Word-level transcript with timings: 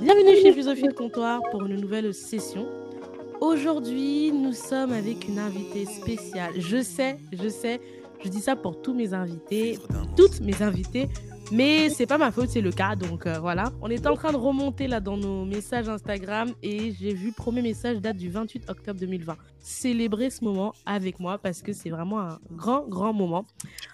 Bienvenue 0.00 0.36
chez 0.42 0.52
Philosophie 0.52 0.88
de 0.88 0.92
Comptoir 0.92 1.40
pour 1.50 1.64
une 1.64 1.80
nouvelle 1.80 2.12
session. 2.12 2.66
Aujourd'hui, 3.40 4.30
nous 4.30 4.52
sommes 4.52 4.92
avec 4.92 5.26
une 5.26 5.38
invitée 5.38 5.86
spéciale. 5.86 6.52
Je 6.58 6.82
sais, 6.82 7.16
je 7.32 7.48
sais, 7.48 7.80
je 8.22 8.28
dis 8.28 8.40
ça 8.40 8.56
pour 8.56 8.82
tous 8.82 8.92
mes 8.92 9.14
invités, 9.14 9.78
toutes 10.14 10.40
mes 10.40 10.62
invitées, 10.62 11.08
mais 11.52 11.90
c'est 11.90 12.06
pas 12.06 12.18
ma 12.18 12.32
faute, 12.32 12.48
c'est 12.48 12.60
le 12.60 12.72
cas. 12.72 12.96
Donc 12.96 13.26
euh, 13.26 13.38
voilà. 13.38 13.72
On 13.80 13.88
est 13.88 14.06
en 14.06 14.16
train 14.16 14.32
de 14.32 14.36
remonter 14.36 14.88
là 14.88 15.00
dans 15.00 15.16
nos 15.16 15.44
messages 15.44 15.88
Instagram 15.88 16.52
et 16.62 16.92
j'ai 16.92 17.14
vu 17.14 17.32
premier 17.32 17.62
message 17.62 17.98
date 17.98 18.16
du 18.16 18.30
28 18.30 18.68
octobre 18.68 18.98
2020. 18.98 19.36
Célébrer 19.60 20.30
ce 20.30 20.44
moment 20.44 20.72
avec 20.86 21.20
moi 21.20 21.38
parce 21.38 21.62
que 21.62 21.72
c'est 21.72 21.90
vraiment 21.90 22.20
un 22.20 22.38
grand, 22.50 22.86
grand 22.88 23.12
moment. 23.12 23.44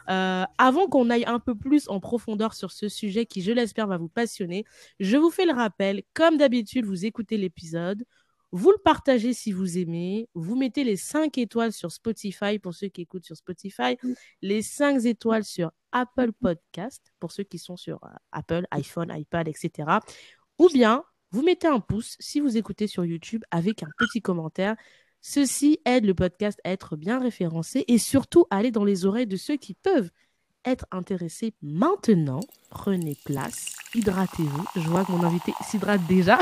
Euh, 0.08 0.44
avant 0.56 0.86
qu'on 0.86 1.10
aille 1.10 1.24
un 1.26 1.38
peu 1.38 1.54
plus 1.54 1.88
en 1.88 2.00
profondeur 2.00 2.54
sur 2.54 2.72
ce 2.72 2.88
sujet 2.88 3.26
qui, 3.26 3.42
je 3.42 3.52
l'espère, 3.52 3.86
va 3.86 3.98
vous 3.98 4.08
passionner, 4.08 4.64
je 4.98 5.16
vous 5.16 5.30
fais 5.30 5.44
le 5.44 5.52
rappel. 5.52 6.02
Comme 6.14 6.38
d'habitude, 6.38 6.86
vous 6.86 7.04
écoutez 7.04 7.36
l'épisode. 7.36 8.04
Vous 8.52 8.70
le 8.70 8.78
partagez 8.84 9.32
si 9.32 9.50
vous 9.50 9.78
aimez. 9.78 10.28
Vous 10.34 10.56
mettez 10.56 10.84
les 10.84 10.96
5 10.96 11.38
étoiles 11.38 11.72
sur 11.72 11.90
Spotify 11.90 12.58
pour 12.58 12.74
ceux 12.74 12.88
qui 12.88 13.00
écoutent 13.00 13.24
sur 13.24 13.36
Spotify. 13.36 13.96
Les 14.42 14.60
5 14.60 15.04
étoiles 15.06 15.44
sur 15.44 15.72
Apple 15.90 16.32
Podcast 16.32 17.02
pour 17.18 17.32
ceux 17.32 17.44
qui 17.44 17.58
sont 17.58 17.76
sur 17.76 18.04
euh, 18.04 18.08
Apple, 18.30 18.66
iPhone, 18.70 19.10
iPad, 19.16 19.48
etc. 19.48 19.88
Ou 20.58 20.68
bien, 20.68 21.02
vous 21.30 21.42
mettez 21.42 21.66
un 21.66 21.80
pouce 21.80 22.16
si 22.20 22.40
vous 22.40 22.58
écoutez 22.58 22.86
sur 22.86 23.06
YouTube 23.06 23.42
avec 23.50 23.82
un 23.82 23.90
petit 23.98 24.20
commentaire. 24.20 24.76
Ceci 25.22 25.80
aide 25.86 26.04
le 26.04 26.14
podcast 26.14 26.60
à 26.64 26.72
être 26.72 26.96
bien 26.96 27.20
référencé 27.20 27.84
et 27.88 27.96
surtout 27.96 28.44
à 28.50 28.56
aller 28.58 28.70
dans 28.70 28.84
les 28.84 29.06
oreilles 29.06 29.26
de 29.26 29.36
ceux 29.36 29.56
qui 29.56 29.72
peuvent 29.72 30.10
être 30.66 30.84
intéressés 30.90 31.54
maintenant. 31.62 32.40
Prenez 32.70 33.16
place, 33.24 33.76
hydratez-vous. 33.94 34.64
Je 34.76 34.88
vois 34.88 35.04
que 35.04 35.12
mon 35.12 35.22
invité 35.22 35.54
s'hydrate 35.62 36.06
déjà. 36.06 36.38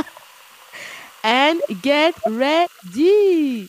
And 1.22 1.58
get 1.82 2.14
ready. 2.24 3.68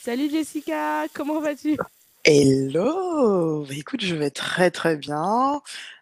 Salut 0.00 0.30
Jessica, 0.30 1.06
comment 1.12 1.38
vas-tu? 1.40 1.76
Hello! 2.24 3.66
Bah, 3.68 3.74
écoute, 3.76 4.02
je 4.02 4.14
vais 4.14 4.30
très, 4.30 4.70
très 4.70 4.96
bien. 4.96 5.60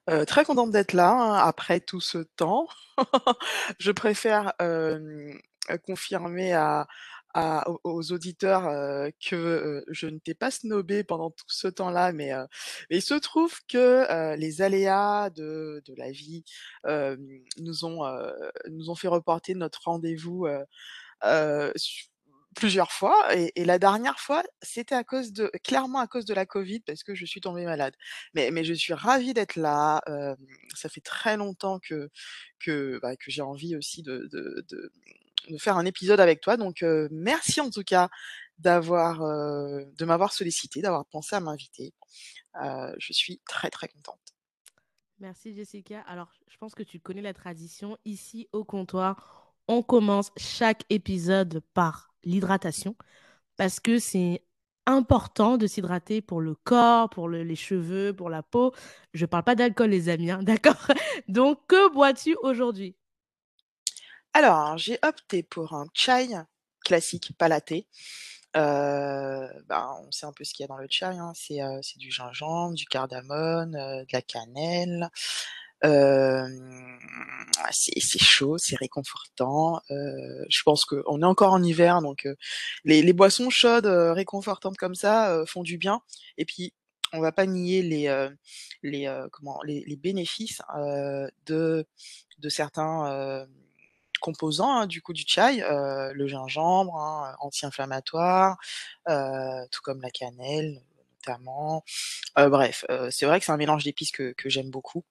Euh, 0.09 0.25
très 0.25 0.45
contente 0.45 0.71
d'être 0.71 0.93
là, 0.93 1.11
hein, 1.11 1.35
après 1.35 1.81
tout 1.81 2.01
ce 2.01 2.19
temps. 2.19 2.69
Je 3.81 3.91
préfère, 3.91 4.53
confirmer 5.87 6.53
à 6.53 6.87
aux 7.35 8.13
auditeurs, 8.13 8.63
que, 9.25 9.85
je 9.89 10.07
ne 10.07 10.19
t'ai 10.19 10.35
pas 10.35 10.51
snobé 10.51 11.05
pendant 11.05 11.31
tout 11.31 11.45
ce 11.49 11.69
temps-là, 11.69 12.13
mais, 12.13 12.33
il 12.91 13.03
se 13.03 13.15
trouve 13.15 13.55
que, 13.69 14.35
les 14.37 14.63
aléas 14.63 15.31
de 15.31 15.83
de 15.87 15.95
la 15.97 16.11
vie, 16.11 16.45
nous 17.59 17.85
ont, 17.85 18.03
nous 18.69 18.91
ont 18.91 18.95
fait 18.95 19.09
reporter 19.09 19.55
notre 19.55 19.83
rendez-vous, 19.85 20.47
plusieurs 22.55 22.93
fois 22.93 23.37
et, 23.37 23.53
et, 23.57 23.65
la 23.65 23.79
dernière 23.79 24.19
fois, 24.19 24.43
c'était 24.63 24.95
à 24.95 25.05
cause 25.05 25.33
de 25.33 25.51
clairement 25.65 26.01
à 26.01 26.07
cause 26.07 26.25
de 26.25 26.35
la 26.35 26.47
Covid 26.47 26.81
parce 26.81 27.03
que 27.03 27.15
je 27.15 27.25
suis 27.25 27.41
tombée 27.41 27.65
malade. 27.65 27.95
Mais, 28.35 28.51
mais 28.51 28.65
je 28.65 28.75
suis 28.75 28.95
ravie 28.95 29.35
d'être 29.35 29.57
là. 29.57 30.03
Euh, 30.09 30.35
ça 30.75 30.89
fait 30.89 31.01
très 31.01 31.37
longtemps 31.37 31.79
que 31.79 32.11
que, 32.59 32.99
bah, 33.03 33.17
que 33.17 33.31
j'ai 33.31 33.43
envie 33.43 33.77
aussi 33.77 34.03
de, 34.03 34.29
de, 34.33 34.65
de, 34.69 34.93
de, 35.49 35.59
faire 35.59 35.77
un 35.77 35.85
épisode 35.85 36.21
avec 36.21 36.41
toi. 36.41 36.57
Donc 36.57 36.83
euh, 36.83 37.09
merci 37.11 37.61
en 37.61 37.71
tout 37.71 37.83
cas 37.83 38.09
d'avoir 38.59 39.23
euh, 39.23 39.85
de 39.97 40.05
m'avoir 40.05 40.33
sollicité, 40.33 40.83
d'avoir 40.83 41.07
pensé 41.07 41.37
à 41.37 41.41
m'inviter. 41.41 41.93
je 42.55 43.13
suis 43.13 43.41
très 43.47 43.71
très 43.71 43.89
contente. 43.89 44.21
Merci 45.19 45.55
Jessica. 45.55 46.01
Alors, 46.07 46.33
je 46.49 46.57
pense 46.57 46.75
que 46.75 46.83
tu 46.83 46.99
connais 46.99 47.21
la 47.21 47.35
tradition. 47.35 47.99
Ici 48.07 48.49
au 48.53 48.65
comptoir, 48.65 49.55
on 49.69 49.83
commence 49.83 50.33
chaque 50.39 50.85
épisode 50.89 51.63
par 51.75 52.15
l'hydratation 52.25 52.97
parce 53.57 53.81
que 53.81 53.99
c'est 53.99 54.43
important 54.87 55.59
de 55.59 55.67
s'hydrater 55.67 56.23
pour 56.23 56.41
le 56.41 56.55
corps, 56.55 57.11
pour 57.11 57.29
les 57.29 57.55
cheveux, 57.55 58.15
pour 58.15 58.31
la 58.31 58.43
peau. 58.43 58.73
Je 59.15 59.27
parle 59.27 59.45
pas 59.45 59.55
d'alcool, 59.55 59.91
les 59.91 60.09
amis, 60.09 60.31
hein, 60.31 60.43
d'accord? 60.43 60.89
Donc, 61.29 61.61
que 61.69 61.93
bois-tu 61.93 62.37
aujourd'hui? 62.43 62.97
Alors, 64.33 64.79
j'ai 64.79 64.99
opté 65.03 65.43
pour 65.43 65.75
un 65.75 65.87
chai 65.93 66.29
classique, 66.85 67.33
pas 67.37 67.49
latte. 67.49 67.73
Euh, 68.57 69.49
ben, 69.69 69.97
on 70.07 70.11
sait 70.11 70.27
un 70.27 70.33
peu 70.33 70.45
ce 70.45 70.53
qu'il 70.55 70.63
y 70.63 70.65
a 70.65 70.69
dans 70.69 70.77
le 70.77 70.87
chai. 70.89 71.07
Hein. 71.07 71.33
Euh, 71.51 71.79
c'est 71.83 71.99
du 71.99 72.11
gingembre, 72.11 72.75
du 72.75 72.87
cardamone, 72.87 73.77
euh, 73.77 74.03
de 74.03 74.13
la 74.13 74.23
cannelle, 74.23 75.11
c'est 77.73 78.23
chaud, 78.23 78.59
c'est 78.59 78.77
réconfortant. 78.77 79.81
Euh, 79.91 80.45
je 80.49 80.63
pense 80.63 80.85
qu'on 80.85 81.23
est 81.23 81.27
encore 81.27 81.53
en 81.53 81.63
hiver, 81.63 82.03
donc 82.03 82.29
les, 82.85 83.03
les, 83.03 83.13
boissons 83.13 83.51
chaudes, 83.51 83.87
réconfortantes 83.87 84.77
comme 84.77 84.95
ça 84.95 85.43
font 85.47 85.63
du 85.63 85.79
bien. 85.79 86.03
Et 86.37 86.45
puis, 86.45 86.75
on 87.13 87.21
va 87.21 87.33
pas 87.33 87.47
nier 87.47 87.83
les, 87.83 88.29
les, 88.83 89.27
comment, 89.33 89.59
les, 89.65 89.85
les 89.87 89.97
bénéfices 89.97 90.61
de, 91.47 91.87
de 92.39 92.49
certains 92.49 93.47
composants 94.21 94.81
hein, 94.81 94.87
du 94.87 95.03
coup 95.03 95.13
du 95.13 95.25
chai, 95.27 95.61
le 95.61 96.27
gingembre, 96.27 96.97
hein, 96.97 97.35
anti-inflammatoire, 97.41 98.59
tout 99.07 99.81
comme 99.83 100.01
la 100.03 100.11
cannelle 100.11 100.81
notamment. 101.27 101.85
bref, 102.37 102.85
c'est 103.11 103.27
vrai 103.27 103.41
que 103.41 103.47
c'est 103.47 103.53
un 103.53 103.57
mélange 103.57 103.85
d'épices 103.85 104.13
que, 104.13 104.33
que 104.33 104.49
j'aime 104.49 104.71
beaucoup 104.71 105.05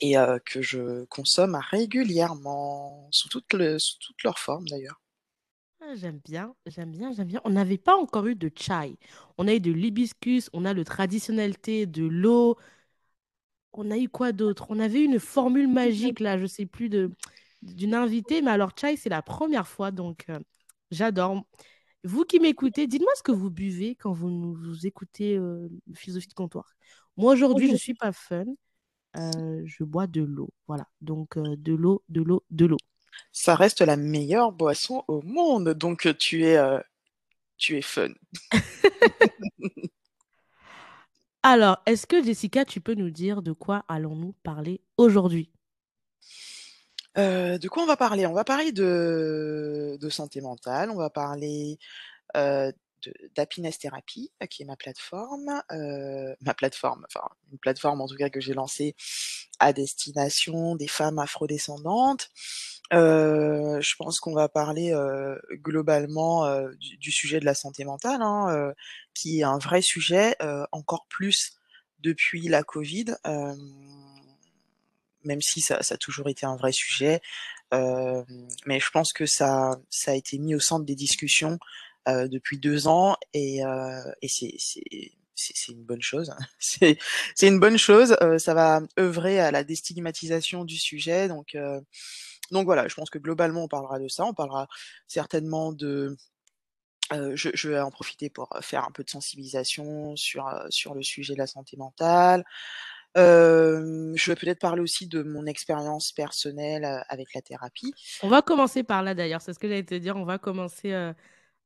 et 0.00 0.16
que 0.44 0.60
je 0.62 1.04
consomme 1.04 1.58
régulièrement, 1.70 3.08
sous 3.10 3.28
toutes, 3.28 3.52
le, 3.54 3.78
sous 3.78 3.98
toutes 4.00 4.22
leurs 4.22 4.38
formes 4.38 4.68
d'ailleurs. 4.68 5.00
Ah, 5.80 5.94
j'aime 5.96 6.20
bien, 6.24 6.54
j'aime 6.66 6.90
bien, 6.90 7.12
j'aime 7.12 7.28
bien. 7.28 7.40
On 7.44 7.50
n'avait 7.50 7.78
pas 7.78 7.96
encore 7.96 8.26
eu 8.26 8.34
de 8.34 8.50
chai. 8.56 8.96
On 9.38 9.46
a 9.46 9.54
eu 9.54 9.60
de 9.60 9.70
l'hibiscus, 9.70 10.48
on 10.52 10.64
a 10.64 10.72
le 10.72 10.84
traditionnel 10.84 11.58
thé, 11.58 11.86
de 11.86 12.04
l'eau. 12.04 12.56
On 13.74 13.90
a 13.90 13.98
eu 13.98 14.08
quoi 14.08 14.32
d'autre? 14.32 14.66
On 14.70 14.78
avait 14.78 15.02
une 15.02 15.18
formule 15.18 15.68
magique 15.68 16.20
là, 16.20 16.38
je 16.38 16.46
sais 16.46 16.64
plus 16.66 16.88
de 16.88 17.10
d'une 17.64 17.94
invitée, 17.94 18.42
mais 18.42 18.50
alors 18.50 18.72
chai 18.78 18.96
c'est 18.96 19.08
la 19.08 19.22
première 19.22 19.66
fois, 19.66 19.90
donc 19.90 20.26
j'adore. 20.90 21.42
Vous 22.04 22.24
qui 22.24 22.38
m'écoutez, 22.38 22.86
dites-moi 22.86 23.12
ce 23.16 23.22
que 23.22 23.32
vous 23.32 23.50
buvez 23.50 23.94
quand 23.94 24.12
vous, 24.12 24.30
nous 24.30 24.86
écoutez 24.86 25.38
euh, 25.38 25.68
Philosophie 25.94 26.28
de 26.28 26.34
comptoir. 26.34 26.74
Moi 27.16 27.32
aujourd'hui, 27.32 27.68
je 27.68 27.72
ne 27.72 27.78
suis 27.78 27.94
pas 27.94 28.12
fun. 28.12 28.44
Euh, 29.16 29.62
je 29.64 29.84
bois 29.84 30.06
de 30.06 30.22
l'eau. 30.22 30.50
Voilà. 30.66 30.86
Donc, 31.00 31.36
euh, 31.36 31.56
de 31.56 31.74
l'eau, 31.74 32.02
de 32.08 32.22
l'eau, 32.22 32.44
de 32.50 32.66
l'eau. 32.66 32.78
Ça 33.32 33.54
reste 33.54 33.80
la 33.80 33.96
meilleure 33.96 34.52
boisson 34.52 35.04
au 35.08 35.22
monde. 35.22 35.70
Donc, 35.70 36.06
euh, 36.06 36.14
tu 36.14 36.44
es, 36.44 36.58
tu 37.56 37.76
es 37.76 37.82
fun. 37.82 38.12
Alors, 41.42 41.78
est-ce 41.86 42.06
que 42.06 42.22
Jessica, 42.22 42.64
tu 42.64 42.80
peux 42.80 42.94
nous 42.94 43.10
dire 43.10 43.42
de 43.42 43.52
quoi 43.52 43.84
allons-nous 43.88 44.32
parler 44.42 44.80
aujourd'hui? 44.96 45.52
De 47.16 47.68
quoi 47.68 47.82
on 47.82 47.86
va 47.86 47.96
parler? 47.96 48.26
On 48.26 48.32
va 48.32 48.44
parler 48.44 48.72
de, 48.72 49.96
de 50.00 50.08
santé 50.08 50.40
mentale, 50.40 50.90
on 50.90 50.96
va 50.96 51.10
parler 51.10 51.78
d'Happiness 53.36 53.78
Therapy, 53.78 54.30
euh, 54.42 54.46
qui 54.46 54.62
est 54.62 54.66
ma 54.66 54.76
plateforme, 54.76 55.62
euh, 55.72 56.34
ma 56.40 56.54
plateforme, 56.54 57.04
enfin 57.08 57.26
une 57.52 57.58
plateforme 57.58 58.00
en 58.00 58.06
tout 58.06 58.16
cas 58.16 58.30
que 58.30 58.40
j'ai 58.40 58.54
lancée 58.54 58.94
à 59.58 59.72
destination 59.72 60.76
des 60.76 60.88
femmes 60.88 61.18
afrodescendantes. 61.18 62.28
Euh, 62.92 63.80
je 63.80 63.96
pense 63.96 64.20
qu'on 64.20 64.34
va 64.34 64.48
parler 64.48 64.92
euh, 64.92 65.36
globalement 65.52 66.44
euh, 66.44 66.70
du, 66.78 67.10
sujet 67.10 67.40
de 67.40 67.44
la 67.44 67.54
santé 67.54 67.84
mentale, 67.84 68.20
hein, 68.20 68.48
euh, 68.50 68.72
qui 69.14 69.40
est 69.40 69.44
un 69.44 69.58
vrai 69.58 69.80
sujet, 69.80 70.36
encore 70.70 71.06
plus 71.08 71.54
depuis 72.00 72.48
la 72.48 72.62
Covid, 72.62 73.16
même 75.24 75.40
si 75.40 75.60
ça, 75.60 75.78
a 75.88 75.96
toujours 75.96 76.28
été 76.28 76.46
un 76.46 76.56
vrai 76.56 76.72
sujet. 76.72 77.20
mais 77.72 78.80
je 78.80 78.90
pense 78.90 79.12
que 79.12 79.26
ça, 79.26 79.78
a 80.06 80.14
été 80.14 80.38
mis 80.38 80.54
au 80.54 80.60
centre 80.60 80.84
des 80.84 80.94
discussions 80.94 81.58
euh, 82.08 82.28
depuis 82.28 82.58
deux 82.58 82.86
ans 82.86 83.16
et, 83.32 83.64
euh, 83.64 84.02
c'est 85.34 85.72
une 85.72 85.84
bonne 85.84 86.02
chose. 86.02 86.32
c'est 86.58 86.98
une 87.42 87.60
bonne 87.60 87.78
chose. 87.78 88.16
Euh, 88.22 88.38
ça 88.38 88.54
va 88.54 88.80
œuvrer 88.98 89.40
à 89.40 89.50
la 89.50 89.64
déstigmatisation 89.64 90.64
du 90.64 90.76
sujet. 90.76 91.28
Donc, 91.28 91.54
euh, 91.54 91.80
voilà, 92.50 92.88
je 92.88 92.94
pense 92.94 93.10
que 93.10 93.18
globalement, 93.18 93.64
on 93.64 93.68
parlera 93.68 93.98
de 93.98 94.08
ça. 94.08 94.24
On 94.24 94.34
parlera 94.34 94.68
certainement 95.08 95.72
de... 95.72 96.16
Euh, 97.12 97.36
je, 97.36 97.50
je, 97.52 97.68
vais 97.68 97.80
en 97.80 97.90
profiter 97.90 98.30
pour 98.30 98.48
faire 98.62 98.86
un 98.86 98.90
peu 98.90 99.04
de 99.04 99.10
sensibilisation 99.10 100.16
sur 100.16 100.94
le 100.94 101.02
sujet 101.02 101.34
de 101.34 101.38
la 101.38 101.46
santé 101.46 101.76
mentale. 101.76 102.44
Je 103.16 104.30
vais 104.30 104.34
peut-être 104.34 104.60
parler 104.60 104.82
aussi 104.82 105.06
de 105.06 105.22
mon 105.22 105.46
expérience 105.46 106.12
personnelle 106.12 107.04
avec 107.08 107.34
la 107.34 107.42
thérapie. 107.42 107.92
On 108.22 108.28
va 108.28 108.42
commencer 108.42 108.82
par 108.82 109.02
là 109.02 109.14
d'ailleurs, 109.14 109.40
c'est 109.40 109.52
ce 109.52 109.58
que 109.58 109.68
j'allais 109.68 109.84
te 109.84 109.94
dire. 109.94 110.16
On 110.16 110.24
va 110.24 110.38
commencer 110.38 111.12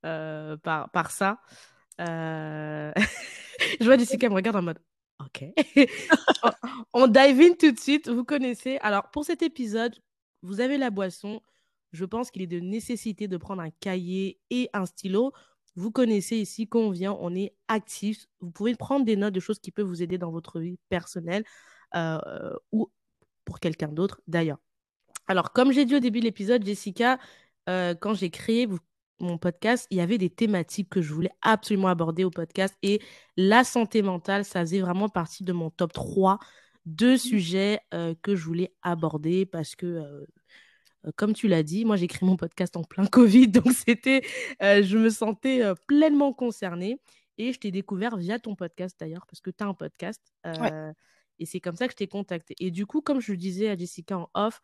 par, 0.02 1.10
ça. 1.10 1.40
Je 1.98 3.84
vois 3.84 3.98
Jessica 3.98 4.28
me 4.28 4.34
regarde 4.34 4.56
en 4.56 4.62
mode 4.62 4.78
OK. 5.24 5.44
on 6.92 7.06
dive 7.08 7.40
in 7.40 7.54
tout 7.58 7.72
de 7.72 7.78
suite. 7.78 8.08
Vous 8.08 8.24
connaissez. 8.24 8.78
Alors, 8.82 9.10
pour 9.10 9.24
cet 9.24 9.42
épisode, 9.42 9.94
vous 10.42 10.60
avez 10.60 10.78
la 10.78 10.90
boisson, 10.90 11.40
je 11.92 12.04
pense 12.04 12.30
qu'il 12.30 12.42
est 12.42 12.46
de 12.46 12.60
nécessité 12.60 13.28
de 13.28 13.36
prendre 13.36 13.62
un 13.62 13.70
cahier 13.70 14.38
et 14.50 14.70
un 14.72 14.86
stylo. 14.86 15.32
Vous 15.78 15.92
connaissez 15.92 16.36
ici 16.36 16.66
quand 16.66 16.80
on 16.80 16.90
vient, 16.90 17.16
on 17.20 17.36
est 17.36 17.54
actif. 17.68 18.26
Vous 18.40 18.50
pouvez 18.50 18.74
prendre 18.74 19.04
des 19.04 19.14
notes 19.14 19.32
de 19.32 19.38
choses 19.38 19.60
qui 19.60 19.70
peuvent 19.70 19.86
vous 19.86 20.02
aider 20.02 20.18
dans 20.18 20.32
votre 20.32 20.58
vie 20.58 20.76
personnelle 20.88 21.44
euh, 21.94 22.18
ou 22.72 22.90
pour 23.44 23.60
quelqu'un 23.60 23.86
d'autre 23.86 24.20
d'ailleurs. 24.26 24.58
Alors, 25.28 25.52
comme 25.52 25.70
j'ai 25.70 25.84
dit 25.84 25.94
au 25.94 26.00
début 26.00 26.18
de 26.18 26.24
l'épisode, 26.24 26.64
Jessica, 26.64 27.20
euh, 27.68 27.94
quand 27.94 28.12
j'ai 28.12 28.28
créé 28.28 28.68
mon 29.20 29.38
podcast, 29.38 29.86
il 29.90 29.98
y 29.98 30.00
avait 30.00 30.18
des 30.18 30.30
thématiques 30.30 30.88
que 30.88 31.00
je 31.00 31.14
voulais 31.14 31.30
absolument 31.42 31.88
aborder 31.88 32.24
au 32.24 32.30
podcast 32.30 32.76
et 32.82 33.00
la 33.36 33.62
santé 33.62 34.02
mentale, 34.02 34.44
ça 34.44 34.62
faisait 34.62 34.80
vraiment 34.80 35.08
partie 35.08 35.44
de 35.44 35.52
mon 35.52 35.70
top 35.70 35.92
3 35.92 36.40
de 36.86 37.12
mmh. 37.12 37.18
sujets 37.18 37.80
euh, 37.94 38.16
que 38.22 38.34
je 38.34 38.44
voulais 38.44 38.74
aborder 38.82 39.46
parce 39.46 39.76
que 39.76 40.26
comme 41.16 41.32
tu 41.32 41.48
l'as 41.48 41.62
dit, 41.62 41.84
moi 41.84 41.96
j'ai 41.96 42.06
créé 42.06 42.26
mon 42.26 42.36
podcast 42.36 42.76
en 42.76 42.82
plein 42.82 43.06
Covid, 43.06 43.48
donc 43.48 43.72
c'était, 43.72 44.22
je 44.60 44.96
me 44.96 45.10
sentais 45.10 45.62
pleinement 45.86 46.32
concernée. 46.32 47.00
Et 47.40 47.52
je 47.52 47.60
t'ai 47.60 47.70
découvert 47.70 48.16
via 48.16 48.40
ton 48.40 48.56
podcast 48.56 48.96
d'ailleurs, 48.98 49.24
parce 49.26 49.40
que 49.40 49.50
tu 49.50 49.62
as 49.62 49.68
un 49.68 49.74
podcast. 49.74 50.20
Et 51.38 51.46
c'est 51.46 51.60
comme 51.60 51.76
ça 51.76 51.86
que 51.86 51.92
je 51.92 51.96
t'ai 51.96 52.08
contacté. 52.08 52.56
Et 52.58 52.72
du 52.72 52.84
coup, 52.84 53.00
comme 53.00 53.20
je 53.20 53.30
le 53.30 53.38
disais 53.38 53.68
à 53.68 53.76
Jessica 53.76 54.18
en 54.18 54.28
off, 54.34 54.60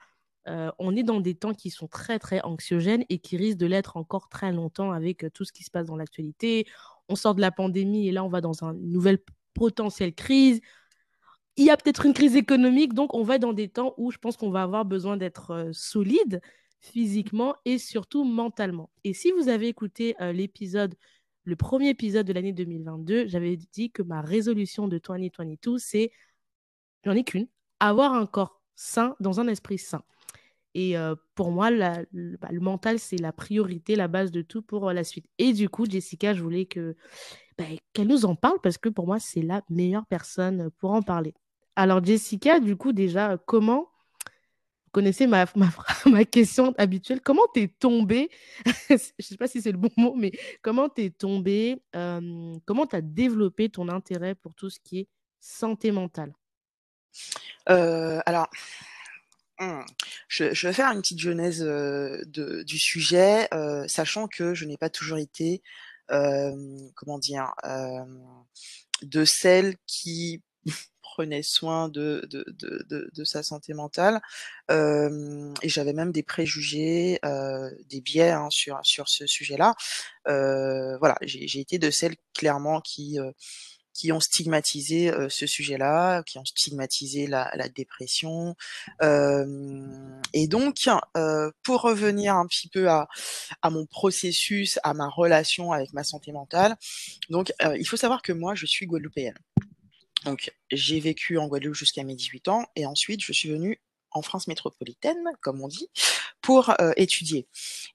on 0.47 0.97
est 0.97 1.05
dans 1.05 1.21
des 1.21 1.37
temps 1.37 1.55
qui 1.55 1.71
sont 1.71 1.87
très, 1.87 2.19
très 2.19 2.41
anxiogènes 2.43 3.05
et 3.09 3.19
qui 3.19 3.37
risquent 3.37 3.59
de 3.59 3.67
l'être 3.67 3.97
encore 3.97 4.29
très 4.29 4.53
longtemps 4.53 4.91
avec 4.91 5.25
tout 5.33 5.45
ce 5.45 5.53
qui 5.53 5.63
se 5.63 5.71
passe 5.71 5.87
dans 5.87 5.97
l'actualité. 5.97 6.67
On 7.09 7.17
sort 7.17 7.35
de 7.35 7.41
la 7.41 7.53
pandémie 7.53 8.09
et 8.09 8.13
là, 8.13 8.25
on 8.25 8.29
va 8.29 8.41
dans 8.41 8.65
une 8.65 8.91
nouvelle 8.91 9.19
potentielle 9.55 10.15
crise. 10.15 10.61
Il 11.57 11.65
y 11.65 11.71
a 11.71 11.77
peut-être 11.77 12.07
une 12.07 12.15
crise 12.15 12.37
économique, 12.37 12.95
donc 12.95 13.15
on 13.15 13.23
va 13.23 13.39
dans 13.39 13.53
des 13.53 13.69
temps 13.69 13.95
où 13.97 14.11
je 14.11 14.19
pense 14.19 14.37
qu'on 14.37 14.51
va 14.51 14.63
avoir 14.63 14.85
besoin 14.85 15.17
d'être 15.17 15.51
euh, 15.53 15.71
solide 15.73 16.41
physiquement 16.81 17.55
et 17.65 17.79
surtout 17.79 18.25
mentalement. 18.25 18.91
Et 19.05 19.15
si 19.15 19.33
vous 19.33 19.49
avez 19.49 19.69
écouté 19.69 20.15
l'épisode, 20.21 20.95
le 21.45 21.57
premier 21.57 21.89
épisode 21.91 22.27
de 22.27 22.33
l'année 22.35 22.53
2022, 22.53 23.27
j'avais 23.27 23.57
dit 23.57 23.91
que 23.91 24.03
ma 24.03 24.21
résolution 24.21 24.87
de 24.87 24.99
2022, 24.99 25.79
c'est, 25.79 26.11
j'en 27.05 27.13
ai 27.13 27.25
qu'une, 27.25 27.49
avoir 27.81 28.13
un 28.13 28.27
corps 28.27 28.61
sain 28.77 29.15
dans 29.21 29.41
un 29.41 29.49
esprit 29.49 29.79
sain. 29.79 30.03
Et 30.75 30.99
euh, 30.99 31.15
pour 31.35 31.53
moi, 31.53 31.71
bah, 31.71 32.03
le, 32.13 32.61
mental, 32.61 32.99
c'est 32.99 33.17
la 33.17 33.33
priorité, 33.33 33.95
la 33.95 34.09
base 34.09 34.33
de 34.33 34.43
tout 34.43 34.63
pour 34.63 34.89
euh, 34.89 34.93
la 34.93 35.05
suite. 35.05 35.27
Et 35.39 35.53
du 35.53 35.69
coup, 35.69 35.87
Jessica, 35.87 36.35
je 36.35 36.43
voulais 36.43 36.67
que 36.67 36.97
bah, 37.57 37.65
qu'elle 37.93 38.09
nous 38.09 38.25
en 38.25 38.35
parle 38.35 38.59
parce 38.63 38.79
que 38.79 38.89
pour 38.89 39.07
moi, 39.07 39.21
c'est 39.21 39.43
la 39.43 39.63
meilleure 39.71 40.07
personne 40.07 40.71
pour 40.79 40.93
en 40.93 41.03
parler. 41.03 41.35
Alors, 41.77 42.05
Jessica, 42.05 42.61
du 42.61 42.77
coup, 42.77 42.93
déjà, 42.93 43.37
comment 43.47 43.91
vous 44.87 44.91
connaissez 44.93 45.27
ma, 45.27 45.45
ma, 45.57 46.25
question 46.25 46.73
habituelle. 46.79 47.21
Comment 47.21 47.47
t'es 47.53 47.69
tombée 47.69 48.31
Je 48.89 48.95
ne 48.95 48.99
sais 49.25 49.37
pas 49.37 49.49
si 49.49 49.61
c'est 49.61 49.73
le 49.73 49.79
bon 49.79 49.91
mot, 49.97 50.15
mais 50.15 50.31
comment 50.63 50.89
t'es 50.89 51.11
tombée 51.11 51.83
euh, 51.97 52.55
Comment 52.65 52.87
t'as 52.87 53.01
développé 53.01 53.69
ton 53.71 53.89
intérêt 53.89 54.37
pour 54.37 54.55
tout 54.55 54.71
ce 54.71 54.79
qui 54.79 55.01
est 55.01 55.09
santé 55.41 55.91
mentale? 55.91 56.33
Alors, 57.67 58.49
Mmh. 59.61 59.85
Je, 60.27 60.67
vais 60.67 60.73
faire 60.73 60.91
une 60.91 61.01
petite 61.01 61.21
genèse 61.21 61.63
du 62.27 62.79
sujet, 62.79 63.49
sachant 63.87 64.27
que 64.27 64.55
je 64.55 64.65
n'ai 64.65 64.77
pas 64.77 64.91
toujours 64.91 65.19
été, 65.19 65.63
comment 66.09 67.19
dire, 67.19 67.53
de 69.03 69.25
celle 69.25 69.77
qui 69.87 70.43
prenait 71.15 71.45
soin 71.45 71.89
de, 71.89 72.27
de, 72.29 73.25
sa 73.25 73.43
santé 73.45 73.73
mentale. 73.73 74.21
et 74.71 75.69
j'avais 75.69 75.93
même 75.93 76.11
des 76.11 76.25
préjugés, 76.25 77.21
des 77.89 78.01
biais 78.01 78.31
hein, 78.31 78.49
sur, 78.51 78.81
sur 78.83 79.09
ce 79.09 79.27
sujet-là. 79.27 79.75
voilà, 80.27 81.17
j'ai 81.23 81.61
été 81.61 81.79
de 81.79 81.91
celles 81.91 82.17
clairement 82.35 82.81
qui 82.81 83.19
qui 83.97 84.11
ont 84.11 84.19
stigmatisé 84.19 85.13
ce 85.29 85.47
sujet-là, 85.47 86.25
qui 86.25 86.39
ont 86.39 86.45
stigmatisé 86.45 87.29
la, 87.29 87.69
dépression. 87.77 88.57
et 89.01 90.49
donc, 90.49 90.89
pour 91.63 91.81
revenir 91.83 92.35
un 92.35 92.47
petit 92.49 92.69
peu 92.69 92.91
à, 92.91 93.07
à, 93.63 93.71
mon 93.71 93.87
processus, 93.87 94.81
à 94.83 94.95
ma 94.95 95.09
relation 95.09 95.71
avec 95.71 95.93
ma 95.93 96.03
santé 96.03 96.33
mentale, 96.33 96.75
donc 97.31 97.53
il 97.79 97.87
faut 97.87 97.97
savoir 97.97 98.21
que 98.21 98.33
moi, 98.33 98.57
je 98.57 98.67
suis 98.67 98.87
guadeloupéenne. 98.87 99.39
Donc, 100.25 100.53
j'ai 100.71 101.01
vécu 101.01 101.39
en 101.39 101.47
Guadeloupe 101.47 101.75
jusqu'à 101.75 102.03
mes 102.03 102.15
18 102.15 102.49
ans, 102.49 102.67
et 102.77 102.87
ensuite, 102.87 103.23
je 103.23 103.33
suis 103.33 103.51
venue 103.51 103.81
en 104.11 104.23
France 104.23 104.47
métropolitaine, 104.47 105.25
comme 105.41 105.61
on 105.61 105.69
dit, 105.69 105.89
pour 106.41 106.75
étudier. 106.97 107.47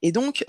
Et 0.02 0.12
donc, 0.12 0.46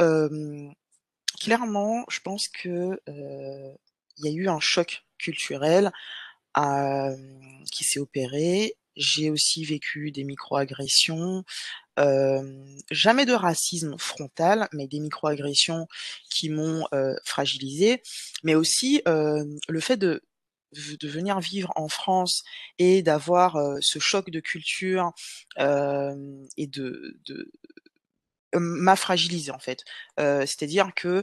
clairement, 1.40 2.04
je 2.08 2.20
pense 2.20 2.48
que 2.48 3.00
il 3.06 4.24
y 4.24 4.28
a 4.28 4.32
eu 4.32 4.48
un 4.48 4.60
choc 4.60 5.04
culturel 5.18 5.90
qui 7.70 7.84
s'est 7.84 8.00
opéré. 8.00 8.76
J'ai 8.96 9.30
aussi 9.30 9.64
vécu 9.64 10.10
des 10.10 10.24
microagressions, 10.24 11.44
jamais 12.90 13.24
de 13.24 13.32
racisme 13.32 13.96
frontal, 13.96 14.68
mais 14.72 14.88
des 14.88 15.00
microagressions 15.00 15.86
qui 16.28 16.48
m'ont 16.50 16.86
fragilisé, 17.24 18.02
mais 18.42 18.56
aussi 18.56 19.02
le 19.06 19.80
fait 19.80 19.96
de 19.96 20.22
de 20.72 21.08
venir 21.08 21.40
vivre 21.40 21.72
en 21.76 21.88
France 21.88 22.44
et 22.78 23.02
d'avoir 23.02 23.58
ce 23.80 23.98
choc 23.98 24.30
de 24.30 24.40
culture 24.40 25.12
et 25.58 26.66
de, 26.66 27.18
de, 27.26 27.52
m'a 28.54 28.96
fragilisé 28.96 29.50
en 29.50 29.58
fait. 29.58 29.84
C'est-à-dire 30.18 30.92
que 30.94 31.22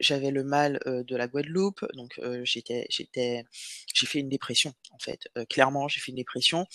j'avais 0.00 0.30
le 0.30 0.44
mal 0.44 0.80
de 0.86 1.16
la 1.16 1.26
Guadeloupe, 1.26 1.84
donc 1.94 2.20
j'étais, 2.42 2.86
j'étais, 2.90 3.44
j'ai 3.92 4.06
fait 4.06 4.20
une 4.20 4.28
dépression 4.28 4.74
en 4.92 4.98
fait. 4.98 5.28
clairement, 5.48 5.88
j'ai 5.88 6.00
fait 6.00 6.12
une 6.12 6.16
dépression, 6.16 6.66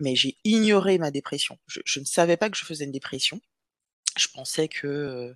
mais 0.00 0.16
j'ai 0.16 0.36
ignoré 0.44 0.98
ma 0.98 1.10
dépression. 1.10 1.58
Je, 1.66 1.80
je, 1.84 2.00
ne 2.00 2.04
savais 2.04 2.36
pas 2.36 2.50
que 2.50 2.56
je 2.56 2.64
faisais 2.64 2.84
une 2.84 2.92
dépression. 2.92 3.40
Je 4.16 4.28
pensais 4.28 4.68
que 4.68 5.34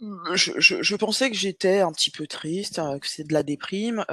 Mmh, 0.00 0.34
je 0.34 0.96
pensais 0.96 1.30
que 1.30 1.36
j'étais 1.36 1.80
un 1.80 1.92
petit 1.92 2.10
peu 2.10 2.26
triste, 2.26 2.80
hein, 2.80 2.98
que 2.98 3.06
c'est 3.06 3.24
de 3.24 3.32
la 3.32 3.44
déprime. 3.44 4.04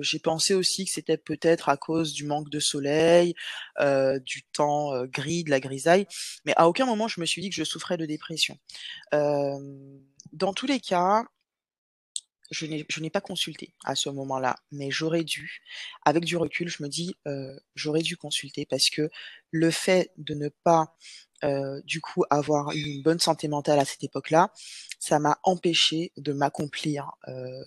j'ai 0.00 0.18
pensé 0.18 0.54
aussi 0.54 0.84
que 0.84 0.90
c'était 0.90 1.16
peut-être 1.16 1.68
à 1.68 1.76
cause 1.76 2.12
du 2.12 2.24
manque 2.24 2.50
de 2.50 2.60
soleil, 2.60 3.34
du 3.80 4.42
temps, 4.52 5.04
gris, 5.06 5.44
de 5.44 5.50
la 5.50 5.60
grisaille, 5.60 6.06
mais 6.44 6.52
à 6.56 6.68
aucun 6.68 6.84
moment 6.86 7.08
je 7.08 7.20
me 7.20 7.26
suis 7.26 7.40
dit 7.40 7.48
que 7.48 7.56
je 7.56 7.64
souffrais 7.64 7.96
de 7.96 8.06
dépression. 8.06 8.58
dans 9.12 10.52
tous 10.54 10.66
les 10.66 10.80
cas 10.80 11.24
je 12.52 13.00
n'ai 13.00 13.10
pas 13.10 13.20
consulté 13.20 13.74
à 13.84 13.94
ce 13.94 14.08
moment-là, 14.10 14.56
mais 14.70 14.90
j'aurais 14.90 15.24
dû. 15.24 15.62
Avec 16.04 16.24
du 16.24 16.36
recul, 16.36 16.68
je 16.68 16.82
me 16.82 16.88
dis, 16.88 17.16
j'aurais 17.74 18.02
dû 18.02 18.16
consulter 18.16 18.66
parce 18.66 18.90
que 18.90 19.10
le 19.50 19.70
fait 19.70 20.12
de 20.18 20.34
ne 20.34 20.48
pas 20.48 20.94
du 21.84 22.00
coup 22.00 22.24
avoir 22.30 22.70
une 22.72 23.02
bonne 23.02 23.18
santé 23.18 23.48
mentale 23.48 23.78
à 23.78 23.84
cette 23.84 24.04
époque-là, 24.04 24.52
ça 25.00 25.18
m'a 25.18 25.38
empêché 25.42 26.12
de 26.16 26.32
m'accomplir 26.32 27.10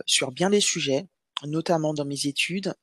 sur 0.06 0.32
bien 0.32 0.50
des 0.50 0.62
sujets, 0.62 1.08
notamment 1.44 1.94
dans 1.94 2.06
mes 2.06 2.28
études. 2.28 2.74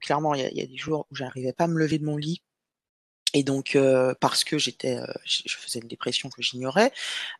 clairement, 0.00 0.34
il 0.34 0.40
y, 0.40 0.62
a 0.62 0.66
des 0.66 0.76
jours 0.76 1.06
où 1.10 1.14
j'arrivais 1.14 1.52
pas 1.52 1.64
à 1.64 1.68
me 1.68 1.78
lever 1.78 1.98
de 1.98 2.04
mon 2.04 2.16
lit. 2.16 2.42
Et 3.34 3.42
donc, 3.42 3.76
parce 4.20 4.44
que 4.44 4.56
j'étais, 4.56 4.98
je 5.24 5.56
faisais 5.56 5.80
une 5.80 5.88
dépression 5.88 6.30
que 6.30 6.42
j'ignorais, 6.42 6.92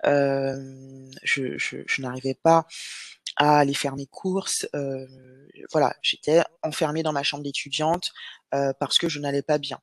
je, 0.04 1.56
je 1.56 2.02
n'arrivais 2.02 2.34
pas 2.34 2.66
à 3.36 3.58
aller 3.58 3.74
faire 3.74 3.96
mes 3.96 4.06
courses. 4.06 4.66
voilà, 5.72 5.94
j'étais 6.02 6.42
enfermée 6.62 7.02
dans 7.02 7.12
ma 7.12 7.22
chambre 7.22 7.44
d'étudiante 7.44 8.12
parce 8.50 8.98
que 8.98 9.08
je 9.08 9.20
n'allais 9.20 9.42
pas 9.42 9.58
bien. 9.58 9.78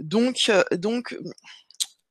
donc, 0.00 0.50
donc, 0.72 1.16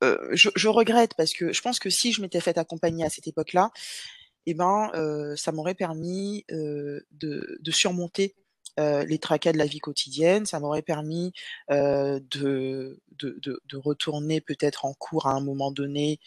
je, 0.01 0.49
je, 0.55 0.67
regrette 0.67 1.13
parce 1.15 1.33
que 1.33 1.53
je 1.53 1.61
pense 1.61 1.79
que 1.79 1.89
si 1.89 2.11
je 2.11 2.21
m'étais 2.21 2.41
fait 2.41 2.57
accompagner 2.57 3.05
à 3.05 3.09
cette 3.09 3.27
époque-là, 3.27 3.71
eh 4.45 4.53
ben, 4.53 4.91
ça 5.35 5.51
m'aurait 5.51 5.75
permis 5.75 6.45
de, 6.49 7.05
de, 7.11 7.71
surmonter 7.71 8.35
les 8.77 9.19
tracas 9.19 9.51
de 9.53 9.57
la 9.57 9.65
vie 9.65 9.79
quotidienne, 9.79 10.45
ça 10.45 10.59
m'aurait 10.59 10.81
permis 10.81 11.33
de, 11.69 12.21
de, 12.31 13.39
de, 13.41 13.77
retourner 13.77 14.41
peut-être 14.41 14.85
en 14.85 14.93
cours 14.93 15.27
à 15.27 15.33
un 15.33 15.41
moment 15.41 15.71
donné 15.71 16.19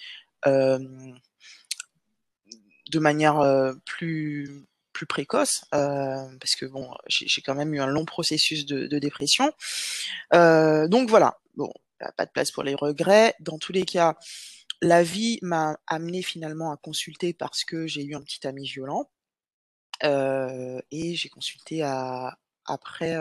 de 2.90 2.98
manière 2.98 3.42
plus 3.84 4.66
plus 4.92 5.06
précoce 5.06 5.64
parce 5.70 6.54
que 6.56 6.66
bon 6.66 6.90
j'ai 7.08 7.42
quand 7.42 7.54
même 7.54 7.74
eu 7.74 7.80
un 7.80 7.86
long 7.86 8.04
processus 8.04 8.66
de, 8.66 8.98
dépression. 8.98 9.52
Donc 10.32 11.08
voilà. 11.08 11.38
Bon 11.56 11.72
pas 12.16 12.26
de 12.26 12.30
place 12.30 12.50
pour 12.50 12.62
les 12.62 12.74
regrets. 12.74 13.34
Dans 13.40 13.58
tous 13.58 13.72
les 13.72 13.84
cas 13.84 14.16
la 14.80 15.02
vie 15.02 15.38
m'a 15.42 15.78
amené 15.86 16.22
finalement 16.22 16.70
à 16.72 16.76
consulter 16.76 17.32
parce 17.32 17.64
que 17.64 17.86
j'ai 17.86 18.04
eu 18.04 18.14
un 18.14 18.22
petit 18.22 18.46
ami 18.46 18.66
violent. 18.66 19.10
Et 20.02 21.14
j'ai 21.14 21.28
consulté 21.28 21.82
à, 21.82 22.38
après 22.66 23.16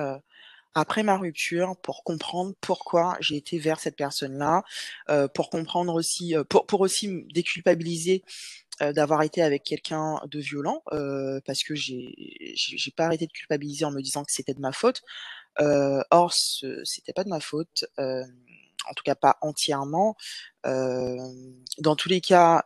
après 0.76 1.04
ma 1.04 1.18
rupture 1.18 1.76
pour 1.82 2.04
comprendre 2.04 2.54
pourquoi 2.60 3.16
j'ai 3.20 3.36
été 3.36 3.60
vers 3.60 3.80
cette 3.80 3.96
personne-là, 3.96 4.64
pour 5.34 5.50
comprendre 5.50 5.94
aussi, 5.94 6.36
pour 6.50 6.66
pour 6.66 6.82
aussi 6.82 7.26
déculpabiliser, 7.32 8.24
d'avoir 8.82 9.22
été 9.24 9.42
avec 9.44 9.64
quelqu'un 9.64 10.20
de 10.28 10.40
violent, 10.40 10.84
heu, 10.94 11.42
parce 11.46 11.64
que 11.64 11.76
j'ai 11.76 12.92
pas 12.96 13.06
arrêté 13.06 13.28
de 13.28 13.32
culpabiliser 13.32 13.86
en 13.86 13.92
me 13.92 14.02
disant 14.02 14.24
que 14.24 14.32
c'était 14.32 14.54
de 14.54 14.62
ma 14.62 14.72
faute. 14.72 15.02
Heu, 15.62 16.04
or 16.12 16.34
ce 16.34 16.84
c'était 16.86 17.14
pas 17.14 17.24
de 17.26 17.30
ma 17.30 17.40
faute, 17.42 17.86
hem, 18.00 18.26
en 18.90 18.94
tout 18.96 19.04
cas 19.06 19.16
pas 19.16 19.38
entièrement. 19.42 20.18
Dans 21.80 21.96
tous 21.96 22.10
les 22.10 22.22
cas, 22.22 22.66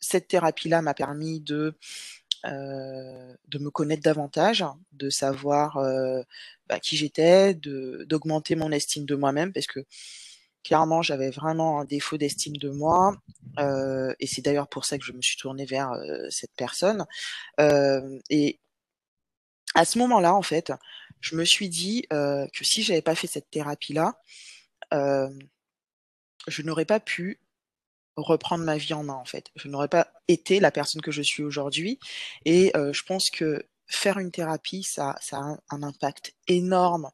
cette 0.00 0.28
thérapie-là 0.28 0.82
m'a 0.82 0.94
permis 0.94 1.40
de, 1.40 1.74
de 2.44 3.58
me 3.58 3.70
connaître 3.70 4.02
davantage, 4.02 4.64
de 4.92 5.10
savoir, 5.10 5.78
bah, 6.68 6.80
qui 6.80 6.96
j'étais, 6.96 7.54
d'augmenter 7.54 8.56
mon 8.56 8.72
estime 8.72 9.04
de 9.06 9.14
moi-même 9.14 9.52
parce 9.52 9.66
que 9.66 9.80
clairement 10.64 11.02
j'avais 11.02 11.30
vraiment 11.30 11.80
un 11.80 11.84
défaut 11.84 12.16
d'estime 12.18 12.56
de 12.56 12.70
moi, 12.70 13.16
heu 13.58 14.14
et 14.20 14.26
c'est 14.26 14.42
d'ailleurs 14.42 14.68
pour 14.68 14.84
ça 14.84 14.98
que 14.98 15.04
je 15.04 15.12
me 15.12 15.22
suis 15.22 15.36
tournée 15.38 15.66
vers, 15.66 15.92
heu, 15.94 16.28
cette 16.30 16.54
personne. 16.56 17.06
Hem 17.58 18.20
et 18.30 18.60
à 19.74 19.84
ce 19.84 19.98
moment-là, 19.98 20.34
en 20.34 20.42
fait, 20.42 20.72
je 21.20 21.36
me 21.36 21.44
suis 21.44 21.68
dit, 21.68 22.04
heu, 22.12 22.46
que 22.54 22.64
si 22.64 22.82
j'avais 22.82 23.02
pas 23.02 23.14
fait 23.14 23.26
cette 23.26 23.50
thérapie-là, 23.50 24.14
hem, 24.92 25.38
je 26.48 26.62
n'aurais 26.62 26.84
pas 26.84 27.00
pu 27.00 27.40
reprendre 28.16 28.64
ma 28.64 28.76
vie 28.78 28.94
en 28.94 29.04
main, 29.04 29.14
en 29.14 29.24
fait. 29.26 29.50
Je 29.56 29.68
n'aurais 29.68 29.88
pas 29.88 30.08
été 30.28 30.60
la 30.60 30.70
personne 30.72 31.02
que 31.02 31.12
je 31.12 31.22
suis 31.22 31.42
aujourd'hui 31.44 31.98
et 32.46 32.72
heu, 32.76 32.92
je 32.92 33.04
pense 33.04 33.30
que 33.30 33.66
faire 33.88 34.18
une 34.18 34.32
thérapie, 34.32 34.82
ça 34.84 35.16
ça 35.20 35.38
a 35.38 35.40
un 35.42 35.58
un 35.70 35.82
impact 35.84 36.34
énorme, 36.48 37.10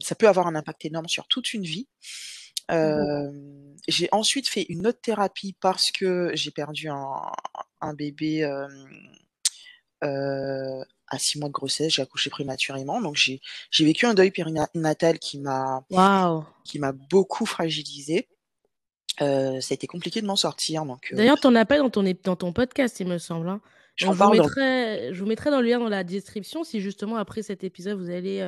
ça 0.00 0.14
peut 0.16 0.28
avoir 0.28 0.46
un 0.48 0.54
impact 0.56 0.84
énorme 0.86 1.08
sur 1.08 1.26
toute 1.28 1.54
une 1.54 1.64
vie. 1.64 1.88
Hem, 2.68 3.76
j'ai 3.88 4.08
ensuite 4.12 4.48
fait 4.48 4.66
une 4.68 4.86
autre 4.86 5.00
thérapie 5.00 5.54
parce 5.60 5.90
que 5.90 6.30
j'ai 6.34 6.50
perdu 6.50 6.88
un 6.88 7.32
un 7.80 7.94
bébé, 7.94 8.44
à 11.12 11.18
6 11.18 11.38
mois 11.38 11.48
de 11.48 11.52
grossesse, 11.52 11.92
j'ai 11.92 12.02
accouché 12.02 12.30
prématurément, 12.30 13.00
donc 13.00 13.16
j'ai 13.16 13.40
vécu 13.84 14.06
un 14.06 14.14
deuil 14.14 14.30
périna 14.30 14.68
natal 14.74 15.18
qui 15.18 15.38
m'a 15.38 15.84
Waouh! 15.90 16.44
qui 16.64 16.78
m'a 16.78 16.92
beaucoup 16.92 17.46
fragilisée. 17.46 18.28
Heu, 19.20 19.60
ça 19.60 19.72
a 19.72 19.74
été 19.74 19.86
compliqué 19.86 20.22
de 20.22 20.26
m'en 20.26 20.36
sortir 20.36 20.86
donc 20.86 21.12
D'ailleurs, 21.12 21.38
tu 21.38 21.46
en 21.46 21.54
as 21.54 21.66
parlé 21.66 21.82
dans 21.82 21.90
ton 21.90 22.06
ép 22.06 22.24
dans 22.24 22.36
ton 22.36 22.52
podcast, 22.54 22.98
il 22.98 23.06
me 23.06 23.18
semble, 23.18 23.48
hein. 23.48 23.60
Donc 24.00 24.14
je 24.14 24.18
vous 24.18 24.18
dans 24.18 24.30
mettrai 24.30 25.12
je 25.12 25.20
vous 25.20 25.26
mettrai 25.26 25.50
dans 25.50 25.60
le 25.60 25.68
lien 25.68 25.78
dans 25.78 25.90
la 25.90 26.02
description 26.02 26.64
si 26.64 26.80
justement 26.80 27.16
après 27.16 27.42
cet 27.42 27.62
épisode 27.62 27.98
vous 27.98 28.08
allez, 28.08 28.40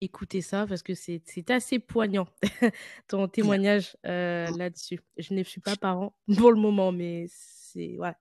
écouter 0.00 0.40
ça 0.40 0.66
parce 0.66 0.82
que 0.82 0.94
c'est 0.94 1.50
assez 1.50 1.78
poignant 1.78 2.28
ton 3.08 3.28
témoignage, 3.28 3.96
Mmh. 4.50 4.58
là-dessus. 4.58 5.00
Je 5.16 5.34
ne 5.34 5.42
suis 5.42 5.60
pas 5.60 5.76
parent 5.76 6.14
pour 6.36 6.52
le 6.52 6.60
moment, 6.60 6.92
mais 6.92 7.26
c'est 7.28 7.96
ouais. 7.98 8.12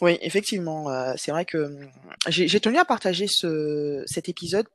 Oui, 0.00 0.18
effectivement, 0.22 0.86
c'est 1.16 1.32
vrai 1.32 1.44
que, 1.44 1.58
mmh, 1.58 1.90
j'ai 2.28 2.60
tenu 2.60 2.78
à 2.78 2.84
partager 2.84 3.26
ce 3.26 4.04
cet 4.06 4.28
épisode, 4.28 4.66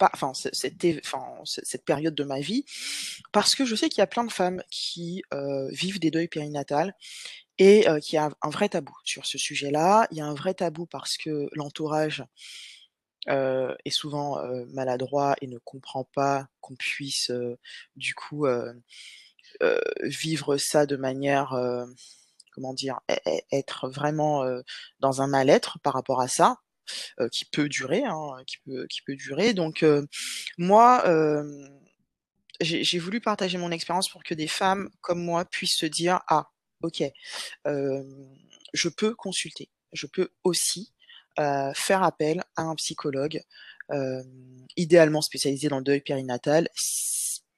enfin 0.00 0.32
cette 0.34 1.84
période 1.84 2.14
de 2.14 2.24
ma 2.24 2.40
vie, 2.40 2.64
parce 3.30 3.54
que 3.54 3.64
je 3.66 3.74
sais 3.74 3.88
qu'il 3.88 3.98
y 3.98 4.02
a 4.02 4.06
plein 4.06 4.24
de 4.24 4.32
femmes 4.32 4.62
qui, 4.70 5.22
vivent 5.70 6.00
des 6.00 6.10
deuils 6.10 6.28
périnatals 6.28 6.94
et 7.58 7.84
qu'il 8.00 8.16
y 8.16 8.18
a 8.18 8.30
un 8.40 8.50
vrai 8.50 8.70
tabou 8.70 8.94
sur 9.04 9.26
ce 9.26 9.36
sujet-là. 9.36 10.08
Il 10.10 10.16
y 10.16 10.22
a 10.22 10.26
un 10.26 10.34
vrai 10.34 10.54
tabou 10.54 10.86
parce 10.86 11.18
que 11.18 11.48
l'entourage, 11.52 12.24
heu, 13.30 13.76
est 13.84 13.90
souvent, 13.90 14.40
heu, 14.44 14.66
maladroit 14.72 15.36
et 15.42 15.46
ne 15.48 15.58
comprend 15.58 16.04
pas 16.14 16.48
qu'on 16.60 16.76
puisse, 16.76 17.30
heu, 17.30 17.58
du 17.96 18.14
coup, 18.14 18.46
vivre 20.02 20.56
ça 20.56 20.86
de 20.86 20.96
manière, 20.96 21.54
comment 22.52 22.74
dire? 22.74 23.00
ê 23.10 23.16
ê 23.26 23.44
être 23.52 23.88
vraiment, 23.90 24.44
dans 25.00 25.22
un 25.22 25.26
mal-être 25.28 25.78
par 25.80 25.94
rapport 25.94 26.20
à 26.20 26.28
ça, 26.28 26.58
qui 27.32 27.44
peut 27.46 27.68
durer, 27.68 28.04
hein, 28.04 28.30
qui 28.46 28.58
peut 28.66 28.86
qui 28.88 29.02
peut 29.02 29.16
durer 29.16 29.54
donc 29.54 29.84
moi, 30.58 31.04
j'ai 32.60 32.98
voulu 32.98 33.20
partager 33.20 33.58
mon 33.58 33.70
expérience 33.70 34.08
pour 34.08 34.22
que 34.24 34.34
des 34.34 34.48
femmes 34.48 34.90
comme 35.00 35.22
moi 35.22 35.44
puissent 35.44 35.76
se 35.78 35.86
dire: 35.86 36.20
«Ah 36.28 36.48
OK, 36.82 37.02
je 38.74 38.88
peux 38.88 39.14
consulter. 39.14 39.70
Je 39.92 40.06
peux 40.06 40.30
aussi, 40.44 40.92
faire 41.74 42.02
appel 42.02 42.42
à 42.56 42.62
un 42.62 42.74
psychologue», 42.76 43.42
hem, 43.90 44.24
idéalement 44.76 45.22
spécialisé 45.22 45.68
dans 45.68 45.78
le 45.78 45.84
deuil 45.84 46.00
périnatal 46.00 46.68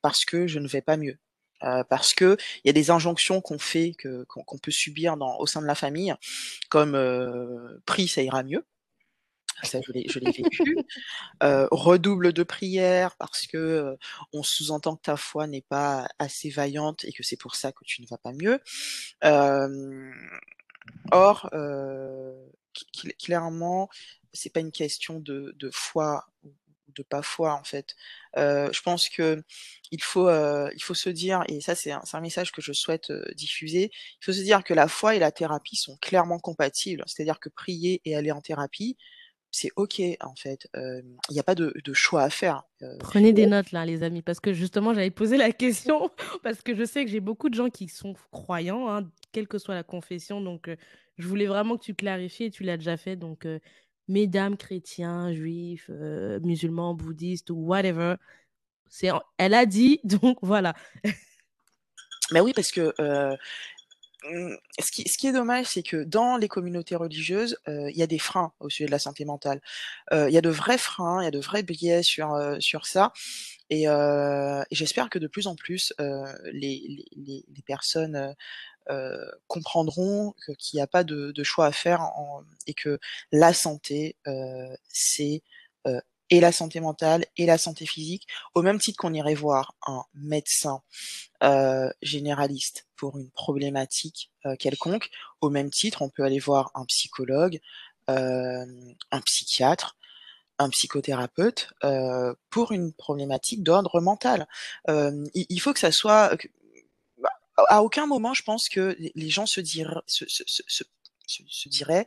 parce 0.02 0.24
que 0.26 0.46
je 0.46 0.58
ne 0.60 0.68
vais 0.68 0.82
pas 0.82 0.96
mieux. 0.98 1.18
Heu, 1.64 1.84
parce 1.90 2.14
qu'il 2.14 2.36
y 2.64 2.70
a 2.70 2.72
des 2.74 2.90
injonctions 2.90 3.40
qu'on 3.40 3.58
fait 3.58 3.94
que 3.98 4.24
qu'on 4.28 4.58
peut 4.58 4.70
subir 4.72 5.16
dans 5.16 5.38
au 5.38 5.46
sein 5.46 5.62
de 5.62 5.66
la 5.66 5.74
famille 5.76 6.14
comme, 6.70 6.94
heu: 6.96 7.82
«Prie, 7.86 8.08
ça 8.08 8.22
ira 8.22 8.42
mieux». 8.44 8.64
Ça 9.64 9.80
je 9.86 9.92
l'ai 9.92 10.08
je 10.08 10.18
vécu. 10.20 10.82
Heu: 11.44 11.68
«Redouble 11.72 12.32
de 12.34 12.42
prière 12.44 13.16
parce 13.18 13.46
que, 13.48 13.58
heu, 13.58 13.98
on 14.34 14.42
sous-entend 14.44 14.96
que 14.96 15.02
ta 15.04 15.16
foi 15.18 15.46
n'est 15.48 15.62
pas 15.68 16.08
assez 16.20 16.50
vaillante 16.50 17.04
et 17.06 17.12
que 17.12 17.22
c'est 17.24 17.38
pour 17.38 17.56
ça 17.56 17.72
que 17.72 17.84
tu 17.84 18.02
ne 18.02 18.06
vas 18.08 18.18
pas 18.18 18.32
mieux». 18.32 18.60
Or, 21.12 21.48
clairement, 23.18 23.88
c'est 24.32 24.52
pas 24.52 24.60
une 24.60 24.72
question 24.72 25.20
de 25.20 25.54
de 25.58 25.70
foi 25.70 26.26
ou 26.44 26.52
de 26.94 27.02
pas 27.02 27.22
foi, 27.22 27.54
en 27.54 27.64
fait. 27.64 27.94
Heu, 28.36 28.68
je 28.72 28.80
pense 28.82 29.08
qu'il 29.08 29.42
faut, 30.00 30.28
heu, 30.28 30.70
il 30.74 30.82
faut 30.82 30.94
se 30.94 31.10
dire 31.10 31.42
et 31.48 31.60
ça 31.60 31.74
c'est 31.74 31.92
un 31.92 32.20
message 32.20 32.52
que 32.52 32.62
je 32.62 32.72
souhaite, 32.72 33.10
heu, 33.10 33.24
diffuser. 33.36 33.90
Il 34.20 34.24
faut 34.24 34.32
se 34.32 34.42
dire 34.42 34.64
que 34.64 34.74
la 34.74 34.88
foi 34.88 35.16
et 35.16 35.18
la 35.18 35.32
thérapie 35.32 35.76
sont 35.76 35.96
clairement 35.98 36.38
compatibles. 36.38 37.02
C'est-à-dire 37.06 37.40
que 37.40 37.48
prier 37.48 38.00
et 38.04 38.16
aller 38.16 38.32
en 38.32 38.40
thérapie, 38.40 38.96
c'est 39.50 39.70
OK, 39.76 40.00
en 40.20 40.34
fait. 40.34 40.68
Il 40.74 41.36
y 41.36 41.38
a 41.40 41.44
pas 41.44 41.54
de 41.54 41.72
de 41.84 41.92
choix 41.94 42.22
à 42.22 42.30
faire. 42.30 42.64
Prenez 43.00 43.32
des 43.32 43.46
notes 43.46 43.72
là, 43.72 43.84
les 43.86 44.02
amis, 44.02 44.22
parce 44.22 44.40
que 44.40 44.52
justement 44.52 44.94
j'allais 44.94 45.10
poser 45.10 45.36
la 45.36 45.52
question 45.52 46.10
parce 46.42 46.62
que 46.62 46.74
je 46.74 46.84
sais 46.84 47.04
que 47.04 47.10
j'ai 47.10 47.20
beaucoup 47.20 47.48
de 47.48 47.54
gens 47.54 47.70
qui 47.70 47.88
sont 47.88 48.14
croyants, 48.32 48.88
hein, 48.88 49.10
quelle 49.32 49.48
que 49.48 49.58
soit 49.58 49.74
la 49.74 49.84
confession 49.84 50.40
donc 50.40 50.68
je 51.18 51.28
voulais 51.28 51.46
vraiment 51.46 51.76
que 51.76 51.84
tu 51.84 51.94
clarifies 51.94 52.44
et 52.44 52.50
tu 52.50 52.64
l'as 52.64 52.76
déjà 52.76 52.96
fait 52.96 53.16
donc 53.16 53.46
heu, 53.46 53.60
mesdames 54.08 54.56
chrétiens, 54.56 55.32
juifs, 55.32 55.90
heu, 55.90 56.40
musulmans, 56.42 56.94
bouddhistes 56.94 57.50
ou 57.50 57.56
whatever, 57.56 58.16
c'est 58.88 59.10
elle 59.38 59.54
a 59.54 59.66
dit 59.66 60.00
donc 60.04 60.38
voilà. 60.42 60.74
Mais 62.32 62.40
oui, 62.40 62.52
parce 62.54 62.72
que, 62.72 62.92
heu, 63.00 63.36
mmh, 64.30 64.56
ce 64.80 64.90
qui 65.18 65.26
est 65.28 65.32
dommage, 65.32 65.66
c'est 65.66 65.82
que 65.82 66.04
dans 66.04 66.36
les 66.36 66.48
communautés 66.48 66.96
religieuses, 66.96 67.58
il 67.68 67.96
y 67.96 68.02
a 68.02 68.06
des 68.06 68.18
freins 68.18 68.52
au 68.60 68.70
sujet 68.70 68.86
de 68.86 68.90
la 68.92 68.98
santé 68.98 69.24
mentale. 69.24 69.60
Il 70.12 70.30
y 70.30 70.38
a 70.38 70.42
de 70.42 70.50
vrais 70.50 70.78
freins, 70.78 71.22
il 71.22 71.24
y 71.24 71.28
a 71.28 71.30
de 71.30 71.40
vrais 71.40 71.62
biais 71.62 72.02
sur, 72.02 72.36
sur 72.60 72.86
ça 72.86 73.12
et 73.70 73.86
j'espère 74.70 75.10
que 75.10 75.18
de 75.18 75.26
plus 75.28 75.46
en 75.46 75.56
plus, 75.56 75.94
les 76.52 77.06
les 77.16 77.62
personnes, 77.66 78.34
comprendront 79.46 80.34
que 80.46 80.52
qu'il 80.52 80.78
y 80.78 80.80
a 80.80 80.86
pas 80.86 81.04
de 81.04 81.42
choix 81.42 81.66
à 81.66 81.72
faire 81.72 82.10
et 82.66 82.74
que 82.74 82.98
la 83.32 83.52
santé, 83.52 84.16
heu, 84.26 84.76
c'est, 84.88 85.42
heu, 85.86 86.00
et 86.30 86.40
la 86.40 86.52
santé 86.52 86.80
mentale 86.80 87.26
et 87.36 87.46
la 87.46 87.58
santé 87.58 87.86
physique. 87.86 88.26
Au 88.54 88.62
même 88.62 88.78
titre 88.80 88.98
qu'on 88.98 89.12
irait 89.14 89.34
voir 89.34 89.74
un 89.86 90.02
médecin, 90.14 90.82
généraliste 92.02 92.86
pour 92.96 93.18
une 93.18 93.30
problématique, 93.30 94.30
quelconque, 94.58 95.10
au 95.42 95.50
même 95.50 95.70
titre, 95.70 96.02
on 96.02 96.08
peut 96.08 96.24
aller 96.24 96.38
voir 96.38 96.70
un 96.74 96.84
psychologue, 96.86 97.60
un 98.08 99.20
psychiatre, 99.26 99.96
un 100.58 100.70
psychothérapeute, 100.70 101.68
pour 102.50 102.72
une 102.72 102.92
problématique 102.94 103.62
d'ordre 103.62 104.00
mental. 104.00 104.48
Il 104.88 105.60
faut 105.60 105.74
que 105.74 105.80
ça 105.80 105.92
soit 105.92 106.36
à 107.56 107.82
aucun 107.82 108.06
moment 108.06 108.34
je 108.34 108.42
pense 108.42 108.68
que 108.68 108.96
les 108.98 109.30
gens 109.30 109.46
se 109.46 109.60
se 111.26 111.68
diraient, 111.68 112.06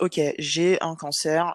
«OK, 0.00 0.20
j'ai 0.38 0.80
un 0.82 0.96
cancer, 0.96 1.54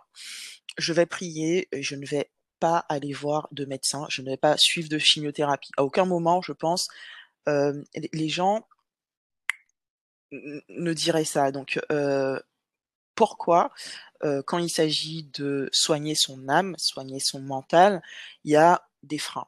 je 0.77 0.93
vais 0.93 1.05
prier 1.05 1.67
je 1.73 1.95
ne 1.95 2.05
vais 2.05 2.31
pas 2.59 2.85
aller 2.89 3.13
voir 3.13 3.47
de 3.51 3.65
médecin, 3.65 4.07
je 4.09 4.21
ne 4.21 4.29
vais 4.31 4.37
pas 4.37 4.57
suivre 4.57 4.89
de 4.89 4.97
chimiothérapie». 4.97 5.71
À 5.77 5.83
aucun 5.83 6.05
moment, 6.05 6.41
je 6.41 6.53
pense, 6.53 6.87
les 7.45 8.29
gens 8.29 8.67
ne 10.31 10.93
diraient 10.93 11.25
ça 11.25 11.51
donc 11.51 11.79
pourquoi, 13.15 13.71
quand 14.45 14.57
il 14.59 14.69
s'agit 14.69 15.23
de 15.33 15.69
soigner 15.71 16.15
son 16.15 16.49
âme, 16.49 16.75
soigner 16.77 17.19
son 17.19 17.41
mental, 17.41 18.01
il 18.43 18.51
y 18.51 18.55
a 18.55 18.87
des 19.03 19.17
freins? 19.17 19.47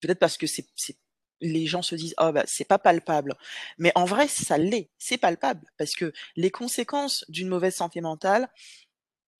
Peut-être 0.00 0.18
parce 0.18 0.36
que 0.36 0.46
c'est 0.46 0.66
les 1.40 1.66
gens 1.66 1.82
se 1.82 1.94
disent: 1.94 2.14
«Oh 2.18 2.32
bah, 2.32 2.44
c'est 2.46 2.64
pas 2.66 2.78
palpable», 2.78 3.34
mais 3.78 3.92
en 3.94 4.04
vrai 4.04 4.28
ça 4.28 4.58
l'est, 4.58 4.90
c'est 4.98 5.18
palpable 5.18 5.66
parce 5.78 5.94
que 5.94 6.12
les 6.36 6.50
conséquences 6.50 7.24
d'une 7.28 7.48
mauvaise 7.48 7.74
santé 7.76 8.00
mentale 8.00 8.48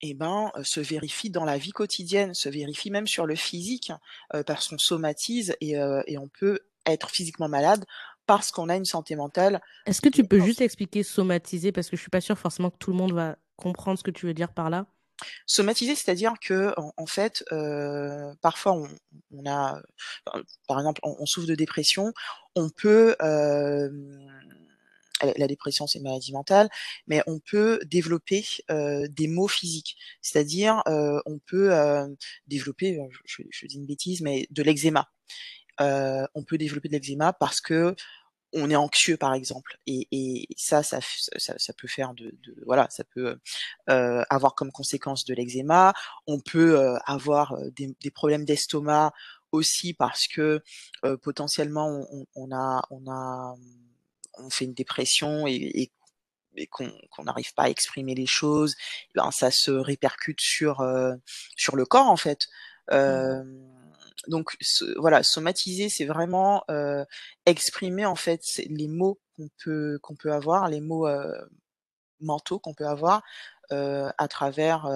et 0.01 0.13
ben, 0.13 0.51
heu, 0.57 0.63
se 0.63 0.79
vérifie 0.79 1.29
dans 1.29 1.45
la 1.45 1.57
vie 1.57 1.71
quotidienne, 1.71 2.33
se 2.33 2.49
vérifie 2.49 2.91
même 2.91 3.07
sur 3.07 3.25
le 3.25 3.35
physique, 3.35 3.91
heu, 4.35 4.43
parce 4.43 4.67
qu'on 4.67 4.77
somatise 4.77 5.55
et 5.61 5.77
heu 5.77 6.03
et 6.07 6.17
on 6.17 6.27
peut 6.27 6.59
être 6.85 7.09
physiquement 7.09 7.49
malade 7.49 7.85
parce 8.27 8.51
qu'on 8.51 8.69
a 8.69 8.75
une 8.75 8.85
santé 8.85 9.15
mentale 9.15 9.61
Est-ce 9.85 10.01
que 10.01 10.09
tu 10.09 10.23
peux 10.23 10.39
juste 10.39 10.61
expliquer 10.61 11.01
somatiser? 11.03 11.71
Parce 11.71 11.89
que 11.89 11.95
je 11.95 12.01
suis 12.01 12.09
pas 12.11 12.21
sûre 12.21 12.37
forcément 12.37 12.69
que 12.69 12.77
tout 12.77 12.91
le 12.91 12.97
monde 12.97 13.13
va 13.13 13.37
comprendre 13.55 13.97
ce 13.97 14.03
que 14.03 14.11
tu 14.11 14.25
veux 14.25 14.33
dire 14.33 14.53
par 14.53 14.69
là. 14.69 14.85
Somatiser, 15.45 15.95
c'est-à-dire 15.95 16.33
qu'en 16.45 16.93
en 16.97 17.05
fait, 17.05 17.43
heu, 17.51 18.33
parfois 18.41 18.73
on 19.31 19.45
a, 19.47 19.81
par 20.67 20.79
exemple, 20.79 21.01
on 21.03 21.25
souffre 21.25 21.47
de 21.47 21.55
dépression, 21.55 22.13
on 22.55 22.69
peut, 22.69 23.15
hem, 23.21 24.29
la 25.37 25.47
dépression, 25.47 25.87
c'est 25.87 25.99
maladie 25.99 26.31
mentale, 26.31 26.69
mais 27.07 27.23
on 27.27 27.39
peut 27.39 27.79
développer, 27.85 28.45
heu, 28.71 29.07
des 29.09 29.27
maux 29.27 29.47
physiques. 29.47 29.97
C'est-à-dire, 30.21 30.83
heu, 30.87 31.21
on 31.25 31.39
peut, 31.39 31.73
heu, 31.73 32.15
développer, 32.47 32.99
je 33.25 33.43
je 33.49 33.65
une 33.75 33.85
bêtise, 33.85 34.21
mais 34.21 34.47
de 34.51 34.61
l'eczéma. 34.63 35.07
Heu, 35.81 36.27
on 36.35 36.43
peut 36.43 36.57
développer 36.57 36.89
de 36.89 36.93
l'eczéma 36.93 37.33
parce 37.33 37.61
qu'on 38.53 38.69
est 38.69 38.75
anxieux, 38.77 39.17
par 39.17 39.33
exemple 39.33 39.77
et 39.87 40.07
et 40.11 40.47
ça, 40.57 40.83
ça 40.83 41.01
f 41.01 41.17
ça 41.37 41.55
ça 41.57 41.73
peut 41.73 41.87
faire 41.87 42.13
de 42.15 42.31
de 42.43 42.55
voilà, 42.65 42.87
ça 42.91 43.03
peut, 43.05 43.37
heu 43.89 44.23
avoir 44.29 44.55
comme 44.55 44.71
conséquence 44.71 45.25
de 45.25 45.33
l'eczéma. 45.35 45.93
On 46.27 46.39
peut, 46.41 46.75
heu, 46.81 46.97
avoir, 47.05 47.57
des 47.75 47.95
des 48.01 48.11
problèmes 48.11 48.45
d'estomac 48.45 49.13
aussi 49.53 49.93
parce 49.93 50.27
que, 50.27 50.61
potentiellement 51.23 51.87
on 52.11 52.25
on 52.35 52.49
on 52.51 52.51
a 52.55 52.81
on 52.91 53.07
a, 53.11 53.55
on 54.39 54.49
fait 54.51 54.65
une 54.65 54.73
dépression 54.75 55.47
et 55.47 55.55
et 55.55 55.91
et 56.57 56.67
qu'on 56.67 56.91
n'arrive 57.25 57.53
pas 57.55 57.63
à 57.65 57.69
exprimer 57.69 58.15
les 58.15 58.25
choses, 58.27 58.75
ben, 59.15 59.31
ça 59.31 59.51
se 59.51 59.71
répercute 59.71 60.41
sur, 60.41 60.83
sur 61.57 61.75
le 61.77 61.85
corps, 61.85 62.07
en 62.09 62.17
fait. 62.17 62.47
Mmh. 63.07 63.33
Donc 64.27 64.55
se 64.61 64.85
voilà, 64.99 65.23
somatiser, 65.23 65.89
c'est 65.89 66.05
vraiment, 66.05 66.63
exprimer, 67.45 68.05
en 68.05 68.15
fait, 68.15 68.41
les 68.69 68.87
maux 68.87 69.19
qu'on 69.35 69.49
peut 69.63 69.99
qu'on 70.01 70.15
peut 70.15 70.31
avoir, 70.31 70.67
les 70.69 70.81
heu, 70.81 71.49
mentaux 72.19 72.59
qu'on 72.59 72.73
peut 72.73 72.87
avoir, 72.87 73.21
à 73.69 74.27
travers, 74.27 74.87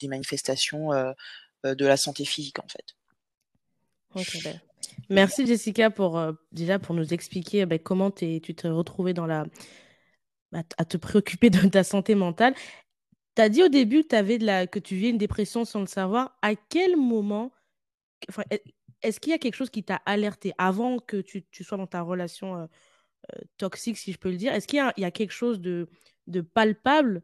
des 0.00 0.08
manifestations, 0.08 0.90
de 1.64 1.86
la 1.86 1.96
santé 1.96 2.24
physique, 2.24 2.58
en 2.58 2.68
fait. 2.68 2.96
Voilà. 4.14 4.58
merci 5.08 5.46
Jessica 5.46 5.90
pour, 5.90 6.20
déjà 6.50 6.78
pour 6.78 6.94
nous 6.94 7.14
expliquer, 7.14 7.64
beh, 7.64 7.78
comment 7.78 8.10
tu 8.10 8.36
es 8.36 8.40
tu 8.40 8.54
t'es 8.54 8.68
retrouvée 8.68 9.14
dans 9.14 9.26
la 9.26 9.46
à 10.52 10.84
te 10.84 10.96
préoccuper 10.96 11.50
de 11.50 11.66
ta 11.68 11.84
santé 11.84 12.14
mentale. 12.14 12.54
Tu 13.34 13.42
as 13.42 13.48
dit 13.48 13.62
au 13.62 13.68
début 13.68 14.02
que 14.02 14.08
tu 14.08 14.16
avais 14.16 14.38
de 14.38 14.44
la 14.44 14.66
que 14.66 14.78
tu 14.78 14.96
vivais 14.96 15.08
une 15.08 15.18
dépression 15.18 15.64
sans 15.64 15.80
le 15.80 15.86
savoir. 15.86 16.36
À 16.42 16.54
quel 16.54 16.96
moment 16.96 17.50
enfin, 18.28 18.44
est-ce 19.02 19.20
qu'il 19.20 19.30
y 19.32 19.34
a 19.34 19.38
quelque 19.38 19.54
chose 19.56 19.70
qui 19.70 19.84
t'a 19.84 19.96
alertée 20.06 20.52
avant 20.58 20.98
que 20.98 21.20
tu 21.20 21.44
tu 21.50 21.64
sois 21.64 21.78
dans 21.78 21.86
ta 21.86 22.02
relation, 22.02 22.56
heu 22.56 22.68
heu, 23.36 23.42
toxique, 23.58 23.98
si 23.98 24.12
je 24.12 24.18
peux 24.18 24.30
le 24.30 24.36
dire? 24.38 24.52
Est-ce 24.54 24.68
qu'il 24.68 24.78
y 24.78 24.80
a 24.80 24.92
il 24.98 25.02
y 25.02 25.06
a 25.06 25.10
quelque 25.12 25.32
chose 25.32 25.60
de 25.60 25.88
de 26.28 26.40
palpable? 26.42 27.22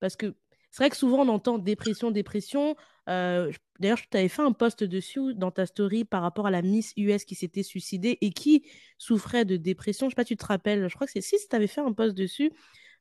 Parce 0.00 0.16
que 0.16 0.36
c'est 0.72 0.82
vrai 0.84 0.90
que 0.90 0.96
souvent 0.96 1.20
on 1.24 1.28
entend 1.28 1.58
dépression, 1.58 2.10
dépression, 2.12 2.76
heu, 3.08 3.50
j 3.52 3.58
d'ailleurs, 3.80 3.98
tu 4.10 4.16
avais 4.18 4.28
fait 4.28 4.42
un 4.42 4.52
post 4.52 4.84
dessus 4.84 5.34
dans 5.34 5.50
ta 5.52 5.66
story 5.66 6.04
par 6.04 6.22
rapport 6.22 6.46
à 6.48 6.50
la 6.52 6.62
Miss 6.62 6.92
US 6.98 7.24
qui 7.24 7.34
s'était 7.36 7.62
suicidée 7.64 8.18
et 8.22 8.30
qui 8.32 8.64
souffrait 8.98 9.44
de 9.46 9.56
dépression. 9.58 10.08
Je 10.08 10.12
sais 10.12 10.16
pas 10.16 10.24
si 10.24 10.28
tu 10.34 10.38
te 10.38 10.46
rappelles? 10.46 10.88
Je 10.88 10.94
crois 10.96 11.06
que 11.06 11.12
c'est 11.14 11.20
si, 11.22 11.36
tu 11.48 11.56
avais 11.56 11.66
fait 11.68 11.80
un 11.82 11.92
post 11.92 12.16
dessus. 12.16 12.52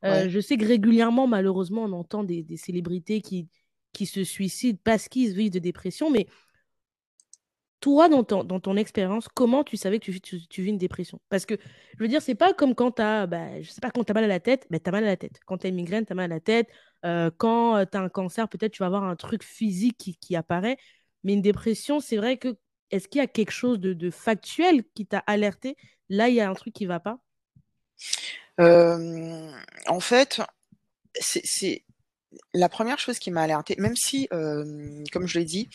Ouais. 0.03 0.27
Je 0.29 0.39
sais 0.41 0.57
que 0.57 0.65
régulièrement, 0.65 1.27
malheureusement, 1.27 1.83
on 1.85 1.93
entend 1.93 2.23
des 2.23 2.43
des 2.43 2.57
célébrités 2.57 3.21
qui 3.21 3.49
qui 3.93 4.05
se 4.05 4.23
suicident 4.23 4.79
parce 4.83 5.07
qu'ils 5.09 5.33
vivent 5.33 5.51
de 5.51 5.59
dépression, 5.59 6.09
mais 6.11 6.27
toi, 7.79 8.09
dans 8.09 8.23
ton 8.23 8.75
expérience, 8.75 9.27
comment 9.27 9.63
tu 9.63 9.77
savais 9.77 9.99
que 9.99 10.11
tu 10.11 10.61
vis 10.61 10.69
une 10.69 10.77
dépression? 10.77 11.19
Parce 11.29 11.45
que, 11.45 11.55
je 11.97 12.03
veux 12.03 12.07
dire, 12.07 12.21
c'est 12.21 12.35
pas 12.35 12.53
comme 12.53 12.73
quand 12.75 12.91
tu 12.91 13.01
as, 13.01 13.27
bah, 13.27 13.61
je 13.61 13.69
sais 13.69 13.81
pas, 13.81 13.91
quand 13.91 14.03
tu 14.03 14.11
as 14.11 14.13
mal 14.13 14.23
à 14.23 14.27
la 14.27 14.39
tête, 14.39 14.65
bah, 14.69 14.79
tu 14.79 14.89
as 14.89 14.91
mal 14.91 15.03
à 15.03 15.07
la 15.07 15.17
tête. 15.17 15.39
Quand 15.45 15.59
tu 15.59 15.67
as 15.67 15.69
une 15.69 15.75
migraine, 15.75 16.05
tu 16.05 16.11
as 16.13 16.15
mal 16.15 16.31
à 16.31 16.35
la 16.35 16.39
tête. 16.39 16.69
Heu, 17.05 17.31
quand, 17.37 17.77
heu, 17.77 17.85
tu 17.85 17.97
as 17.97 18.01
un 18.01 18.09
cancer, 18.09 18.49
peut-être 18.49 18.71
tu 18.71 18.79
vas 18.79 18.87
avoir 18.87 19.03
un 19.03 19.15
truc 19.15 19.43
physique 19.43 20.17
qui 20.19 20.35
apparaît. 20.35 20.77
Mais 21.23 21.33
une 21.33 21.41
dépression, 21.41 21.99
c'est 21.99 22.17
vrai 22.17 22.37
que 22.37 22.57
est-ce 22.89 23.07
qu'il 23.07 23.19
y 23.19 23.23
a 23.23 23.27
quelque 23.27 23.51
chose 23.51 23.79
de 23.79 24.09
factuel 24.09 24.83
qui 24.95 25.05
t'a 25.05 25.19
alertée? 25.27 25.75
Là, 26.09 26.29
il 26.29 26.35
y 26.35 26.41
a 26.41 26.49
un 26.49 26.53
truc 26.53 26.73
qui 26.73 26.85
va 26.85 26.99
pas? 26.99 27.19
En 28.59 29.99
fait, 29.99 30.41
c'est 31.19 31.83
la 32.53 32.69
1re 32.69 32.99
chose 32.99 33.19
qui 33.19 33.31
m'a 33.31 33.43
alertée, 33.43 33.75
même 33.79 33.95
si, 33.95 34.27
hem, 34.31 35.03
comme 35.11 35.27
je 35.27 35.39
l'ai 35.39 35.45
dit, 35.45 35.69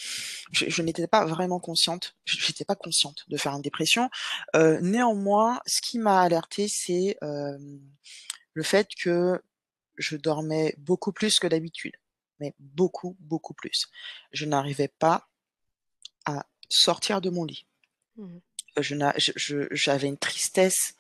je 0.53 0.67
je 0.69 0.83
n'étais 0.83 1.07
pas 1.07 1.25
vraiment 1.27 1.61
consciente, 1.61 2.17
j'étais 2.27 2.65
pas 2.65 2.77
consciente 2.77 3.25
de 3.29 3.37
faire 3.37 3.53
une 3.55 3.63
dépression. 3.63 4.11
Heu, 4.57 4.79
néanmoins, 4.83 5.61
ce 5.67 5.81
qui 5.83 5.99
m'a 5.99 6.21
alertée, 6.23 6.69
c'est, 6.69 7.17
hem, 7.23 7.81
le 8.55 8.63
fait 8.65 8.89
que 8.97 9.41
je 9.99 10.17
dormais 10.17 10.75
beaucoup 10.79 11.13
plus 11.13 11.39
que 11.41 11.47
d'habitude, 11.49 11.97
mais 12.41 12.55
beaucoup, 12.61 13.17
beaucoup 13.21 13.55
plus. 13.55 13.89
Je 14.33 14.47
n'arrivais 14.47 14.89
pas 14.89 15.29
à 16.27 16.47
sortir 16.69 17.21
de 17.21 17.31
mon 17.31 17.45
lit. 17.45 17.67
Mmh 18.17 18.25
mh. 18.37 18.41
Je 18.79 19.67
j'avais 19.73 20.09
une 20.09 20.19
tristesse, 20.19 20.95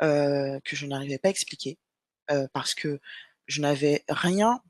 que 0.00 0.60
je 0.76 0.86
n'arrivais 0.86 1.18
pas 1.18 1.28
à 1.28 1.30
expliquer, 1.32 1.78
parce 2.52 2.74
que 2.74 3.00
je 3.48 3.60
n'avais 3.62 4.04
rien 4.08 4.62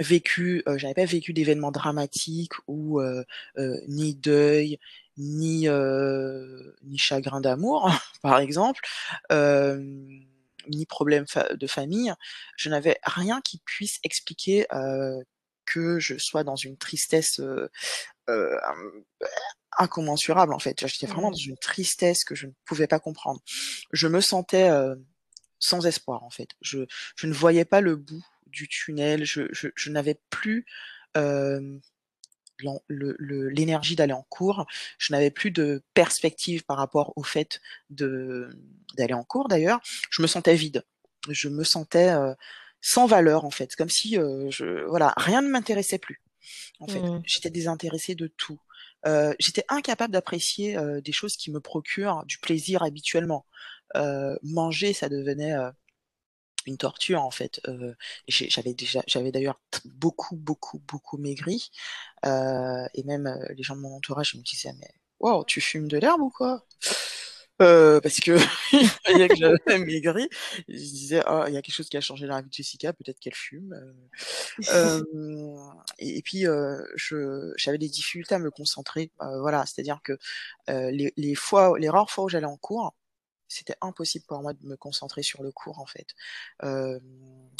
vécu, 0.00 0.62
heu, 0.68 0.78
j'avais 0.78 0.94
pas 0.94 1.04
vécu 1.04 1.32
d'événements 1.32 1.72
dramatiques 1.72 2.52
ou 2.66 3.00
heu 3.00 3.24
heu, 3.58 3.80
ni 3.88 4.14
deuil, 4.14 4.78
ni, 5.16 5.68
heu, 5.68 6.76
ni 6.84 6.98
chagrin 6.98 7.40
d'amour, 7.40 7.90
par 8.22 8.38
exemple, 8.40 8.80
hem, 9.30 10.24
ni 10.68 10.86
problème 10.86 11.26
fa 11.26 11.54
de 11.54 11.66
famille. 11.66 12.14
Je 12.56 12.68
n'avais 12.70 12.98
rien 13.04 13.40
qui 13.42 13.58
puisse 13.64 13.98
expliquer, 14.04 14.66
heu, 14.72 15.24
que 15.66 15.98
je 15.98 16.16
sois 16.18 16.44
dans 16.44 16.56
une 16.56 16.76
tristesse, 16.78 17.40
incommensurable, 19.78 20.52
en 20.54 20.58
fait. 20.58 20.86
J'étais 20.86 21.06
vraiment 21.06 21.30
dans 21.30 21.36
une 21.36 21.56
tristesse 21.58 22.24
que 22.24 22.34
je 22.34 22.46
ne 22.46 22.52
pouvais 22.64 22.86
pas 22.86 22.98
comprendre. 22.98 23.40
Je 23.92 24.08
me 24.08 24.20
sentais, 24.20 24.70
sans 25.58 25.86
espoir, 25.86 26.24
en 26.24 26.30
fait. 26.30 26.50
Je 26.60 26.80
je 27.16 27.26
ne 27.26 27.32
voyais 27.32 27.64
pas 27.64 27.80
le 27.80 27.96
bout 27.96 28.24
du 28.48 28.68
tunnel. 28.68 29.24
Je 29.24 29.42
je 29.52 29.68
je 29.74 29.90
n'avais 29.90 30.20
plus, 30.30 30.66
l'énergie 32.88 33.96
d'aller 33.96 34.12
en 34.12 34.26
cours. 34.28 34.66
Je 34.98 35.12
n'avais 35.12 35.30
plus 35.30 35.50
de 35.50 35.82
perspective 35.94 36.64
par 36.64 36.76
rapport 36.76 37.12
au 37.16 37.22
fait 37.22 37.60
de 37.90 38.50
d'aller 38.96 39.14
en 39.14 39.24
cours, 39.24 39.48
d'ailleurs. 39.48 39.80
Je 40.10 40.22
me 40.22 40.26
sentais 40.26 40.54
vide. 40.54 40.84
Je 41.28 41.48
me 41.48 41.64
sentais, 41.64 42.12
sans 42.80 43.06
valeur, 43.06 43.44
en 43.44 43.50
fait, 43.50 43.74
comme 43.76 43.90
si, 43.90 44.14
je 44.14 44.86
voilà, 44.88 45.12
rien 45.16 45.42
ne 45.42 45.48
m'intéressait 45.48 45.98
plus, 45.98 46.22
en 46.80 46.86
fait. 46.86 47.00
Mmh. 47.00 47.22
J'étais 47.26 47.50
désintéressée 47.50 48.14
de 48.14 48.28
tout. 48.28 48.58
J'étais 49.38 49.64
incapable 49.68 50.12
d'apprécier, 50.12 50.78
des 51.02 51.12
choses 51.12 51.36
qui 51.36 51.50
me 51.50 51.60
procurent 51.60 52.24
du 52.26 52.38
plaisir 52.38 52.82
habituellement. 52.82 53.46
Manger, 54.42 54.92
ça 54.92 55.08
devenait, 55.08 55.54
une 56.68 56.78
torture, 56.78 57.22
en 57.22 57.30
fait. 57.32 57.60
J'ai 58.28 58.50
j'avais 58.50 58.74
déjà 58.74 59.02
j'avais 59.08 59.32
d'ailleurs 59.32 59.60
beaucoup, 59.86 60.36
beaucoup, 60.36 60.80
beaucoup 60.88 61.18
maigri, 61.18 61.70
heu 62.26 62.86
et 62.94 63.04
même, 63.04 63.26
heu, 63.28 63.54
les 63.54 63.62
gens 63.64 63.76
de 63.76 63.80
mon 63.82 63.94
entourage 63.96 64.34
me 64.36 64.42
disaient: 64.42 64.72
«Mais 64.80 64.90
waouh, 65.20 65.44
tu 65.46 65.60
fumes 65.62 65.88
de 65.88 65.98
l'herbe 65.98 66.22
ou 66.22 66.30
quoi?» 66.30 66.66
parce 67.58 68.16
qu'ils 68.16 68.36
voyaient 69.06 69.30
que 69.30 69.36
j'avais 69.36 69.58
maigri. 69.86 70.28
Se 70.68 70.72
disaient: 70.72 71.22
«Oh, 71.28 71.44
il 71.48 71.54
y 71.54 71.56
a 71.58 71.62
quelque 71.62 71.74
chose 71.74 71.88
qui 71.90 71.96
a 71.98 72.00
changé 72.02 72.26
dans 72.28 72.36
la 72.36 72.42
vie 72.42 72.48
de 72.50 72.54
Jessica, 72.54 72.92
peut-être 72.94 73.20
qu'elle 73.20 73.34
fume», 73.34 73.74
et 75.98 76.22
puis, 76.22 76.44
je 76.96 77.52
j'avais 77.56 77.78
des 77.78 77.88
difficultés 77.88 78.34
à 78.36 78.38
me 78.38 78.50
concentrer, 78.50 79.10
voilà. 79.40 79.64
C'est-à-dire 79.66 80.00
que, 80.04 80.18
les 80.68 81.12
les 81.16 81.34
fois 81.34 81.78
les 81.78 81.88
rares 81.90 82.10
fois 82.10 82.24
où 82.24 82.28
j'allais 82.28 82.46
en 82.46 82.56
cours, 82.56 82.94
c'était 83.48 83.76
impossible 83.80 84.24
pour 84.26 84.40
moi 84.42 84.52
de 84.54 84.66
me 84.66 84.76
concentrer 84.76 85.22
sur 85.22 85.42
le 85.42 85.52
cours, 85.52 85.80
en 85.80 85.86
fait. 85.86 86.08
Hem, 86.62 87.00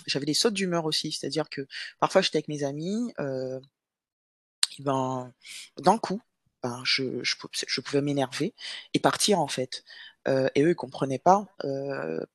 j'avais 0.06 0.26
des 0.26 0.34
sautes 0.34 0.54
d'humeur 0.54 0.84
aussi, 0.86 1.12
c'est-à-dire 1.12 1.48
que 1.50 1.66
parfois 2.00 2.22
j'étais 2.22 2.38
avec 2.38 2.48
mes 2.48 2.64
amis, 2.64 3.12
heu 3.20 3.60
et 4.78 4.82
ben, 4.82 5.32
d'un 5.78 5.98
coup, 5.98 6.20
ben, 6.62 6.80
je 6.84 7.22
je 7.22 7.36
pou 7.36 7.48
je 7.52 7.80
pouvais 7.80 8.00
m'énerver 8.02 8.54
et 8.94 8.98
partir, 9.00 9.40
en 9.40 9.48
fait. 9.48 9.84
Heu 10.28 10.50
et 10.54 10.62
eux, 10.62 10.70
ils 10.70 10.74
comprenaient 10.76 11.18
pas, 11.18 11.46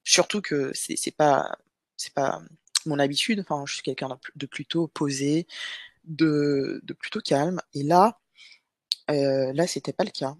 surtout 0.03 0.41
que 0.41 0.71
c'est 0.73 0.95
c'est 0.97 1.11
pas 1.15 1.57
c'est 1.97 2.13
pas 2.13 2.41
mon 2.85 2.99
habitude. 2.99 3.39
Enfin, 3.41 3.63
je 3.67 3.73
suis 3.75 3.83
quelqu'un 3.83 4.19
de 4.35 4.45
plutôt 4.45 4.87
posé, 4.87 5.47
de 6.05 6.81
de 6.83 6.93
plutôt 6.93 7.21
calme 7.21 7.61
et 7.73 7.83
là, 7.83 8.19
là, 9.09 9.67
c'était 9.67 9.93
pas 9.93 10.03
le 10.05 10.11
cas. 10.11 10.35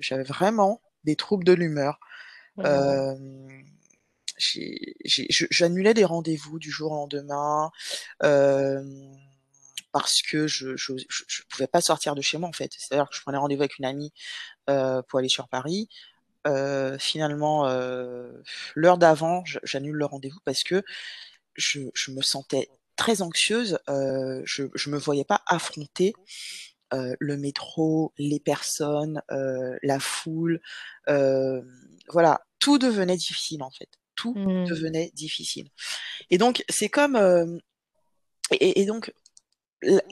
J'avais 0.00 0.24
vraiment 0.24 0.80
des 1.04 1.16
troubles 1.16 1.44
de 1.44 1.52
l'humeur. 1.52 1.98
Mmh. 2.56 3.62
J'annulais 4.38 5.94
des 5.94 6.04
rendez-vous 6.04 6.58
du 6.58 6.70
jour 6.70 6.92
au 6.92 6.96
lendemain, 6.96 7.70
parce 9.92 10.22
que 10.22 10.46
je 10.46 10.76
je 10.76 10.94
je 11.08 11.42
pouvais 11.48 11.66
pas 11.66 11.80
sortir 11.80 12.14
de 12.14 12.22
chez 12.22 12.38
moi, 12.38 12.48
en 12.48 12.52
fait. 12.52 12.72
C'est-à-dire 12.78 13.08
que 13.08 13.16
je 13.16 13.20
prenais 13.22 13.38
rendez-vous 13.38 13.62
avec 13.62 13.78
une 13.78 13.84
amie, 13.84 14.12
pour 14.66 15.18
aller 15.18 15.28
sur 15.28 15.48
Paris. 15.48 15.88
finalement, 16.98 17.64
l'heure 18.74 18.98
d'avant, 18.98 19.42
j'annule 19.62 19.96
le 19.96 20.06
rendez-vous 20.06 20.40
parce 20.44 20.62
que 20.62 20.82
je 21.56 21.80
je 21.94 22.10
me 22.12 22.22
sentais 22.22 22.68
très 22.96 23.22
anxieuse, 23.22 23.78
je 23.88 24.64
je 24.74 24.90
me 24.90 24.98
voyais 24.98 25.24
pas 25.24 25.42
affronter, 25.46 26.14
le 26.92 27.36
métro, 27.36 28.12
les 28.18 28.40
personnes, 28.40 29.22
la 29.28 29.98
foule, 30.00 30.60
voilà, 31.06 32.40
tout 32.58 32.78
devenait 32.78 33.16
difficile, 33.16 33.62
en 33.62 33.70
fait. 33.70 33.88
Tout 34.16 34.34
mmh. 34.34 34.64
devenait 34.66 35.10
difficile 35.14 35.70
et 36.28 36.36
donc 36.36 36.62
c'est 36.68 36.90
comme, 36.90 37.16
et 38.50 38.84
donc 38.84 39.14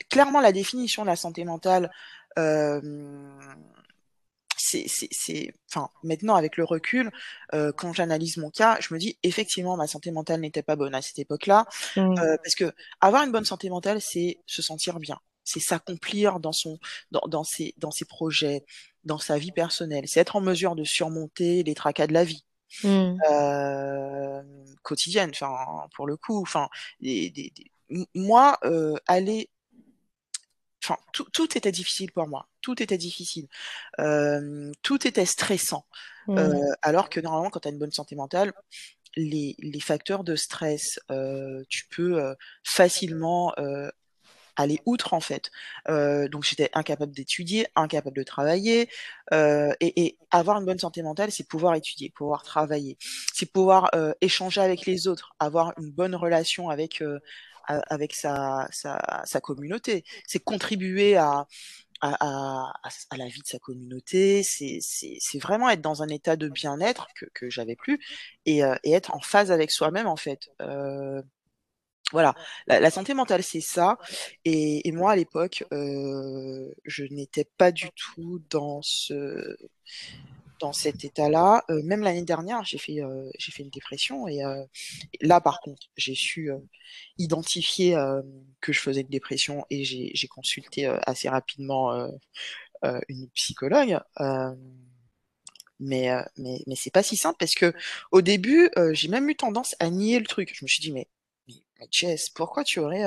clairement 0.09 0.41
la 0.41 0.53
définition 0.53 1.03
de 1.03 1.09
la 1.09 1.17
santé 1.17 1.45
mentale, 1.45 1.91
c'est, 4.57 5.53
enfin, 5.71 5.91
maintenant 6.05 6.37
avec 6.37 6.57
le 6.57 6.65
recul, 6.65 7.11
quand 7.53 7.93
j'analyse 7.93 8.39
mon 8.39 8.49
cas, 8.51 8.79
je 8.81 8.95
me 8.95 8.99
dis 8.99 9.19
effectivement 9.23 9.77
ma 9.77 9.87
santé 9.87 10.11
mentale 10.11 10.41
n'était 10.41 10.63
pas 10.63 10.77
bonne 10.77 10.95
à 10.95 11.03
cette 11.03 11.19
époque-là, 11.19 11.67
mmh. 11.97 12.15
parce 12.43 12.55
que 12.55 12.73
avoir 13.03 13.25
une 13.25 13.33
bonne 13.33 13.45
santé 13.45 13.69
mentale, 13.69 14.01
c'est 14.01 14.41
se 14.47 14.63
sentir 14.63 15.01
bien, 15.01 15.21
c'est 15.49 15.61
s'accomplir 15.61 16.41
dans 16.41 16.53
son, 16.53 16.79
dans, 17.11 17.23
dans 17.29 17.45
ses, 17.45 17.75
dans 17.79 17.91
ses 17.91 18.05
projets, 18.05 18.65
dans 19.05 19.19
sa 19.19 19.39
vie 19.39 19.53
personnelle, 19.53 20.05
c'est 20.07 20.21
être 20.21 20.37
en 20.37 20.41
mesure 20.41 20.75
de 20.75 20.85
surmonter 20.85 21.63
les 21.63 21.75
tracas 21.75 22.07
de 22.07 22.13
la 22.13 22.25
vie. 22.25 22.45
Mmh. 22.85 23.17
quotidienne, 24.83 25.31
enfin 25.31 25.89
pour 25.95 26.07
le 26.07 26.19
coup, 26.19 26.43
enfin, 26.43 26.69
moi 28.15 28.59
aller 29.07 29.49
enfin, 30.85 30.97
tout, 31.13 31.27
tout, 31.33 31.57
était 31.57 31.73
difficile 31.73 32.13
pour 32.13 32.27
moi. 32.27 32.47
Tout 32.61 32.83
était 32.83 32.99
difficile. 32.99 33.49
Euh, 34.01 34.71
tout 34.83 35.07
était 35.07 35.27
stressant. 35.27 35.87
Mmh. 36.27 36.39
Euh, 36.39 36.73
alors 36.83 37.09
que 37.09 37.21
normalement, 37.21 37.51
quand 37.51 37.61
tu 37.61 37.69
as 37.69 37.71
une 37.71 37.79
bonne 37.79 37.93
santé 37.93 38.17
mentale, 38.17 38.53
les, 39.17 39.57
les 39.59 39.81
facteurs 39.81 40.25
de 40.25 40.37
stress, 40.37 41.01
euh, 41.11 41.65
tu 41.69 41.87
peux 41.89 42.23
euh, 42.23 42.35
facilement 42.65 43.53
euh, 43.59 43.91
aller 44.59 44.81
outre 44.85 45.15
en 45.15 45.21
fait. 45.21 45.51
Euh, 45.89 46.29
donc 46.29 46.45
j'étais 46.45 46.71
incapable 46.75 47.13
d'étudier, 47.13 47.67
incapable 47.77 48.17
de 48.17 48.23
travailler, 48.23 48.89
euh, 49.33 49.73
et, 49.81 50.05
et, 50.05 50.19
avoir 50.31 50.59
une 50.59 50.67
bonne 50.67 50.79
santé 50.79 51.03
mentale, 51.03 51.31
c'est 51.31 51.49
pouvoir 51.49 51.75
étudier, 51.75 52.11
pouvoir 52.11 52.43
travailler, 52.43 52.99
c'est 53.33 53.51
pouvoir 53.51 53.91
euh, 53.95 54.13
échanger 54.21 54.61
avec 54.61 54.85
les 54.85 55.09
autres, 55.09 55.35
avoir 55.39 55.73
une 55.79 55.91
bonne 55.91 56.15
relation 56.15 56.69
avec 56.69 57.03
avec 57.69 58.15
sa, 58.15 58.67
sa, 58.71 59.23
sa 59.27 59.41
communauté. 59.43 60.05
C'est 60.27 60.39
contribuer 60.39 61.17
à, 61.17 61.47
à, 62.01 62.71
à, 62.83 62.89
à, 63.11 63.17
la 63.17 63.27
vie 63.27 63.41
de 63.41 63.47
sa 63.47 63.59
communauté. 63.59 64.43
C'est 64.43 65.39
vraiment 65.39 65.69
être 65.71 65.81
dans 65.81 66.03
un 66.03 66.09
état 66.09 66.37
de 66.37 66.49
bien-être 66.49 67.09
que, 67.15 67.27
que 67.35 67.51
j'avais 67.51 67.77
plus 67.77 67.99
et, 68.47 68.65
euh, 68.65 68.75
et, 68.85 68.93
être 68.93 69.15
en 69.15 69.21
phase 69.21 69.53
avec 69.53 69.71
soi-même 69.71 70.07
en 70.07 70.17
fait. 70.17 70.51
Euh, 70.63 71.23
voilà, 72.13 72.35
la, 72.67 72.81
la, 72.81 72.91
santé 72.91 73.15
mentale 73.15 73.43
c'est 73.43 73.61
ça. 73.61 73.99
Et, 74.45 74.89
et, 74.89 74.93
moi 74.93 75.13
à 75.13 75.17
l'époque, 75.17 75.65
euh, 75.73 76.73
je 76.85 77.05
n'étais 77.05 77.45
pas 77.45 77.71
du 77.71 77.91
tout 77.95 78.43
dans 78.51 78.81
ce 78.83 79.57
dans 80.61 80.73
cet 80.73 81.05
état-là. 81.05 81.65
Euh, 81.71 81.83
même 81.85 82.03
l'année 82.03 82.25
dernière, 82.25 82.65
j'ai 82.65 82.79
fait, 82.79 83.01
euh, 83.03 83.31
j'ai 83.39 83.53
fait 83.53 83.63
une 83.63 83.71
dépression 83.71 84.29
et 84.29 84.45
euh, 84.45 84.65
là, 85.21 85.41
par 85.41 85.61
contre, 85.61 85.89
j'ai 85.97 86.15
su 86.15 86.51
identifier 87.19 87.97
que 88.61 88.73
je 88.73 88.81
faisais 88.81 89.03
une 89.03 89.09
dépression 89.09 89.65
et 89.71 89.85
j'ai 89.85 90.29
consulté 90.29 90.87
assez 91.07 91.29
rapidement 91.29 92.09
une 93.09 93.29
psychologue. 93.31 94.01
mais 95.81 96.09
mais, 96.37 96.61
mais 96.67 96.75
c'est 96.77 96.91
pas 96.93 97.03
si 97.03 97.17
simple 97.17 97.37
parce 97.39 97.55
que 97.55 97.73
au 98.13 98.23
début, 98.23 98.71
j'ai 98.93 99.09
même 99.09 99.29
eu 99.29 99.37
tendance 99.37 99.77
à 99.81 99.91
nier 99.91 100.19
le 100.19 100.27
truc. 100.27 100.53
Je 100.55 100.65
me 100.65 100.69
suis 100.69 100.81
dit 100.81 100.93
mais, 100.93 101.09
mais, 101.79 101.87
Jess, 101.91 102.31
pourquoi 102.31 102.65
tu 102.65 102.81
aurais 102.81 103.05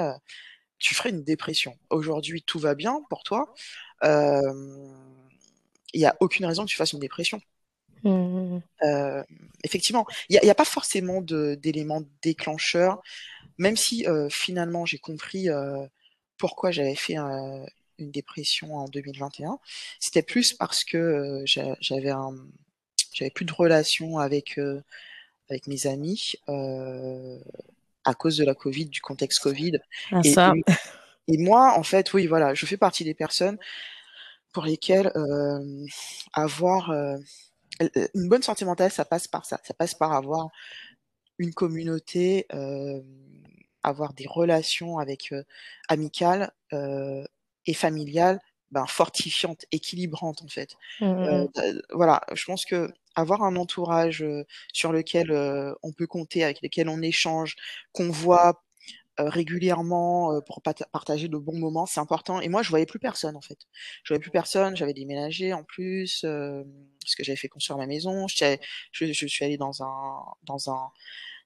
tu 0.82 0.96
ferais 0.96 1.12
une 1.12 1.24
dépression? 1.24 1.78
Aujourd'hui, 1.90 2.42
tout 2.42 2.60
va 2.60 2.76
bien 2.76 3.02
pour 3.10 3.24
toi. 3.24 3.54
Euh, 4.04 4.42
il 5.94 6.00
n'y 6.00 6.06
a 6.06 6.16
aucune 6.20 6.46
raison 6.46 6.66
que 6.66 6.70
tu 6.70 6.76
fasses 6.76 6.94
une 6.94 7.00
dépression. 7.00 7.40
Mmh. 8.04 8.60
Euh, 8.84 9.24
effectivement, 9.64 10.08
il 10.30 10.40
n'y 10.42 10.50
a, 10.50 10.52
a, 10.52 10.56
pas 10.56 10.66
forcément 10.66 11.22
d'éléments 11.22 12.02
déclencheurs, 12.24 13.02
même 13.60 13.78
si 13.78 14.08
euh, 14.08 14.28
finalement 14.30 14.86
j'ai 14.86 14.98
compris 14.98 15.50
euh, 15.50 15.86
pourquoi 16.38 16.72
j'avais 16.72 16.96
fait 16.96 17.18
une 17.18 18.12
dépression 18.12 18.76
en 18.76 18.86
2021. 18.86 19.60
C'était 20.00 20.24
plus 20.24 20.54
parce 20.54 20.84
que 20.84 21.44
j'avais 21.46 22.10
un, 22.10 22.36
j'avais 23.14 23.30
plus 23.30 23.46
de 23.46 23.54
relation 23.54 24.18
avec 24.18 24.60
avec 25.50 25.68
mes 25.68 25.86
amis 25.86 26.38
à 28.06 28.14
cause 28.14 28.38
de 28.38 28.46
la 28.46 28.56
Covid, 28.56 28.86
du 28.86 29.02
contexte 29.02 29.40
Covid. 29.40 29.80
Ah, 30.12 30.22
et, 30.24 30.34
ça. 30.34 30.54
et, 31.28 31.38
moi, 31.38 31.78
en 31.78 31.84
fait, 31.84 32.14
oui, 32.14 32.28
voilà, 32.28 32.54
je 32.54 32.66
fais 32.66 32.78
partie 32.78 33.04
des 33.04 33.14
personnes 33.14 33.58
pour 34.54 34.64
lesquelles 34.64 35.12
euh, 35.16 35.86
avoir 36.34 36.92
euh, 36.92 37.18
une 38.14 38.30
bonne 38.30 38.44
santé 38.44 38.66
mentale, 38.66 38.92
ça 38.92 39.06
passe 39.06 39.28
par 39.28 39.46
ça. 39.46 39.60
Ça 39.64 39.74
passe 39.74 39.94
par 39.94 40.14
avoir 40.14 40.50
une 41.38 41.54
communauté, 41.54 42.46
euh, 42.54 43.02
avoir 43.84 44.14
des 44.14 44.28
relations 44.28 45.00
avec 45.00 45.34
amicales 45.88 46.52
et 46.72 47.74
familiales, 47.74 48.40
ben, 48.70 48.86
fortifiantes, 48.86 49.66
équilibrantes 49.72 50.44
en 50.44 50.48
fait. 50.48 50.76
Mmh, 51.00 51.06
mmh, 51.06 51.44
mmh. 51.44 51.82
voilà, 51.94 52.22
je 52.34 52.46
pense 52.46 52.66
que 52.66 52.92
avoir 53.16 53.44
un 53.44 53.56
entourage 53.56 54.26
sur 54.74 54.92
lequel 54.92 55.32
on 55.84 55.92
peut 55.94 56.08
compter, 56.08 56.44
avec 56.44 56.62
lequel 56.62 56.90
on 56.90 57.02
échange, 57.02 57.56
qu'on 57.94 58.10
voit 58.10 58.62
euh, 59.20 59.30
régulièrement 59.30 60.34
euh, 60.34 60.40
pour 60.40 60.62
partager 60.62 61.28
de 61.28 61.38
bons 61.38 61.58
moments, 61.58 61.86
c'est 61.86 62.00
important. 62.00 62.40
Et 62.40 62.48
moi, 62.48 62.64
je 62.64 62.70
voyais 62.70 62.86
plus 62.86 63.00
personne 63.00 63.36
en 63.36 63.42
fait. 63.42 63.58
Je 64.04 64.14
voyais 64.14 64.22
plus 64.22 64.32
personne. 64.32 64.76
J'avais 64.78 64.94
déménagé 64.94 65.52
en 65.54 65.64
plus 65.64 66.24
euh, 66.24 66.64
parce 67.02 67.16
que 67.16 67.24
j'avais 67.24 67.36
fait 67.36 67.50
construire 67.50 67.78
ma 67.78 67.88
maison. 67.88 68.28
Je, 68.30 68.58
je, 68.94 69.12
je 69.12 69.28
suis 69.28 69.44
allée 69.44 69.58
dans 69.58 69.84
un 69.84 70.24
dans 70.44 70.72
un 70.72 70.92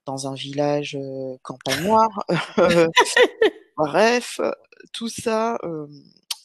dans 0.06 0.28
un 0.28 0.36
village 0.36 0.95
campagnoir. 1.41 2.08
Bref, 3.78 4.39
tout 4.93 5.10
ça 5.10 5.58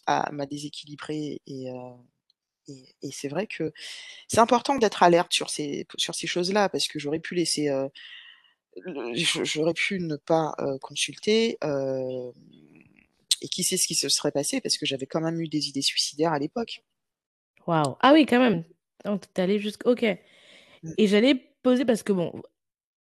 m'a 0.09 0.46
déséquilibré 0.46 1.42
et, 1.46 1.70
et, 2.70 3.09
et 3.09 3.12
c'est 3.12 3.28
vrai 3.28 3.46
que 3.46 3.72
c'est 4.28 4.40
important 4.40 4.76
d'être 4.76 5.02
alerte 5.02 5.33
sur 5.33 5.50
ces 5.50 5.87
sur 5.96 6.14
ces 6.14 6.26
choses-là 6.26 6.68
parce 6.68 6.88
que 6.88 6.98
j'aurais 6.98 7.20
pu 7.20 7.35
laisser 7.35 7.70
j'aurais 9.44 9.74
pu 9.74 10.00
ne 10.00 10.16
pas 10.16 10.54
consulter. 10.80 11.59
et 13.42 13.48
qui 13.48 13.64
sait 13.64 13.76
ce 13.76 13.87
qui 13.87 13.94
se 13.94 14.09
serait 14.09 14.33
passé 14.33 14.61
parce 14.61 14.76
que 14.76 14.87
j'avais 14.87 15.06
quand 15.06 15.20
même 15.20 15.40
eu 15.40 15.48
des 15.48 15.68
idées 15.68 15.83
suicidaires 15.83 16.33
à 16.33 16.38
l'époque. 16.38 16.83
Waouh. 17.66 17.96
Ah 18.00 18.12
oui, 18.12 18.26
quand 18.26 18.40
même. 18.40 18.64
Donc, 19.04 19.22
tu 19.33 19.40
allé 19.40 19.59
jusqu'à. 19.59 19.88
Ok. 19.88 20.04
Mmh. 20.83 20.92
Et 20.98 21.06
j'allais 21.06 21.35
poser 21.62 21.85
parce 21.85 22.02
que, 22.02 22.12
bon, 22.12 22.42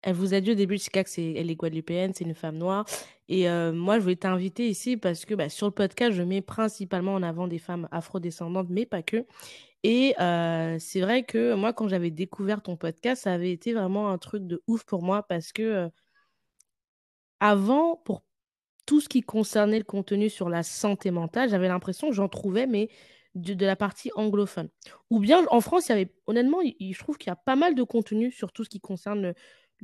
elle 0.04 0.14
vous 0.14 0.34
a 0.34 0.40
dit 0.40 0.52
au 0.52 0.54
début, 0.54 0.78
Chica, 0.78 1.02
que 1.02 1.20
elle 1.20 1.50
est 1.50 1.56
guadeloupéenne, 1.56 2.12
c'est 2.14 2.24
une 2.24 2.34
femme 2.34 2.58
noire. 2.58 2.84
Et 3.28 3.48
moi, 3.72 3.98
je 3.98 4.02
voulais 4.02 4.16
t'inviter 4.16 4.68
ici 4.68 4.96
parce 4.98 5.24
que 5.24 5.34
bah, 5.34 5.48
sur 5.48 5.66
le 5.66 5.72
podcast, 5.72 6.12
je 6.12 6.22
mets 6.22 6.42
principalement 6.42 7.14
en 7.14 7.22
avant 7.22 7.48
des 7.48 7.58
femmes 7.58 7.88
afrodescendantes, 7.90 8.68
mais 8.68 8.84
pas 8.86 9.02
que. 9.02 9.24
Et 9.82 10.14
c'est 10.78 11.00
vrai 11.00 11.24
que 11.24 11.54
moi, 11.54 11.72
quand 11.72 11.88
j'avais 11.88 12.10
découvert 12.10 12.62
ton 12.62 12.76
podcast, 12.76 13.22
ça 13.24 13.32
avait 13.32 13.52
été 13.52 13.72
vraiment 13.72 14.10
un 14.10 14.18
truc 14.18 14.46
de 14.46 14.62
ouf 14.66 14.84
pour 14.84 15.02
moi 15.02 15.22
parce 15.22 15.52
que 15.52 15.90
avant, 17.40 17.96
pour 17.96 18.24
tout 18.86 19.00
ce 19.00 19.08
qui 19.08 19.22
concernait 19.22 19.78
le 19.78 19.84
contenu 19.84 20.28
sur 20.30 20.48
la 20.48 20.62
santé 20.62 21.10
mentale, 21.10 21.48
j'avais 21.50 21.68
l'impression 21.68 22.08
que 22.08 22.14
j'en 22.14 22.28
trouvais, 22.28 22.66
mais 22.66 22.88
de, 23.34 23.66
la 23.66 23.76
partie 23.76 24.10
anglophone. 24.14 24.68
Ou 25.10 25.18
bien 25.20 25.44
en 25.50 25.60
France, 25.60 25.90
honnêtement, 26.26 26.58
je 26.62 26.98
trouve 26.98 27.18
qu'il 27.18 27.30
y 27.30 27.32
a 27.32 27.36
pas 27.36 27.56
mal 27.56 27.74
de 27.74 27.82
contenu 27.82 28.30
sur 28.30 28.52
tout 28.52 28.64
ce 28.64 28.70
qui 28.70 28.80
concerne 28.80 29.34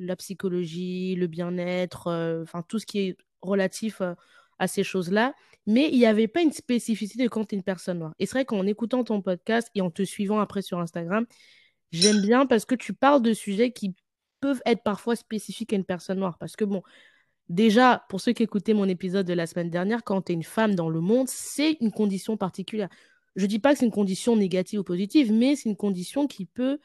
la 0.01 0.17
psychologie, 0.17 1.15
le 1.15 1.27
bien-être, 1.29 2.41
enfin 2.43 2.63
tout 2.67 2.79
ce 2.79 2.87
qui 2.87 2.99
est 3.01 3.17
relatif 3.43 4.03
à 4.59 4.67
ces 4.67 4.83
choses-là 4.83 5.35
mais 5.67 5.89
il 5.91 5.99
n'y 5.99 6.07
avait 6.07 6.29
pas 6.29 6.43
une 6.43 6.53
spécificité 6.53 7.29
quand 7.29 7.45
tu 7.45 7.55
es 7.55 7.59
une 7.59 7.65
personne 7.65 7.99
noire. 7.99 8.15
Et 8.19 8.27
c'est 8.27 8.33
vrai 8.33 8.45
qu'en 8.45 8.67
écoutant 8.67 9.05
ton 9.05 9.23
podcast 9.23 9.71
et 9.75 9.81
en 9.81 9.91
te 9.91 10.03
suivant 10.03 10.41
après 10.41 10.63
sur 10.63 10.79
Instagram, 10.79 11.27
j'aime 11.93 12.21
bien 12.23 12.47
parce 12.47 12.65
que 12.65 12.75
tu 12.75 12.93
parles 12.93 13.23
de 13.23 13.33
sujets 13.35 13.73
qui 13.73 13.95
peuvent 14.41 14.63
être 14.67 14.83
parfois 14.83 15.17
spécifiques 15.17 15.73
à 15.73 15.77
une 15.77 15.85
personne 15.85 16.19
noire. 16.19 16.39
Parce 16.39 16.57
que 16.57 16.65
bon, 16.65 16.83
déjà, 17.49 18.05
pour 18.09 18.21
ceux 18.21 18.33
qui 18.33 18.43
écoutaient 18.43 18.75
mon 18.75 18.89
épisode 18.89 19.27
de 19.27 19.35
la 19.35 19.47
semaine 19.47 19.71
dernière, 19.71 20.03
quand 20.03 20.23
tu 20.23 20.33
es 20.33 20.35
une 20.35 20.43
femme 20.43 20.75
dans 20.75 20.89
le 20.89 21.01
monde, 21.01 21.29
c'est 21.29 21.77
une 21.81 21.93
condition 21.93 22.37
particulière. 22.37 22.89
Je 23.37 23.43
ne 23.43 23.49
dis 23.49 23.59
pas 23.59 23.73
que 23.73 23.79
c'est 23.79 23.87
une 23.87 23.93
condition 23.93 24.35
négative 24.35 24.81
ou 24.81 24.85
positive, 24.85 25.33
mais 25.33 25.57
c'est 25.57 25.69
une 25.69 25.77
condition 25.77 26.27
qui 26.27 26.47
peut 26.47 26.79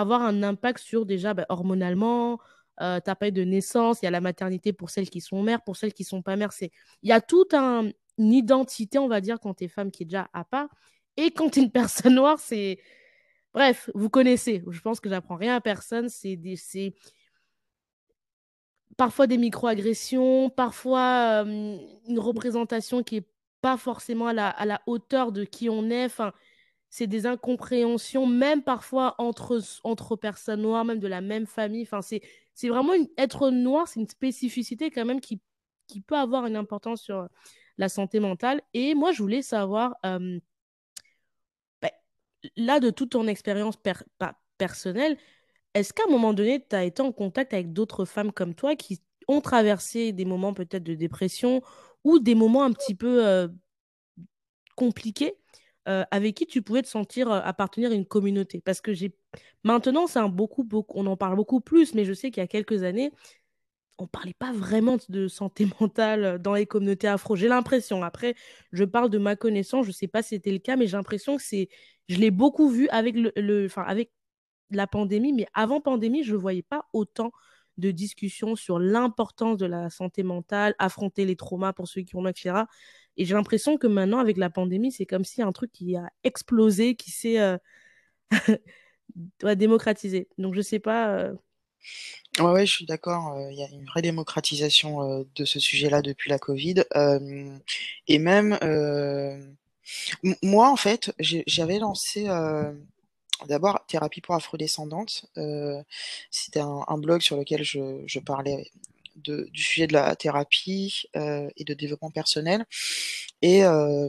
avoir 0.00 0.22
un 0.22 0.42
impact 0.42 0.78
sur 0.78 1.06
déjà 1.06 1.32
bah, 1.34 1.46
hormonalement, 1.48 2.38
euh, 2.82 3.00
pas 3.00 3.28
eu 3.28 3.32
de 3.32 3.42
naissance, 3.42 4.02
il 4.02 4.04
y 4.04 4.08
a 4.08 4.10
la 4.10 4.20
maternité 4.20 4.72
pour 4.72 4.90
celles 4.90 5.08
qui 5.08 5.20
sont 5.22 5.42
mères, 5.42 5.62
pour 5.62 5.76
celles 5.76 5.94
qui 5.94 6.04
sont 6.04 6.22
pas 6.22 6.36
mères. 6.36 6.50
Il 6.60 7.08
y 7.08 7.12
a 7.12 7.20
toute 7.20 7.54
un, 7.54 7.90
une 8.18 8.32
identité, 8.32 8.98
on 8.98 9.08
va 9.08 9.20
dire, 9.20 9.40
quand 9.40 9.54
t'es 9.54 9.68
femme 9.68 9.90
qui 9.90 10.02
est 10.02 10.06
déjà 10.06 10.28
à 10.34 10.44
part. 10.44 10.68
Et 11.16 11.30
quand 11.30 11.50
t'es 11.50 11.62
une 11.62 11.70
personne 11.72 12.14
noire, 12.14 12.38
c'est... 12.38 12.78
Bref, 13.54 13.90
vous 13.94 14.10
connaissez. 14.10 14.62
Je 14.68 14.80
pense 14.80 15.00
que 15.00 15.08
j'apprends 15.08 15.36
rien 15.36 15.56
à 15.56 15.62
personne. 15.62 16.10
C'est 16.10 16.36
parfois 18.98 19.26
des 19.26 19.38
micro-agressions, 19.38 20.50
parfois 20.50 21.44
euh, 21.46 21.78
une 22.06 22.18
représentation 22.18 23.02
qui 23.02 23.16
est 23.16 23.28
pas 23.62 23.78
forcément 23.78 24.26
à 24.26 24.34
la, 24.34 24.50
à 24.50 24.66
la 24.66 24.82
hauteur 24.86 25.32
de 25.32 25.44
qui 25.44 25.70
on 25.70 25.88
est. 25.88 26.04
Enfin, 26.04 26.34
c'est 26.90 27.06
des 27.06 27.26
incompréhensions, 27.26 28.26
même 28.26 28.62
parfois 28.62 29.14
entre, 29.18 29.60
entre 29.84 30.16
personnes 30.16 30.62
noires, 30.62 30.84
même 30.84 31.00
de 31.00 31.08
la 31.08 31.20
même 31.20 31.46
famille. 31.46 31.82
Enfin, 31.82 32.02
c'est, 32.02 32.22
c'est 32.54 32.68
vraiment 32.68 32.92
être 33.18 33.50
noir, 33.50 33.88
c'est 33.88 34.00
une 34.00 34.08
spécificité 34.08 34.90
quand 34.90 35.04
même 35.04 35.20
qui, 35.20 35.40
qui 35.86 36.00
peut 36.00 36.16
avoir 36.16 36.46
une 36.46 36.56
importance 36.56 37.02
sur 37.02 37.28
la 37.78 37.88
santé 37.88 38.20
mentale. 38.20 38.62
Et 38.74 38.94
moi, 38.94 39.12
je 39.12 39.22
voulais 39.22 39.42
savoir, 39.42 39.94
euh, 40.06 40.38
ben, 41.82 41.90
là, 42.56 42.80
de 42.80 42.90
toute 42.90 43.10
ton 43.10 43.26
expérience 43.26 43.76
personnelle, 44.58 45.18
est-ce 45.74 45.92
qu'à 45.92 46.04
un 46.08 46.10
moment 46.10 46.32
donné, 46.32 46.64
tu 46.66 46.74
as 46.76 46.84
été 46.84 47.02
en 47.02 47.12
contact 47.12 47.52
avec 47.52 47.72
d'autres 47.72 48.04
femmes 48.06 48.32
comme 48.32 48.54
toi 48.54 48.76
qui 48.76 49.02
ont 49.28 49.40
traversé 49.40 50.12
des 50.12 50.24
moments 50.24 50.54
peut-être 50.54 50.84
de 50.84 50.94
dépression 50.94 51.62
ou 52.04 52.18
des 52.18 52.34
moments 52.34 52.64
un 52.64 52.72
petit 52.72 52.94
peu 52.94 53.26
euh, 53.26 53.48
compliqués? 54.76 55.36
Euh, 55.88 56.04
avec 56.10 56.36
qui 56.36 56.46
tu 56.46 56.62
pouvais 56.62 56.82
te 56.82 56.88
sentir 56.88 57.30
euh, 57.30 57.40
appartenir 57.42 57.90
à 57.90 57.94
une 57.94 58.06
communauté 58.06 58.60
Parce 58.60 58.80
que 58.80 58.92
j'ai 58.92 59.14
maintenant, 59.64 60.06
c'est 60.06 60.18
un 60.18 60.28
beaucoup, 60.28 60.64
beaucoup, 60.64 60.98
on 60.98 61.06
en 61.06 61.16
parle 61.16 61.36
beaucoup 61.36 61.60
plus, 61.60 61.94
mais 61.94 62.04
je 62.04 62.12
sais 62.12 62.30
qu'il 62.30 62.40
y 62.40 62.44
a 62.44 62.48
quelques 62.48 62.82
années, 62.82 63.12
on 63.98 64.06
parlait 64.06 64.34
pas 64.38 64.52
vraiment 64.52 64.98
de 65.08 65.28
santé 65.28 65.66
mentale 65.80 66.38
dans 66.40 66.54
les 66.54 66.66
communautés 66.66 67.08
afro. 67.08 67.36
J'ai 67.36 67.48
l'impression. 67.48 68.02
Après, 68.02 68.34
je 68.72 68.84
parle 68.84 69.10
de 69.10 69.18
ma 69.18 69.36
connaissance. 69.36 69.86
Je 69.86 69.92
sais 69.92 70.08
pas 70.08 70.22
si 70.22 70.30
c'était 70.30 70.52
le 70.52 70.58
cas, 70.58 70.76
mais 70.76 70.86
j'ai 70.86 70.96
l'impression 70.96 71.36
que 71.36 71.42
c'est. 71.42 71.68
Je 72.08 72.16
l'ai 72.16 72.30
beaucoup 72.30 72.68
vu 72.68 72.88
avec 72.90 73.16
le, 73.16 73.66
enfin 73.66 73.82
avec 73.82 74.10
la 74.70 74.86
pandémie, 74.86 75.32
mais 75.32 75.46
avant 75.54 75.80
pandémie, 75.80 76.24
je 76.24 76.34
voyais 76.34 76.62
pas 76.62 76.86
autant 76.92 77.32
de 77.78 77.90
discussions 77.90 78.56
sur 78.56 78.78
l'importance 78.78 79.58
de 79.58 79.66
la 79.66 79.90
santé 79.90 80.22
mentale, 80.22 80.74
affronter 80.78 81.24
les 81.24 81.36
traumas 81.36 81.72
pour 81.72 81.88
ceux 81.88 82.02
qui 82.02 82.16
ont, 82.16 82.26
etc. 82.26 82.64
Et 83.16 83.24
j'ai 83.24 83.34
l'impression 83.34 83.78
que 83.78 83.86
maintenant, 83.86 84.18
avec 84.18 84.36
la 84.36 84.50
pandémie, 84.50 84.92
c'est 84.92 85.06
comme 85.06 85.24
si 85.24 85.42
un 85.42 85.52
truc 85.52 85.72
qui 85.72 85.96
a 85.96 86.10
explosé, 86.24 86.94
qui 86.94 87.10
s'est 87.10 87.38
euh, 87.40 87.56
démocratisé. 89.54 90.28
Donc, 90.38 90.54
je 90.54 90.60
sais 90.60 90.78
pas. 90.78 91.08
Euh... 91.16 91.32
Ouais, 92.38 92.50
ouais, 92.50 92.66
je 92.66 92.72
suis 92.72 92.86
d'accord. 92.86 93.32
Euh, 93.32 93.50
il 93.50 93.58
y 93.58 93.62
a 93.62 93.68
une 93.68 93.86
vraie 93.86 94.02
démocratisation 94.02 95.02
euh, 95.02 95.24
de 95.34 95.44
ce 95.44 95.58
sujet-là 95.58 96.02
depuis 96.02 96.30
la 96.30 96.38
Covid. 96.38 96.84
et 98.08 98.18
même, 98.18 98.58
moi, 100.42 100.70
en 100.70 100.76
fait, 100.76 101.12
j'avais 101.18 101.78
lancé 101.78 102.26
d'abord 103.46 103.84
Thérapie 103.86 104.20
pour 104.20 104.34
Afrodescendantes. 104.34 105.26
C'était 106.30 106.60
un, 106.60 106.98
blog 106.98 107.22
sur 107.22 107.36
lequel 107.36 107.62
je 107.62 108.18
parlais 108.18 108.70
du 109.16 109.62
sujet 109.62 109.86
de 109.86 109.92
la 109.92 110.14
thérapie 110.16 111.04
euh, 111.16 111.48
et 111.56 111.64
de 111.64 111.74
développement 111.74 112.10
personnel. 112.10 112.64
Et 113.42 113.64
euh, 113.64 114.08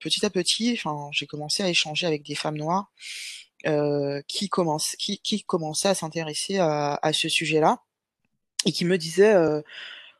petit 0.00 0.24
à 0.24 0.30
petit, 0.30 0.80
j'ai 1.12 1.26
commencé 1.26 1.62
à 1.62 1.68
échanger 1.68 2.06
avec 2.06 2.22
des 2.24 2.34
femmes 2.34 2.56
noires 2.56 2.90
euh, 3.66 4.22
qui, 4.28 4.48
commencent, 4.48 4.96
qui, 4.96 5.18
qui 5.18 5.42
commençaient 5.42 5.88
à 5.88 5.94
s'intéresser 5.94 6.58
à, 6.58 6.98
à, 7.02 7.12
ce 7.12 7.28
sujet-là 7.28 7.82
et 8.64 8.72
qui 8.72 8.84
me 8.84 8.98
disaient 8.98 9.34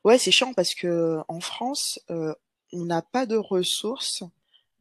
ouais 0.04 0.18
c'est 0.18 0.30
chiant 0.30 0.54
parce 0.54 0.74
que 0.74 1.18
en 1.28 1.40
France 1.40 2.00
on 2.08 2.84
n'a 2.84 3.02
pas 3.02 3.26
de 3.26 3.36
ressources 3.36 4.22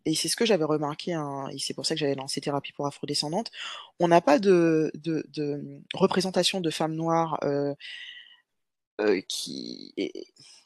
et 0.06 0.14
c'est 0.14 0.28
ce 0.28 0.36
que 0.36 0.46
j'avais 0.46 0.64
remarqué, 0.64 1.14
hein, 1.14 1.48
et 1.52 1.58
c'est 1.58 1.74
pour 1.74 1.86
ça 1.86 1.96
que 1.96 2.00
j'avais 2.00 2.16
lancé 2.16 2.40
Thérapie 2.40 2.72
pour 2.74 2.86
Afrodescendantes, 2.86 3.52
on 4.00 4.08
n'a 4.08 4.22
pas 4.22 4.38
de, 4.38 4.92
de, 4.94 5.26
de, 5.30 5.82
représentation 5.94 6.62
de 6.62 6.70
femmes 6.70 6.94
noires 6.94 7.40
euh, 7.44 7.74
euh, 9.02 9.20
qui 9.28 9.94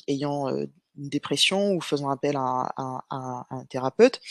ayant 0.07 0.49
euh, 0.49 0.65
une 0.95 1.09
dépression 1.09 1.73
ou 1.73 1.81
faisant 1.81 2.09
appel 2.09 2.35
à, 2.37 2.71
un 3.09 3.65
thérapeute. 3.69 4.21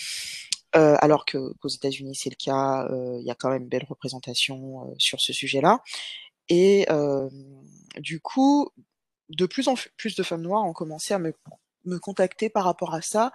Euh, 0.77 0.97
alors 1.01 1.25
que 1.25 1.53
qu'aux 1.55 1.69
États-Unis 1.69 2.15
c'est 2.15 2.31
le 2.31 2.37
cas, 2.37 2.87
il 3.19 3.27
y 3.27 3.31
a 3.31 3.35
quand 3.35 3.51
même 3.51 3.63
une 3.63 3.69
belle 3.69 3.87
représentation 3.89 4.95
sur 4.99 5.21
ce 5.21 5.33
sujet-là. 5.33 5.83
Et 6.49 6.87
du 7.97 8.21
coup, 8.21 8.71
de 9.31 9.47
plus 9.47 9.67
en 9.67 9.75
plus 9.97 10.15
de 10.15 10.23
femmes 10.23 10.43
noires 10.43 10.65
ont 10.65 10.73
commencé 10.73 11.15
à 11.15 11.19
me, 11.19 11.33
me 11.85 11.99
contacter 11.99 12.51
par 12.51 12.65
rapport 12.65 12.95
à 12.95 13.03
ça. 13.03 13.33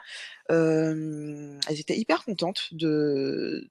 elles 0.50 1.60
étaient 1.70 1.98
hyper 1.98 2.24
contentes 2.24 2.70
de 2.72 3.70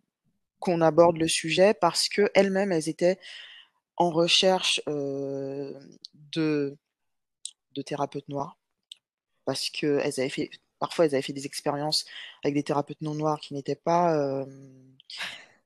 qu'on 0.59 0.83
aborde 0.83 1.16
le 1.16 1.28
sujet 1.28 1.72
parce 1.72 2.09
que 2.09 2.31
elles-mêmes 2.35 2.72
elles 2.72 2.88
étaient 2.90 3.18
en 3.96 4.11
recherche 4.11 4.83
de 4.87 6.76
de 7.74 7.82
thérapeutes 7.82 8.28
noirs 8.28 8.56
parce 9.44 9.70
que 9.70 9.98
elles 10.02 10.20
avaient 10.20 10.28
fait 10.28 10.50
parfois 10.78 11.04
elles 11.04 11.14
avaient 11.14 11.22
fait 11.22 11.32
des 11.32 11.46
expériences 11.46 12.04
avec 12.44 12.54
des 12.54 12.62
thérapeutes 12.62 13.00
non 13.00 13.14
noirs 13.14 13.40
qui 13.40 13.54
n'étaient 13.54 13.76
pas 13.76 14.16
euh, 14.16 14.44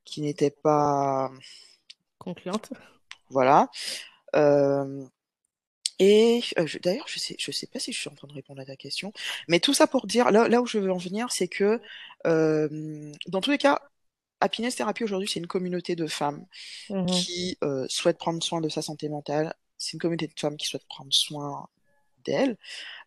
qui 0.05 0.21
n'étaient 0.21 0.51
pas 0.51 1.31
concluantes. 2.19 2.73
Voilà. 3.31 3.71
Euh, 4.37 5.05
et 5.99 6.43
euh, 6.59 6.67
d'ailleurs, 6.83 7.09
je 7.09 7.19
sais, 7.19 7.37
je 7.39 7.51
sais 7.51 7.67
pas 7.67 7.79
si 7.79 7.93
je 7.93 7.99
suis 7.99 8.11
en 8.11 8.15
train 8.15 8.29
de 8.29 8.35
répondre 8.35 8.61
à 8.61 8.67
ta 8.67 8.77
question, 8.77 9.13
mais 9.49 9.61
tout 9.61 9.73
ça 9.73 9.87
pour 9.87 10.07
dire, 10.07 10.31
là, 10.31 10.49
là 10.49 10.61
où 10.61 10.67
je 10.67 10.79
veux 10.79 10.93
en 10.93 10.99
venir, 10.99 11.33
c'est 11.33 11.49
que 11.49 11.81
dans 12.25 13.41
tous 13.41 13.51
les 13.51 13.59
cas, 13.59 13.81
Happiness 14.41 14.77
Therapy 14.77 15.03
aujourd'hui, 15.03 15.29
c'est 15.29 15.41
une 15.41 15.47
communauté 15.47 15.97
de 15.97 16.07
femmes 16.07 16.47
mmh 16.91 17.07
qui 17.07 17.59
souhaitent 17.89 18.19
prendre 18.19 18.43
soin 18.43 18.61
de 18.61 18.69
sa 18.69 18.83
santé 18.83 19.09
mentale. 19.09 19.55
C'est 19.79 19.95
une 19.95 20.01
communauté 20.01 20.27
de 20.27 20.39
femmes 20.39 20.59
qui 20.59 20.67
souhaitent 20.67 20.89
prendre 20.89 21.13
soin 21.13 21.69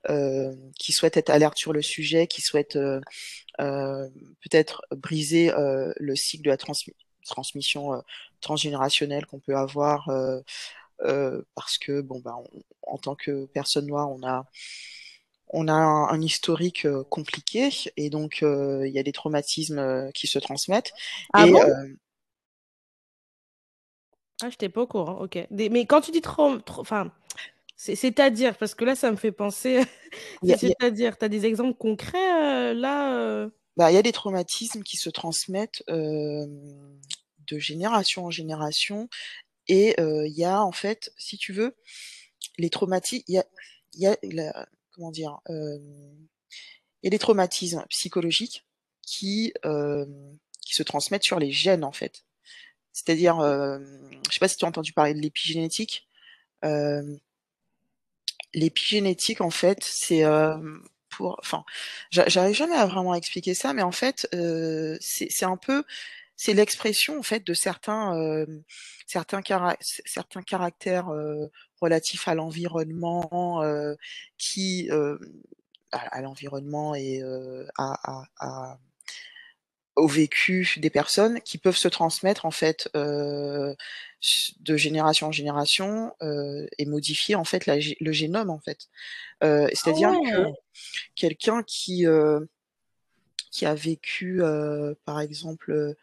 euh, 0.09 0.55
qui 0.77 0.93
souhaite 0.93 1.17
être 1.17 1.29
alerte 1.29 1.57
sur 1.57 1.73
le 1.73 1.81
sujet, 1.81 2.25
qui 2.25 2.41
souhaite 2.41 2.77
euh, 2.77 3.01
euh, 3.59 4.07
peut-être 4.41 4.81
briser 4.91 5.51
le 5.55 6.15
cycle 6.15 6.45
de 6.45 6.49
la 6.49 6.57
transmission 7.25 8.01
transgénérationnelle 8.39 9.25
qu'on 9.25 9.39
peut 9.39 9.57
avoir 9.57 10.09
parce 11.55 11.77
que 11.77 11.99
bon 11.99 12.19
bah 12.19 12.35
en 12.87 12.97
tant 12.97 13.15
que 13.15 13.45
personne 13.47 13.87
noire 13.87 14.09
on 14.09 14.25
a 14.25 14.45
on 15.51 15.67
a 15.67 15.73
un, 15.73 16.21
historique 16.21 16.87
compliqué 17.09 17.69
et 17.97 18.09
donc 18.09 18.39
il 18.41 18.91
y 18.93 18.99
a 18.99 19.03
des 19.03 19.11
traumatismes 19.11 20.11
qui 20.13 20.27
se 20.27 20.39
transmettent. 20.39 20.93
Ah 21.33 21.45
et, 21.45 21.51
bon? 21.51 21.59
ah, 24.41 24.49
je 24.49 24.55
t'ai 24.55 24.69
pas 24.69 24.81
au 24.81 24.87
courant, 24.87 25.19
ok. 25.19 25.37
Mais 25.51 25.85
quand 25.85 26.01
tu 26.01 26.11
dis 26.11 26.21
trop, 26.21 26.57
enfin, 26.77 27.11
c'est-à-dire, 27.79 28.57
parce 28.57 28.75
que 28.75 28.83
là, 28.83 28.93
ça 28.93 29.09
me 29.09 29.15
fait 29.15 29.31
penser. 29.31 29.81
C'est-à-dire, 30.43 31.17
tu 31.17 31.23
as 31.23 31.29
des 31.29 31.45
exemples 31.45 31.77
concrets 31.77 32.17
euh, 32.17 32.73
là 32.73 33.17
euh? 33.17 33.49
bah, 33.77 33.89
Il 33.89 33.95
y 33.95 33.97
a 33.97 34.01
des 34.01 34.11
traumatismes 34.11 34.83
qui 34.83 34.97
se 34.97 35.09
transmettent 35.09 35.81
de 35.87 36.49
génération 37.57 38.25
en 38.25 38.31
génération. 38.31 39.07
Et 39.69 39.95
il 39.97 40.33
y 40.35 40.43
a, 40.43 40.61
en 40.61 40.73
fait, 40.73 41.13
si 41.17 41.37
tu 41.37 41.53
veux, 41.53 41.77
les 42.57 42.69
traumatismes. 42.69 43.23
Il 43.29 43.41
y 43.93 44.07
a, 44.07 44.17
comment 44.91 45.11
dire 45.11 45.39
Il 45.47 45.79
y 47.03 47.07
a 47.07 47.11
des 47.11 47.19
traumatismes 47.19 47.85
psychologiques 47.87 48.65
qui, 49.03 49.53
qui 50.65 50.75
se 50.75 50.83
transmettent 50.83 51.23
sur 51.23 51.39
les 51.39 51.53
gènes, 51.53 51.85
en 51.85 51.93
fait. 51.93 52.25
C'est-à-dire, 52.91 53.39
je 53.39 54.33
sais 54.33 54.39
pas 54.39 54.49
si 54.49 54.57
tu 54.57 54.65
as 54.65 54.67
entendu 54.67 54.91
parler 54.91 55.13
de 55.13 55.21
l'épigénétique. 55.21 56.09
L'épigénétique, 58.53 59.41
en 59.41 59.49
fait, 59.49 59.83
c'est 59.83 60.23
pour. 61.09 61.37
Enfin, 61.39 61.63
j'arrive 62.11 62.55
jamais 62.55 62.75
à 62.75 62.85
vraiment 62.85 63.15
expliquer 63.15 63.53
ça, 63.53 63.73
mais 63.73 63.81
en 63.81 63.91
fait, 63.91 64.27
euh, 64.33 64.97
c'est 65.01 65.45
un 65.45 65.57
peu. 65.57 65.83
C'est 66.35 66.53
l'expression 66.53 67.19
en 67.19 67.23
fait 67.23 67.45
de 67.45 67.53
certains 67.53 68.45
certains, 69.07 69.41
certains 70.05 70.41
caractères 70.41 71.09
relatifs 71.81 72.27
à 72.29 72.35
l'environnement 72.35 73.61
qui 74.37 74.89
à, 75.91 76.21
l'environnement 76.21 76.95
et 76.95 77.21
à, 77.77 78.27
à, 78.39 78.79
au 79.99 80.07
vécu 80.07 80.75
des 80.77 80.89
personnes 80.89 81.41
qui 81.41 81.57
peuvent 81.57 81.77
se 81.77 81.87
transmettre 81.87 82.45
en 82.45 82.51
fait 82.51 82.89
euh, 82.95 83.75
de 84.61 84.77
génération 84.77 85.27
en 85.27 85.31
génération 85.31 86.13
euh, 86.21 86.67
et 86.77 86.85
modifier 86.85 87.35
en 87.35 87.43
fait 87.43 87.65
la, 87.65 87.75
le 87.77 88.11
génome 88.11 88.49
en 88.49 88.59
fait. 88.59 88.87
Euh, 89.43 89.67
C'est-à-dire 89.73 90.13
ah 90.13 90.29
que 90.29 90.47
quelqu'un 91.15 91.63
qui 91.63 92.05
qui 93.51 93.65
a 93.65 93.75
vécu 93.75 94.41
par 95.05 95.19
exemple 95.19 95.95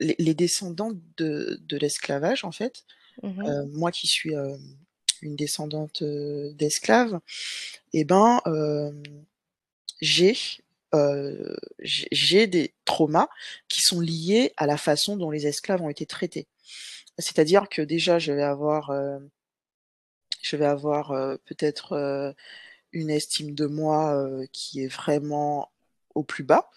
les, 0.00 0.16
les, 0.18 0.34
descendants 0.34 0.92
de, 1.16 1.60
de 1.60 1.76
l'esclavage 1.76 2.44
en 2.44 2.52
fait, 2.52 2.84
mmh 3.22 3.66
moi 3.72 3.92
qui 3.92 4.06
suis 4.06 4.34
une 5.22 5.36
descendante, 5.36 6.02
d'esclaves 6.02 7.20
et 7.92 8.04
ben, 8.04 8.40
hem, 8.46 9.02
j'ai, 10.00 10.36
heu, 10.94 11.56
j'ai 11.80 12.46
des 12.46 12.74
traumas 12.84 13.28
qui 13.68 13.82
sont 13.82 14.00
liés 14.00 14.52
à 14.56 14.66
la 14.66 14.76
façon 14.76 15.16
dont 15.16 15.30
les 15.30 15.46
esclaves 15.46 15.82
ont 15.82 15.90
été 15.90 16.06
traités. 16.06 16.46
C'est-à-dire 17.18 17.68
que 17.68 17.82
déjà 17.82 18.18
je 18.18 18.32
vais 18.32 18.42
avoir, 18.42 18.90
vais 20.56 20.66
avoir, 20.66 21.12
heu, 21.12 21.38
peut-être, 21.44 22.34
une 22.92 23.10
estime 23.10 23.54
de 23.54 23.66
moi, 23.66 24.26
qui 24.52 24.82
est 24.84 24.88
vraiment 24.88 25.70
au 26.14 26.22
plus 26.22 26.44
bas 26.44 26.70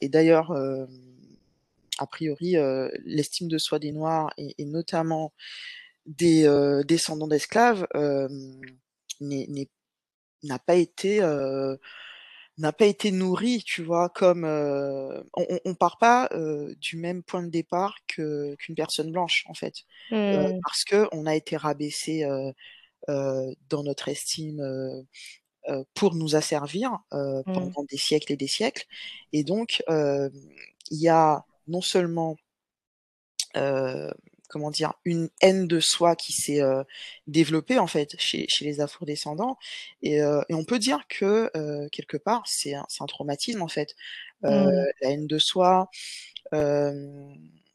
et 0.00 0.08
d'ailleurs, 0.08 0.52
a 1.98 2.06
priori, 2.06 2.56
l'estime 3.04 3.48
de 3.48 3.58
soi 3.58 3.78
des 3.78 3.92
noirs 3.92 4.32
et 4.38 4.64
notamment 4.64 5.32
des, 6.06 6.48
descendants 6.86 7.28
d'esclaves, 7.28 7.86
n'a 9.20 10.58
pas 10.58 10.74
été, 10.74 11.20
n'a 12.60 12.72
pas 12.72 12.86
été 12.86 13.12
nourrie, 13.12 13.62
tu 13.64 13.82
vois? 13.84 14.10
Comme, 14.10 14.44
heu, 14.46 15.24
on 15.36 15.46
on 15.50 15.60
on 15.66 15.74
part 15.76 15.98
pas, 15.98 16.28
heu, 16.34 16.74
du 16.78 16.96
même 16.98 17.22
point 17.24 17.42
de 17.44 17.50
départ 17.50 17.96
que 18.08 18.54
qu'une 18.56 18.74
personne 18.76 19.12
blanche, 19.12 19.44
en 19.48 19.54
fait, 19.54 19.74
heu, 20.34 20.38
Mmh. 20.42 20.62
parce 20.64 20.84
qu'on 20.84 21.26
a 21.26 21.34
été 21.36 21.56
rabaissé, 21.56 22.24
dans 23.08 23.82
notre 23.84 24.08
estime, 24.08 24.60
pour 25.94 26.14
nous 26.14 26.36
asservir, 26.36 26.98
Mmh. 27.46 27.72
pendant 27.72 27.84
des 27.90 27.96
siècles 27.98 28.32
et 28.32 28.36
des 28.36 28.46
siècles 28.48 28.84
et 29.32 29.44
donc 29.44 29.82
il 30.90 30.98
y 31.00 31.08
a 31.08 31.44
non 31.68 31.80
seulement 31.82 32.36
comment 34.50 34.70
dire? 34.70 34.94
Une 35.04 35.30
haine 35.42 35.66
de 35.68 35.80
soi 35.80 36.16
qui 36.16 36.32
s'est, 36.32 36.60
heu, 36.62 36.84
développée 37.28 37.78
en 37.78 37.86
fait 37.88 38.16
chez 38.20 38.46
chez 38.48 38.64
les 38.66 38.80
afro-descendants 38.80 39.58
et 40.02 40.20
heu 40.22 40.42
et 40.50 40.54
on 40.54 40.64
peut 40.64 40.78
dire 40.80 41.00
que, 41.08 41.50
heu, 41.56 41.88
quelque 41.92 42.16
part 42.18 42.42
c'est 42.46 42.74
un 42.74 42.86
un 43.00 43.06
traumatisme 43.06 43.62
en 43.62 43.68
fait. 43.68 43.94
Heu, 44.44 44.50
Mmh. 44.50 44.70
la 45.02 45.10
haine 45.10 45.26
de 45.28 45.38
soi, 45.38 45.88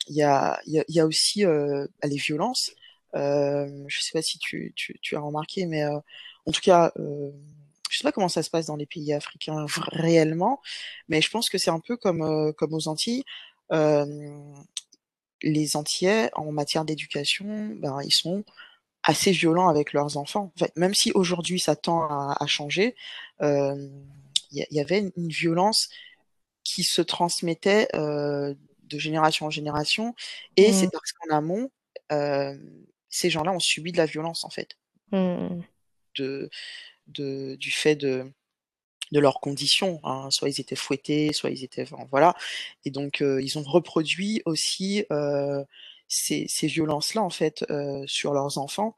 il 0.07 0.15
y 0.15 0.23
a 0.23 0.59
y 0.67 0.79
a 0.79 0.83
il 0.87 0.95
y 0.95 0.99
a 0.99 1.05
aussi, 1.05 1.45
bah, 1.45 1.85
les 2.03 2.17
violences. 2.17 2.71
Je 3.13 3.99
sais 4.01 4.11
pas 4.13 4.21
si 4.21 4.39
tu 4.39 4.73
tu 4.75 4.97
tu 5.01 5.15
as 5.15 5.19
remarqué 5.21 5.65
mais 5.65 5.85
en 5.85 6.51
tout 6.51 6.61
cas, 6.61 6.91
je 6.97 7.97
sais 7.97 8.03
pas 8.03 8.11
comment 8.11 8.29
ça 8.29 8.43
se 8.43 8.49
passe 8.49 8.65
dans 8.67 8.75
les 8.75 8.85
pays 8.85 9.13
africains 9.13 9.65
réellement, 9.91 10.59
mais 11.09 11.21
je 11.21 11.29
pense 11.31 11.49
que 11.49 11.57
c'est 11.57 11.69
un 11.71 11.79
peu 11.79 11.97
comme, 11.97 12.53
comme 12.57 12.73
aux 12.73 12.87
Antilles. 12.87 13.23
Les 15.45 15.77
Antillais 15.77 16.31
en 16.35 16.51
matière 16.53 16.85
d'éducation, 16.85 17.45
ben, 17.77 17.99
ils 18.03 18.13
sont 18.13 18.43
assez 19.03 19.31
violents 19.31 19.69
avec 19.69 19.93
leurs 19.93 20.17
enfants. 20.17 20.51
En 20.55 20.59
fait, 20.59 20.73
même 20.77 20.95
si 20.95 21.11
aujourd'hui 21.13 21.59
ça 21.59 21.75
tend 21.77 22.03
à 22.03 22.35
à 22.39 22.47
changer, 22.47 22.95
hem, 23.41 23.91
il 24.51 24.67
y 24.71 24.81
avait 24.81 25.11
une 25.17 25.29
violence 25.29 25.89
qui 26.63 26.83
se 26.83 27.01
transmettait, 27.03 27.87
heu, 27.95 28.57
de 28.83 28.99
génération 28.99 29.47
en 29.47 29.51
génération 29.51 30.15
et 30.57 30.73
c'est 30.73 30.87
Mmh. 30.87 30.91
parce 30.91 31.11
qu'en 31.13 31.35
amont, 31.35 31.71
hem, 32.09 32.85
ces 33.09 33.29
gens-là 33.31 33.51
ont 33.53 33.59
subi 33.59 33.91
de 33.93 33.97
la 33.97 34.05
violence 34.07 34.45
en 34.45 34.49
fait. 34.51 34.77
Mmh 35.11 35.17
mh. 35.17 35.63
De 36.17 36.49
de 37.07 37.55
du 37.57 37.71
fait 37.71 37.95
de 37.95 38.31
de 39.11 39.19
leurs 39.19 39.39
conditions, 39.41 39.99
hein, 40.03 40.29
soit 40.31 40.49
ils 40.49 40.61
étaient 40.61 40.75
fouettés, 40.75 41.33
soit 41.33 41.49
ils 41.51 41.63
étaient 41.63 41.83
enfin 41.83 42.05
voilà 42.11 42.35
et 42.85 42.91
donc 42.91 43.21
heu, 43.21 43.41
ils 43.43 43.57
ont 43.59 43.63
reproduit 43.63 44.41
aussi, 44.45 45.05
heu, 45.11 45.65
ces 46.07 46.47
ces 46.49 46.67
violences-là 46.67 47.21
en 47.23 47.29
fait, 47.31 47.65
heu, 47.71 48.03
sur 48.07 48.33
leurs 48.33 48.57
enfants. 48.59 48.95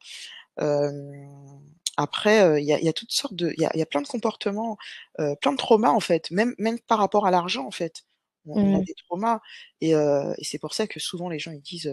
Après, 1.97 2.43
heu, 2.47 2.59
il 2.59 2.65
y 2.65 2.73
a 2.73 2.79
y 2.79 2.87
a 2.89 2.93
toutes 2.93 3.11
sortes 3.11 3.33
de 3.35 3.53
il 3.57 3.61
y 3.61 3.65
a 3.65 3.75
y 3.75 3.81
a 3.81 3.85
plein 3.85 4.01
de 4.01 4.07
comportements, 4.07 4.77
heu, 5.19 5.35
plein 5.41 5.51
de 5.53 5.57
traumas 5.57 5.89
en 5.91 5.99
fait, 5.99 6.29
même 6.31 6.53
même 6.59 6.79
par 6.79 6.99
rapport 6.99 7.25
à 7.25 7.31
l'argent 7.31 7.65
en 7.65 7.71
fait. 7.71 8.03
On 8.45 8.57
on 8.61 8.73
a 8.73 8.77
Mmh. 8.77 8.87
des 8.87 8.93
traumas 8.93 9.39
et 9.81 9.95
heu 9.95 10.33
et 10.37 10.43
c'est 10.43 10.59
pour 10.59 10.73
ça 10.73 10.87
que 10.87 10.99
souvent 10.99 11.29
les 11.29 11.39
gens 11.39 11.51
ils 11.51 11.61
disent, 11.61 11.91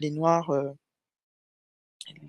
les 0.00 0.10
noirs, 0.10 0.50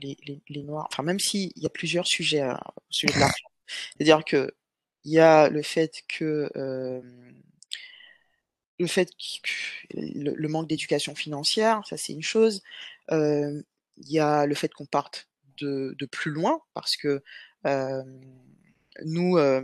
les 0.01 0.17
les 0.25 0.41
les 0.49 0.63
noirs 0.63 0.87
enfin 0.91 1.03
même 1.03 1.19
s'il 1.19 1.51
y 1.55 1.65
a 1.65 1.69
plusieurs 1.69 2.07
sujets, 2.07 2.41
hein, 2.41 2.59
au 2.77 2.81
sujet 2.93 3.13
de 3.13 3.19
l'argent. 3.19 3.49
C'est-à-dire 3.97 4.23
qu'il 5.03 5.11
y 5.13 5.19
a 5.19 5.49
le 5.49 5.61
fait 5.61 6.03
que, 6.07 6.49
le 8.79 8.87
fait 8.87 9.09
que 9.11 9.49
le 9.93 10.33
le 10.35 10.47
manque 10.47 10.67
d'éducation 10.67 11.15
financière, 11.15 11.81
ça 11.87 11.97
c'est 11.97 12.13
une 12.13 12.23
chose. 12.23 12.61
Il 13.11 13.63
y 14.09 14.19
a 14.19 14.45
le 14.45 14.55
fait 14.55 14.73
qu'on 14.73 14.85
parte 14.85 15.27
de 15.57 15.95
de 15.99 16.05
plus 16.05 16.31
loin 16.31 16.61
parce 16.73 16.97
que, 16.97 17.21
nous, 19.05 19.37
on 19.39 19.63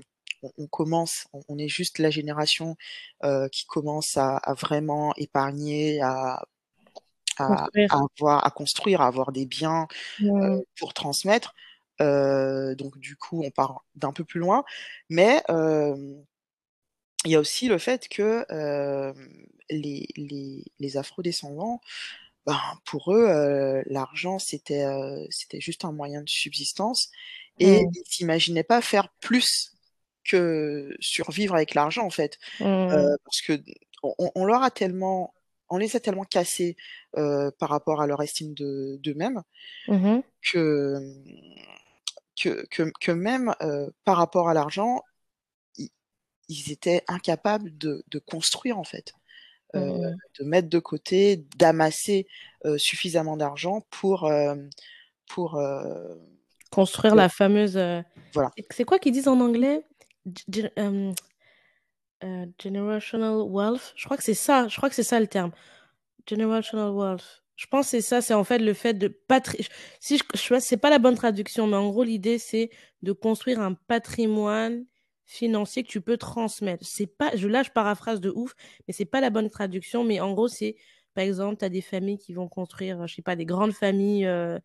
on 0.58 0.68
commence, 0.68 1.28
on 1.34 1.42
on 1.50 1.58
est 1.58 1.68
juste 1.70 2.00
la 2.00 2.10
génération, 2.10 2.76
qui 3.52 3.66
commence 3.68 4.18
à 4.18 4.38
à 4.38 4.54
vraiment 4.54 5.14
épargner, 5.18 6.02
à 6.02 6.46
à 7.38 7.66
à 7.66 7.68
Construire. 7.72 7.90
avoir 7.90 8.46
à 8.46 8.52
construire, 8.52 9.02
à 9.02 9.08
avoir 9.08 9.32
des 9.32 9.46
biens, 9.46 9.88
pour 10.80 10.94
transmettre. 10.94 11.54
Heu, 12.02 12.76
donc 12.78 12.98
du 13.00 13.16
coup, 13.18 13.44
on 13.46 13.52
part 13.52 13.86
d'un 13.96 14.14
peu 14.14 14.24
plus 14.26 14.40
loin, 14.42 14.64
mais 15.10 15.44
il 17.26 17.32
y 17.32 17.36
a 17.36 17.40
aussi 17.40 17.68
le 17.68 17.78
fait 17.80 18.08
que, 18.10 18.46
les 19.72 20.08
les 20.18 20.64
les 20.80 20.98
afro-descendants, 20.98 21.82
ben, 22.48 22.60
pour 22.86 23.14
eux, 23.14 23.84
l'argent 23.88 24.40
c'était, 24.40 24.86
c'était 25.32 25.62
juste 25.62 25.86
un 25.86 25.92
moyen 25.94 26.22
de 26.24 26.30
subsistance 26.30 27.12
et 27.60 27.80
Mmh. 27.80 27.96
ils 27.96 28.04
s'imaginaient 28.08 28.64
pas 28.66 28.82
faire 28.82 29.10
plus 29.22 29.74
que 30.26 30.96
survivre 31.02 31.56
avec 31.56 31.76
l'argent, 31.76 32.06
en 32.06 32.10
fait. 32.12 32.40
Heu, 32.94 32.98
Mmh. 33.00 33.16
parce 33.26 33.42
que 33.44 33.62
on 34.04 34.46
leur 34.46 34.64
a 34.64 34.72
tellement 34.72 35.34
on 35.70 35.78
les 35.80 35.96
a 35.98 36.02
tellement 36.02 36.26
cassés, 36.26 36.78
par 37.14 37.70
rapport 37.70 38.02
à 38.02 38.08
leur 38.08 38.22
estime 38.24 38.54
de 38.56 38.98
d'eux-mêmes 39.04 39.44
Mmh 39.88 40.04
mh. 40.04 40.26
que, 40.52 41.00
que 42.36 42.66
que 42.72 42.92
que 43.02 43.12
même, 43.12 43.54
heu, 43.62 43.94
par 44.06 44.18
rapport 44.18 44.50
à 44.50 44.54
l'argent, 44.54 45.02
ils 45.78 45.90
ils 46.50 46.72
étaient 46.72 47.04
incapables 47.08 47.78
de 47.78 48.04
de 48.10 48.20
construire, 48.20 48.80
en 48.80 48.86
fait. 48.86 49.14
Heu, 49.76 49.82
Mmh 49.82 50.00
mh. 50.12 50.18
de 50.40 50.46
mettre 50.46 50.70
de 50.70 50.80
côté, 50.80 51.38
d'amasser, 51.58 52.28
heu, 52.66 52.78
suffisamment 52.78 53.38
d'argent 53.38 53.82
pour, 53.92 54.32
pour, 55.28 55.62
Construire 56.72 57.16
la 57.16 57.30
fameuse, 57.30 57.80
voilà. 58.34 58.52
c'est 58.72 58.84
quoi 58.86 59.00
qu'ils 59.00 59.14
disent 59.14 59.28
en 59.28 59.40
anglais? 59.40 59.86
G 60.50 60.70
generational 62.60 63.42
wealth? 63.48 63.94
Je 63.96 64.06
crois 64.06 64.18
que 64.18 64.24
c'est 64.24 64.34
ça, 64.34 64.68
je 64.68 64.78
crois 64.78 64.90
que 64.90 64.96
c'est 64.96 65.04
ça 65.04 65.20
le 65.20 65.28
terme. 65.28 65.52
Generational 66.28 66.92
wealth. 66.92 67.44
Je 67.56 67.68
pense 67.68 67.88
c'est 67.88 68.02
ça, 68.02 68.22
c'est 68.22 68.34
en 68.34 68.44
fait 68.44 68.60
le 68.60 68.74
fait 68.74 68.94
de 68.94 69.08
patri 69.08 69.66
si 70.02 70.18
je 70.18 70.24
je 70.36 70.60
c'est 70.60 70.76
pas 70.78 70.90
la 70.90 71.00
bonne 71.00 71.16
traduction, 71.16 71.68
mais 71.68 71.78
en 71.78 71.90
gros 71.90 72.04
l'idée 72.04 72.38
c'est 72.38 72.70
de 73.02 73.14
construire 73.14 73.62
un 73.62 73.74
patrimoine 73.74 74.86
financier 75.26 75.84
que 75.84 75.88
tu 75.90 76.02
peux 76.02 76.18
transmettre. 76.18 76.86
C'est 76.86 77.08
pas 77.08 77.32
je 77.36 77.48
là 77.48 77.64
je 77.64 77.70
paraphrase 77.72 78.20
de 78.20 78.30
ouf, 78.36 78.56
mais 78.88 78.94
c'est 78.94 79.06
pas 79.06 79.22
la 79.22 79.30
bonne 79.30 79.50
traduction, 79.50 80.04
mais 80.04 80.20
en 80.20 80.34
gros 80.34 80.50
c'est, 80.50 80.76
par 81.14 81.24
exemple, 81.24 81.58
tu 81.60 81.66
as 81.66 81.70
des 81.70 81.82
familles 81.82 82.18
qui 82.18 82.34
vont 82.34 82.50
construire, 82.50 83.08
je 83.08 83.16
sais 83.16 83.22
pas, 83.22 83.36
des 83.38 83.46
grandes 83.46 83.72
familles, 83.74 84.26
heu, 84.26 84.60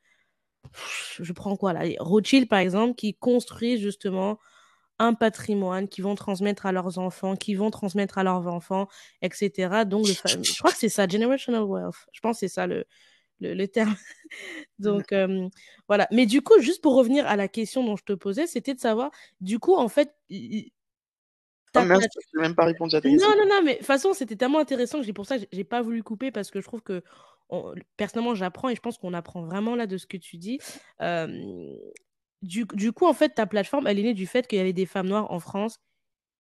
je 1.20 1.32
prends 1.32 1.56
quoi 1.56 1.72
là? 1.72 1.80
Allez, 1.80 1.96
Rothschild 2.00 2.48
par 2.48 2.58
exemple, 2.58 2.94
qui 2.94 3.14
construisent 3.14 3.80
justement 3.80 4.38
un 5.00 5.14
patrimoine 5.14 5.88
qu'ils 5.88 6.04
vont 6.04 6.14
transmettre 6.14 6.66
à 6.66 6.72
leurs 6.72 6.98
enfants, 6.98 7.34
qui 7.34 7.54
vont 7.54 7.70
transmettre 7.70 8.18
à 8.18 8.22
leurs 8.22 8.46
enfants 8.46 8.86
et 9.22 9.30
cetera, 9.32 9.84
donc 9.84 10.06
le 10.06 10.12
fa 10.14 10.28
je 10.28 10.58
crois 10.58 10.70
que 10.70 10.78
c'est 10.78 10.90
ça, 10.90 11.08
generational 11.08 11.62
wealth. 11.64 12.06
Je 12.12 12.20
pense 12.20 12.38
c'est 12.38 12.48
ça 12.48 12.66
le 12.68 12.84
le 13.40 13.54
le 13.54 13.66
terme. 13.66 13.96
Donc 14.78 15.12
hem, 15.12 15.48
voilà, 15.88 16.06
mais 16.12 16.26
du 16.26 16.42
coup, 16.42 16.60
juste 16.60 16.82
pour 16.82 16.94
revenir 16.94 17.26
à 17.26 17.36
la 17.36 17.48
question 17.48 17.82
dont 17.84 17.96
je 17.96 18.04
te 18.04 18.12
posais, 18.12 18.46
c'était 18.46 18.74
de 18.74 18.80
savoir, 18.80 19.10
du 19.40 19.58
coup, 19.58 19.74
en 19.74 19.88
fait, 19.88 20.14
i 20.28 20.70
Oh 21.76 21.82
plate 21.84 22.02
j'ai 22.34 22.40
même 22.40 22.54
pas 22.54 22.64
répondu 22.64 22.96
à 22.96 23.00
ta 23.00 23.08
non, 23.08 23.14
question. 23.14 23.30
non, 23.36 23.46
non, 23.48 23.62
mais 23.64 23.74
de 23.74 23.78
toute 23.78 23.86
façon, 23.86 24.12
c'était 24.12 24.34
tellement 24.36 24.58
intéressant 24.58 24.98
que 24.98 25.04
j'ai 25.04 25.12
pour 25.12 25.26
ça 25.26 25.38
que 25.38 25.44
j'ai 25.52 25.64
pas 25.64 25.82
voulu 25.82 26.02
couper 26.02 26.32
parce 26.32 26.50
que 26.50 26.60
je 26.60 26.66
trouve 26.66 26.82
qu'on 26.82 27.74
personnellement, 27.96 28.34
j'apprends 28.34 28.68
et 28.68 28.74
je 28.74 28.80
pense 28.80 28.98
qu'on 28.98 29.14
apprend 29.14 29.42
vraiment 29.44 29.76
là 29.76 29.86
de 29.86 29.96
ce 29.96 30.06
que 30.06 30.16
tu 30.16 30.36
dis. 30.36 30.58
Hem, 30.98 31.76
du 32.42 32.92
coup, 32.92 33.06
en 33.06 33.12
fait, 33.14 33.30
ta 33.30 33.46
plateforme, 33.46 33.86
elle 33.86 33.98
est 33.98 34.02
née 34.02 34.14
du 34.14 34.26
fait 34.26 34.46
qu'il 34.46 34.58
y 34.58 34.60
avait 34.60 34.72
des 34.72 34.86
femmes 34.86 35.08
noires 35.08 35.30
en 35.30 35.40
France 35.40 35.76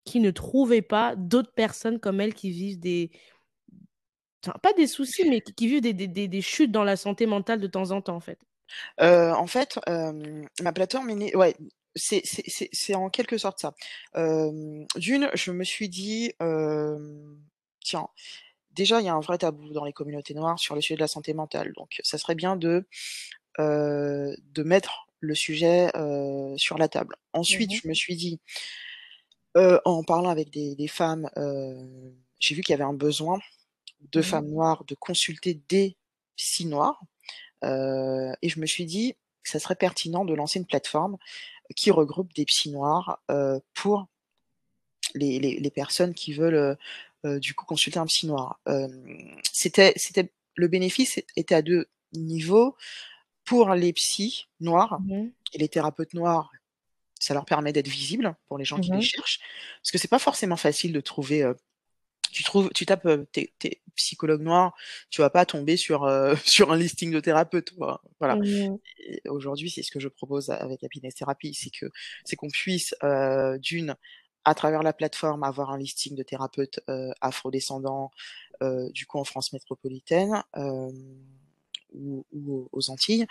qui 0.05 0.21
ne 0.21 0.31
trouvaient 0.33 0.83
pas 0.83 1.17
d'autres 1.17 1.53
personnes 1.55 2.01
comme 2.01 2.21
elles 2.21 2.35
qui 2.35 2.51
vivent 2.51 2.81
des 2.81 3.11
pas 4.63 4.73
des 4.73 4.87
soucis, 4.89 5.29
mais 5.29 5.41
qui 5.41 5.69
vivent 5.69 5.81
des 5.83 5.93
des 5.93 6.09
des 6.09 6.27
des 6.29 6.43
chutes 6.43 6.73
dans 6.73 6.83
la 6.85 6.97
santé 6.97 7.27
mentale 7.27 7.61
de 7.61 7.67
temps 7.69 7.91
en 7.93 8.01
temps, 8.03 8.17
en 8.17 8.21
fait. 8.21 8.39
Heu, 9.01 9.33
en 9.33 9.47
fait, 9.47 9.79
hem, 9.87 10.47
ma 10.63 10.73
plateforme 10.73 11.11
est 11.11 11.15
née 11.17 11.37
ouais, 11.37 11.57
c'est 11.97 12.95
en 12.95 13.11
quelque 13.11 13.39
sorte 13.39 13.61
ça. 13.61 13.75
Hem, 14.15 14.87
d'une, 14.97 15.31
je 15.35 15.53
me 15.53 15.65
suis 15.65 15.89
dit, 15.89 16.33
«Tiens, 17.85 18.09
déjà, 18.73 19.01
il 19.01 19.07
y 19.07 19.09
a 19.09 19.15
un 19.15 19.21
vrai 19.21 19.39
tabou 19.39 19.71
dans 19.73 19.85
les 19.85 19.93
communautés 19.93 20.35
noires 20.35 20.59
sur 20.59 20.75
le 20.75 20.81
sujet 20.81 20.97
de 20.97 21.01
la 21.01 21.09
santé 21.09 21.35
mentale, 21.35 21.73
donc 21.77 22.01
ça 22.05 22.19
serait 22.19 22.35
bien 22.37 22.57
de, 22.57 22.87
de 23.59 24.63
mettre 24.63 25.07
le 25.23 25.35
sujet, 25.37 25.91
sur 26.59 26.79
la 26.79 26.89
table. 26.89 27.17
Mmh 27.35 27.41
Ensuite, 27.41 27.73
je 27.75 27.89
me 27.89 27.95
suis 27.95 28.17
dit 28.17 28.41
en 29.85 30.03
parlant 30.05 30.31
avec 30.31 30.51
des 30.51 30.75
des 30.75 30.89
femmes, 30.89 31.29
j'ai 32.39 32.55
vu 32.55 32.63
qu'il 32.63 32.73
y 32.73 32.75
avait 32.75 32.85
un 32.85 32.95
besoin 32.95 33.41
de 34.13 34.21
Mmh 34.21 34.23
mh. 34.23 34.23
femmes 34.23 34.49
noires 34.49 34.85
de 34.87 34.95
consulter 34.97 35.61
des 35.69 35.97
psys 36.37 36.67
noirs, 36.67 37.01
et 37.65 38.49
je 38.49 38.61
me 38.61 38.67
suis 38.67 38.87
dit 38.87 39.15
que 39.45 39.51
ça 39.51 39.59
serait 39.61 39.77
pertinent 39.77 40.25
de 40.25 40.35
lancer 40.35 40.59
une 40.61 40.67
plateforme 40.67 41.19
qui 41.77 41.91
regroupe 41.91 42.33
des 42.35 42.47
psys 42.47 42.71
noirs, 42.71 43.23
pour 43.75 44.07
les 45.15 45.39
les 45.39 45.59
les 45.61 45.71
personnes 45.71 46.15
qui 46.15 46.33
veulent, 46.33 46.77
du 47.25 47.55
coup 47.55 47.65
consulter 47.67 47.99
un 47.99 48.07
psy 48.07 48.27
noir. 48.27 48.61
C'était 49.53 49.93
c'était 49.97 50.33
le 50.57 50.69
bénéfice 50.69 51.21
était 51.37 51.55
à 51.55 51.63
2 51.63 51.87
niveaux. 52.15 52.77
Pour 53.53 53.75
les 53.75 53.93
psys 53.93 54.47
noirs 54.61 54.99
Mmh 54.99 55.13
mh. 55.23 55.33
et 55.53 55.59
les 55.59 55.69
thérapeutes 55.69 56.15
noirs, 56.15 56.51
ça 57.21 57.35
leur 57.35 57.45
permet 57.47 57.73
d'être 57.73 57.89
visibles 57.89 58.37
pour 58.49 58.59
les 58.59 58.65
gens 58.65 58.79
Mmh 58.79 58.81
qui 58.81 58.93
les 58.93 59.01
mh. 59.01 59.03
cherchent. 59.03 59.41
Parce 59.83 59.93
que 59.93 59.99
c'est 59.99 60.09
pas 60.09 60.19
forcément 60.19 60.57
facile 60.57 60.93
de 60.93 61.01
trouver, 61.01 61.43
heu, 61.45 61.57
tu 62.33 62.45
trouves 62.45 62.71
tu 62.75 62.87
tapes, 62.87 63.07
heu, 63.07 63.27
thé 63.33 63.55
thé 63.59 63.83
psychologue 63.97 64.43
noir, 64.43 64.75
tu 65.11 65.23
vas 65.23 65.31
pas 65.31 65.47
tomber 65.47 65.77
sur, 65.77 66.05
heu, 66.07 66.37
sur 66.47 66.73
un 66.73 66.77
listing 66.79 67.13
de 67.13 67.21
thérapeutes, 67.21 67.75
voi 67.79 68.03
voilà 68.21 68.39
Mmh 68.39 68.73
mh. 68.73 68.83
et 68.99 69.23
aujourd'hui, 69.29 69.71
c'est 69.71 69.83
ce 69.85 69.93
que 69.93 70.01
je 70.01 70.09
propose 70.09 70.51
avec 70.51 70.85
Happiness 70.85 71.15
Therapy, 71.17 71.55
c'est 71.55 71.71
que 71.71 71.87
c'est 72.25 72.37
qu'on 72.37 72.49
puisse, 72.51 72.95
heu, 73.05 73.59
d'1 73.61 73.97
à 74.47 74.55
travers 74.57 74.83
la 74.85 74.93
plateforme, 74.95 75.45
avoir 75.45 75.71
un 75.71 75.79
listing 75.79 76.17
de 76.17 76.23
thérapeutes, 76.25 76.81
afro-descendants, 77.23 78.11
du 78.93 79.07
coup 79.07 79.19
en 79.21 79.25
France 79.25 79.53
métropolitaine, 79.55 80.43
ou 81.95 82.27
ou 82.33 82.69
aux 82.73 82.91
Antilles. 82.91 83.27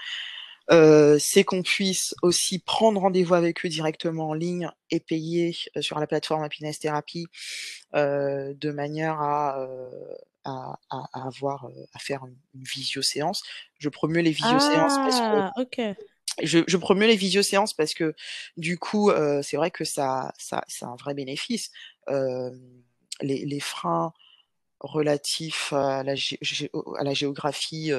Heu, 0.72 1.18
c'est 1.20 1.44
qu'on 1.44 1.64
puisse 1.64 2.16
aussi 2.24 2.60
prendre 2.60 3.02
rendez-vous 3.02 3.34
avec 3.36 3.66
eux 3.66 3.70
directement 3.70 4.30
en 4.30 4.34
ligne 4.34 4.70
et 4.92 5.00
payer, 5.02 5.56
heu, 5.78 5.82
sur 5.82 6.00
la 6.00 6.08
plateforme 6.08 6.44
Happiness 6.44 6.80
Therapy, 6.80 7.28
heu, 7.96 8.54
de 8.56 8.72
manière 8.72 9.20
à, 9.22 9.68
à 10.46 11.28
avoir, 11.28 11.68
à 11.94 12.00
faire 12.00 12.26
une 12.26 12.38
une 12.56 12.64
visio-séance. 12.64 13.44
Je 13.80 13.90
promeus 13.90 14.22
les 14.22 14.32
visio-séances 14.32 15.00
parce 15.04 15.22
que 15.22 15.44
Ah! 15.44 15.52
OK. 15.58 15.82
je 16.44 16.60
je 16.68 16.78
promeus 16.78 17.08
les 17.08 17.16
visio-séances 17.16 17.74
parce 17.74 17.94
que 17.94 18.14
du 18.58 18.78
coup, 18.78 19.12
c'est 19.44 19.58
vrai 19.58 19.72
que 19.72 19.84
ça 19.86 20.34
ça 20.38 20.64
a 20.82 20.86
un 20.88 20.96
vrai 20.96 21.14
bénéfice. 21.14 21.72
Les 23.22 23.46
les 23.46 23.60
freins 23.60 24.14
relatifs 24.82 25.74
à 25.74 26.04
la 26.04 26.14
à 27.00 27.14
géographie, 27.14 27.92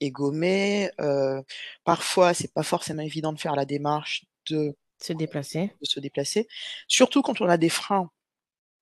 est 0.00 0.10
gommé, 0.10 0.90
heu, 1.00 1.42
parfois, 1.84 2.34
c'est 2.34 2.52
pas 2.54 2.62
forcément 2.64 3.02
évident 3.02 3.32
de 3.34 3.40
faire 3.40 3.56
la 3.56 3.64
démarche 3.66 4.24
de 4.50 4.76
Se 5.00 5.12
déplacer. 5.14 5.72
de 5.82 5.86
se 5.86 6.00
déplacer. 6.00 6.48
Surtout 6.88 7.22
quand 7.22 7.40
on 7.40 7.48
a 7.48 7.56
des 7.58 7.68
freins, 7.70 8.10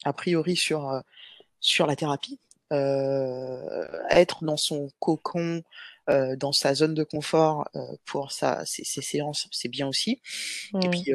a 0.05 0.13
priori 0.15 0.57
sur, 0.57 0.89
heu, 0.91 1.03
sur 1.61 1.87
la 1.87 1.97
thérapie. 1.97 2.41
Heu, 2.73 3.61
être 4.11 4.45
dans 4.45 4.57
son 4.59 4.91
cocon, 5.01 5.63
heu, 6.11 6.37
dans 6.39 6.53
sa 6.53 6.75
zone 6.75 6.95
de 6.95 7.05
confort, 7.05 7.69
pour 8.07 8.33
sa 8.33 8.65
ses 8.67 8.85
ses 8.85 9.03
séances, 9.03 9.49
c'est 9.53 9.69
bien 9.71 9.89
aussi 9.89 10.23
et 10.83 10.89
Mmh. 10.93 11.09
puis, 11.09 11.13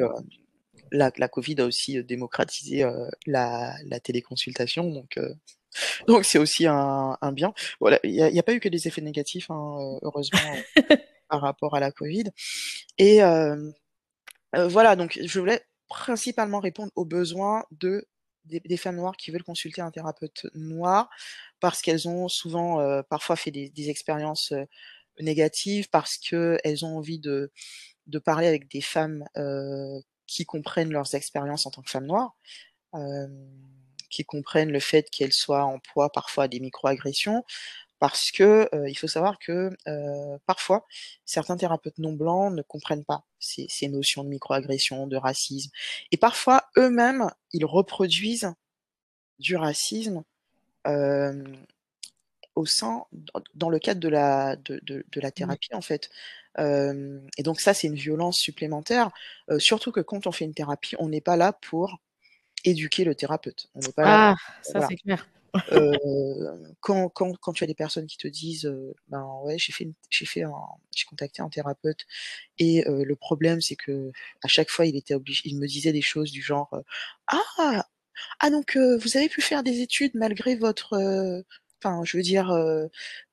la 0.92 1.12
la 1.18 1.28
covid 1.28 1.56
a 1.62 1.66
aussi, 1.66 2.02
démocratisé, 2.04 2.84
la 3.26 3.76
la 3.86 4.00
téléconsultation 4.00 4.90
donc 4.92 5.18
donc 6.08 6.24
c'est 6.24 6.38
aussi 6.38 6.66
un 6.66 7.16
un 7.20 7.32
bien. 7.32 7.52
Voilà, 7.80 8.00
il 8.04 8.12
y 8.14 8.38
a 8.38 8.42
pas 8.42 8.54
eu 8.54 8.60
que 8.60 8.68
des 8.68 8.88
effets 8.88 9.02
négatifs, 9.02 9.50
hein, 9.50 9.76
heu, 9.80 9.98
heureusement, 10.02 10.58
heu, 10.58 10.64
par 11.30 11.40
rapport 11.42 11.74
à 11.76 11.80
la 11.80 11.92
covid 11.92 12.24
et 12.98 13.20
voilà 14.68 14.96
donc 14.96 15.18
je 15.22 15.38
voulais 15.40 15.62
principalement 15.88 16.60
répondre 16.60 16.92
aux 16.96 17.04
besoins 17.04 17.64
de 17.72 18.06
des 18.44 18.60
des 18.60 18.76
femmes 18.76 18.96
noires 18.96 19.16
qui 19.16 19.30
veulent 19.30 19.44
consulter 19.44 19.80
un 19.82 19.90
thérapeute 19.90 20.46
noir. 20.54 21.08
Parce 21.60 21.82
qu'elles 21.82 22.08
ont 22.08 22.28
souvent, 22.28 23.02
parfois 23.04 23.36
fait 23.36 23.50
des 23.50 23.70
des 23.70 23.90
expériences, 23.90 24.52
négatives, 25.20 25.88
parce 25.90 26.18
qu'elles 26.18 26.84
ont 26.84 26.98
envie 26.98 27.18
de 27.20 27.52
de 28.08 28.18
parler 28.20 28.46
avec 28.48 28.70
des 28.70 28.82
femmes, 28.82 29.24
qui 30.26 30.44
comprennent 30.46 30.92
leurs 30.92 31.14
expériences 31.14 31.66
en 31.66 31.70
tant 31.70 31.82
que 31.82 31.90
femmes 31.90 32.06
noires. 32.06 32.36
Qui 34.14 34.24
comprennent 34.24 34.70
le 34.72 34.80
fait 34.80 35.10
qu'elles 35.10 35.32
soient 35.32 35.64
en 35.64 35.80
proie 35.80 36.10
parfois 36.12 36.44
à 36.44 36.48
des 36.48 36.60
micro-agressions. 36.60 37.44
Parce 38.00 38.30
que, 38.32 38.68
il 38.88 38.96
faut 38.98 39.08
savoir 39.08 39.38
que, 39.40 39.70
parfois, 40.46 40.86
certains 41.24 41.56
thérapeutes 41.56 41.98
non 41.98 42.12
blancs 42.14 42.52
ne 42.54 42.62
comprennent 42.62 43.04
pas 43.04 43.24
ces 43.40 43.66
ces 43.70 43.88
notions 43.88 44.24
de 44.24 44.28
micro-agression, 44.30 45.06
de 45.08 45.16
racisme 45.16 45.70
et 46.12 46.18
parfois 46.18 46.64
eux-mêmes, 46.78 47.30
ils 47.52 47.64
reproduisent 47.66 48.52
du 49.40 49.56
racisme, 49.56 50.24
au 52.56 52.66
sein 52.66 53.04
dans 53.54 53.70
le 53.70 53.78
cadre 53.80 54.00
de 54.00 54.08
la 54.10 54.56
de 54.56 54.80
de 54.84 55.04
de 55.12 55.20
la 55.20 55.30
thérapie, 55.32 55.74
en 55.74 55.82
fait. 55.82 56.10
Et 56.58 57.42
donc 57.44 57.60
ça, 57.60 57.74
c'est 57.74 57.88
une 57.88 57.96
violence 57.96 58.38
supplémentaire, 58.38 59.10
surtout 59.58 59.92
que 59.92 60.00
quand 60.02 60.26
on 60.28 60.32
fait 60.32 60.44
une 60.46 60.54
thérapie, 60.54 60.96
on 61.00 61.08
n'est 61.10 61.22
pas 61.22 61.36
là 61.36 61.52
pour 61.54 62.00
éduquer 62.64 63.04
le 63.04 63.14
thérapeute. 63.14 63.68
On 63.74 63.92
pas 63.92 64.04
Ah! 64.04 64.34
Ça, 64.62 64.80
voilà. 64.80 64.82
c'est 64.82 64.96
clair. 64.96 65.28
Heu, 65.72 65.80
quand 66.80 67.08
quand 67.10 67.32
quand 67.40 67.52
tu 67.54 67.64
as 67.64 67.66
des 67.68 67.74
personnes 67.74 68.06
qui 68.06 68.18
te 68.18 68.28
disent, 68.28 68.66
heu: 68.66 68.94
«Ben, 69.08 69.24
ouais, 69.44 69.58
j'ai 69.58 69.72
fait 69.72 69.88
j'ai 70.10 70.26
fait 70.26 70.44
j'ai 70.96 71.04
contacté 71.06 71.42
un 71.42 71.48
thérapeute 71.50 72.06
et 72.58 72.84
heu, 72.88 73.04
le 73.04 73.16
problème, 73.16 73.60
c'est 73.62 73.76
qu'à 73.76 74.48
chaque 74.48 74.70
fois, 74.70 74.86
il 74.86 74.96
était 74.96 75.14
obligé 75.14 75.42
il 75.46 75.58
me 75.58 75.66
disait 75.68 75.92
des 75.92 76.02
choses 76.02 76.32
du 76.32 76.42
genre, 76.42 76.70
heu: 76.74 76.82
"Ah! 77.28 77.86
Ah 78.40 78.50
donc 78.50 78.76
heu, 78.76 78.98
vous 78.98 79.16
avez 79.16 79.28
pu 79.30 79.42
faire 79.42 79.62
des 79.64 79.80
études 79.82 80.12
malgré 80.14 80.56
votre, 80.56 80.94
heu" 80.98 81.44
enfin, 81.84 82.02
je 82.04 82.16
veux 82.18 82.22
dire, 82.24 82.50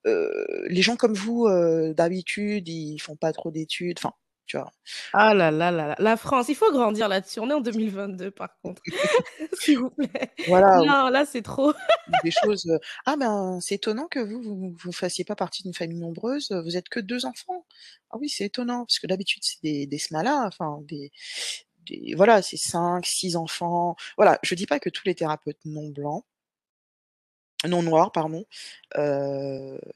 les 0.05 0.81
gens 0.81 0.95
comme 0.97 1.13
vous, 1.15 1.47
d'habitude, 1.95 2.67
ils 2.69 2.99
font 2.99 3.15
pas 3.15 3.33
trop 3.33 3.51
d'études, 3.51 3.97
enfin, 3.99 4.13
tu 4.51 4.57
vois? 4.57 4.71
Ah 5.13 5.33
là 5.33 5.51
là 5.51 5.71
là 5.71 5.87
là, 5.87 5.95
la 5.99 6.15
France, 6.15 6.47
il 6.47 6.55
faut 6.55 6.71
grandir 6.71 7.09
là-dessus. 7.09 7.39
On 7.41 7.49
est 7.49 7.53
en 7.53 7.59
2022 7.59 8.31
par 8.31 8.57
contre, 8.61 8.81
s'il 9.53 9.79
vous 9.79 9.89
plaît. 9.91 10.31
Voilà 10.45 10.83
Non, 10.85 11.09
là, 11.09 11.25
c'est 11.25 11.41
trop. 11.41 11.73
des 12.07 12.31
choses, 12.31 12.65
heu: 12.67 12.79
«Ah 13.05 13.15
ben, 13.17 13.59
c'est 13.61 13.75
étonnant 13.75 14.07
que 14.07 14.19
vous, 14.19 14.41
vous 14.41 14.75
vous 14.83 14.91
fassiez 14.91 15.23
pas 15.25 15.35
partie 15.35 15.63
d'une 15.63 15.73
famille 15.73 15.99
nombreuse, 15.99 16.51
heu, 16.51 16.61
vous 16.63 16.77
êtes 16.77 16.89
que 16.89 16.99
2 16.99 17.25
enfants? 17.25 17.65
Ah 18.11 18.17
oui, 18.19 18.29
c'est 18.29 18.45
étonnant 18.45 18.85
parce 18.85 18.99
que 18.99 19.07
d'habitude, 19.07 19.43
c'est 19.43 19.61
des 19.63 19.87
des 19.87 19.97
smala, 19.99 20.43
enfin 20.47 20.79
des 20.83 21.11
des 21.87 22.13
voilà, 22.15 22.41
c'est 22.41 22.57
5-6 22.57 23.35
enfants». 23.37 23.95
Voilà, 24.17 24.39
je 24.43 24.55
dis 24.55 24.67
pas 24.67 24.79
que 24.79 24.89
tous 24.89 25.03
les 25.07 25.15
thérapeutes 25.15 25.59
non 25.65 25.89
blancs 25.89 26.25
non 27.67 27.83
noirs, 27.83 28.11
pardon, 28.11 28.45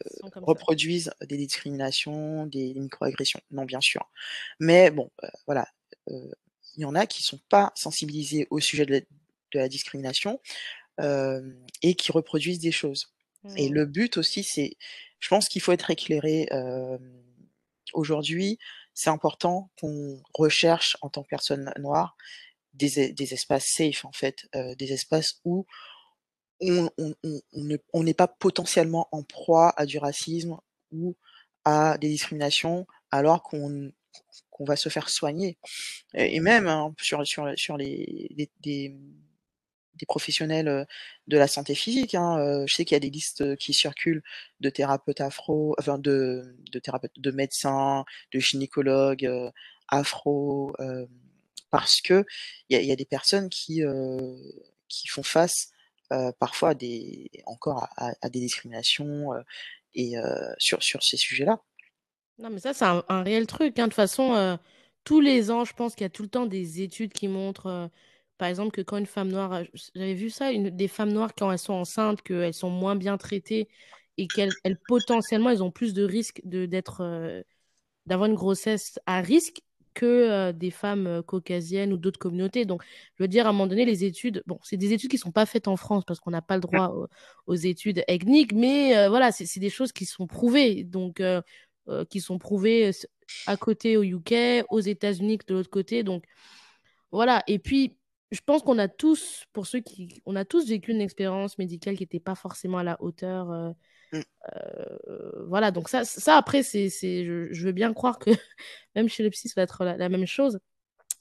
ça. 0.07 0.36
reproduisent 0.41 1.11
des 1.22 1.38
discriminations, 1.38 2.45
des 2.47 2.74
micro-agressions. 2.76 3.41
Non, 3.51 3.66
bien 3.66 3.82
sûr. 3.82 4.09
Mais 4.59 4.91
bon, 4.91 5.11
heu, 5.24 5.30
voilà, 5.47 5.68
il 6.76 6.82
y 6.82 6.86
en 6.86 6.95
a 6.95 7.07
qui 7.07 7.24
sont 7.24 7.39
pas 7.49 7.72
sensibilisés 7.76 8.47
au 8.49 8.59
sujet 8.59 8.86
de 8.86 8.93
la 8.93 8.99
de 9.51 9.59
la 9.59 9.70
discrimination, 9.70 10.41
et 11.82 11.95
qui 11.95 12.11
reproduisent 12.11 12.59
des 12.59 12.72
choses 12.72 13.13
et 13.57 13.70
Mmh. 13.70 13.70
le 13.70 13.86
but 13.86 14.18
aussi, 14.18 14.43
c'est 14.43 14.78
je 15.20 15.30
pense 15.30 15.47
qu'il 15.49 15.61
faut 15.61 15.72
être 15.72 15.89
éclairé, 15.91 16.47
aujourd'hui, 17.93 18.59
c'est 18.93 19.09
important 19.09 19.72
qu'on 19.80 20.22
recherche 20.34 20.97
en 21.01 21.09
tant 21.09 21.24
que 21.24 21.30
personne 21.30 21.72
noire 21.80 22.16
des 22.74 22.99
es 22.99 23.13
des 23.13 23.34
espaces 23.34 23.68
safe, 23.68 24.05
en 24.05 24.13
fait, 24.13 24.47
des 24.78 24.93
espaces 24.93 25.41
où 25.45 25.66
on 26.62 26.89
on 26.97 27.14
on 27.24 27.41
on 27.53 27.64
ne 27.64 27.78
on 27.93 28.03
n'est 28.03 28.14
pas 28.14 28.28
potentiellement 28.28 29.08
en 29.12 29.24
proie 29.24 29.74
à 29.78 29.86
du 29.86 29.97
racisme 29.97 30.58
ou 30.91 31.16
à 31.66 31.97
des 31.99 32.10
discriminations 32.10 32.88
alors 33.12 33.43
qu'on 33.43 33.91
va 34.62 34.76
se 34.76 34.89
faire 34.89 35.10
soigner. 35.10 35.58
Et 36.16 36.39
même, 36.41 36.68
hein, 36.68 36.93
sur 36.99 37.24
les 39.99 40.06
professionnels, 40.08 40.68
de 41.28 41.38
la 41.38 41.47
santé 41.47 41.74
physique, 41.76 42.16
hein, 42.16 42.38
heu, 42.39 42.66
je 42.68 42.76
sais 42.76 42.86
qu'il 42.86 42.95
y 42.95 42.97
a 42.97 42.99
des 42.99 43.10
listes, 43.10 43.56
qui 43.58 43.74
circulent 43.74 44.24
de 44.62 44.70
thérapeutes 44.70 45.22
afro, 45.22 45.76
enfin 45.80 45.97
de 46.74 46.80
thérapeutes, 46.84 47.14
de 47.18 47.32
médecins, 47.32 48.03
de 48.34 48.39
gynécologues, 48.39 49.26
heu, 49.26 49.49
afro, 49.89 50.74
hem, 50.80 51.08
parce 51.72 52.01
a 52.78 52.82
il 52.82 52.88
y 52.88 52.91
a 52.91 52.95
des 52.97 53.06
personnes 53.06 53.49
qui, 53.49 53.82
font 55.10 55.24
face, 55.24 55.70
parfois 56.39 56.70
à 56.70 56.74
des 56.76 57.30
encore 57.45 57.88
à 57.97 58.30
des 58.30 58.39
discriminations, 58.39 59.34
heu 59.34 59.43
et 59.95 60.18
heu, 60.18 60.24
sur 60.60 60.82
sur 60.84 61.03
ces 61.03 61.18
sujets-là. 61.18 61.62
Non, 62.38 62.49
mais 62.49 62.60
ça, 62.60 62.74
c'est 62.74 62.86
un 62.86 63.24
réel 63.24 63.47
truc, 63.47 63.80
hein. 63.80 63.84
De 63.84 63.88
toute 63.89 63.93
façon, 63.95 64.60
tous 65.06 65.22
les 65.22 65.51
ans, 65.51 65.64
je 65.66 65.74
pense 65.74 65.95
qu'il 65.95 66.03
y 66.03 66.06
a 66.06 66.10
tout 66.10 66.24
le 66.24 66.30
temps 66.30 66.45
des 66.45 66.82
études 66.82 67.14
qui 67.14 67.28
montrent, 67.28 67.89
par 68.38 68.49
exemple, 68.49 68.72
que 68.72 68.82
quand 68.82 68.97
une 68.97 69.06
femme 69.06 69.30
noire, 69.30 69.64
j'avais 69.95 70.14
vu 70.16 70.30
ça, 70.30 70.51
une 70.51 70.70
des 70.70 70.88
femmes 70.89 71.14
noires 71.14 71.34
quand 71.38 71.51
elles 71.51 71.60
sont 71.60 71.74
enceintes, 71.74 72.22
qu'elles 72.22 72.53
sont 72.53 72.70
moins 72.70 72.95
bien 72.95 73.18
traitées 73.18 73.70
et 74.18 74.30
qu'elles 74.30 74.56
elles 74.64 74.78
potentiellement, 74.78 75.49
elles 75.49 75.64
ont 75.64 75.72
plus 75.72 75.93
de 75.93 76.03
risques 76.03 76.41
de 76.43 76.66
d'avoir 78.06 78.30
une 78.30 78.36
grossesse 78.36 78.99
à 79.06 79.22
risque 79.22 79.62
que, 79.95 80.51
des 80.51 80.69
femmes, 80.69 81.23
caucasiennes 81.25 81.91
ou 81.93 81.97
d'autres 81.97 82.19
communautés. 82.19 82.65
Donc, 82.65 82.83
je 83.15 83.23
veux 83.23 83.27
dire, 83.27 83.47
à 83.47 83.49
un 83.49 83.53
moment 83.53 83.65
donné, 83.65 83.85
les 83.85 84.03
études 84.03 84.43
bon, 84.45 84.59
c'est 84.61 84.77
des 84.77 84.93
études 84.93 85.09
qui 85.09 85.17
sont 85.17 85.31
pas 85.31 85.47
faites 85.47 85.67
en 85.67 85.77
France 85.77 86.03
parce 86.05 86.19
qu'on 86.19 86.31
n'a 86.31 86.43
pas 86.43 86.55
le 86.55 86.61
droit 86.61 86.89
aux 86.89 87.07
aux 87.47 87.55
études 87.55 88.03
ethniques, 88.07 88.53
mais, 88.53 89.07
voilà, 89.07 89.31
c'est 89.31 89.59
des 89.59 89.71
choses 89.71 89.91
qui 89.91 90.05
sont 90.05 90.27
prouvées, 90.27 90.83
donc, 90.83 91.21
qui 92.09 92.19
sont 92.21 92.37
prouvées, 92.37 92.91
à 93.47 93.57
côté 93.57 93.97
au 93.97 94.03
UK, 94.03 94.65
aux 94.69 94.79
États-Unis 94.79 95.39
de 95.47 95.53
l'autre 95.55 95.69
côté, 95.71 96.03
donc 96.03 96.25
voilà. 97.11 97.43
Et 97.47 97.59
puis, 97.59 97.97
je 98.31 98.41
pense 98.45 98.61
qu'on 98.63 98.77
a 98.79 98.87
tous, 98.87 99.45
pour 99.53 99.65
ceux 99.67 99.79
qui 99.79 100.21
on 100.25 100.35
a 100.35 100.45
tous 100.45 100.67
vécu 100.67 100.91
une 100.91 101.01
expérience 101.01 101.57
médicale 101.57 101.95
qui 101.95 102.03
était 102.03 102.19
pas 102.19 102.35
forcément 102.35 102.79
à 102.79 102.83
la 102.83 103.01
hauteur, 103.01 103.73
heu, 104.55 105.45
voilà, 105.47 105.72
donc 105.72 105.89
ça 105.89 106.05
ça 106.05 106.38
après 106.38 106.63
c'est 106.63 106.89
c'est 106.89 107.26
je 107.26 107.47
je 107.51 107.66
veux 107.66 107.72
bien 107.74 107.93
croire 107.93 108.20
que 108.20 108.30
même 108.95 109.09
chez 109.09 109.24
le 109.24 109.30
psy, 109.32 109.49
ça 109.49 109.53
va 109.57 109.63
être 109.63 109.84
la 109.86 109.97
la 109.97 110.09
même 110.09 110.26
chose 110.28 110.59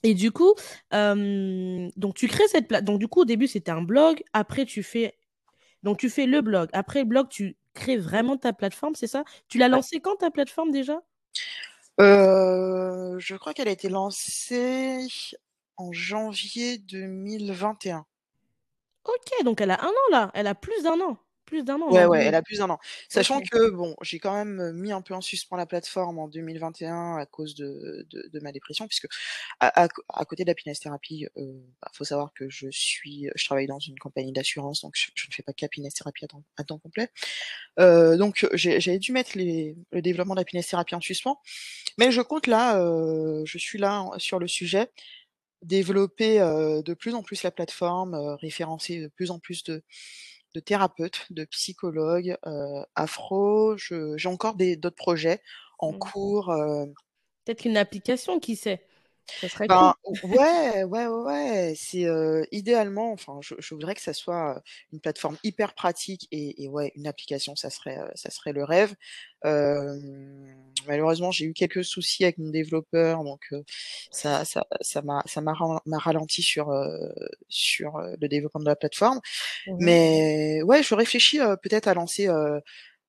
et 0.05 0.15
du 0.15 0.33
coup, 0.33 0.55
hem, 0.93 1.91
donc 1.97 2.15
tu 2.15 2.29
crées 2.29 2.47
cette 2.49 2.69
pla 2.69 2.81
donc 2.83 2.99
du 3.01 3.09
coup, 3.09 3.23
au 3.23 3.25
début, 3.25 3.47
c'était 3.49 3.71
un 3.73 3.83
blog, 3.83 4.23
après 4.35 4.67
tu 4.67 4.83
fais 4.83 5.17
donc 5.83 5.99
tu 5.99 6.11
fais 6.11 6.27
le 6.27 6.41
blog, 6.43 6.69
après 6.73 7.01
le 7.01 7.07
blog, 7.07 7.29
tu 7.29 7.57
crées 7.75 7.97
vraiment 7.99 8.37
ta 8.37 8.53
plateforme, 8.53 8.95
c'est 8.95 9.07
ça? 9.07 9.25
Tu 9.49 9.59
l'as 9.59 9.69
lancée 9.69 10.01
quand 10.01 10.17
ta 10.17 10.31
plateforme 10.31 10.71
déjà? 10.71 11.01
Heu, 12.01 13.17
je 13.19 13.37
crois 13.37 13.55
qu'elle 13.55 13.69
a 13.69 13.73
été 13.73 13.89
lancée 13.89 15.07
en 15.77 15.93
janvier 15.93 16.79
2021. 16.79 18.05
OK, 19.05 19.45
donc 19.45 19.61
elle 19.61 19.71
a 19.71 19.83
1 19.83 19.87
an 19.89 20.11
là, 20.11 20.31
elle 20.35 20.47
a 20.47 20.55
plus 20.55 20.83
d'1 20.83 21.01
an, 21.01 21.19
plus 21.45 21.65
d'1 21.65 21.81
an, 21.83 21.91
Ouais, 21.91 22.07
ouais, 22.07 22.23
2000 22.23 22.27
elle 22.27 22.35
a 22.35 22.41
plus 22.41 22.57
d'1 22.57 22.71
an. 22.71 22.79
Sachant 23.11 23.43
que 23.43 23.69
bon, 23.69 23.95
j'ai 24.01 24.19
quand 24.19 24.33
même, 24.33 24.73
mis 24.73 24.91
un 24.91 25.03
peu 25.03 25.13
en 25.13 25.21
suspens 25.21 25.57
la 25.59 25.67
plateforme 25.67 26.19
en 26.19 26.29
2021 26.29 27.17
à 27.19 27.27
cause 27.27 27.55
de 27.55 28.07
de 28.09 28.27
de 28.33 28.41
ma 28.41 28.53
dépression 28.53 28.87
puisque 28.89 29.07
à 29.61 29.85
à 30.11 30.25
côté 30.27 30.45
de 30.45 30.49
l'happiness 30.51 30.81
thérapie, 30.81 31.27
heu, 31.39 31.65
bah, 31.83 31.89
faut 31.95 32.05
savoir 32.05 32.35
que 32.35 32.51
je 32.51 32.69
suis, 32.71 33.29
je 33.35 33.47
travaille 33.47 33.67
dans 33.67 33.81
une 33.81 33.99
compagnie 33.99 34.33
d'assurance, 34.33 34.83
donc 34.83 34.93
je 34.97 35.09
je 35.15 35.29
ne 35.29 35.35
fais 35.35 35.43
pas 35.43 35.55
qu'happiness 35.55 35.95
thérapie 35.95 36.27
à 36.27 36.29
temps 36.29 36.45
à 36.59 36.65
temps 36.65 36.79
complet. 36.79 37.09
Heu, 37.81 38.17
donc 38.19 38.47
j'ai 38.55 38.81
j'avais 38.81 38.99
dû 39.01 39.13
mettre 39.13 39.39
les 39.39 39.77
le 39.93 40.03
développement 40.03 40.37
d'happiness 40.37 40.69
thérapie 40.69 40.95
en 40.97 41.01
suspens, 41.03 41.41
mais 41.99 42.13
je 42.13 42.23
compte 42.23 42.47
là, 42.49 42.79
heu, 42.81 43.45
je 43.47 43.59
suis 43.59 43.79
là 43.79 44.07
sur 44.19 44.39
le 44.41 44.49
sujet, 44.49 44.91
développer, 45.63 46.41
heu, 46.43 46.83
de 46.85 46.95
plus 46.95 47.15
en 47.15 47.23
plus 47.25 47.43
la 47.45 47.51
plateforme, 47.53 48.15
référencer 48.41 49.01
de 49.03 49.09
plus 49.09 49.31
en 49.33 49.39
plus 49.41 49.65
de 49.65 49.83
de 50.55 50.61
thérapeutes, 50.61 51.27
de 51.31 51.45
psychologues, 51.47 52.37
heu, 52.47 52.85
aphro. 52.95 53.77
Je 53.77 54.17
j'ai 54.17 54.29
encore 54.29 54.57
d'autres 54.57 54.97
projets 54.97 55.41
en 55.79 55.93
Mmh. 55.93 55.95
cours, 55.95 56.51
heu 56.53 56.95
Peut-être 57.45 57.63
qu'une 57.63 57.77
application, 57.77 58.41
qui 58.41 58.57
sait? 58.57 58.87
Ça 59.41 59.49
serait 59.49 59.67
cool. 59.69 59.77
Ben, 59.77 59.95
o 60.05 60.13
ouais, 60.29 60.85
ouais, 60.85 61.07
ouais, 61.07 61.23
ouais, 61.25 61.75
c'est, 61.77 62.05
heu, 62.07 62.47
idéalement, 62.53 63.13
enfin, 63.13 63.39
je 63.43 63.55
je 63.59 63.75
voudrais 63.75 63.95
que 63.95 64.01
ça 64.01 64.13
soit, 64.13 64.57
heu, 64.59 64.61
une 64.93 65.01
plateforme 65.01 65.37
hyper 65.43 65.75
pratique 65.75 66.29
et 66.31 66.63
et 66.65 66.69
ouais, 66.69 66.93
une 66.97 67.07
application, 67.07 67.57
ça 67.57 67.71
serait, 67.71 67.99
heu, 67.99 68.11
ça 68.15 68.31
serait 68.31 68.53
le 68.53 68.65
rêve. 68.65 68.95
Malheureusement, 70.87 71.31
j'ai 71.31 71.47
eu 71.47 71.53
quelques 71.55 71.85
soucis 71.85 72.25
avec 72.25 72.39
mon 72.39 72.51
développeur, 72.51 73.25
donc, 73.25 73.53
ça 74.11 74.45
ça 74.45 74.67
ça 74.81 75.03
m'a 75.03 75.23
ça 75.27 75.41
m'a 75.41 75.55
ralenti 75.99 76.43
sur, 76.43 76.71
sur, 77.49 77.99
le 78.21 78.29
développement 78.29 78.61
de 78.61 78.67
la 78.67 78.77
plateforme. 78.77 79.21
Mmh. 79.67 79.77
Mais 79.81 80.63
ouais, 80.63 80.83
je 80.83 80.95
réfléchis, 80.95 81.39
peut-être 81.63 81.89
à 81.89 81.95
lancer, 81.95 82.29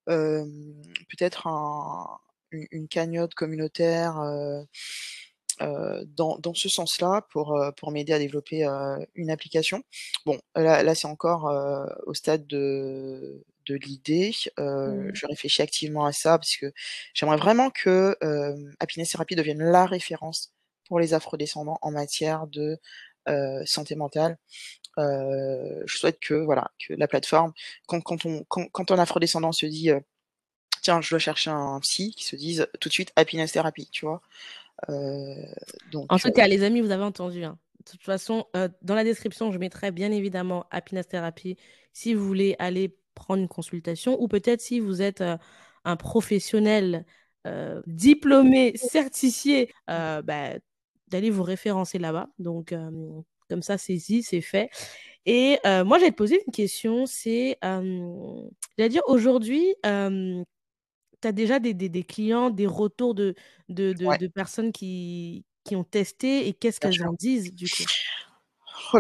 peut-être 0.08 1.48
un 1.48 2.08
une 2.52 2.88
cagnotte 2.88 3.34
communautaire, 3.34 4.22
dans 5.60 6.38
dans 6.40 6.54
ce 6.54 6.70
sens-là 6.70 7.26
pour, 7.32 7.56
heu, 7.58 7.72
pour 7.74 7.92
m'aider 7.92 8.14
à 8.14 8.20
développer, 8.20 8.66
heu, 8.66 9.06
une 9.16 9.30
application. 9.32 9.84
Bon, 10.26 10.40
là 10.56 10.84
là, 10.84 10.96
c'est 10.96 11.08
encore, 11.08 11.46
au 12.06 12.14
stade 12.14 12.48
de 12.48 13.44
de 13.68 13.76
l'idée, 13.76 14.32
heu, 14.60 15.10
Mmh. 15.10 15.16
je 15.16 15.26
réfléchis 15.28 15.62
activement 15.64 16.06
à 16.06 16.12
ça 16.14 16.38
parce 16.38 16.56
que 16.58 16.72
j'aimerais 17.16 17.38
vraiment 17.38 17.70
que, 17.72 18.16
hem, 18.22 18.74
Happiness 18.80 19.12
Therapy 19.12 19.36
devienne 19.36 19.64
la 19.64 19.86
référence 19.88 20.54
pour 20.88 21.00
les 21.00 21.14
afro-descendants 21.16 21.80
en 21.82 21.92
matière 21.92 22.46
de, 22.48 22.78
heu, 23.30 23.64
santé 23.66 23.96
mentale. 23.96 24.38
Je 24.98 25.98
souhaite 25.98 26.20
que, 26.20 26.34
voilà, 26.36 26.72
que 26.86 26.94
la 26.94 27.08
plateforme 27.08 27.54
quand 27.88 28.02
quand 28.02 28.26
on 28.26 28.44
quand 28.50 28.68
quand 28.72 28.92
un 28.92 29.00
afro-descendant 29.00 29.52
se 29.52 29.66
dit, 29.66 29.92
«Tiens, 30.82 31.02
je 31.02 31.10
dois 31.12 31.20
chercher 31.20 31.50
un 31.52 31.80
psy», 31.82 32.12
qu'il 32.16 32.26
se 32.26 32.36
dise 32.36 32.68
tout 32.80 32.90
de 32.90 32.94
suite: 32.94 33.12
«Happiness 33.16 33.52
Therapy», 33.54 33.90
tu 33.92 34.06
vois? 34.06 34.22
Heu, 34.90 35.36
En 36.10 36.18
tout 36.18 36.28
heu 36.28 36.32
cas, 36.32 36.48
les 36.48 36.64
amis, 36.64 36.82
vous 36.82 36.92
avez 36.92 37.04
entendu, 37.04 37.44
hein. 37.44 37.58
De 37.86 37.92
toute 37.92 38.04
façon, 38.04 38.46
heu, 38.56 38.70
dans 38.82 38.96
la 38.96 39.04
description, 39.04 39.52
je 39.52 39.60
mettrai 39.60 39.92
bien 39.92 40.12
évidemment 40.12 40.66
Happiness 40.72 41.08
Therapy 41.08 41.56
si 41.94 42.14
vous 42.16 42.26
voulez 42.26 42.56
aller 42.58 42.98
prendre 43.14 43.42
une 43.42 43.48
consultation 43.48 44.20
ou 44.22 44.28
peut-être 44.28 44.60
si 44.62 44.80
vous 44.80 45.02
êtes, 45.02 45.24
un 45.86 45.96
professionnel, 45.96 47.06
diplômé, 47.86 48.76
certifié, 48.76 49.72
bah, 49.88 50.54
d'aller 51.10 51.30
vous 51.30 51.44
référencer 51.44 52.00
là-bas. 52.00 52.28
Donc, 52.40 52.74
comme 53.50 53.62
ça, 53.62 53.78
c'est 53.78 53.96
dit, 53.96 54.24
c'est 54.24 54.42
fait 54.42 54.70
et 55.28 55.58
moi, 55.64 56.00
j'allais 56.00 56.12
te 56.12 56.16
poser 56.18 56.42
une 56.46 56.52
question, 56.52 57.06
c'est, 57.06 57.58
j'allais 57.62 58.90
dire 58.90 59.04
aujourd'hui, 59.08 59.76
tu 61.22 61.28
as 61.28 61.32
déjà 61.32 61.60
des 61.60 61.74
des 61.74 61.90
des 61.90 62.04
clients, 62.04 62.50
des 62.50 62.68
retours 62.68 63.16
de 63.16 63.36
de 63.70 63.94
de 63.94 64.12
Ouais. 64.12 64.18
de 64.18 64.28
personnes 64.28 64.72
qui 64.72 65.46
qui 65.64 65.76
ont 65.76 65.84
testé 65.84 66.48
et 66.48 66.54
qu'est-ce 66.54 66.80
qu'elles 66.80 67.04
en 67.04 67.14
disent, 67.14 67.54
du 67.54 67.70
coup? 67.70 67.88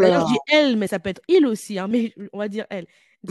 Oh 0.01 0.07
là 0.09 0.20
je 0.20 0.26
dis 0.26 0.39
«elles», 0.47 0.78
mais 0.78 0.88
ça 0.88 0.99
peut 0.99 1.09
être 1.09 1.22
«il» 1.28 1.45
aussi, 1.45 1.80
hein, 1.80 1.88
mais 1.88 2.13
on 2.34 2.39
va 2.39 2.47
dire 2.49 2.66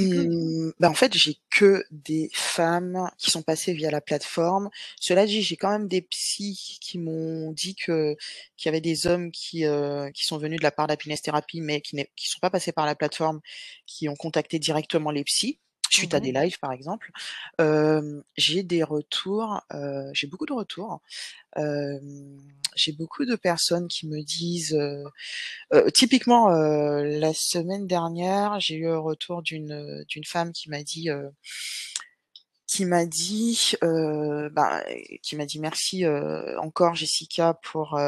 coup 0.08 0.30
Mmh, 0.32 0.72
bah, 0.80 0.90
en 0.90 0.94
fait, 0.94 1.14
j'ai 1.16 1.36
que 1.50 1.84
des 1.92 2.28
femmes 2.34 3.08
qui 3.16 3.30
sont 3.30 3.42
passées 3.42 3.72
via 3.74 3.92
la 3.92 4.00
plateforme. 4.00 4.68
Cela 5.00 5.24
dit, 5.24 5.40
j'ai 5.42 5.56
quand 5.56 5.70
même 5.70 5.86
des 5.86 6.02
psys 6.02 6.78
qui 6.80 6.98
m'ont 6.98 7.52
dit 7.52 7.76
que 7.76 8.16
qu'il 8.56 8.66
y 8.68 8.70
avait 8.70 8.80
des 8.80 9.06
hommes 9.06 9.30
qui, 9.30 9.64
heu, 9.64 10.10
qui 10.12 10.24
sont 10.24 10.36
venus 10.38 10.58
de 10.58 10.64
la 10.64 10.72
part 10.72 10.88
d'Happiness 10.88 11.22
Therapy, 11.22 11.60
mais 11.60 11.80
qui 11.80 11.96
qui 12.16 12.28
sont 12.28 12.40
pas 12.40 12.50
passés 12.50 12.72
par 12.72 12.86
la 12.86 12.96
plateforme, 12.96 13.40
qui 13.86 14.08
ont 14.08 14.16
contacté 14.16 14.58
directement 14.58 15.12
les 15.12 15.22
psys, 15.22 15.60
Mmh 15.94 16.00
suite 16.00 16.14
à 16.14 16.20
des 16.20 16.32
lives, 16.32 16.58
par 16.58 16.72
exemple. 16.72 17.10
J'ai 18.36 18.62
des 18.62 18.82
retours, 18.82 19.60
j'ai 20.12 20.26
beaucoup 20.26 20.46
de 20.46 20.52
retours. 20.52 21.00
J'ai 22.76 22.92
beaucoup 22.92 23.24
de 23.24 23.36
personnes 23.36 23.86
qui 23.88 24.06
me 24.08 24.22
disent, 24.22 24.78
typiquement, 25.94 26.48
la 26.48 27.32
semaine 27.34 27.86
dernière, 27.86 28.60
j'ai 28.60 28.76
eu 28.76 28.88
un 28.88 28.98
retour 28.98 29.42
d'une, 29.42 30.04
d'une 30.08 30.24
femme 30.24 30.52
qui 30.52 30.68
m'a 30.70 30.82
dit, 30.82 31.08
qui 32.66 32.84
m'a 32.84 33.06
dit, 33.06 33.74
bah, 33.82 34.82
qui 35.22 35.36
m'a 35.36 35.46
dit: 35.46 35.60
«Merci, 35.60 36.04
encore 36.58 36.94
Jessica 36.94 37.58
pour, 37.62 37.98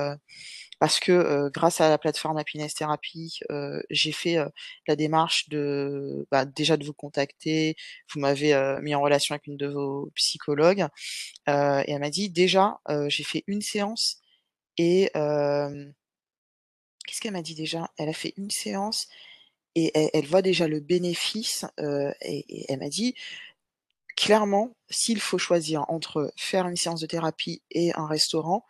parce 0.78 1.00
que, 1.00 1.12
heu, 1.12 1.50
grâce 1.52 1.80
à 1.80 1.88
la 1.90 1.98
plateforme 1.98 2.38
Happiness 2.38 2.74
Therapy, 2.74 3.40
heu, 3.50 3.82
j'ai 3.90 4.12
fait, 4.12 4.38
heu, 4.38 4.48
la 4.88 4.96
démarche 4.96 5.48
de, 5.50 6.26
bah, 6.30 6.44
déjà 6.46 6.76
de 6.76 6.84
vous 6.86 6.94
contacter. 6.94 7.76
Vous 8.14 8.20
m'avez, 8.20 8.54
mis 8.82 8.94
en 8.94 9.00
relation 9.02 9.34
avec 9.34 9.46
une 9.48 9.56
de 9.58 9.68
vos 9.68 10.10
psychologues», 10.16 10.86
et 11.48 11.52
elle 11.92 12.00
m'a 12.00 12.10
dit: 12.10 12.30
«Déjà, 12.30 12.78
j'ai 13.08 13.24
fait 13.24 13.44
1 13.48 13.62
séance 13.62 14.20
et 14.78 15.10
hem» 15.14 15.94
qu'est-ce 17.04 17.20
qu'elle 17.20 17.32
m'a 17.32 17.42
dit 17.42 17.54
déjà? 17.54 17.90
Elle 17.98 18.08
a 18.08 18.12
fait 18.12 18.34
1 18.36 18.50
séance 18.50 19.08
et 19.76 19.92
elle 20.16 20.26
voit 20.26 20.42
déjà 20.42 20.68
le 20.68 20.80
bénéfice, 20.80 21.64
et 21.78 22.66
elle 22.72 22.80
m'a 22.80 22.88
dit: 22.90 23.14
«Clairement, 24.16 24.76
s'il 24.90 25.20
faut 25.20 25.38
choisir 25.38 25.84
entre 25.90 26.32
faire 26.36 26.68
une 26.68 26.76
séance 26.76 27.00
de 27.00 27.06
thérapie 27.06 27.62
et 27.70 27.92
un 27.96 28.06
restaurant, 28.06 28.64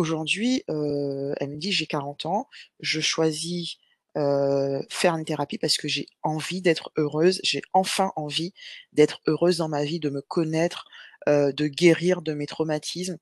aujourd'hui», 0.00 0.64
heu, 0.70 1.34
elle 1.40 1.50
me 1.50 1.56
dit: 1.58 1.72
«J'ai 1.72 1.86
40 1.86 2.26
ans, 2.26 2.48
je 2.80 3.00
choisis, 3.00 3.76
heu, 4.18 4.80
faire 4.90 5.14
une 5.16 5.24
thérapie 5.24 5.58
parce 5.58 5.76
que 5.78 5.88
j'ai 5.88 6.06
envie 6.22 6.62
d'être 6.62 6.92
heureuse. 6.96 7.40
J'ai 7.44 7.62
enfin 7.74 8.12
envie 8.16 8.52
d'être 8.92 9.20
heureuse 9.26 9.58
dans 9.58 9.68
ma 9.68 9.84
vie, 9.84 10.00
de 10.00 10.10
me 10.10 10.22
connaître, 10.22 10.86
de 11.28 11.66
guérir 11.68 12.22
de 12.22 12.32
mes 12.34 12.46
traumatismes» 12.46 13.18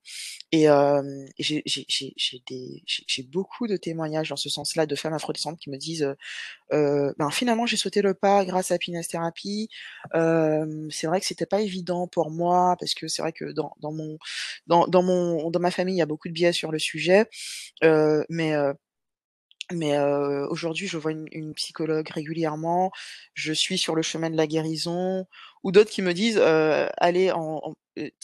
et 0.52 0.68
j'ai 1.38 3.22
beaucoup 3.24 3.66
de 3.66 3.76
témoignages 3.76 4.30
dans 4.30 4.36
ce 4.36 4.48
sens-là 4.50 4.86
de 4.86 4.94
femmes 4.96 5.14
afro-descendantes 5.14 5.60
qui 5.60 5.70
me 5.70 5.76
disent, 5.78 6.14
«Ben, 6.72 7.30
finalement, 7.32 7.66
j'ai 7.66 7.76
sauté 7.78 8.02
le 8.02 8.14
pas 8.14 8.44
grâce 8.44 8.70
à 8.72 8.76
Happiness 8.76 9.08
Therapy. 9.08 9.68
C'est 10.14 11.06
vrai 11.08 11.20
que 11.20 11.26
c'était 11.26 11.46
pas 11.46 11.60
évident 11.62 12.08
pour 12.08 12.30
moi 12.30 12.76
parce 12.80 12.94
que 12.94 13.08
c'est 13.08 13.22
vrai 13.22 13.32
que 13.32 13.52
dans 13.52 13.72
dans 13.80 13.92
mon 13.92 14.18
dans 14.66 14.86
dans 14.88 15.02
mon 15.02 15.50
dans 15.50 15.60
ma 15.60 15.70
famille, 15.70 15.96
il 15.96 15.98
y 15.98 16.02
a 16.02 16.06
beaucoup 16.06 16.28
de 16.28 16.34
biais 16.34 16.52
sur 16.52 16.72
le 16.72 16.78
sujet, 16.78 17.26
mais 18.30 18.54
heu» 18.56 18.74
Mais 19.72 19.96
heu, 19.98 20.46
aujourd'hui, 20.50 20.86
je 20.88 20.96
vois 20.96 21.12
une 21.12 21.26
une 21.32 21.52
psychologue 21.54 22.08
régulièrement. 22.10 22.90
Je 23.34 23.52
suis 23.52 23.76
sur 23.76 23.94
le 23.94 24.00
chemin 24.02 24.30
de 24.30 24.36
la 24.36 24.46
guérison 24.46 25.26
ou 25.62 25.72
d'autres 25.72 25.90
qui 25.90 26.00
me 26.02 26.14
disent, 26.14 26.38
heu, 26.38 26.88
allez 26.96 27.30
en 27.32 27.74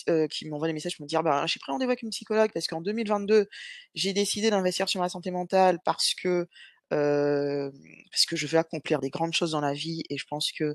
heu, 0.09 0.27
qui 0.29 0.49
m'envoient 0.49 0.69
des 0.69 0.73
messages 0.75 0.97
pour 0.97 1.05
me 1.05 1.09
dire: 1.09 1.23
«Ben, 1.23 1.47
j'ai 1.47 1.61
pris 1.61 1.71
rendez-vous 1.73 1.91
avec 1.91 2.03
une 2.03 2.11
psychologue 2.11 2.51
parce 2.55 2.67
qu'en 2.67 2.81
2022, 2.81 3.47
j'ai 3.95 4.13
décidé 4.15 4.49
d'investir 4.51 4.89
sur 4.89 5.01
ma 5.03 5.09
santé 5.11 5.31
mentale 5.31 5.79
parce 5.85 6.15
que, 6.15 6.49
parce 6.91 8.27
que 8.27 8.37
je 8.37 8.47
veux 8.47 8.59
accomplir 8.59 9.01
des 9.01 9.11
grandes 9.11 9.35
choses 9.35 9.51
dans 9.53 9.61
la 9.61 9.75
vie 9.75 10.03
et 10.11 10.17
je 10.19 10.27
pense 10.27 10.51
que 10.53 10.75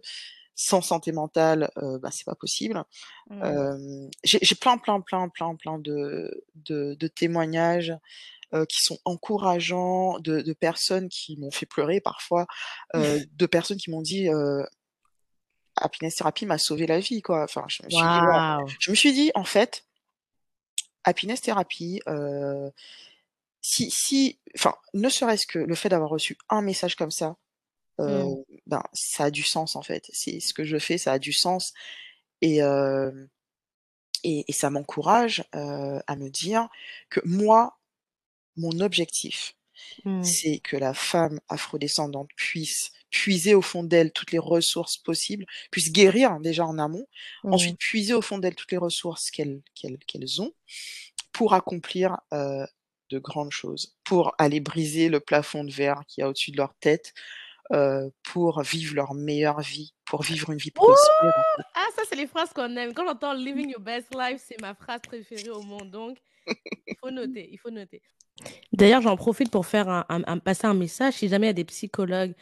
sans 0.55 0.81
santé 0.81 1.11
mentale, 1.13 1.71
heu, 1.81 1.99
bah, 1.99 2.11
c'est 2.11 2.25
pas 2.25 2.35
possible». 2.35 2.83
Mmh. 3.29 3.69
J'ai 4.23 4.39
j'ai 4.41 4.55
plein, 4.55 4.77
plein, 4.77 5.01
plein, 5.01 5.29
plein, 5.29 5.55
plein 5.55 5.79
de 5.79 6.43
de 6.55 6.95
de 6.95 7.07
témoignages, 7.07 7.93
qui 8.67 8.81
sont 8.81 8.97
encourageants, 9.05 10.19
de 10.19 10.41
de 10.41 10.53
personnes 10.53 11.09
qui 11.09 11.37
m'ont 11.37 11.51
fait 11.51 11.65
pleurer 11.65 12.01
parfois, 12.01 12.47
de 12.93 13.45
personnes 13.45 13.77
qui 13.77 13.91
m'ont 13.91 14.01
dit, 14.01 14.27
«Happiness 15.75 16.15
Therapy 16.15 16.45
m'a 16.45 16.57
sauvé 16.57 16.87
la 16.87 16.99
vie», 16.99 17.21
quoi. 17.21 17.43
Enfin, 17.43 17.65
je 17.67 17.83
me 17.83 17.89
suis 17.89 17.99
dit: 17.99 18.03
«Waouh». 18.03 18.59
Waouh! 18.61 18.67
Je 18.79 18.91
me 18.91 18.95
suis 18.95 19.13
dit: 19.13 19.31
«En 19.35 19.43
fait, 19.43 19.85
Happiness 21.03 21.41
Therapy, 21.41 22.01
si 23.61 23.91
si 23.91 24.39
enfin, 24.57 24.75
ne 24.93 25.09
serait-ce 25.09 25.45
que 25.47 25.59
le 25.59 25.75
fait 25.75 25.89
d'avoir 25.89 26.09
reçu 26.09 26.37
un 26.49 26.61
message 26.61 26.95
comme 26.95 27.11
ça, 27.11 27.35
Mmh. 27.99 28.43
ben, 28.65 28.83
ça 28.93 29.25
a 29.25 29.31
du 29.31 29.43
sens, 29.43 29.75
en 29.75 29.81
fait. 29.81 30.09
C'est 30.13 30.39
ce 30.39 30.53
que 30.53 30.63
je 30.63 30.77
fais, 30.77 30.97
ça 30.97 31.13
a 31.13 31.19
du 31.19 31.33
sens 31.33 31.73
et 32.41 32.59
et 34.23 34.45
et 34.47 34.53
ça 34.53 34.69
m'encourage, 34.69 35.43
à 35.51 36.15
me 36.15 36.29
dire 36.29 36.69
que 37.09 37.19
moi, 37.25 37.78
mon 38.59 38.79
objectif, 38.81 39.55
Mmh. 40.05 40.23
c'est 40.23 40.59
que 40.59 40.77
la 40.77 40.93
femme 40.93 41.39
afrodescendante 41.49 42.29
puisse 42.35 42.91
puiser 43.11 43.55
au 43.55 43.61
fond 43.61 43.83
d'elle 43.83 44.11
toutes 44.13 44.31
les 44.33 44.39
ressources 44.39 44.97
possibles, 44.97 45.45
puisse 45.71 45.91
guérir 45.91 46.39
déjà 46.41 46.65
en 46.65 46.77
amont, 46.79 47.07
Mmh. 47.43 47.51
ensuite 47.53 47.77
puiser 47.79 48.13
au 48.13 48.21
fond 48.21 48.37
d'elle 48.39 48.55
toutes 48.55 48.71
les 48.71 48.77
ressources 48.77 49.31
qu'elles 49.31 49.61
ont 50.41 50.53
pour 51.33 51.53
accomplir, 51.53 52.17
heu, 52.33 52.65
de 53.09 53.19
grandes 53.19 53.51
choses, 53.51 53.95
pour 54.03 54.33
aller 54.37 54.59
briser 54.59 55.09
le 55.09 55.19
plafond 55.19 55.63
de 55.63 55.71
verre 55.71 56.03
qu'il 56.07 56.21
y 56.21 56.25
a 56.25 56.29
au-dessus 56.29 56.51
de 56.51 56.57
leur 56.57 56.75
tête, 56.79 57.13
heu, 57.73 58.11
pour 58.23 58.61
vivre 58.63 58.95
leur 58.95 59.13
meilleure 59.15 59.61
vie, 59.61 59.93
pour 60.05 60.23
vivre 60.23 60.51
une 60.51 60.59
vie 60.59 60.71
prospère, 60.71 61.33
ça, 61.95 62.03
c'est 62.09 62.15
les 62.15 62.27
phrases 62.27 62.53
qu'on 62.53 62.75
aime. 62.75 62.93
Quand 62.93 63.05
j'entends 63.05 63.33
«living 63.33 63.69
your 63.69 63.81
best 63.81 64.13
life», 64.15 64.41
c'est 64.45 64.59
ma 64.61 64.73
phrase 64.75 65.01
préférée 65.05 65.49
au 65.49 65.61
monde, 65.61 65.91
donc 65.91 66.17
il 66.87 66.95
faut 66.99 67.11
noter, 67.11 67.49
il 67.51 67.57
faut 67.57 67.71
noter. 67.71 68.01
D'ailleurs, 68.73 69.01
j'en 69.01 69.17
profite 69.17 69.51
pour 69.51 69.65
faire 69.65 69.89
un 70.09 70.39
passer 70.39 70.67
un 70.67 70.73
message, 70.73 71.15
si 71.15 71.27
jamais 71.27 71.47
il 71.47 71.49
y 71.49 71.51
a 71.51 71.53
des 71.53 71.65
psychologues 71.65 72.35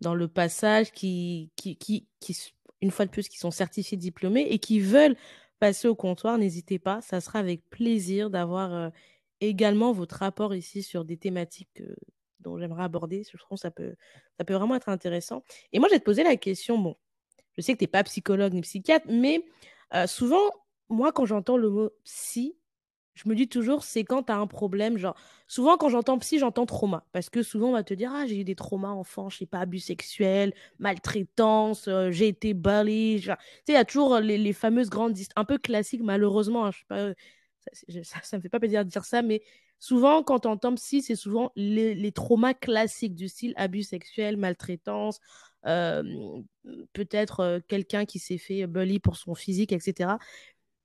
dans 0.00 0.14
le 0.14 0.28
passage 0.28 0.92
qui 0.92 1.52
qui 1.56 1.76
qui 1.76 2.08
qui 2.20 2.36
une 2.80 2.90
fois 2.90 3.06
de 3.06 3.10
plus, 3.10 3.28
qui 3.28 3.38
sont 3.38 3.50
certifiés 3.50 3.96
diplômés 3.96 4.46
et 4.50 4.58
qui 4.58 4.80
veulent 4.80 5.16
passer 5.60 5.88
au 5.88 5.94
comptoir, 5.94 6.36
n'hésitez 6.38 6.78
pas, 6.78 7.00
ça 7.00 7.20
sera 7.20 7.38
avec 7.38 7.68
plaisir 7.70 8.28
d'avoir, 8.30 8.74
heu, 8.74 8.90
également 9.40 9.92
votre 9.92 10.16
rapport 10.16 10.54
ici 10.54 10.82
sur 10.82 11.04
des 11.04 11.16
thématiques, 11.16 11.80
heu, 11.80 11.96
dont 12.40 12.58
j'aimerais 12.58 12.82
aborder. 12.84 13.22
Je 13.30 13.36
trouve 13.38 13.56
que 13.56 13.62
ça 13.62 13.70
peut 13.70 13.94
ça 14.38 14.44
peut 14.44 14.54
vraiment 14.54 14.74
être 14.76 14.88
intéressant 14.88 15.42
et 15.72 15.78
moi, 15.78 15.88
je 15.88 15.94
vais 15.94 16.00
te 16.00 16.04
poser 16.04 16.24
la 16.24 16.36
question, 16.36 16.78
bon, 16.78 16.96
je 17.56 17.62
sais 17.62 17.74
que 17.74 17.78
tu 17.78 17.84
es 17.84 17.88
pas 17.88 18.04
psychologue 18.04 18.52
ni 18.54 18.60
psychiatre, 18.62 19.06
mais 19.08 19.44
heu, 19.94 20.06
souvent, 20.06 20.50
moi, 20.88 21.12
quand 21.12 21.26
j'entends 21.26 21.56
le 21.56 21.70
mot 21.70 21.90
«psy», 22.04 22.56
je 23.14 23.28
me 23.28 23.34
dis 23.36 23.48
toujours: 23.48 23.84
«C'est 23.84 24.04
quand 24.04 24.24
tu 24.24 24.32
as 24.32 24.36
un 24.38 24.46
problème», 24.48 24.98
genre 24.98 25.16
souvent 25.48 25.76
quand 25.78 25.88
j'entends 25.90 26.18
psy, 26.18 26.38
j'entends 26.40 26.66
trauma. 26.66 27.06
Parce 27.12 27.30
que 27.30 27.42
souvent 27.44 27.68
on 27.70 27.72
va 27.72 27.84
te 27.84 27.94
dire: 27.94 28.12
«Ah, 28.14 28.26
j'ai 28.26 28.40
eu 28.40 28.44
des 28.44 28.56
traumas 28.56 28.88
enfant, 28.90 29.28
je 29.30 29.38
sais 29.38 29.46
pas, 29.46 29.60
abus 29.60 29.80
sexuels, 29.80 30.54
maltraitance, 30.80 31.88
heu, 31.88 32.10
j'ai 32.12 32.28
été 32.28 32.54
bully», 32.54 33.20
tu 33.22 33.26
sais, 33.28 33.36
il 33.68 33.74
y 33.74 33.76
a 33.76 33.84
toujours, 33.84 34.18
les 34.20 34.52
fameuses 34.54 34.90
grandes 34.90 35.16
un 35.36 35.44
peu 35.44 35.58
classiques 35.58 36.02
malheureusement, 36.02 36.66
hein, 36.66 36.72
ça 36.90 37.14
je 37.88 38.36
me 38.36 38.42
fait 38.42 38.48
pas 38.50 38.60
plaisir 38.60 38.84
de 38.84 38.90
dire 38.90 39.04
ça, 39.04 39.22
mais 39.22 39.42
souvent 39.80 40.22
quand 40.24 40.40
tu 40.40 40.48
entends 40.48 40.74
psy, 40.76 41.02
c'est 41.02 41.16
souvent 41.16 41.52
les 41.56 41.94
les 41.94 42.12
traumas 42.12 42.54
classiques 42.54 43.14
du 43.16 43.28
style 43.28 43.54
abus 43.56 43.84
sexuels, 43.84 44.36
maltraitance, 44.38 45.20
peut-être, 45.64 47.40
heu, 47.40 47.60
quelqu'un 47.66 48.04
qui 48.04 48.18
s'est 48.18 48.38
fait 48.38 48.66
bully 48.66 49.00
pour 49.00 49.16
son 49.16 49.34
physique 49.34 49.72
et 49.72 49.80
cetera. 49.80 50.18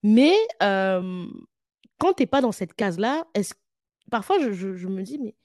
Mais 0.03 0.33
hem, 0.61 1.29
quand 1.97 2.13
tu 2.13 2.23
es 2.23 2.25
pas 2.25 2.41
dans 2.41 2.53
cette 2.53 2.73
case-là, 2.73 3.27
est-ce 3.33 3.53
parfois 4.09 4.39
je 4.39 4.51
je 4.53 4.75
je 4.75 4.87
me 4.87 5.03
dis: 5.03 5.19
«Mais 5.19 5.35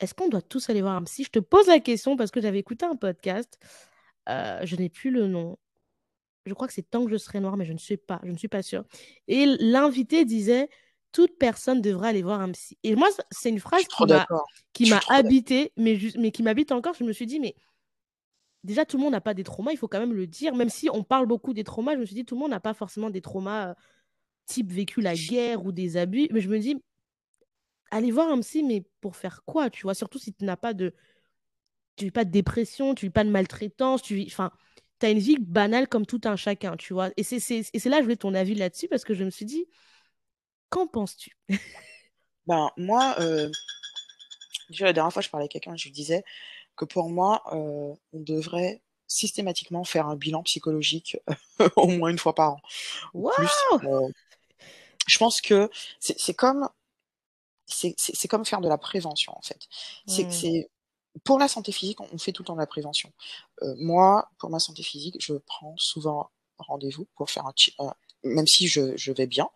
est-ce 0.00 0.14
qu'on 0.14 0.28
doit 0.28 0.42
tous 0.42 0.68
aller 0.70 0.82
voir 0.82 0.94
un 0.94 1.02
psy?» 1.04 1.24
je 1.24 1.30
te 1.30 1.38
pose 1.38 1.66
la 1.66 1.80
question 1.80 2.16
parce 2.16 2.30
que 2.30 2.40
j'avais 2.40 2.58
écouté 2.58 2.84
un 2.84 2.96
podcast, 2.96 3.58
je 4.28 4.76
n'ai 4.76 4.90
plus 4.90 5.10
le 5.10 5.26
nom. 5.26 5.58
Je 6.46 6.54
crois 6.54 6.66
que 6.66 6.74
c'est 6.74 6.88
«Tant 6.88 7.04
que 7.04 7.10
je 7.10 7.16
serai 7.16 7.40
noir», 7.40 7.56
mais 7.56 7.64
je 7.64 7.72
ne 7.72 7.78
sais 7.78 7.96
pas, 7.96 8.20
je 8.22 8.30
ne 8.30 8.36
suis 8.36 8.48
pas 8.48 8.62
sûre 8.62 8.84
et 9.26 9.46
l'invité 9.46 10.24
disait: 10.24 10.68
«Toute 11.12 11.38
personne 11.38 11.80
devrait 11.80 12.10
aller 12.10 12.22
voir 12.22 12.40
un 12.42 12.52
psy» 12.52 12.76
et 12.84 12.94
moi, 12.94 13.08
c'est 13.30 13.48
une 13.48 13.60
phrase 13.60 13.86
qui 14.74 14.90
m'a 14.90 15.00
mais 15.76 15.96
jus 15.96 16.12
mais 16.18 16.30
qui 16.30 16.42
m'habite 16.42 16.72
encore. 16.72 16.94
Je 16.94 17.04
me 17.04 17.12
suis 17.12 17.26
dit: 17.26 17.40
«Mais 17.40 17.54
déjà, 18.68 18.84
tout 18.84 18.96
le 18.98 19.02
monde 19.02 19.12
n'a 19.12 19.20
pas 19.20 19.34
des 19.34 19.42
traumas, 19.42 19.72
il 19.72 19.76
faut 19.76 19.88
quand 19.88 19.98
même 19.98 20.14
le 20.14 20.28
dire». 20.28 20.54
Même 20.54 20.68
si 20.68 20.88
on 20.92 21.02
parle 21.02 21.26
beaucoup 21.26 21.52
des 21.52 21.64
traumas, 21.64 21.94
je 21.94 21.98
me 22.00 22.06
suis 22.06 22.14
dit: 22.14 22.24
«Tout 22.24 22.36
le 22.36 22.40
monde 22.40 22.50
n'a 22.50 22.60
pas 22.60 22.74
forcément 22.74 23.10
des 23.10 23.20
traumas, 23.20 23.70
heu, 23.70 23.74
type 24.46 24.70
vécu 24.72 25.00
la 25.00 25.14
guerre 25.16 25.64
ou 25.64 25.72
des 25.72 25.96
abus». 25.96 26.28
Mais 26.30 26.40
je 26.40 26.48
me 26.48 26.58
dis: 26.60 26.76
«Aller 27.90 28.12
voir 28.12 28.30
un 28.30 28.40
psy, 28.40 28.62
mais 28.62 28.84
pour 29.00 29.16
faire 29.16 29.42
quoi?» 29.44 29.70
tu 29.70 29.82
vois? 29.82 29.94
Surtout 29.94 30.18
si 30.18 30.32
tu 30.32 30.44
n'as 30.44 30.56
pas 30.56 30.74
de 30.74 30.94
tu 31.96 32.04
vis 32.04 32.10
pas 32.12 32.24
de 32.24 32.30
dépression, 32.30 32.94
tu 32.94 33.06
vis 33.06 33.10
pas 33.10 33.24
de 33.24 33.30
maltraitance, 33.30 34.02
tu 34.02 34.22
enfin, 34.26 34.52
tu 35.00 35.06
as 35.06 35.10
une 35.10 35.18
vie 35.18 35.36
banale 35.40 35.88
comme 35.88 36.06
tout 36.06 36.20
un 36.24 36.36
chacun, 36.36 36.76
tu 36.76 36.92
vois? 36.92 37.10
Et 37.16 37.24
c'est 37.24 37.48
là 37.86 37.96
que 37.96 37.98
je 37.98 38.02
voulais 38.02 38.16
ton 38.16 38.34
avis 38.34 38.54
là-dessus 38.54 38.86
parce 38.86 39.02
que 39.04 39.14
je 39.14 39.24
me 39.24 39.30
suis 39.30 39.46
dit: 39.46 39.66
«Qu'en 40.68 40.86
penses-tu?» 40.86 41.36
Ben, 42.46 42.70
moi, 42.76 43.16
heu, 43.20 43.50
déjà 44.70 44.84
la 44.84 44.92
dernière 44.92 45.12
fois, 45.12 45.22
je 45.22 45.28
parlais 45.28 45.46
à 45.46 45.48
quelqu'un, 45.48 45.74
je 45.76 45.84
lui 45.84 45.90
disais 45.90 46.22
que 46.78 46.86
pour 46.86 47.10
moi, 47.10 47.42
heu, 47.52 47.56
on 48.14 48.20
devrait 48.20 48.82
systématiquement 49.08 49.84
faire 49.84 50.08
un 50.08 50.16
bilan 50.16 50.42
psychologique 50.44 51.18
au 51.76 51.88
moins 51.88 52.10
une 52.10 52.18
fois 52.18 52.34
par 52.34 52.52
an 52.54 52.60
plus. 53.30 53.68
Heu, 53.84 53.88
je 55.06 55.18
pense 55.18 55.40
que 55.40 55.70
c'est 56.00 56.34
comme 56.34 56.68
c'est 57.66 58.28
comme 58.28 58.44
faire 58.44 58.60
de 58.60 58.68
la 58.68 58.78
prévention, 58.78 59.36
en 59.36 59.42
fait. 59.42 59.68
C'est 60.06 60.26
Mmh. 60.26 60.32
c'est 60.32 60.70
pour 61.24 61.38
la 61.38 61.48
santé 61.48 61.72
physique, 61.72 62.00
on 62.00 62.18
fait 62.18 62.32
tout 62.32 62.42
le 62.42 62.46
temps 62.46 62.54
de 62.54 62.60
la 62.60 62.66
prévention. 62.66 63.12
Heu, 63.62 63.74
moi, 63.78 64.30
pour 64.38 64.50
ma 64.50 64.60
santé 64.60 64.82
physique, 64.82 65.16
je 65.20 65.34
prends 65.34 65.74
souvent 65.78 66.30
rendez-vous 66.58 67.06
pour 67.16 67.30
faire 67.30 67.46
un 67.46 67.54
même 68.24 68.46
si 68.46 68.68
je 68.68 68.96
je 68.96 69.12
vais 69.12 69.26
bien, 69.26 69.48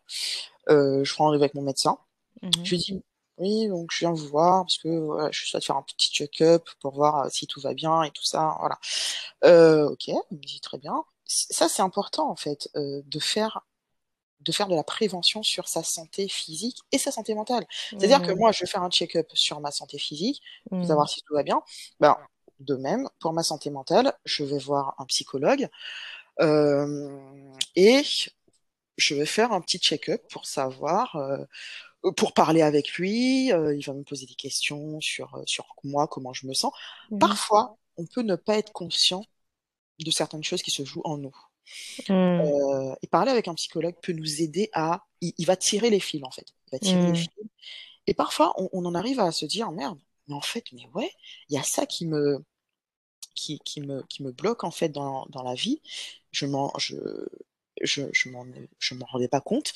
je 0.69 1.15
prends 1.15 1.27
rendez-vous 1.27 1.45
avec 1.45 1.55
mon 1.55 1.63
médecin. 1.63 1.99
Mmh 2.43 2.49
mh. 2.59 2.63
Je 2.65 2.71
lui 2.73 2.79
dis: 2.79 3.03
«Oui, 3.43 3.69
donc 3.69 3.91
je 3.93 4.01
viens 4.01 4.13
vous 4.13 4.29
voir 4.29 4.65
parce 4.65 4.79
que, 4.79 4.89
voilà, 5.01 5.31
je 5.33 5.47
souhaite 5.47 5.65
faire 5.67 5.77
un 5.77 5.83
petit 5.83 6.11
check-up 6.13 6.69
pour 6.81 6.95
voir, 6.95 7.27
heu, 7.27 7.31
si 7.33 7.47
tout 7.49 7.61
va 7.61 7.75
bien 7.75 8.03
et 8.05 8.11
tout 8.13 8.25
ça», 8.25 8.57
voilà. 8.61 8.79
Heu, 9.45 9.87
OK, 9.93 10.09
il 10.09 10.17
me 10.39 10.43
dit: 10.45 10.61
«Très 10.61 10.79
bien». 10.79 11.05
Ça, 11.27 11.69
c'est 11.69 11.83
important 11.83 12.31
en 12.31 12.37
fait, 12.37 12.71
heu, 12.77 13.03
de 13.07 13.21
faire 13.21 13.63
de 14.41 14.53
faire 14.53 14.69
de 14.69 14.77
la 14.77 14.85
prévention 14.85 15.43
sur 15.45 15.69
sa 15.69 15.83
santé 15.85 16.29
physique 16.29 16.79
et 16.93 16.99
sa 16.99 17.13
santé 17.13 17.35
mentale. 17.35 17.67
C'est-à-dire 17.99 18.23
que 18.23 18.33
Mmh. 18.33 18.39
moi, 18.39 18.53
je 18.53 18.61
vais 18.65 18.67
faire 18.71 18.83
un 18.85 18.91
check-up 18.91 19.29
sur 19.35 19.61
ma 19.61 19.71
santé 19.73 19.99
physique, 19.99 20.43
pour 20.79 20.87
Mmh. 20.87 20.87
savoir 20.89 21.09
si 21.11 21.23
tout 21.23 21.35
va 21.35 21.43
bien. 21.45 21.63
Ben, 22.01 22.17
de 22.61 22.77
même, 22.77 23.09
pour 23.21 23.33
ma 23.35 23.43
santé 23.45 23.71
mentale, 23.71 24.15
je 24.27 24.45
vais 24.45 24.59
voir 24.59 24.95
un 24.99 25.07
psychologue, 25.07 25.69
et 27.77 28.03
je 28.99 29.15
vais 29.15 29.27
faire 29.27 29.53
un 29.53 29.61
petit 29.63 29.79
check-up 29.79 30.23
pour 30.31 30.47
savoir, 30.47 31.17
pour 32.17 32.35
parler 32.35 32.63
avec 32.63 32.93
lui, 32.95 33.53
heu, 33.53 33.77
il 33.77 33.85
va 33.85 33.93
me 33.95 34.03
poser 34.05 34.27
des 34.27 34.35
questions 34.35 35.01
sur, 35.01 35.37
heu, 35.37 35.43
sur 35.47 35.67
moi, 35.85 36.09
comment 36.09 36.33
je 36.33 36.47
me 36.47 36.55
sens. 36.55 36.73
Mmh. 37.11 37.19
Parfois, 37.19 37.77
on 37.97 38.07
peut 38.07 38.23
ne 38.23 38.37
pas 38.37 38.59
être 38.59 38.73
conscient 38.73 39.25
de 40.01 40.11
certaines 40.13 40.45
choses 40.45 40.63
qui 40.63 40.71
se 40.73 40.85
jouent 40.85 41.03
en 41.05 41.19
nous. 41.19 41.37
Mmh. 42.09 42.53
Et 43.03 43.07
parler 43.07 43.31
avec 43.31 43.49
un 43.49 43.55
psychologue 43.55 43.95
peut 44.03 44.13
nous 44.13 44.43
aider 44.43 44.71
à 44.73 45.05
il 45.21 45.33
il 45.39 45.47
va 45.47 45.57
tirer 45.57 45.91
les 45.91 46.01
fils, 46.01 46.25
en 46.25 46.31
fait. 46.31 46.47
Il 46.69 46.71
va 46.73 46.79
tirer 46.79 47.05
les 47.07 47.15
Mmh. 47.15 47.15
fils 47.15 47.31
et 48.09 48.15
parfois 48.15 48.55
on 48.59 48.69
on 48.73 48.87
en 48.87 48.95
arrive 48.97 49.21
à 49.21 49.33
se 49.33 49.47
dire: 49.47 49.73
«Merde, 49.73 49.99
mais 50.29 50.35
en 50.35 50.43
fait, 50.43 50.65
mais 50.73 50.89
ouais, 50.95 51.11
il 51.51 51.57
y 51.57 51.59
a 51.59 51.65
ça 51.65 51.87
qui 51.87 52.07
me 52.07 52.45
qui 53.35 53.61
qui 53.65 53.81
me 53.83 54.03
qui 54.09 54.23
me 54.25 54.33
bloque, 54.33 54.65
en 54.65 54.71
fait, 54.71 54.91
dans 54.91 55.27
dans 55.31 55.43
la 55.43 55.55
vie. 55.55 55.81
Je 56.33 56.47
je 56.79 56.97
je 57.83 58.03
je 58.13 58.29
m'en 58.31 59.07
rendais 59.07 59.29
pas 59.29 59.41
compte, 59.41 59.73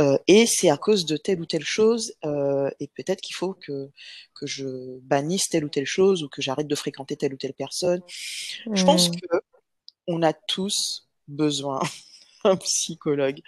heu 0.00 0.18
et 0.28 0.46
c'est 0.46 0.70
à 0.70 0.76
cause 0.78 1.06
de 1.06 1.16
telle 1.18 1.40
ou 1.40 1.46
telle 1.46 1.64
chose, 1.64 2.14
heu 2.24 2.70
et 2.80 2.88
peut-être 2.88 3.20
qu'il 3.22 3.36
faut 3.36 3.54
que 3.54 3.90
que 4.34 4.46
je 4.46 4.98
bannisse 5.02 5.48
telle 5.50 5.64
ou 5.64 5.70
telle 5.70 5.86
chose 5.86 6.22
ou 6.24 6.28
que 6.28 6.42
j'arrête 6.42 6.68
de 6.68 6.74
fréquenter 6.76 7.16
telle 7.16 7.34
ou 7.34 7.38
telle 7.38 7.54
personne». 7.54 8.02
Je 8.74 8.84
pense 8.84 9.08
Mmh. 9.08 9.20
qu'on 10.06 10.22
a 10.22 10.32
tous 10.32 11.08
besoin 11.28 11.80
d'un 12.44 12.56
psychologue. 12.56 13.40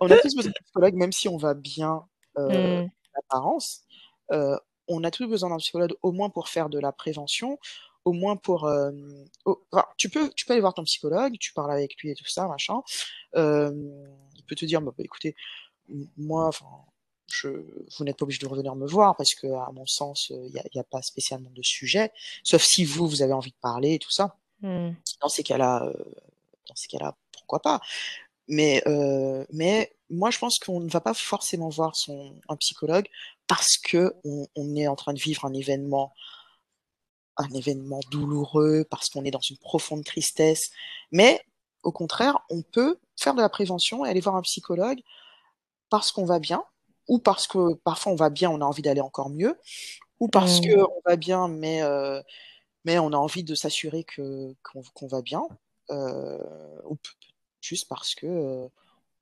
On 0.00 0.10
a 0.10 0.18
tous 0.18 0.34
besoin 0.36 0.50
d'un 0.56 0.64
psychologue, 0.66 0.94
même 0.96 1.12
si 1.12 1.28
on 1.28 1.36
va 1.38 1.54
bien, 1.54 2.04
heu, 2.38 2.42
Mmh. 2.46 2.90
en 3.16 3.20
apparence, 3.20 3.82
heu, 4.32 4.58
on 4.88 5.04
a 5.04 5.10
tous 5.10 5.26
besoin 5.28 5.50
d'un 5.50 5.58
psychologue, 5.58 5.94
au 6.02 6.12
moins 6.12 6.30
pour 6.30 6.48
faire 6.48 6.68
de 6.70 6.78
la 6.80 6.92
prévention, 6.92 7.58
au 8.04 8.12
moins 8.12 8.36
pour, 8.36 8.64
au 9.44 9.62
enfin, 9.72 9.84
tu 9.98 10.08
peux 10.10 10.30
tu 10.36 10.46
peux 10.46 10.52
aller 10.54 10.60
voir 10.60 10.74
ton 10.74 10.84
psychologue, 10.84 11.36
tu 11.40 11.52
parles 11.54 11.72
avec 11.72 11.96
lui 12.02 12.10
et 12.10 12.14
tout 12.14 12.26
ça, 12.26 12.46
machin. 12.48 12.80
Hem, 13.34 13.92
il 14.36 14.44
peut 14.44 14.56
te 14.56 14.64
dire: 14.66 14.80
«Bah, 14.82 14.92
bah, 14.96 15.04
écoutez, 15.04 15.36
moi, 16.18 16.48
enfin, 16.48 16.66
je 17.28 17.48
vous 17.98 18.04
n'êtes 18.04 18.18
pas 18.18 18.24
obligé 18.24 18.40
de 18.40 18.48
revenir 18.48 18.74
me 18.76 18.86
voir 18.86 19.16
parce 19.16 19.34
qu'à 19.34 19.68
mon 19.74 19.86
sens, 19.86 20.30
il 20.30 20.52
y 20.54 20.58
a 20.60 20.64
y 20.74 20.78
a 20.80 20.84
pas 20.84 21.02
spécialement 21.02 21.50
de 21.50 21.62
sujet, 21.62 22.12
sauf 22.44 22.62
si 22.62 22.84
vous, 22.84 23.08
vous 23.08 23.22
avez 23.22 23.32
envie 23.34 23.52
de 23.52 23.56
parler 23.62 23.94
et 23.94 23.98
tout 24.00 24.10
ça». 24.12 24.36
Mmh. 24.62 24.90
Dans 25.22 25.28
ces 25.30 25.42
cas-là, 25.44 25.90
dans 26.68 26.76
ces 26.76 26.88
cas-là, 26.88 27.16
pourquoi 27.32 27.60
pas? 27.60 27.80
Mais 28.48 28.82
mais 29.52 29.92
moi, 30.10 30.30
je 30.30 30.38
pense 30.38 30.58
qu'on 30.58 30.80
ne 30.80 30.90
va 30.90 31.00
pas 31.00 31.14
forcément 31.14 31.68
voir 31.70 31.96
son 31.96 32.36
un 32.48 32.56
psychologue 32.56 33.08
parce 33.48 33.78
qu'on 33.78 34.12
on 34.56 34.76
est 34.76 34.88
en 34.88 34.96
train 34.96 35.14
de 35.14 35.20
vivre 35.20 35.44
un 35.44 35.54
événement 35.54 36.12
un 37.38 37.48
événement 37.50 38.00
douloureux, 38.10 38.84
parce 38.90 39.08
qu'on 39.10 39.24
est 39.24 39.30
dans 39.32 39.40
une 39.40 39.58
profonde 39.58 40.04
tristesse. 40.04 40.70
Mais 41.12 41.40
au 41.84 41.92
contraire, 41.92 42.40
on 42.50 42.62
peut 42.62 42.98
faire 43.18 43.34
de 43.34 43.40
la 43.42 43.48
prévention 43.50 44.04
et 44.04 44.10
aller 44.10 44.20
voir 44.20 44.36
un 44.36 44.42
psychologue 44.42 45.00
parce 45.90 46.12
qu'on 46.12 46.24
va 46.26 46.38
bien, 46.40 46.64
ou 47.08 47.18
parce 47.20 47.46
que 47.48 47.74
parfois 47.84 48.12
on 48.12 48.16
va 48.16 48.30
bien, 48.30 48.50
on 48.50 48.60
a 48.62 48.64
envie 48.66 48.82
d'aller 48.82 49.00
encore 49.02 49.30
mieux, 49.30 49.56
ou 50.20 50.28
parce 50.28 50.60
Mmh. 50.60 50.60
qu'on 50.60 51.00
va 51.06 51.16
bien, 51.16 51.48
mais 51.48 51.82
heu, 51.84 52.22
mais 52.86 52.98
on 53.00 53.12
a 53.12 53.16
envie 53.18 53.44
de 53.44 53.54
s'assurer 53.56 54.04
qu'on 54.14 55.08
va 55.08 55.22
bien, 55.22 55.42
heu, 55.90 56.38
ou 56.90 56.98
juste 57.62 57.88
parce 57.88 58.14
que, 58.16 58.26
heu, 58.26 58.70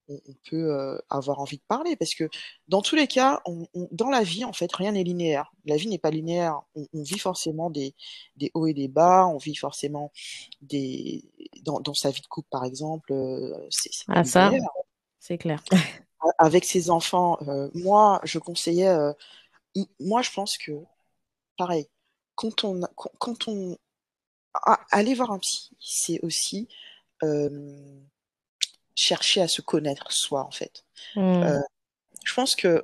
on 0.08 0.20
on 0.28 0.34
peut, 0.50 0.56
heu, 0.72 1.00
avoir 1.10 1.40
envie 1.40 1.58
de 1.58 1.62
parler. 1.68 1.96
Parce 1.96 2.14
que 2.14 2.28
dans 2.68 2.82
tous 2.82 2.96
les 2.96 3.06
cas, 3.06 3.40
on 3.46 3.66
on 3.74 3.88
dans 3.92 4.10
la 4.10 4.22
vie, 4.22 4.44
en 4.44 4.52
fait, 4.52 4.72
rien 4.74 4.92
n'est 4.92 5.04
linéaire. 5.04 5.52
La 5.66 5.76
vie 5.76 5.88
n'est 5.88 5.98
pas 5.98 6.10
linéaire. 6.10 6.60
On 6.74 7.02
vit 7.02 7.18
forcément 7.18 7.70
des 7.70 7.94
des 8.36 8.50
hauts 8.54 8.66
et 8.66 8.74
des 8.74 8.88
bas, 8.88 9.26
on 9.26 9.38
vit 9.38 9.56
forcément 9.56 10.12
des 10.62 11.24
dans 11.62 11.80
dans 11.80 11.94
sa 11.94 12.10
vie 12.10 12.20
de 12.22 12.26
couple, 12.26 12.48
par 12.50 12.64
exemple, 12.64 13.12
heu, 13.12 13.54
c'est 13.70 13.90
Ah 14.08 14.24
ça, 14.24 14.50
linéaire. 14.50 14.70
c'est 15.20 15.38
clair. 15.38 15.62
Avec 16.38 16.64
ses 16.64 16.90
enfants, 16.90 17.38
heu, 17.46 17.70
moi, 17.74 18.20
je 18.24 18.38
conseillais, 18.38 18.94
moi, 20.00 20.22
je 20.22 20.30
pense 20.32 20.56
que, 20.58 20.72
pareil, 21.58 21.88
quand 22.36 22.64
on 22.64 22.80
quand 23.18 23.48
on 23.48 23.78
aller 24.90 25.14
voir 25.14 25.30
un 25.32 25.38
psy, 25.38 25.70
c'est 25.80 26.20
aussi, 26.22 26.68
chercher 28.98 29.40
à 29.40 29.48
se 29.48 29.62
connaître 29.62 30.10
soi, 30.12 30.44
en 30.44 30.50
fait. 30.50 30.84
Mmh. 31.14 31.42
Heu, 31.44 31.60
je 32.24 32.34
pense 32.34 32.56
qu'on 32.56 32.82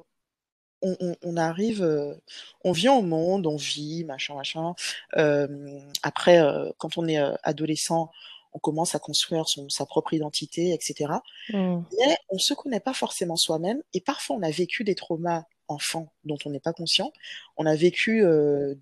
on 0.83 1.17
on 1.23 1.37
arrive, 1.37 1.83
heu, 1.83 2.17
on 2.65 2.73
vient 2.73 2.95
au 2.95 3.03
monde, 3.03 3.47
on 3.47 3.57
vit, 3.57 4.05
machin, 4.05 4.35
machin. 4.37 4.75
Hem, 5.15 5.83
après, 6.03 6.39
quand 6.79 6.97
on 6.99 7.09
est, 7.09 7.19
adolescent, 7.43 8.11
on 8.53 8.61
commence 8.61 8.95
à 8.95 9.01
construire 9.01 9.49
son 9.49 9.69
sa 9.69 9.87
propre 9.87 10.15
identité 10.15 10.71
et 10.71 10.79
cetera. 10.81 11.23
Mmh. 11.51 11.83
Mais 11.99 12.17
on 12.29 12.39
se 12.39 12.55
connaît 12.55 12.81
pas 12.81 12.95
forcément 12.95 13.37
soi-même 13.37 13.83
et 13.95 14.01
parfois 14.01 14.37
on 14.37 14.43
a 14.43 14.51
vécu 14.51 14.85
des 14.85 14.95
traumas 14.95 15.45
enfants 15.67 16.12
dont 16.25 16.39
on 16.45 16.51
n'est 16.51 16.61
pas 16.61 16.73
conscient. 16.75 17.12
On 17.57 17.67
a 17.67 17.75
vécu, 17.75 18.23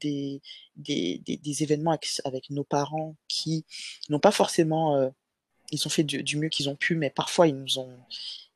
des 0.00 0.42
des 0.76 1.22
des 1.24 1.38
des 1.38 1.62
événements 1.62 1.96
avec 2.24 2.50
nos 2.50 2.64
parents 2.64 3.14
qui 3.28 3.64
n'ont 4.10 4.20
pas 4.20 4.32
forcément, 4.32 5.10
ils 5.72 5.86
ont 5.86 5.90
fait 5.90 6.04
du 6.04 6.22
du 6.22 6.38
mieux 6.38 6.50
qu'ils 6.50 6.68
ont 6.70 6.76
pu, 6.76 6.94
mais 6.96 7.10
parfois 7.10 7.48
ils 7.48 7.56
nous 7.56 7.78
ont 7.80 7.90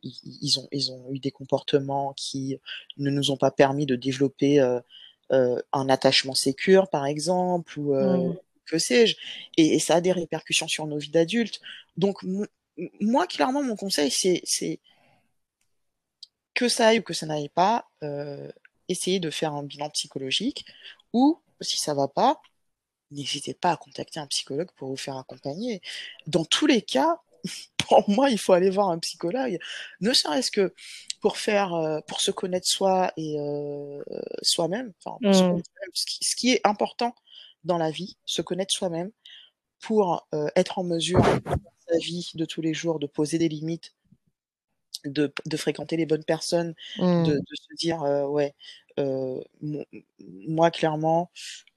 ils 0.03 0.59
ont 0.59 0.69
ils 0.73 0.93
ont 0.93 1.13
eu 1.13 1.19
des 1.19 1.31
comportements 1.33 2.13
qui 2.17 2.59
ne 2.99 3.11
nous 3.11 3.31
ont 3.31 3.37
pas 3.37 3.51
permis 3.51 3.87
de 3.87 3.97
développer, 3.97 4.61
heu 4.61 4.81
heu, 5.33 5.63
un 5.73 5.89
attachement 5.89 6.35
sécure, 6.35 6.89
par 6.91 7.07
exemple, 7.07 7.79
ou 7.81 7.95
heu, 7.95 8.19
Mmh. 8.19 8.35
que 8.67 8.79
sais-je? 8.79 9.17
Et 9.57 9.75
et 9.77 9.79
ça 9.81 9.97
a 9.97 10.01
des 10.01 10.13
répercussions 10.13 10.69
sur 10.69 10.87
nos 10.87 10.99
vies 10.99 11.11
d'adultes. 11.11 11.61
Donc 11.97 12.23
moi, 13.01 13.27
clairement, 13.27 13.63
mon 13.63 13.77
conseil, 13.77 14.11
c'est 14.11 14.43
que 16.55 16.69
ça 16.69 16.89
aille 16.89 17.01
ou 17.01 17.03
que 17.03 17.15
ça 17.15 17.27
n'aille 17.27 17.49
pas, 17.49 17.89
heu, 18.03 18.53
essayez 18.89 19.21
de 19.21 19.31
faire 19.31 19.53
un 19.55 19.63
bilan 19.63 19.91
psychologique 19.91 20.65
ou 21.13 21.41
si 21.61 21.79
ça 21.79 21.95
va 21.95 22.09
pas, 22.09 22.41
n'hésitez 23.11 23.55
pas 23.55 23.73
à 23.73 23.77
contacter 23.77 24.21
un 24.21 24.27
psychologue 24.27 24.71
pour 24.77 24.89
vous 24.89 24.97
faire 24.97 25.17
accompagner. 25.17 25.81
Dans 26.27 26.45
tous 26.45 26.67
les 26.67 26.83
cas, 26.83 27.21
pour 27.89 28.09
moi, 28.11 28.31
il 28.31 28.39
faut 28.39 28.53
aller 28.53 28.71
voir 28.71 28.89
un 28.91 28.99
psychologue, 28.99 29.59
ne 30.01 30.13
serait-ce 30.13 30.51
que 30.51 30.75
pour 31.21 31.37
faire, 31.39 31.75
heu, 31.75 32.01
pour 32.07 32.21
se 32.21 32.31
connaître 32.31 32.67
soi 32.69 33.13
et 33.17 33.39
heu, 33.39 34.05
soi-même, 34.43 34.93
enfin, 35.05 35.19
Mmh. 35.21 35.61
ce 35.95 36.37
qui 36.37 36.53
est 36.53 36.61
important 36.67 37.15
dans 37.65 37.79
la 37.79 37.91
vie, 37.91 38.17
se 38.25 38.43
connaître 38.43 38.73
soi-même 38.75 39.11
pour, 39.81 40.27
heu, 40.35 40.49
être 40.57 40.79
en 40.79 40.85
mesure, 40.85 41.21
dans 41.23 41.73
sa 41.89 41.99
vie 41.99 42.31
de 42.35 42.45
tous 42.45 42.61
les 42.63 42.75
jours, 42.75 42.99
de 42.99 43.07
poser 43.07 43.39
des 43.39 43.49
limites 43.49 43.95
de 45.13 45.57
fréquenter 45.57 45.97
les 45.97 46.07
bonnes 46.07 46.25
personnes, 46.25 46.75
de 47.19 47.33
Mmh. 47.33 47.39
de 47.39 47.55
se 47.55 47.75
dire, 47.77 48.03
«Ouais, 48.31 48.55
moi 50.49 50.71
clairement, 50.71 51.31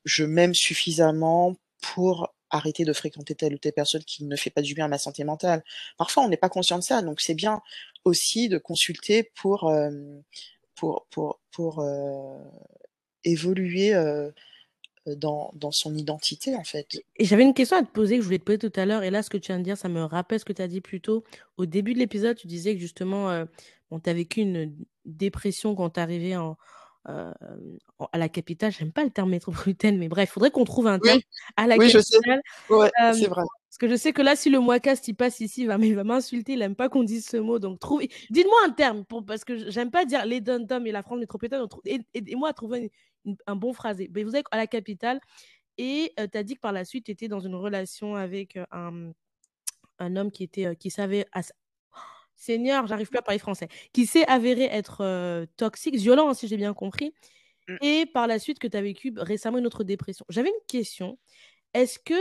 je 0.05 0.23
m'aime 0.25 0.53
suffisamment 0.55 1.55
pour 1.81 2.33
arrêter 2.51 2.83
de 2.85 2.93
fréquenter 2.93 3.35
telle 3.35 3.53
ou 3.55 3.57
telle 3.59 3.73
personne 3.73 4.03
qui 4.03 4.23
ne 4.25 4.35
fait 4.35 4.49
pas 4.49 4.61
du 4.61 4.73
bien 4.73 4.85
à 4.85 4.87
ma 4.89 4.97
santé 4.97 5.23
mentale». 5.23 5.63
Parfois, 5.97 6.23
on 6.23 6.29
n'est 6.29 6.37
pas 6.37 6.49
conscient 6.49 6.77
de 6.79 6.83
ça, 6.83 7.01
donc 7.01 7.21
c'est 7.21 7.35
bien 7.35 7.61
aussi 8.05 8.49
de 8.49 8.57
consulter 8.57 9.23
pour, 9.35 9.71
pour 10.75 11.07
pour 11.11 11.39
pour, 11.51 11.83
évoluer, 13.23 13.93
dans 15.05 15.51
dans 15.55 15.71
son 15.71 15.95
identité, 15.95 16.55
en 16.55 16.63
fait. 16.63 17.01
Et 17.17 17.25
j'avais 17.25 17.43
une 17.43 17.53
question 17.53 17.77
à 17.77 17.83
te 17.83 17.91
poser, 17.91 18.15
que 18.17 18.21
je 18.21 18.25
voulais 18.25 18.39
te 18.39 18.43
poser 18.43 18.57
tout 18.59 18.71
à 18.75 18.85
l'heure 18.85 19.03
et 19.03 19.09
là, 19.09 19.23
ce 19.23 19.29
que 19.29 19.37
tu 19.37 19.47
viens 19.47 19.59
de 19.59 19.63
dire, 19.63 19.77
ça 19.77 19.89
me 19.89 20.03
rappelle 20.03 20.39
ce 20.39 20.45
que 20.45 20.53
tu 20.53 20.61
as 20.61 20.67
dit 20.67 20.81
plus 20.81 21.01
tôt. 21.01 21.23
Au 21.57 21.65
début 21.65 21.93
de 21.93 21.99
l'épisode, 21.99 22.37
tu 22.37 22.47
disais 22.47 22.73
que 22.75 22.81
justement, 22.81 23.31
heu, 23.31 23.47
bon, 23.89 23.99
tu 23.99 24.09
as 24.09 24.13
vécu 24.13 24.41
une, 24.41 24.75
dépression 25.05 25.75
quand 25.75 25.89
tu 25.91 25.99
en, 26.35 26.57
hem, 27.07 27.33
en 27.97 28.09
à 28.11 28.17
la 28.17 28.29
capitale. 28.29 28.71
J'aime 28.71 28.91
pas 28.91 29.03
le 29.03 29.09
terme 29.09 29.29
métropolitaine, 29.29 29.97
mais 29.97 30.07
bref, 30.07 30.29
faudrait 30.29 30.51
qu'on 30.51 30.65
trouve 30.65 30.87
un 30.87 30.99
terme. 30.99 31.17
Oui, 31.17 31.25
À 31.57 31.67
la 31.67 31.77
oui, 31.77 31.89
je 31.89 31.99
sais. 31.99 32.17
capitale, 32.17 32.41
Ouais, 32.69 32.91
hem, 32.99 33.13
c'est 33.13 33.27
vrai. 33.27 33.43
Parce 33.69 33.77
que 33.77 33.87
je 33.87 33.95
sais 33.95 34.13
que 34.13 34.21
là, 34.23 34.35
si 34.35 34.49
le 34.49 34.59
Moicast, 34.59 35.07
il 35.07 35.13
passe 35.15 35.39
ici, 35.41 35.61
il 35.61 35.67
va 35.67 35.77
m'in 35.77 35.85
il 35.87 35.95
va 35.95 36.03
m'insulter, 36.03 36.53
il 36.53 36.61
aime 36.61 36.75
pas 36.75 36.89
qu'on 36.89 37.03
dise 37.03 37.25
ce 37.27 37.37
mot, 37.37 37.59
donc 37.59 37.79
trouvez 37.79 38.09
dites-moi 38.31 38.57
un 38.65 38.71
terme 38.71 39.05
pour 39.05 39.25
parce 39.25 39.45
que 39.45 39.69
j'aime 39.69 39.91
pas 39.91 40.05
dire 40.05 40.25
les 40.25 40.41
DOM-TOM 40.41 40.85
et 40.87 40.91
la 40.91 41.03
France 41.03 41.19
métropolitaine, 41.19 41.67
trou 41.67 41.81
aide 41.85 42.03
aidez-moi 42.13 42.49
à 42.49 42.53
trouver 42.53 42.91
une 43.25 43.35
un 43.47 43.55
bon 43.55 43.73
phrasé. 43.73 44.07
Beh, 44.07 44.23
vous 44.23 44.35
êtes 44.35 44.45
à 44.51 44.57
la 44.57 44.67
capitale 44.67 45.19
et 45.77 46.13
heu, 46.19 46.27
tu 46.31 46.37
as 46.37 46.43
dit 46.43 46.55
que 46.55 46.61
par 46.61 46.73
la 46.73 46.85
suite, 46.85 47.05
tu 47.07 47.11
étais 47.11 47.27
dans 47.29 47.39
une 47.41 47.55
relation 47.55 48.15
avec, 48.15 48.57
heu, 48.57 48.65
un, 48.71 49.11
un 49.99 50.15
homme 50.15 50.31
qui 50.31 50.43
était, 50.43 50.65
heu, 50.67 50.75
qui 50.75 50.89
savait 50.91 51.25
Seigneur, 52.35 52.87
j'arrive 52.87 53.09
plus 53.09 53.19
à 53.19 53.21
parler 53.21 53.39
français, 53.39 53.67
qui 53.93 54.05
s'est 54.05 54.25
avéré 54.27 54.63
être, 54.65 55.03
heu, 55.03 55.47
toxique, 55.57 55.95
violent, 55.95 56.29
hein, 56.29 56.33
si 56.33 56.47
j'ai 56.47 56.57
bien 56.57 56.73
compris 56.73 57.13
Mmh. 57.67 57.79
et 57.81 58.05
par 58.07 58.27
la 58.27 58.39
suite 58.39 58.59
que 58.59 58.67
tu 58.67 58.77
as 58.77 58.81
vécu 58.81 59.13
récemment 59.17 59.57
une 59.59 59.67
autre 59.67 59.83
dépression. 59.85 60.25
J'avais 60.29 60.49
une 60.49 60.67
question, 60.67 61.19
est-ce 61.73 61.99
que 61.99 62.15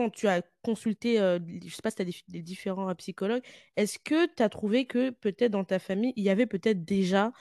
quand 0.00 0.10
tu 0.10 0.28
as 0.28 0.42
consulté, 0.62 1.20
heu, 1.20 1.38
d 1.40 1.60
je 1.68 1.74
sais 1.74 1.82
pas 1.82 1.90
si 1.90 1.96
tu 1.96 2.02
as 2.02 2.06
des 2.28 2.42
différents, 2.42 2.90
heu, 2.90 2.94
psychologues, 2.96 3.42
est-ce 3.76 3.98
que 3.98 4.26
tu 4.34 4.42
as 4.42 4.48
trouvé 4.48 4.86
que 4.86 5.10
peut-être 5.10 5.52
dans 5.52 5.64
ta 5.64 5.78
famille, 5.78 6.12
il 6.16 6.24
y 6.24 6.30
avait 6.30 6.46
peut-être 6.46 6.84
déjà, 6.84 7.32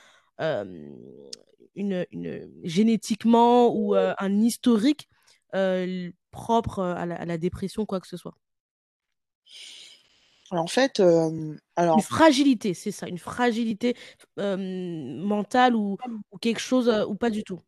une 1.76 2.06
une 2.12 2.50
génétiquement 2.64 3.74
ou 3.76 3.96
heu, 3.96 4.14
un 4.20 4.42
historique, 4.42 5.10
propre, 6.32 6.80
à 6.84 7.06
la 7.06 7.16
à 7.16 7.26
la 7.26 7.38
dépression, 7.38 7.86
quoi 7.86 8.00
que 8.02 8.08
ce 8.08 8.18
soit? 8.18 8.36
En 10.52 10.68
fait, 10.68 11.00
hem, 11.00 11.60
Une 11.94 12.02
alors 12.02 12.04
fragilité, 12.04 12.74
c'est 12.76 12.92
ça, 12.92 13.08
une 13.08 13.18
fragilité, 13.18 13.96
mentale 14.38 15.76
ou 15.76 15.98
ou 16.32 16.38
quelque 16.38 16.60
chose, 16.60 16.90
ou 17.08 17.16
pas 17.16 17.30
du 17.32 17.44
tout? 17.44 17.60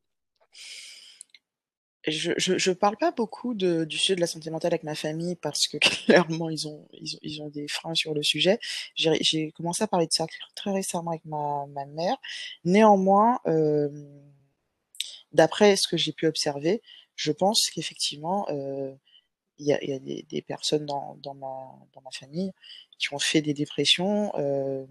Je 2.07 2.31
je 2.37 2.71
parle 2.71 2.97
pas 2.97 3.11
beaucoup 3.11 3.53
de 3.53 3.85
du 3.85 3.95
sujet 3.97 4.15
de 4.15 4.21
la 4.21 4.25
santé 4.27 4.49
mentale 4.49 4.73
avec 4.73 4.81
ma 4.83 4.95
famille 4.95 5.35
parce 5.35 5.67
que 5.67 5.77
clairement 6.05 6.49
ils 6.49 6.67
ont 6.67 6.87
ils 6.93 7.15
ont 7.15 7.19
ils 7.21 7.41
ont 7.43 7.49
des 7.49 7.67
freins 7.67 7.93
sur 7.93 8.15
le 8.15 8.23
sujet. 8.23 8.59
J'ai 8.95 9.51
commencé 9.51 9.83
à 9.83 9.87
parler 9.87 10.07
de 10.07 10.11
ça 10.13 10.25
tr 10.25 10.33
très 10.55 10.71
récemment 10.71 11.11
avec 11.11 11.25
ma 11.25 11.67
ma 11.67 11.85
mère. 11.85 12.17
Néanmoins, 12.65 13.39
hem, 13.45 14.09
d'après 15.33 15.75
ce 15.75 15.87
que 15.87 15.97
j'ai 15.97 16.13
pu 16.13 16.27
observer, 16.27 16.81
je 17.15 17.31
pense 17.31 17.69
qu'effectivement, 17.69 18.45
heu, 18.49 18.95
il 19.59 19.67
y 19.67 19.73
a 19.73 19.83
y 19.85 19.93
a 19.93 19.99
des 19.99 20.23
des 20.29 20.41
personnes 20.43 20.85
dans 20.87 21.15
dans 21.23 21.35
ma 21.35 21.47
dans 21.93 22.01
ma 22.01 22.11
famille 22.11 22.51
qui 22.99 23.13
ont 23.13 23.19
fait 23.19 23.41
des 23.43 23.53
dépressions, 23.55 24.33
hem 24.37 24.87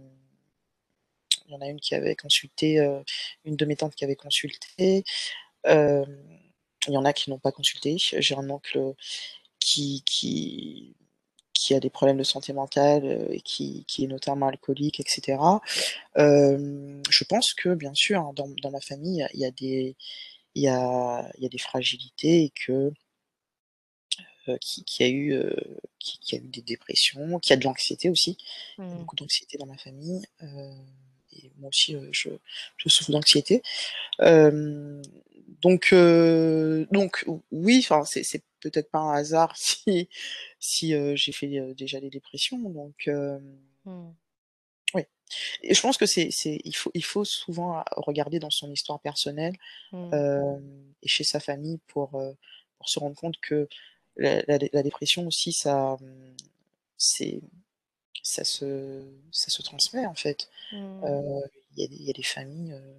il 1.48 1.52
y 1.52 1.56
en 1.56 1.60
a 1.60 1.68
une 1.68 1.80
qui 1.80 1.94
avait 1.94 2.16
consulté, 2.16 2.78
heu, 2.80 3.02
une 3.44 3.56
de 3.56 3.64
mes 3.64 3.76
tantes 3.76 3.94
qui 3.94 4.04
avait 4.04 4.16
consulté, 4.16 5.04
hem, 5.64 6.06
il 6.88 6.94
y 6.94 6.96
en 6.98 7.04
a 7.04 7.12
qui 7.12 7.30
n'ont 7.30 7.38
pas 7.38 7.52
consulté. 7.52 7.96
J'ai 7.98 8.34
un 8.36 8.48
oncle 8.50 8.94
qui 9.60 10.02
qui 10.06 10.94
qui 11.54 11.74
a 11.74 11.80
des 11.80 11.90
problèmes 11.90 12.18
de 12.18 12.24
santé 12.24 12.52
mentale, 12.54 13.28
et 13.32 13.40
qui 13.42 13.84
qui 13.86 14.04
est 14.04 14.08
notamment 14.08 14.48
alcoolique 14.48 15.00
et 15.00 15.04
cetera. 15.08 15.60
Hem, 16.16 17.02
je 17.10 17.24
pense 17.24 17.54
que 17.54 17.74
bien 17.74 17.94
sûr, 17.94 18.20
hein, 18.20 18.32
dans 18.36 18.48
dans 18.62 18.70
ma 18.72 18.80
famille, 18.82 19.26
il 19.34 19.40
y 19.40 19.46
a 19.46 19.50
des 19.52 19.96
il 20.56 20.62
y 20.64 20.68
a 20.68 21.30
il 21.38 21.44
y 21.44 21.46
a 21.46 21.50
des 21.50 21.58
fragilités 21.58 22.44
et 22.44 22.50
que 22.50 22.92
heu, 24.48 24.58
qui 24.60 24.84
qui 24.84 25.02
a 25.02 25.08
eu, 25.08 25.34
qui 25.98 26.18
qui 26.18 26.34
a 26.36 26.38
eu 26.38 26.48
des 26.48 26.62
dépressions, 26.62 27.38
qui 27.40 27.52
a 27.52 27.56
de 27.56 27.64
l'anxiété 27.64 28.08
aussi. 28.10 28.36
A 28.92 28.94
Mmh. 28.94 28.96
beaucoup 28.96 29.16
d'anxiété 29.16 29.58
dans 29.58 29.66
ma 29.66 29.76
famille, 29.78 30.22
et 31.32 31.50
moi 31.58 31.68
aussi, 31.70 31.94
heu, 31.96 32.08
je 32.12 32.30
je 32.78 32.88
souffre 32.88 33.12
d'anxiété. 33.12 33.62
Hem, 34.20 35.02
donc 35.62 35.90
heu, 35.92 36.86
donc 36.92 37.24
oui, 37.52 37.80
enfin, 37.84 38.04
c'est 38.04 38.42
peut-être 38.60 38.90
pas 38.90 39.00
un 39.00 39.14
hasard 39.14 39.56
si 39.58 40.08
si, 40.60 40.94
j'ai 41.16 41.32
fait, 41.32 41.74
déjà 41.76 42.00
des 42.00 42.10
dépressions 42.10 42.58
donc 42.70 43.08
Mmh. 43.86 44.12
oui 44.94 45.02
et 45.62 45.74
je 45.74 45.80
pense 45.82 45.98
que 45.98 46.06
c'est 46.06 46.30
il 46.64 46.74
faut 46.76 46.90
il 46.94 47.04
faut 47.04 47.24
souvent 47.24 47.74
a 47.78 47.84
regarder 47.96 48.38
dans 48.40 48.50
son 48.50 48.70
histoire 48.72 49.00
personnelle, 49.00 49.54
Mmh. 49.92 50.14
et 51.02 51.08
chez 51.08 51.24
sa 51.24 51.40
famille 51.40 51.78
pour, 51.88 52.10
pour 52.78 52.88
se 52.88 52.98
rendre 53.00 53.16
compte 53.16 53.38
que 53.40 53.68
la 54.16 54.42
la 54.48 54.58
dé 54.58 54.70
la 54.72 54.82
dépression 54.82 55.26
aussi 55.26 55.52
ça, 55.52 55.96
c'est 56.96 57.40
ça 58.22 58.44
se 58.44 59.02
ça 59.32 59.50
se 59.50 59.62
transmet 59.62 60.06
en 60.06 60.14
fait. 60.14 60.48
Mmh. 60.72 61.04
Heu, 61.04 61.42
il 61.76 61.82
y 61.82 61.84
a 61.84 61.88
des 61.88 61.96
il 61.96 62.04
y 62.04 62.10
a 62.10 62.12
des 62.14 62.22
familles, 62.22 62.72
heu, 62.74 62.94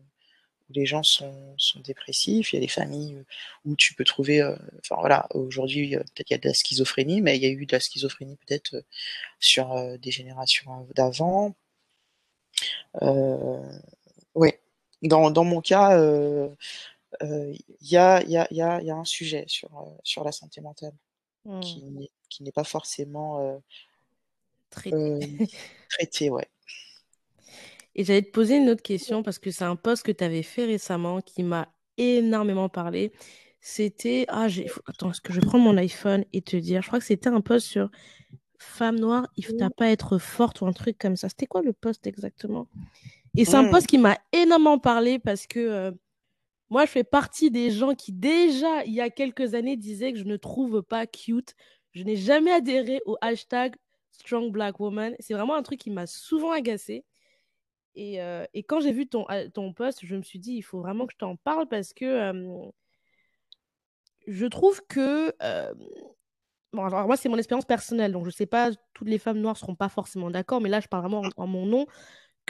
où 0.69 0.73
les 0.73 0.85
gens 0.85 1.03
sont 1.03 1.55
sont 1.57 1.79
dépressifs, 1.81 2.53
il 2.53 2.57
y 2.57 2.59
a 2.59 2.61
des 2.61 2.67
familles, 2.67 3.15
heu, 3.15 3.25
où 3.65 3.75
tu 3.75 3.93
peux 3.95 4.03
trouver, 4.05 4.43
enfin 4.79 4.97
voilà, 4.99 5.27
aujourd'hui, 5.35 5.91
peut-être 5.97 6.29
il 6.31 6.33
y 6.33 6.35
a 6.35 6.39
de 6.39 6.47
la 6.49 6.53
schizophrénie, 6.55 7.21
mais 7.21 7.37
il 7.37 7.43
y 7.43 7.47
a 7.47 7.49
eu 7.49 7.65
de 7.65 7.73
la 7.73 7.79
schizophrénie 7.79 8.37
peut-être, 8.37 8.83
sur, 9.39 9.97
des 9.99 10.11
générations 10.11 10.73
av 10.73 10.93
d'avant. 10.95 11.55
Ouais, 14.35 14.61
dans 15.03 15.31
dans 15.31 15.43
mon 15.45 15.61
cas, 15.61 15.97
il 17.21 17.57
y 17.81 17.97
a 17.97 18.23
y 18.23 18.37
a 18.37 18.47
y 18.51 18.61
a 18.61 18.81
y 18.81 18.91
a 18.91 18.95
un 18.95 19.05
sujet 19.05 19.45
sur, 19.47 19.69
sur 20.03 20.23
la 20.23 20.31
santé 20.31 20.61
mentale 20.61 20.93
Mmh. 21.45 21.59
qui 21.61 21.81
n'est 21.83 22.11
qui 22.29 22.43
n'est 22.43 22.51
pas 22.51 22.63
forcément, 22.63 23.61
Traité. 24.71 24.97
hem, 24.97 25.19
traité, 25.89 26.29
ouais. 26.29 26.47
Et 27.95 28.03
j'allais 28.05 28.21
te 28.21 28.31
poser 28.31 28.57
une 28.57 28.69
autre 28.69 28.81
question 28.83 29.21
parce 29.23 29.37
que 29.39 29.51
c'est 29.51 29.65
un 29.65 29.75
post 29.75 30.03
que 30.03 30.11
tu 30.11 30.23
avais 30.23 30.43
fait 30.43 30.65
récemment 30.65 31.21
qui 31.21 31.43
m'a 31.43 31.67
énormément 31.97 32.69
parlé. 32.69 33.11
C'était 33.59 34.25
ah 34.29 34.47
j'ai 34.47 34.67
faut 34.67 34.81
attends, 34.87 35.11
est-ce 35.11 35.21
que 35.21 35.33
je 35.33 35.41
vais 35.41 35.45
prendre 35.45 35.63
mon 35.65 35.77
iPhone 35.77 36.25
et 36.33 36.41
te 36.41 36.55
dire, 36.55 36.81
je 36.81 36.87
crois 36.87 36.99
que 36.99 37.05
c'était 37.05 37.29
un 37.29 37.41
post 37.41 37.67
sur 37.67 37.89
femme 38.59 38.99
noire, 38.99 39.27
il 39.37 39.45
f 39.45 39.55
tu 39.57 39.63
Mmh. 39.63 39.69
pas 39.77 39.89
être 39.89 40.17
forte 40.19 40.61
ou 40.61 40.67
un 40.67 40.73
truc 40.73 40.97
comme 40.97 41.15
ça. 41.17 41.29
C'était 41.29 41.47
quoi 41.47 41.61
le 41.61 41.73
post 41.73 42.07
exactement? 42.07 42.67
Et 43.37 43.45
c'est 43.45 43.57
un 43.57 43.65
post 43.65 43.87
qui 43.87 43.97
m'a 43.99 44.17
énormément 44.33 44.79
parlé 44.79 45.19
parce 45.19 45.47
que, 45.47 45.89
heu, 45.89 45.99
moi 46.69 46.85
je 46.85 46.91
fais 46.91 47.03
partie 47.05 47.51
des 47.51 47.71
gens 47.71 47.95
qui 47.95 48.13
déjà, 48.13 48.85
il 48.85 48.93
y 48.93 49.01
a 49.01 49.09
quelques 49.09 49.55
années, 49.55 49.77
disaient 49.77 50.13
que 50.13 50.19
je 50.19 50.25
ne 50.25 50.37
trouve 50.37 50.83
pas 50.83 51.07
cute. 51.07 51.55
Je 51.93 52.03
n'ai 52.03 52.17
jamais 52.17 52.51
adhéré 52.51 53.01
au 53.05 53.17
hashtag 53.21 53.75
strong 54.21 54.51
black 54.51 54.79
woman. 54.79 55.15
C'est 55.19 55.33
vraiment 55.33 55.55
un 55.55 55.63
truc 55.63 55.79
qui 55.79 55.91
m'a 55.91 56.07
souvent 56.07 56.51
agacée 56.51 57.05
et 57.95 58.19
et 58.53 58.63
quand 58.63 58.79
j'ai 58.81 58.93
vu 58.93 59.07
ton 59.07 59.25
ha 59.27 59.49
ton 59.49 59.73
post, 59.73 59.99
je 60.05 60.15
me 60.15 60.21
suis 60.23 60.39
dit: 60.39 60.53
«Il 60.53 60.61
faut 60.63 60.79
vraiment 60.81 61.05
que 61.07 61.13
je 61.13 61.17
t'en 61.19 61.35
parle» 61.37 61.67
parce 61.67 61.93
que, 61.93 62.05
hem 62.05 62.71
je 64.27 64.45
trouve 64.45 64.81
que, 64.87 65.33
bon 66.73 66.85
alors 66.85 67.05
moi 67.07 67.17
c'est 67.17 67.29
mon 67.29 67.37
expérience 67.37 67.65
personnelle, 67.65 68.11
donc 68.13 68.25
je 68.25 68.29
sais 68.31 68.45
pas, 68.45 68.71
toutes 68.93 69.09
les 69.09 69.17
femmes 69.17 69.39
noires 69.39 69.57
seront 69.57 69.75
pas 69.75 69.89
forcément 69.89 70.29
d'accord, 70.31 70.61
mais 70.61 70.69
là 70.69 70.79
je 70.79 70.87
parle 70.87 71.03
vraiment 71.03 71.21
en 71.37 71.43
en 71.43 71.47
mon 71.47 71.65
nom, 71.65 71.85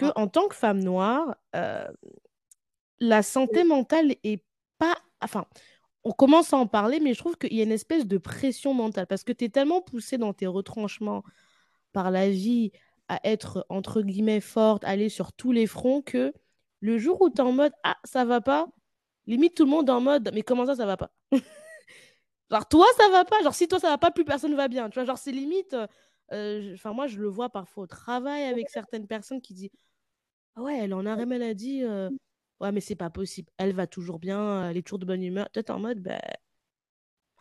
Mmh. 0.02 0.10
qu'en 0.10 0.28
tant 0.28 0.48
que 0.48 0.56
femme 0.56 0.80
noire, 0.84 1.36
la 3.00 3.24
santé 3.24 3.64
mentale 3.64 4.16
est 4.24 4.44
pas 4.78 4.96
enfin, 5.22 5.46
on 6.04 6.12
commence 6.12 6.54
à 6.54 6.58
en 6.58 6.68
parler, 6.68 7.00
mais 7.00 7.14
je 7.14 7.20
trouve 7.20 7.38
qu'il 7.38 7.54
y 7.54 7.60
a 7.62 7.64
une 7.64 7.72
espèce 7.72 8.08
de 8.08 8.18
pression 8.18 8.74
mentale 8.74 9.08
parce 9.08 9.24
que 9.24 9.32
tu 9.34 9.46
es 9.46 9.50
tellement 9.50 9.82
poussée 9.82 10.18
dans 10.18 10.34
tes 10.34 10.48
retranchements 10.48 11.24
par 11.94 12.12
la 12.12 12.30
vie 12.30 12.72
à 13.10 13.20
être 13.26 13.66
entre 13.70 14.02
guillemets 14.02 14.42
«forte», 14.42 14.84
aller 14.86 15.10
sur 15.10 15.34
tous 15.34 15.52
les 15.52 15.68
fronts 15.68 16.02
que 16.02 16.34
le 16.82 16.98
jour 16.98 17.22
où 17.22 17.30
tu 17.30 17.38
es 17.38 17.42
en 17.42 17.52
mode: 17.54 17.74
«Ah 17.84 17.98
ça 18.06 18.26
va 18.26 18.42
pas», 18.42 18.68
limite 19.28 19.56
tout 19.56 19.66
le 19.66 19.72
monde 19.72 19.90
en 19.90 20.02
mode: 20.02 20.32
«Mais 20.34 20.44
comment 20.44 20.66
ça, 20.66 20.76
ça 20.76 20.86
va 20.86 20.98
pas?» 20.98 21.12
Genre 22.52 22.68
toi 22.70 22.86
ça 22.98 23.10
va 23.12 23.26
pas, 23.26 23.42
genre 23.44 23.56
si 23.56 23.68
toi 23.68 23.80
ça 23.80 23.90
va 23.90 23.98
pas, 23.98 24.12
plus 24.12 24.26
personne 24.26 24.56
va 24.56 24.68
bien, 24.70 24.90
tu 24.90 24.96
vois? 24.96 25.06
Genre 25.06 25.18
c'est 25.20 25.32
limite, 25.34 25.76
j 26.32 26.72
enfin 26.76 26.94
moi 26.94 27.08
je 27.08 27.20
le 27.20 27.28
vois 27.30 27.50
parfois 27.50 27.84
au 27.86 27.88
travail 27.88 28.44
avec 28.46 28.70
certaines 28.70 29.08
personnes 29.08 29.42
qui 29.42 29.54
disent: 29.56 29.72
«Ah 30.58 30.64
ouais, 30.64 30.78
elle 30.80 30.94
en 30.96 31.06
arrêt 31.08 31.26
maladie, 31.28 31.84
heu, 31.84 32.12
ouais 32.62 32.72
mais 32.74 32.82
c'est 32.82 32.96
pas 32.96 33.10
possible, 33.12 33.50
elle 33.60 33.74
va 33.76 33.88
toujours 33.88 34.20
bien, 34.20 34.70
elle 34.70 34.78
est 34.78 34.84
toujours 34.84 35.00
de 35.00 35.06
bonne 35.06 35.24
humeur». 35.24 35.50
Es 35.56 35.72
en 35.72 35.80
mode, 35.80 36.00
bah 36.02 36.20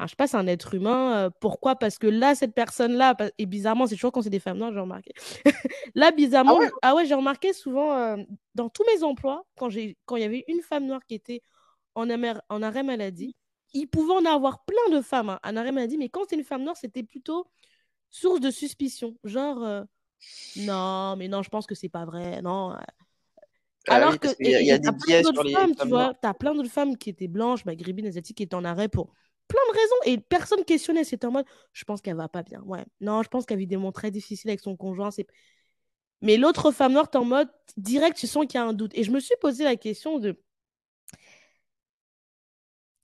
je 0.06 0.10
sais 0.10 0.16
pas, 0.16 0.26
c'est 0.26 0.36
un 0.36 0.46
être 0.46 0.74
humain, 0.74 1.26
heu, 1.28 1.30
pourquoi? 1.40 1.76
Parce 1.76 1.98
que 1.98 2.06
là 2.06 2.34
cette 2.34 2.54
personne-là 2.54 3.16
et 3.38 3.46
bizarrement 3.46 3.86
c'est 3.86 3.94
toujours 3.96 4.12
quand 4.12 4.22
c'est 4.22 4.30
des 4.30 4.40
femmes 4.40 4.58
noires, 4.58 4.72
j'ai 4.72 4.80
remarqué. 4.80 5.12
Là 5.94 6.12
Ah 6.46 6.52
bizarrement 6.52 6.58
ouais? 6.58 6.68
j 6.68 6.72
ah 6.82 6.94
ouais 6.94 7.06
j'ai 7.06 7.14
remarqué 7.14 7.52
souvent, 7.52 7.96
hem, 7.96 8.26
dans 8.54 8.68
tous 8.68 8.84
mes 8.94 9.02
emplois, 9.04 9.44
quand 9.56 9.70
j'ai 9.70 9.96
quand 10.06 10.16
il 10.16 10.22
y 10.22 10.24
avait 10.26 10.44
une 10.48 10.62
femme 10.62 10.86
noire 10.86 11.02
qui 11.06 11.14
était 11.14 11.42
en 11.94 12.62
arrêt 12.62 12.82
maladie, 12.82 13.36
il 13.74 13.86
pouvait 13.88 14.14
en 14.14 14.24
avoir 14.26 14.64
plein 14.64 14.96
de 14.96 15.02
femmes, 15.02 15.30
hein, 15.30 15.40
en 15.44 15.56
arrêt 15.56 15.72
maladie, 15.72 15.98
mais 15.98 16.08
quand 16.08 16.22
c'est 16.28 16.36
une 16.36 16.44
femme 16.44 16.62
noire, 16.64 16.76
c'était 16.76 17.02
plutôt 17.04 17.46
source 18.10 18.40
de 18.40 18.50
suspicion. 18.50 19.16
Genre, 19.24 19.64
heu: 19.64 19.84
«Non, 20.56 21.16
mais 21.18 21.28
non, 21.28 21.42
je 21.42 21.50
pense 21.50 21.66
que 21.66 21.74
c'est 21.76 21.88
pas 21.90 22.04
vrai, 22.06 22.42
non, 22.42 22.72
heu». 22.74 22.78
Ah 23.88 24.00
oui, 24.02 24.12
Alors 24.12 24.18
que 24.18 24.28
y 24.40 24.54
a 24.54 24.60
il 24.60 24.66
y 24.66 24.72
a 24.72 24.78
tu 24.82 24.90
des 24.90 24.92
biais 24.92 25.22
sur 25.24 25.42
les 25.44 25.44
femmes, 25.52 25.74
tu 25.74 25.88
femmes 25.88 25.88
vois? 25.88 26.14
Tu 26.22 26.28
as 26.28 26.34
plein 26.34 26.54
d'autres 26.54 26.70
femmes 26.70 26.96
qui 26.96 27.10
étaient 27.10 27.28
blanches, 27.28 27.64
maghrébines, 27.64 28.06
asiatiques, 28.06 28.36
qui 28.38 28.42
étaient 28.44 28.54
en 28.54 28.64
arrêt 28.64 28.88
pour 28.88 29.12
plein 29.50 29.60
de 29.72 29.78
raisons 29.78 29.94
et 30.06 30.18
personne 30.18 30.64
questionnait. 30.64 31.04
C'était 31.04 31.26
en 31.26 31.32
mode: 31.32 31.46
«Je 31.74 31.84
pense 31.84 32.00
qu'elle 32.02 32.16
va 32.16 32.28
pas 32.28 32.42
bien, 32.44 32.62
ouais. 32.62 32.84
Non, 33.00 33.22
je 33.24 33.28
pense 33.28 33.46
qu'elle 33.46 33.58
vit 33.58 33.66
des 33.66 33.76
moments 33.76 33.92
très 33.92 34.10
difficiles 34.12 34.50
avec 34.50 34.60
son 34.60 34.76
conjoint, 34.76 35.10
c'est» 35.10 35.26
mais 36.22 36.36
l'autre 36.36 36.70
femme 36.72 36.92
noire, 36.92 37.08
en 37.14 37.24
mode 37.24 37.48
direct, 37.78 38.16
tu 38.18 38.26
sens 38.26 38.46
qu'il 38.46 38.56
y 38.56 38.62
a 38.62 38.66
un 38.66 38.74
doute. 38.74 38.92
Et 38.94 39.04
je 39.04 39.10
me 39.10 39.20
suis 39.20 39.34
posé 39.40 39.64
la 39.64 39.76
question 39.76 40.18
de 40.18 40.36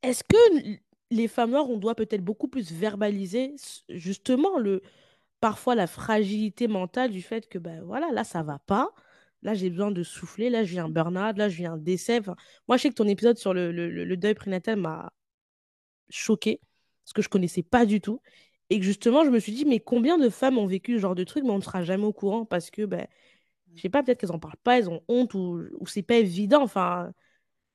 est-ce 0.03 0.22
que 0.24 0.36
les 1.11 1.28
femmes 1.28 1.51
noires, 1.51 1.68
on 1.70 1.76
doit 1.78 1.94
peut-être 1.94 2.24
beaucoup 2.24 2.49
plus 2.49 2.72
verbaliser 2.72 3.55
justement 3.88 4.59
le 4.59 4.82
parfois 5.40 5.74
la 5.76 5.86
fragilité 5.86 6.68
mentale 6.68 7.11
du 7.12 7.22
fait 7.22 7.49
que, 7.49 7.59
bah, 7.59 7.82
voilà, 7.84 8.11
là 8.12 8.24
ça 8.24 8.42
va 8.42 8.59
pas, 8.61 8.90
là 9.42 9.55
j'ai 9.55 9.70
besoin 9.70 9.90
de 9.92 10.03
souffler, 10.05 10.51
là 10.51 10.62
vis 10.64 10.80
un 10.80 10.88
burn-out, 10.90 11.38
là 11.38 11.49
vis 11.49 11.66
un 11.66 11.78
décès, 11.78 12.20
moi 12.68 12.76
je 12.78 12.82
sais 12.82 12.90
que 12.90 12.94
ton 12.97 13.09
épisode 13.09 13.38
sur 13.38 13.55
le 13.55 13.72
le 13.72 13.90
le 13.90 14.16
deuil 14.16 14.34
prénatal 14.34 14.76
m'a 14.78 15.12
choquée, 16.11 16.61
parce 17.04 17.12
que 17.14 17.22
je 17.22 17.28
connaissais 17.28 17.62
pas 17.62 17.86
du 17.86 18.00
tout 18.00 18.20
et 18.70 18.78
que 18.80 18.84
justement 18.84 19.24
je 19.24 19.30
me 19.30 19.38
suis 19.40 19.52
dit: 19.52 19.64
«Mais 19.64 19.80
combien 19.80 20.18
de 20.18 20.28
femmes 20.30 20.59
ont 20.59 20.66
vécu 20.66 20.94
ce 20.96 20.98
genre 21.00 21.14
de 21.14 21.24
truc, 21.24 21.44
mais 21.44 21.50
on 21.50 21.59
ne 21.59 21.62
sera 21.62 21.84
jamais 21.84 22.04
au 22.04 22.12
courant?» 22.12 22.44
parce 22.46 22.70
que, 22.70 22.84
bah, 22.86 23.07
je 23.76 23.82
sais 23.82 23.88
pas, 23.90 24.02
peut-être 24.02 24.20
qu'elles 24.20 24.32
en 24.32 24.38
parlent 24.40 24.57
pas, 24.64 24.78
elles 24.78 24.90
ont 24.90 25.02
honte 25.09 25.34
ou 25.34 25.62
ou 25.80 25.86
c'est 25.86 26.02
pas 26.02 26.16
évident, 26.16 26.62
enfin, 26.62 27.12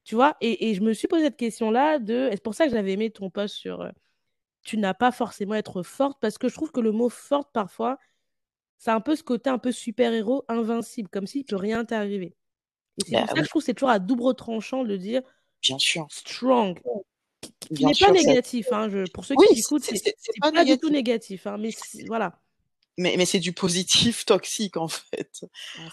tu 0.05 0.15
vois? 0.15 0.37
Et 0.41 0.69
et 0.71 0.75
je 0.75 0.81
me 0.83 0.93
suis 0.93 1.07
posé 1.09 1.25
cette 1.25 1.37
question-là 1.37 1.99
de 1.99 2.29
c'est 2.31 2.43
pour 2.43 2.55
ça 2.55 2.65
que 2.67 2.71
j'avais 2.73 2.93
aimé 2.93 3.11
ton 3.11 3.29
post 3.31 3.55
sur, 3.55 3.83
heu, 3.83 3.91
tu 4.63 4.77
n'as 4.77 4.93
pas 4.93 5.11
forcément 5.11 5.53
à 5.53 5.57
être 5.59 5.83
forte 5.83 6.19
parce 6.21 6.37
que 6.37 6.49
je 6.49 6.55
trouve 6.55 6.71
que 6.71 6.79
le 6.81 6.91
mot 6.91 7.09
forte 7.09 7.51
parfois, 7.53 7.97
ça 8.77 8.93
a 8.93 8.95
un 8.97 9.01
peu 9.01 9.15
ce 9.15 9.23
côté 9.23 9.49
un 9.49 9.59
peu 9.59 9.71
super 9.71 10.13
héros 10.13 10.45
invincible, 10.49 11.09
comme 11.09 11.27
s'il 11.27 11.45
peut 11.45 11.55
rien 11.55 11.85
t'arriver 11.85 12.35
et 12.97 13.03
c'est 13.05 13.15
Bah 13.15 13.19
pour 13.19 13.29
ça 13.29 13.39
que 13.41 13.45
je 13.45 13.49
trouve 13.51 13.61
que 13.63 13.67
c'est 13.67 13.73
toujours 13.75 13.89
à 13.91 13.99
double 13.99 14.35
tranchant 14.35 14.83
de 14.85 14.97
dire 14.97 15.21
bien 15.61 15.79
sûr. 15.79 16.07
strong, 16.09 16.79
qui 17.41 17.85
n'est 17.85 17.93
pas 17.93 18.11
négatif, 18.11 18.67
hein, 18.71 18.89
je 18.89 19.05
pour 19.11 19.25
ceux 19.25 19.35
oui, 19.35 19.47
qui 19.47 19.59
écoutent, 19.59 19.83
c'est 19.83 20.15
pas 20.39 20.51
pas 20.51 20.65
du 20.65 20.77
tout 20.77 20.89
négatif. 20.89 21.47
hein, 21.47 21.57
mais 21.57 21.71
voilà. 22.07 22.39
Mais 22.97 23.15
mais 23.17 23.25
c'est 23.25 23.39
du 23.39 23.53
positif 23.53 24.25
toxique, 24.25 24.77
en 24.77 24.87
fait. 24.87 25.45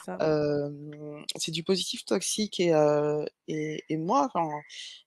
Ah. 0.09 0.17
Hem, 0.21 1.25
c'est 1.37 1.53
du 1.53 1.63
positif 1.63 2.05
toxique 2.05 2.61
et 2.61 2.73
heu 2.75 3.27
et 3.47 3.85
et 3.89 3.97
moi, 3.97 4.29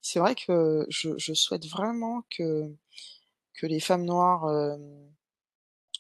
c'est 0.02 0.20
vrai 0.20 0.36
que 0.36 0.86
je 0.90 1.10
je 1.18 1.34
souhaite 1.34 1.66
vraiment 1.68 2.24
que 2.30 2.74
que 3.56 3.68
les 3.68 3.80
femmes 3.80 4.06
noires, 4.06 4.50
hem, 4.50 5.12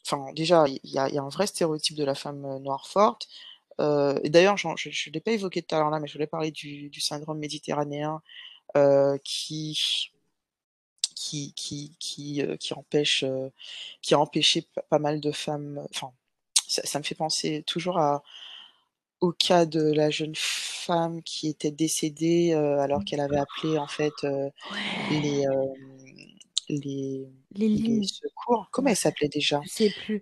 enfin, 0.06 0.32
déjà, 0.34 0.66
il 0.68 0.80
y 0.84 1.00
a 1.00 1.10
il 1.10 1.16
y 1.16 1.18
a 1.20 1.24
un 1.24 1.30
vrai 1.30 1.48
stéréotype 1.48 1.98
de 1.98 2.04
la 2.06 2.16
femme, 2.16 2.42
noire 2.60 2.88
forte, 2.88 3.28
et 3.80 4.30
d'ailleurs, 4.30 4.58
je 4.58 4.68
je 4.78 5.10
l'ai 5.12 5.20
pas 5.22 5.32
évoqué 5.32 5.62
tout 5.64 5.76
à 5.76 5.80
l'heure 5.80 5.90
là, 5.90 6.00
mais 6.00 6.08
je 6.08 6.14
voulais 6.14 6.28
parler 6.28 6.52
du 6.52 6.90
du 6.90 7.02
syndrome 7.02 7.40
méditerranéen, 7.40 8.22
qui 9.24 10.12
qui 11.22 11.54
qui 11.54 11.92
qui, 12.00 12.42
heu, 12.42 12.58
qui 12.58 12.74
empêche, 12.74 13.24
heu, 13.24 13.52
qui 14.02 14.14
a 14.16 14.20
empêché 14.20 14.66
pas 14.90 15.00
mal 15.00 15.20
de 15.22 15.32
femmes, 15.32 15.86
enfin, 15.92 16.12
ça 16.68 16.82
ça 16.86 17.00
me 17.00 17.04
fait 17.04 17.16
penser 17.16 17.64
toujours 17.68 18.00
à 18.00 18.24
au 19.22 19.32
cas 19.32 19.66
de 19.66 19.82
la 19.94 20.10
jeune 20.10 20.34
femme 20.36 21.22
qui 21.24 21.48
était 21.48 21.72
décédée, 21.72 22.54
alors 22.54 23.06
qu'elle 23.06 23.20
avait 23.20 23.38
appelé 23.38 23.78
en 23.78 23.88
fait, 23.88 24.14
heu, 24.24 24.50
les, 25.10 25.46
secours. 28.04 28.68
Comment 28.72 28.90
elle 28.90 28.96
s'appelait 28.96 29.30
déjà? 29.30 29.62
je 29.64 29.70
sais 29.70 29.90
plus. 29.92 30.22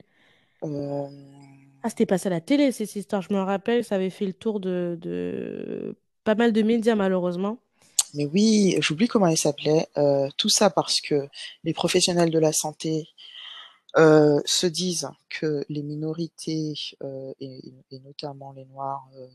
Ah, 1.81 1.89
c'était 1.89 2.05
passé 2.05 2.27
à 2.27 2.29
la 2.31 2.41
télé, 2.41 2.71
ces 2.71 2.97
histoires. 2.97 3.21
Je 3.21 3.33
me 3.33 3.39
rappelle, 3.39 3.83
ça 3.85 3.95
avait 3.95 4.09
fait 4.09 4.25
le 4.25 4.33
tour 4.33 4.59
de, 4.59 4.97
de... 5.01 5.95
pas 6.25 6.35
mal 6.35 6.51
de 6.51 6.61
médias, 6.61 6.95
malheureusement. 6.95 7.59
Mais 8.13 8.25
oui, 8.25 8.77
j'oublie 8.79 9.07
comment 9.07 9.27
elle 9.27 9.37
s'appelait. 9.37 9.87
tout 10.37 10.49
ça 10.49 10.69
parce 10.69 11.01
que 11.01 11.27
les 11.63 11.73
professionnels 11.73 12.31
de 12.31 12.39
la 12.39 12.53
santé 12.53 13.07
euh, 13.97 14.39
se 14.45 14.67
disent 14.67 15.09
que 15.29 15.65
les 15.67 15.81
minorités, 15.81 16.75
euh, 17.03 17.33
et, 17.39 17.73
et, 17.89 17.99
notamment 17.99 18.51
les 18.51 18.65
Noirs, 18.65 19.09
euh, 19.17 19.27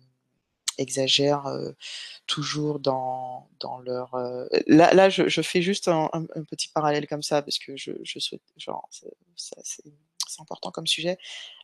exagèrent 0.79 1.47
toujours 2.27 2.81
dans, 2.81 3.49
dans 3.61 3.79
leur... 3.79 4.17
Là, 4.67 4.93
là 4.93 5.09
je, 5.09 5.29
je, 5.29 5.41
fais 5.41 5.63
juste 5.63 5.87
un, 5.89 6.09
un, 6.13 6.25
un, 6.35 6.45
petit 6.45 6.69
parallèle 6.69 7.07
comme 7.07 7.23
ça, 7.23 7.43
parce 7.43 7.59
que 7.59 7.77
je, 7.77 7.93
je 8.03 8.19
souhaite... 8.19 8.43
Genre, 8.57 8.89
c'est 9.37 10.41
important 10.41 10.71
comme 10.71 10.87
sujet. 10.87 11.19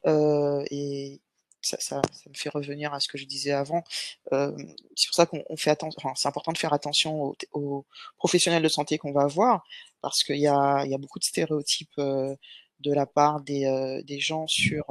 et 0.06 1.20
ça, 1.62 2.00
me 2.26 2.34
fait 2.34 2.48
revenir 2.48 2.94
à 2.94 3.00
ce 3.00 3.08
que 3.08 3.18
je 3.18 3.24
disais 3.24 3.52
avant. 3.52 3.84
C'est 4.30 5.06
pour 5.06 5.14
ça 5.14 5.26
qu'on 5.26 5.56
fait 5.56 5.70
attention. 5.70 6.14
C'est 6.14 6.28
important 6.28 6.52
de 6.52 6.58
faire 6.58 6.72
attention 6.72 7.34
aux, 7.52 7.86
professionnels 8.18 8.62
de 8.62 8.68
santé 8.68 8.98
qu'on 8.98 9.12
va 9.12 9.26
voir, 9.26 9.64
parce 10.00 10.24
qu'il 10.24 10.38
y 10.38 10.46
a, 10.46 10.84
beaucoup 10.98 11.18
de 11.18 11.24
stéréotypes 11.24 12.00
de 12.80 12.92
la 12.92 13.06
part 13.06 13.40
des, 13.40 14.20
gens 14.20 14.46
sur, 14.46 14.84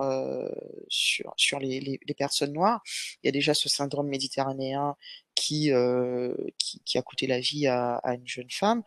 les, 1.59 1.99
personnes 2.17 2.53
noires. 2.53 2.81
Il 3.23 3.27
y 3.27 3.29
a 3.29 3.31
déjà 3.31 3.53
ce 3.53 3.69
syndrome 3.69 4.07
méditerranéen 4.07 4.95
qui, 5.35 5.71
a 5.71 7.01
coûté 7.03 7.27
la 7.27 7.39
vie 7.39 7.67
à, 7.67 8.01
une 8.05 8.27
jeune 8.27 8.51
femme. 8.51 8.83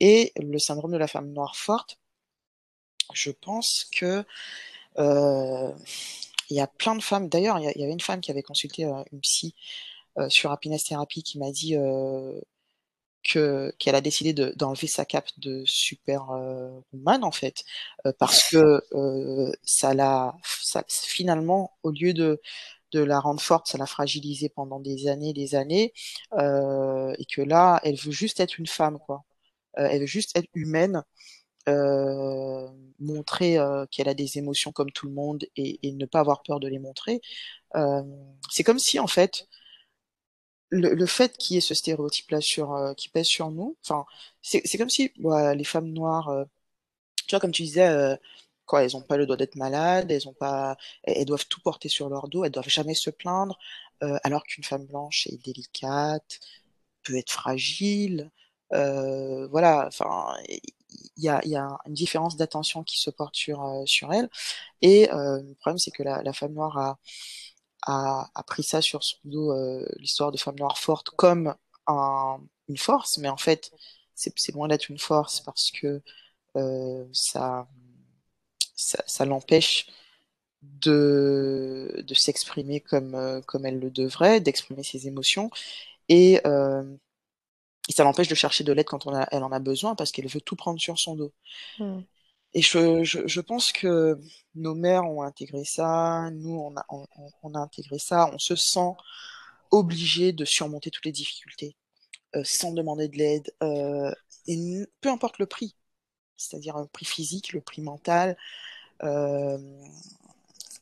Et 0.00 0.32
le 0.36 0.58
syndrome 0.58 0.92
de 0.92 0.98
la 0.98 1.08
femme 1.08 1.32
noire 1.32 1.56
forte, 1.56 1.98
je 3.12 3.30
pense 3.30 3.86
que 3.96 4.24
il 6.50 6.56
y 6.56 6.60
a 6.60 6.66
plein 6.66 6.94
de 6.94 7.02
femmes. 7.02 7.28
D'ailleurs, 7.28 7.58
il, 7.58 7.64
y 7.64 7.84
avait 7.84 7.92
une 7.92 8.00
femme 8.00 8.20
qui 8.20 8.30
avait 8.30 8.42
consulté 8.42 8.84
une 8.84 9.20
psy 9.20 9.54
sur 10.28 10.50
Happiness 10.50 10.84
Therapy 10.84 11.22
qui 11.22 11.38
m'a 11.38 11.50
dit 11.50 11.76
que 13.22 13.74
qu'elle 13.78 13.94
a 13.94 14.00
décidé 14.00 14.32
d'enlever 14.32 14.86
sa 14.86 15.04
cape 15.04 15.28
de 15.38 15.62
superwoman 15.66 17.24
en 17.24 17.30
fait 17.30 17.64
euh, 18.06 18.12
parce 18.18 18.48
que 18.50 18.82
euh, 18.92 19.52
ça 19.62 19.94
l'a 19.94 20.34
finalement 20.88 21.76
au 21.82 21.90
lieu 21.90 22.14
de 22.14 22.40
de 22.92 23.00
la 23.00 23.20
rendre 23.20 23.40
forte, 23.40 23.68
ça 23.68 23.78
l'a 23.78 23.86
fragilisée 23.86 24.48
pendant 24.48 24.80
des 24.80 25.06
années, 25.06 25.32
des 25.32 25.54
années, 25.54 25.92
euh, 26.32 27.14
et 27.18 27.24
que 27.24 27.40
là, 27.40 27.80
elle 27.84 27.94
veut 27.94 28.10
juste 28.10 28.40
être 28.40 28.58
une 28.58 28.66
femme, 28.66 28.98
quoi. 28.98 29.22
elle 29.74 30.00
veut 30.00 30.06
juste 30.06 30.36
être 30.36 30.48
humaine, 30.54 31.04
montrer 31.66 33.58
qu'elle 33.90 34.08
a 34.08 34.14
des 34.14 34.38
émotions 34.38 34.72
comme 34.72 34.90
tout 34.90 35.06
le 35.06 35.12
monde 35.12 35.44
et, 35.56 35.78
ne 35.92 36.06
pas 36.06 36.20
avoir 36.20 36.42
peur 36.42 36.60
de 36.60 36.68
les 36.68 36.78
montrer. 36.78 37.20
c'est 38.50 38.64
comme 38.64 38.78
si, 38.78 38.98
en 38.98 39.06
fait, 39.06 39.46
le, 40.70 41.06
fait 41.06 41.36
qu'il 41.36 41.54
y 41.54 41.58
ait 41.58 41.60
ce 41.60 41.74
stéréotype-là 41.74 42.38
euh, 42.58 42.94
qui 42.94 43.08
pèse 43.08 43.26
sur 43.26 43.50
nous, 43.50 43.76
enfin, 43.84 44.04
c'est 44.42 44.78
comme 44.78 44.90
si 44.90 45.12
les 45.54 45.64
femmes 45.64 45.88
noires, 45.90 46.28
euh, 46.28 46.44
tu 47.26 47.34
vois, 47.34 47.40
comme 47.40 47.52
tu 47.52 47.62
disais, 47.62 47.88
euh, 47.88 48.16
quoi, 48.66 48.84
elles 48.84 48.96
ont 48.96 49.02
pas 49.02 49.16
le 49.16 49.26
droit 49.26 49.36
d'être 49.36 49.56
malades, 49.56 50.10
elles 50.12 50.22
pas, 50.38 50.76
elles, 51.04 51.26
doivent 51.26 51.46
tout 51.48 51.60
porter 51.60 51.88
sur 51.88 52.08
leur 52.08 52.28
dos, 52.28 52.44
elles 52.44 52.52
doivent 52.52 52.68
jamais 52.68 52.94
se 52.94 53.10
plaindre, 53.10 53.58
alors 54.24 54.44
qu'une 54.44 54.64
femme 54.64 54.86
blanche 54.86 55.26
est 55.26 55.44
délicate, 55.44 56.40
peut 57.02 57.16
être 57.16 57.30
fragile, 57.32 58.30
voilà, 58.70 59.86
enfin, 59.88 60.36
il 61.16 61.24
y 61.24 61.28
a, 61.28 61.40
une 61.86 61.94
différence 61.94 62.36
d'attention 62.36 62.82
qui 62.84 63.00
se 63.00 63.10
porte 63.10 63.36
sur 63.36 63.82
sur 63.86 64.12
elle, 64.12 64.28
et 64.82 65.08
le 65.12 65.54
problème 65.54 65.78
c'est 65.78 65.90
que 65.90 66.02
la, 66.02 66.32
femme 66.32 66.52
noire 66.54 66.98
a 67.86 68.42
pris 68.46 68.62
ça 68.62 68.82
sur 68.82 69.02
son 69.04 69.16
dos, 69.24 69.52
euh, 69.52 69.86
l'histoire 69.98 70.32
de 70.32 70.38
femmes 70.38 70.58
noires 70.58 70.78
fortes, 70.78 71.10
comme 71.10 71.54
un, 71.86 72.40
une 72.68 72.78
force, 72.78 73.18
mais 73.18 73.28
en 73.28 73.36
fait, 73.36 73.72
c'est 74.14 74.52
loin 74.52 74.68
d'être 74.68 74.88
une 74.90 74.98
force 74.98 75.40
parce 75.40 75.70
que 75.70 76.02
euh, 76.56 77.06
ça, 77.12 77.68
ça, 78.74 79.24
l'empêche 79.24 79.86
de, 80.62 82.04
s'exprimer 82.14 82.80
comme, 82.80 83.14
euh, 83.14 83.40
comme 83.42 83.66
elle 83.66 83.78
le 83.80 83.90
devrait, 83.90 84.40
d'exprimer 84.40 84.82
ses 84.82 85.08
émotions, 85.08 85.50
et, 86.08 86.40
euh, 86.46 86.84
et 87.90 87.92
ça 87.92 88.04
l'empêche 88.04 88.28
de 88.28 88.36
chercher 88.36 88.62
de 88.62 88.72
l'aide 88.72 88.86
quand 88.86 89.08
on 89.08 89.14
a, 89.14 89.26
elle 89.32 89.42
en 89.42 89.50
a 89.50 89.58
besoin 89.58 89.96
parce 89.96 90.12
qu'elle 90.12 90.28
veut 90.28 90.40
tout 90.40 90.54
prendre 90.54 90.78
sur 90.78 90.96
son 90.96 91.16
dos. 91.16 91.32
Mmh. 91.80 91.98
Et 92.54 92.62
je, 92.62 93.02
je, 93.02 93.26
je, 93.26 93.40
pense 93.40 93.72
que 93.72 94.16
nos 94.54 94.76
mères 94.76 95.04
ont 95.04 95.22
intégré 95.22 95.64
ça, 95.64 96.30
nous 96.32 96.54
on 96.54 96.76
a, 96.76 96.84
on, 96.88 97.04
on 97.42 97.54
a 97.54 97.58
intégré 97.58 97.98
ça, 97.98 98.30
on 98.32 98.38
se 98.38 98.54
sent 98.54 98.92
obligé 99.72 100.32
de 100.32 100.44
surmonter 100.44 100.90
toutes 100.92 101.04
les 101.04 101.12
difficultés 101.12 101.74
euh, 102.36 102.42
sans 102.44 102.70
demander 102.70 103.08
de 103.08 103.16
l'aide, 103.16 103.52
euh, 103.60 104.12
et 104.46 104.56
peu 105.00 105.08
importe 105.08 105.38
le 105.38 105.46
prix, 105.46 105.74
c'est-à-dire 106.36 106.78
le 106.78 106.86
prix 106.86 107.06
physique, 107.06 107.52
le 107.52 107.60
prix 107.60 107.82
mental. 107.82 108.36
Euh, 109.02 109.58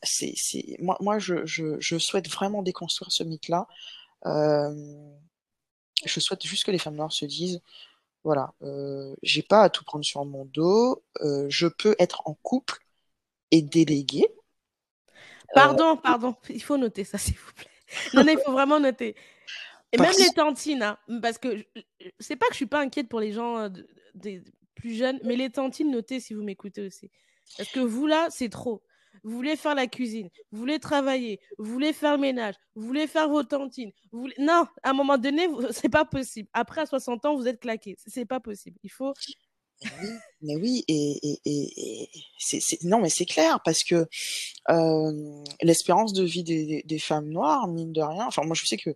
c'est. 0.03 0.35
Moi, 0.79 0.99
moi 1.01 1.19
je, 1.19 1.47
je, 1.47 1.81
je, 1.81 1.99
souhaite 1.99 2.29
vraiment 2.29 2.63
déconstruire 2.63 3.11
ce 3.11 3.25
mythe-là. 3.25 3.67
Euh, 4.27 4.75
je 6.05 6.21
souhaite 6.21 6.45
juste 6.47 6.65
que 6.65 6.71
les 6.71 6.79
femmes 6.79 6.97
noires 6.97 7.13
se 7.13 7.25
disent 7.25 7.61
voilà, 8.25 8.53
euh, 8.63 9.15
j'ai 9.23 9.43
pas 9.43 9.63
à 9.63 9.71
tout 9.71 9.85
prendre 9.85 10.05
sur 10.05 10.25
mon 10.25 10.45
dos. 10.45 11.03
Euh, 11.23 11.47
je 11.49 11.67
peux 11.67 11.95
être 11.99 12.23
en 12.27 12.35
couple 12.35 12.79
et 13.51 13.63
déléguer. 13.63 14.27
Pardon, 15.55 15.93
euh, 15.93 15.97
pardon, 15.97 16.35
il 16.51 16.63
faut 16.63 16.77
noter 16.77 17.05
ça, 17.05 17.17
s'il 17.19 17.37
vous 17.37 17.53
plaît. 17.55 17.71
Non, 18.13 18.25
non, 18.25 18.33
il 18.33 18.41
faut 18.45 18.53
vraiment 18.53 18.81
noter. 18.81 19.17
Et 19.93 19.97
même 19.97 20.13
les 20.19 20.35
tantines, 20.35 20.83
hein, 20.83 20.99
parce 21.23 21.39
que 21.39 21.65
c'est 22.19 22.37
pas 22.37 22.47
que 22.47 22.53
je 22.53 22.57
suis 22.57 22.67
pas 22.67 22.81
inquiète 22.81 23.09
pour 23.09 23.21
les 23.21 23.33
gens 23.33 23.71
plus 24.75 24.95
jeunes, 24.95 25.19
mais 25.25 25.35
les 25.35 25.49
tantines, 25.49 25.91
notez 25.91 26.21
si 26.21 26.35
vous 26.35 26.43
m'écoutez 26.43 26.87
aussi. 26.87 27.11
Parce 27.57 27.71
que 27.71 27.81
vous 27.81 28.07
là, 28.07 28.29
c'est 28.31 28.51
trop 28.51 28.83
vous 29.25 29.31
voulez 29.31 29.57
faire 29.57 29.75
la 29.75 29.87
cuisine, 29.87 30.29
vous 30.53 30.59
voulez 30.59 30.79
travailler, 30.79 31.41
vous 31.59 31.73
voulez 31.73 31.93
faire 31.93 32.13
le 32.13 32.19
ménage, 32.19 32.55
vous 32.75 32.87
voulez 32.87 33.07
faire 33.07 33.29
vos 33.29 33.43
tantines. 33.43 33.93
Vous 34.13 34.21
voulez... 34.21 34.35
Non, 34.39 34.67
à 34.83 34.91
un 34.91 34.93
moment 34.93 35.19
donné, 35.19 35.49
c'est 35.71 35.89
pas 35.89 36.05
possible. 36.05 36.49
Après, 36.53 36.83
à 36.83 36.87
60 36.87 37.25
ans, 37.27 37.37
vous 37.37 37.49
êtes 37.49 37.61
claqué. 37.61 37.97
C'est 38.07 38.25
pas 38.25 38.41
possible. 38.41 38.79
Il 38.83 38.91
faut. 38.91 39.13
Mais 40.43 40.57
oui, 40.57 40.85
et, 40.89 41.39
c'est, 42.39 42.83
non, 42.83 43.01
mais 43.01 43.09
c'est 43.09 43.27
clair 43.27 43.61
parce 43.65 43.85
que 43.85 44.07
euh, 44.71 45.45
l'espérance 45.63 46.13
de 46.13 46.25
vie 46.25 46.43
des, 46.43 46.99
femmes 46.99 47.29
noires, 47.29 47.69
mine 47.69 47.93
de 47.93 48.03
rien. 48.03 48.27
Enfin, 48.27 48.43
moi, 48.45 48.55
je 48.55 48.67
sais 48.67 48.77
que 48.77 48.91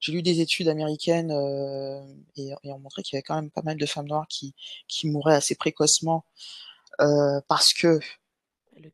j'ai 0.00 0.12
lu 0.12 0.22
des 0.22 0.40
études 0.40 0.68
américaines 0.68 1.30
euh, 1.30 2.00
et, 2.36 2.52
on 2.64 2.78
montrait 2.78 3.02
qu'il 3.02 3.14
y 3.14 3.16
avait 3.16 3.22
quand 3.22 3.36
même 3.36 3.50
pas 3.50 3.62
mal 3.62 3.78
de 3.78 3.86
femmes 3.86 4.08
noires 4.08 4.26
qui, 4.28 4.54
qui 4.88 5.08
mouraient 5.08 5.34
assez 5.34 5.54
précocement 5.54 6.24
euh, 7.00 7.40
parce 7.48 7.72
que 7.72 8.00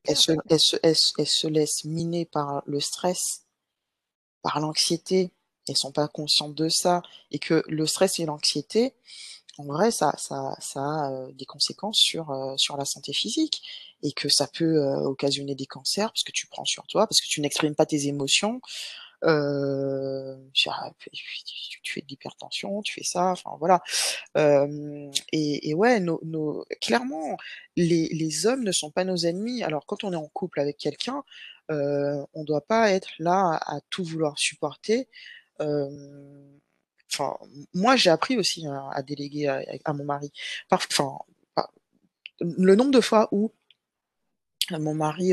elle 0.05 0.17
se, 0.17 0.33
elle, 0.49 0.61
se, 0.61 0.77
elle, 0.83 0.97
elle 1.19 1.27
se, 1.27 1.47
laisse 1.47 1.85
miner 1.85 2.25
par 2.25 2.63
le 2.67 2.81
stress, 2.81 3.47
par 4.43 4.61
l'anxiété. 4.61 5.33
Elles 5.69 5.77
sont 5.77 5.93
pas 5.93 6.09
conscientes 6.09 6.55
de 6.55 6.69
ça 6.69 7.03
et 7.31 7.39
que 7.39 7.63
le 7.69 7.87
stress 7.87 8.19
et 8.19 8.27
l'anxiété, 8.27 8.95
en 9.59 9.65
vrai, 9.65 9.91
ça, 9.91 10.15
ça, 10.17 10.57
ça 10.61 10.81
a 10.81 11.11
euh, 11.13 11.33
des 11.33 11.45
conséquences 11.45 11.99
sur 11.99 12.31
euh, 12.31 12.57
sur 12.57 12.77
la 12.77 12.85
santé 12.85 13.13
physique 13.13 13.63
et 14.03 14.13
que 14.13 14.29
ça 14.29 14.47
peut 14.47 14.79
euh, 14.79 15.01
occasionner 15.03 15.55
des 15.55 15.67
cancers 15.67 16.11
parce 16.11 16.25
que 16.25 16.33
tu 16.33 16.47
prends 16.47 16.65
sur 16.65 16.87
toi, 16.87 17.07
parce 17.07 17.21
que 17.21 17.29
tu 17.29 17.41
n'exprimes 17.41 17.75
pas 17.75 17.87
tes 17.87 18.07
émotions. 18.07 18.61
Euh, 19.25 20.37
tu, 20.53 20.69
fais 21.85 22.01
de 22.01 22.07
l'hypertension, 22.09 22.83
tu 22.83 22.95
fais 22.95 23.05
ça, 23.05 23.31
enfin 23.31 23.57
voilà. 23.59 23.83
Et, 25.33 25.75
ouais, 25.75 26.01
nos, 26.01 26.67
clairement, 26.81 27.37
les, 27.77 28.09
les, 28.09 28.47
hommes 28.47 28.65
ne 28.65 28.73
sont 28.73 28.91
pas 28.91 29.05
nos 29.05 29.17
ennemis. 29.17 29.63
Alors 29.63 29.87
quand 29.87 30.05
on 30.05 30.13
est 30.13 30.17
en 30.17 30.29
couple 30.29 30.61
avec 30.61 30.77
quelqu'un, 30.79 31.23
on 31.69 32.45
doit 32.45 32.67
pas 32.67 32.91
être 32.91 33.11
là 33.19 33.59
à, 33.63 33.81
tout 33.91 34.05
vouloir 34.05 34.39
supporter. 34.39 35.09
Enfin, 35.59 37.37
moi 37.75 37.97
j'ai 37.97 38.11
appris 38.11 38.39
aussi 38.39 38.67
à, 38.67 38.91
à 38.93 39.03
déléguer 39.03 39.47
à, 39.47 39.63
à, 39.85 39.93
mon 39.93 40.05
mari. 40.05 40.33
Enfin, 40.71 41.19
le 42.41 42.75
nombre 42.75 42.91
de 42.91 43.01
fois 43.01 43.29
où 43.31 43.53
mon 44.71 44.95
mari 44.95 45.33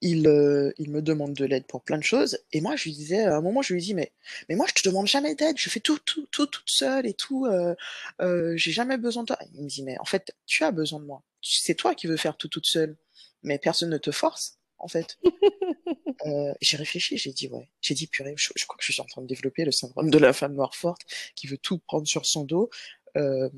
il, 0.00 0.26
euh, 0.28 0.72
il 0.78 0.90
me 0.90 1.02
demande 1.02 1.34
de 1.34 1.44
l'aide 1.44 1.66
pour 1.66 1.82
plein 1.82 1.98
de 1.98 2.02
choses. 2.04 2.38
Et 2.52 2.60
moi, 2.60 2.76
je 2.76 2.84
lui 2.84 2.92
disais, 2.92 3.24
à 3.24 3.36
un 3.36 3.40
moment, 3.40 3.62
je 3.62 3.74
lui 3.74 3.80
dis, 3.82 3.94
mais, 3.94 4.12
mais 4.48 4.54
moi, 4.54 4.66
je 4.68 4.74
te 4.74 4.88
demande 4.88 5.06
jamais 5.06 5.34
d'aide, 5.34 5.56
je 5.58 5.68
fais 5.70 5.80
tout, 5.80 5.98
tout, 5.98 6.26
tout, 6.30 6.46
toute 6.46 6.70
seule 6.70 7.06
et 7.06 7.14
tout, 7.14 7.46
euh, 7.46 7.74
euh, 8.20 8.56
j'ai 8.56 8.72
jamais 8.72 8.96
besoin 8.96 9.22
de 9.22 9.28
toi. 9.28 9.38
Il 9.54 9.62
me 9.62 9.68
dit, 9.68 9.82
mais 9.82 9.98
en 9.98 10.04
fait, 10.04 10.34
tu 10.46 10.64
as 10.64 10.70
besoin 10.70 11.00
de 11.00 11.04
moi. 11.04 11.22
C'est 11.42 11.74
toi 11.74 11.94
qui 11.94 12.06
veux 12.06 12.16
faire 12.16 12.36
tout 12.36 12.48
toute 12.48 12.66
seule, 12.66 12.96
mais 13.42 13.58
personne 13.58 13.90
ne 13.90 13.98
te 13.98 14.10
force, 14.10 14.58
en 14.78 14.88
fait. 14.88 15.18
euh, 16.26 16.54
j'ai 16.60 16.76
réfléchi, 16.76 17.16
j'ai 17.18 17.32
dit, 17.32 17.48
ouais. 17.48 17.68
J'ai 17.80 17.94
dit, 17.94 18.06
purée, 18.06 18.34
je, 18.36 18.50
je, 18.56 18.66
crois 18.66 18.76
que 18.76 18.84
je 18.84 18.92
suis 18.92 19.02
en 19.02 19.06
train 19.06 19.22
de 19.22 19.26
développer 19.26 19.64
le 19.64 19.72
syndrome 19.72 20.10
de 20.10 20.18
la 20.18 20.32
femme 20.32 20.54
noire 20.54 20.74
forte 20.74 21.02
qui 21.34 21.46
veut 21.46 21.58
tout 21.58 21.78
prendre 21.78 22.06
sur 22.06 22.26
son 22.26 22.44
dos, 22.44 22.70
euh, 23.16 23.48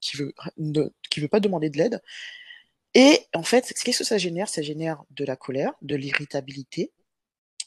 qui 0.00 0.16
veut, 0.16 0.34
ne, 0.58 0.90
qui 1.10 1.20
veut 1.20 1.28
pas 1.28 1.40
demander 1.40 1.70
de 1.70 1.78
l'aide. 1.78 2.00
Et 2.94 3.20
en 3.34 3.42
fait, 3.42 3.72
qu'est-ce 3.84 3.98
que 3.98 4.04
ça 4.04 4.18
génère? 4.18 4.48
Ça 4.48 4.62
génère 4.62 5.02
de 5.10 5.24
la 5.24 5.36
colère, 5.36 5.72
de 5.82 5.96
l'irritabilité. 5.96 6.92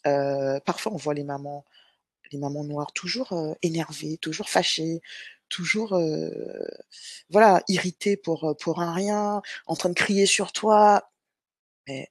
Heu, 0.07 0.59
parfois, 0.65 0.93
on 0.93 0.97
voit 0.97 1.13
les 1.13 1.23
mamans 1.25 1.65
les 2.31 2.39
mamans 2.39 2.63
noires 2.65 2.93
toujours, 2.93 3.33
heu, 3.33 3.55
énervées, 3.63 4.17
toujours 4.17 4.49
fâchées, 4.49 5.01
toujours, 5.49 5.95
heu, 5.97 6.31
voilà, 7.29 7.63
irritées 7.69 8.17
pour, 8.17 8.49
heu, 8.49 8.55
pour 8.55 8.81
un 8.81 8.93
rien, 8.93 9.41
en 9.67 9.75
train 9.75 9.89
de 9.89 9.95
crier 9.95 10.25
sur 10.25 10.51
toi. 10.53 11.11
Mais 11.87 12.09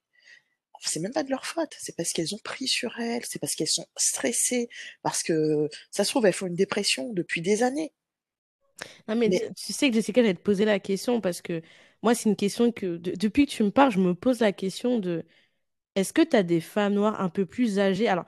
c'est 0.83 1.01
même 1.01 1.13
pas 1.13 1.25
de 1.25 1.31
leur 1.31 1.47
faute, 1.47 1.75
c'est 1.81 1.97
parce 1.97 2.13
qu'elles 2.13 2.35
ont 2.35 2.39
pris 2.45 2.69
sur 2.69 2.99
elles, 3.01 3.25
c'est 3.27 3.39
parce 3.41 3.55
qu'elles 3.57 3.69
sont 3.69 3.87
stressées, 3.97 4.69
parce 5.03 5.23
que 5.23 5.69
ça 5.91 6.05
se 6.05 6.11
trouve, 6.11 6.27
elles 6.27 6.33
font 6.35 6.47
une 6.47 6.55
dépression 6.57 7.13
depuis 7.13 7.43
des 7.43 7.63
années. 7.63 7.93
Non, 9.09 9.17
mais, 9.17 9.29
Mais 9.29 9.51
tu 9.57 9.73
sais 9.73 9.89
que 9.89 9.95
Jessica, 9.95 10.21
j'allais 10.21 10.35
te 10.35 10.41
poser 10.41 10.65
la 10.65 10.79
question 10.79 11.21
parce 11.21 11.41
que 11.43 11.63
moi, 12.07 12.15
c'est 12.15 12.31
une 12.31 12.37
question 12.37 12.73
que 12.73 12.99
de- 12.99 13.13
depuis 13.17 13.47
que 13.47 13.51
tu 13.53 13.65
me 13.65 13.71
parles, 13.73 13.91
je 13.93 14.01
me 14.01 14.15
pose 14.15 14.41
la 14.41 14.53
question 14.53 15.01
de 15.01 15.25
est-ce 15.97 16.13
que 16.13 16.23
tu 16.23 16.37
as 16.37 16.43
des 16.45 16.61
femmes 16.61 16.95
noires 16.95 17.21
un 17.21 17.29
peu 17.31 17.47
plus 17.47 17.79
âgées? 17.81 18.09
Alors, 18.09 18.27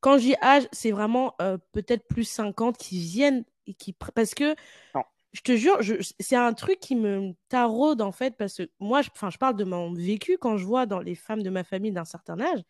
quand 0.00 0.18
je 0.18 0.22
dis 0.24 0.36
âge, 0.42 0.68
c'est 0.72 0.92
vraiment 0.92 1.34
euh, 1.42 1.58
peut-être 1.72 2.06
plus 2.08 2.24
50 2.24 2.78
qui 2.78 3.00
viennent 3.00 3.44
et 3.68 3.74
qui 3.74 3.94
parce 4.14 4.34
que 4.34 4.56
non. 4.94 5.04
je 5.32 5.42
te 5.42 5.56
jure, 5.56 5.78
c'est 6.20 6.36
un 6.36 6.54
truc 6.54 6.80
qui 6.80 6.96
me 6.96 7.34
taraude 7.48 8.02
en 8.02 8.12
fait 8.12 8.36
parce 8.36 8.56
que 8.58 8.70
moi, 8.80 9.02
je, 9.02 9.10
enfin, 9.14 9.30
je 9.30 9.38
parle 9.38 9.56
de 9.56 9.64
mon 9.64 9.92
vécu 9.94 10.38
quand 10.38 10.56
je 10.58 10.66
vois 10.66 10.86
dans 10.86 11.00
les 11.00 11.14
femmes 11.16 11.42
de 11.44 11.50
ma 11.50 11.64
famille 11.64 11.92
d'un 11.92 12.06
certain 12.06 12.40
âge. 12.40 12.62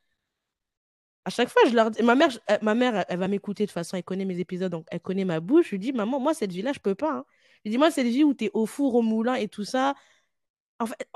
À 1.25 1.31
chaque 1.31 1.49
fois, 1.51 1.63
je 1.69 1.75
leur 1.75 1.91
dis, 1.91 2.03
ma 2.03 2.15
mère, 2.15 2.31
je- 2.31 2.39
euh, 2.51 2.59
ma 2.63 2.75
mère, 2.75 2.97
elle, 2.97 3.05
elle 3.09 3.19
va 3.19 3.29
m'écouter 3.29 3.65
de 3.65 3.69
toute 3.69 3.75
façon, 3.75 3.97
elle 3.97 4.03
connaît 4.05 4.25
mes 4.25 4.39
épisodes, 4.41 4.73
donc 4.73 4.87
elle 4.91 5.01
connaît 5.01 5.25
ma 5.25 5.41
bouche. 5.41 5.67
Je 5.67 5.71
lui 5.73 5.79
dis, 5.79 5.93
maman, 5.93 6.19
moi, 6.19 6.35
cette 6.35 6.53
vie-là, 6.53 6.73
je 6.73 6.81
peux 6.81 6.95
pas. 6.95 7.13
hein. 7.13 7.25
Je 7.65 7.69
lui 7.69 7.71
dis, 7.73 7.79
moi, 7.79 7.91
cette 7.91 8.07
vie 8.07 8.25
où 8.25 8.35
tu 8.35 8.47
es 8.47 8.51
au 8.55 8.65
four, 8.67 8.95
au 8.95 9.03
moulin 9.03 9.35
et 9.35 9.49
tout 9.49 9.65
ça, 9.65 9.95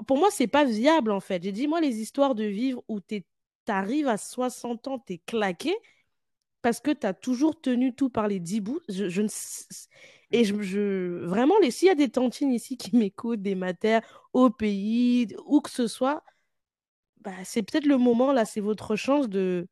pour 0.07 0.19
moi, 0.19 0.29
c'est 0.31 0.47
pas 0.47 0.65
viable, 0.65 1.11
en 1.11 1.21
fait. 1.21 1.43
J'ai 1.43 1.53
dit, 1.53 1.67
moi, 1.69 1.81
les 1.81 2.01
histoires 2.01 2.35
de 2.35 2.45
vivre 2.45 2.83
où 2.89 3.01
tu 3.01 3.25
arrives 3.69 4.09
à 4.09 4.17
60 4.19 4.89
ans, 4.89 4.99
tu 4.99 5.15
es 5.15 5.19
claqué 5.19 5.75
parce 6.63 6.81
que 6.81 6.91
tu 6.93 7.07
as 7.07 7.15
toujours 7.15 7.61
tenu 7.61 7.95
tout 7.95 8.11
par 8.11 8.29
les 8.29 8.41
dix 8.41 8.61
bouts. 8.61 8.81
Je, 8.89 9.09
Et 10.31 10.45
je- 10.45 11.25
vraiment, 11.27 11.59
les... 11.61 11.71
s'il 11.71 11.89
y 11.89 11.91
a 11.91 11.95
des 11.95 12.11
tantines 12.11 12.53
ici 12.53 12.77
qui 12.77 12.97
m'écoutent, 12.97 13.43
des 13.43 13.55
matères 13.55 14.03
au 14.33 14.51
pays, 14.51 15.29
où 15.47 15.61
que 15.61 15.71
ce 15.71 15.87
soit, 15.87 16.25
bah, 17.23 17.33
c'est 17.45 17.63
peut-être 17.63 17.87
le 17.87 17.99
moment, 17.99 18.33
là, 18.33 18.45
c'est 18.45 18.61
votre 18.61 18.97
chance 18.97 19.29
de 19.29 19.69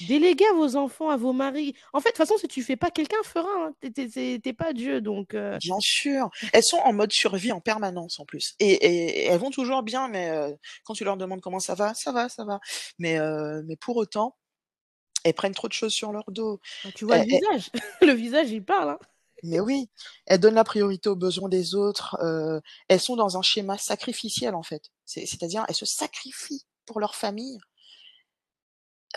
déléguer 0.00 0.46
à 0.46 0.54
vos 0.54 0.76
enfants, 0.76 1.08
à 1.10 1.16
vos 1.16 1.32
maris. 1.32 1.74
En 1.92 2.00
fait, 2.00 2.10
de 2.10 2.12
toute 2.14 2.18
façon, 2.26 2.38
si 2.38 2.48
tu 2.48 2.62
fais 2.62 2.76
pas, 2.76 2.90
quelqu'un 2.90 3.22
fera. 3.24 3.48
Hein. 3.66 3.74
T'es 3.94 4.52
pas 4.52 4.72
Dieu, 4.72 5.00
donc... 5.00 5.34
euh, 5.34 5.58
Bien 5.58 5.78
sûr, 5.80 6.30
elles 6.52 6.62
sont 6.62 6.78
en 6.78 6.92
mode 6.92 7.12
survie 7.12 7.52
en 7.52 7.60
permanence 7.60 8.18
en 8.20 8.24
plus 8.24 8.54
et 8.58 8.70
et 8.72 9.22
et 9.22 9.26
elles 9.26 9.38
vont 9.40 9.50
toujours 9.50 9.82
bien, 9.82 10.08
mais 10.08 10.30
heu, 10.30 10.56
quand 10.84 10.94
tu 10.94 11.04
leur 11.04 11.16
demandes 11.16 11.40
comment 11.40 11.60
ça 11.60 11.74
va, 11.74 11.94
ça 11.94 12.12
va, 12.12 12.28
ça 12.28 12.44
va. 12.44 12.60
Mais 12.98 13.18
heu, 13.18 13.62
mais 13.66 13.76
pour 13.76 13.96
autant, 13.96 14.36
elles 15.24 15.34
prennent 15.34 15.54
trop 15.54 15.68
de 15.68 15.72
choses 15.72 15.92
sur 15.92 16.12
leur 16.12 16.24
dos. 16.28 16.60
bah, 16.84 16.90
tu 16.94 17.04
vois 17.04 17.18
le 17.18 17.24
visage. 17.24 17.70
Le 18.02 18.12
visage, 18.12 18.50
il 18.50 18.64
parle. 18.64 18.90
hein. 18.90 18.98
mais 19.44 19.60
oui, 19.60 19.88
elles 20.26 20.38
donnent 20.40 20.54
la 20.54 20.64
priorité 20.64 21.08
aux 21.08 21.16
besoins 21.16 21.48
des 21.48 21.74
autres, 21.74 22.16
elles 22.88 23.00
sont 23.00 23.16
dans 23.16 23.36
un 23.36 23.42
schéma 23.42 23.78
sacrificiel 23.78 24.54
en 24.54 24.62
fait. 24.62 24.84
C'est 25.04 25.26
c'est-à-dire 25.26 25.64
elles 25.68 25.74
se 25.74 25.86
sacrifient 25.86 26.64
pour 26.86 27.00
leur 27.00 27.14
famille. 27.14 27.58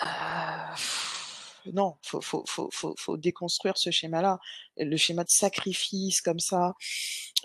Heu, 0.02 0.76
non, 1.74 1.96
faut 2.04 2.22
faut 2.22 2.44
faut 2.48 2.70
faut 2.74 2.94
faut 2.98 3.18
déconstruire 3.18 3.78
ce 3.78 3.92
schéma-là. 3.92 4.40
Le 4.78 4.98
schéma 4.98 5.24
de 5.24 5.30
sacrifice 5.30 6.22
comme 6.22 6.40
ça, 6.40 6.74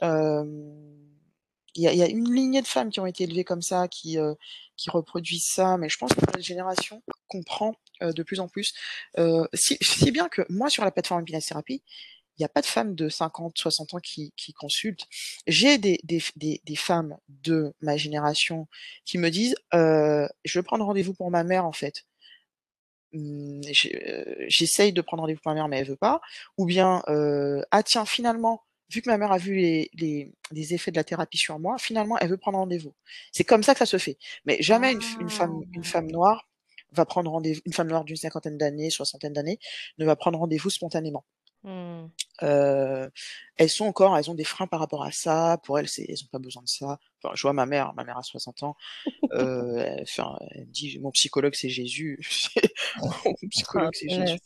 il 0.03 1.83
y 1.83 1.89
a 1.89 1.95
y 1.95 2.03
a 2.03 2.09
une 2.09 2.33
lignée 2.35 2.63
de 2.63 2.67
femmes 2.67 2.91
qui 2.91 3.01
ont 3.01 3.07
été 3.07 3.25
élevées 3.25 3.45
comme 3.45 3.63
ça, 3.63 3.89
qui, 3.89 4.19
heu, 4.19 4.37
qui 4.77 4.91
reproduisent 4.91 5.47
ça, 5.49 5.77
mais 5.79 5.89
je 5.89 5.99
pense 5.99 6.13
que 6.13 6.21
notre 6.21 6.41
génération 6.43 7.03
comprend, 7.29 7.75
de 8.03 8.23
plus 8.23 8.41
en 8.41 8.49
plus, 8.49 8.75
si 9.55 9.79
si 9.83 10.11
bien 10.13 10.29
que 10.29 10.43
moi 10.51 10.71
sur 10.71 10.85
la 10.85 10.91
plateforme 10.93 11.23
Happiness 11.23 11.47
Therapy, 11.47 11.83
il 12.39 12.43
y 12.43 12.47
a 12.47 12.49
pas 12.51 12.63
de 12.63 12.67
femmes 12.67 12.95
de 12.97 13.09
50-60 13.11 13.95
ans 13.95 14.01
qui 14.01 14.33
qui 14.37 14.53
consultent. 14.55 15.07
J'ai 15.49 15.79
des 15.79 16.01
des 16.05 16.23
des 16.37 16.63
des 16.65 16.77
femmes 16.77 17.17
de 17.29 17.75
ma 17.83 17.97
génération 17.99 18.69
qui 19.07 19.19
me 19.19 19.31
disent, 19.31 19.57
heu: 19.75 20.29
«Je 20.45 20.59
veux 20.61 20.65
prendre 20.65 20.85
rendez-vous 20.87 21.15
pour 21.15 21.31
ma 21.33 21.45
mère 21.45 21.67
en 21.67 21.73
fait». 21.73 22.05
Mmh, 23.13 23.61
j'essaye 24.49 24.93
de 24.93 25.01
prendre 25.01 25.23
rendez-vous 25.23 25.41
pour 25.41 25.51
ma 25.51 25.55
mère, 25.57 25.69
mais 25.69 25.79
elle 25.79 25.87
veut 25.89 25.97
pas. 25.97 26.21
Ou 26.59 26.65
bien, 26.67 27.03
«Ah 27.71 27.83
tiens, 27.83 28.05
finalement, 28.07 28.63
vu 28.91 29.03
que 29.03 29.11
ma 29.11 29.19
mère 29.19 29.33
a 29.33 29.39
vu 29.39 29.55
les 29.57 29.91
les 29.95 30.33
les 30.53 30.75
effets 30.75 30.91
de 30.93 30.97
la 30.97 31.05
thérapie 31.05 31.39
sur 31.39 31.59
moi, 31.59 31.77
finalement, 31.79 32.19
elle 32.19 32.29
veut 32.31 32.37
prendre 32.37 32.59
rendez-vous». 32.59 32.95
C'est 33.33 33.45
comme 33.45 33.63
ça 33.63 33.73
que 33.75 33.79
ça 33.81 33.87
se 33.87 33.99
fait. 33.99 34.17
Mais 34.45 34.61
jamais 34.63 34.93
une 34.93 35.01
une 35.19 35.31
femme 35.31 35.63
une 35.75 35.85
Ah. 35.85 35.85
femme 35.85 36.11
noire 36.11 36.49
va 36.93 37.05
prendre 37.07 37.31
rendez-vous 37.31 37.61
une 37.67 37.73
femme 37.73 37.89
noire 37.89 38.05
d'une 38.05 38.17
cinquantaine 38.17 38.59
d'années, 38.59 38.91
soixantaine 38.91 39.33
d'années, 39.33 39.59
ne 39.99 40.05
va 40.07 40.17
prendre 40.17 40.39
rendez-vous 40.39 40.71
spontanément. 40.71 41.25
Heu, 42.43 43.11
elles 43.57 43.69
sont 43.69 43.85
encore 43.85 44.17
elles 44.17 44.31
ont 44.31 44.35
des 44.35 44.45
freins 44.45 44.67
par 44.67 44.81
rapport 44.81 45.05
à 45.05 45.13
ça. 45.13 45.59
Pour 45.65 45.79
elles, 45.79 45.89
elles 45.99 46.25
ont 46.25 46.29
pas 46.33 46.39
besoin 46.39 46.63
de 46.63 46.69
ça. 46.69 46.99
Enfin, 47.23 47.35
je 47.35 47.43
vois 47.43 47.53
ma 47.53 47.67
mère, 47.67 47.93
ma 47.95 48.05
mère 48.05 48.17
a 48.19 48.23
60 48.23 48.63
ans, 48.63 48.77
elle 49.31 50.01
enfin, 50.03 50.39
elle 50.53 50.71
dit: 50.71 50.99
«Mon 51.01 51.11
psychologue, 51.11 51.55
c'est 51.55 51.69
Jésus». 51.71 52.21
Mon 53.03 53.49
psychologue, 53.51 53.93
c'est 53.95 54.09
Jésus. 54.09 54.39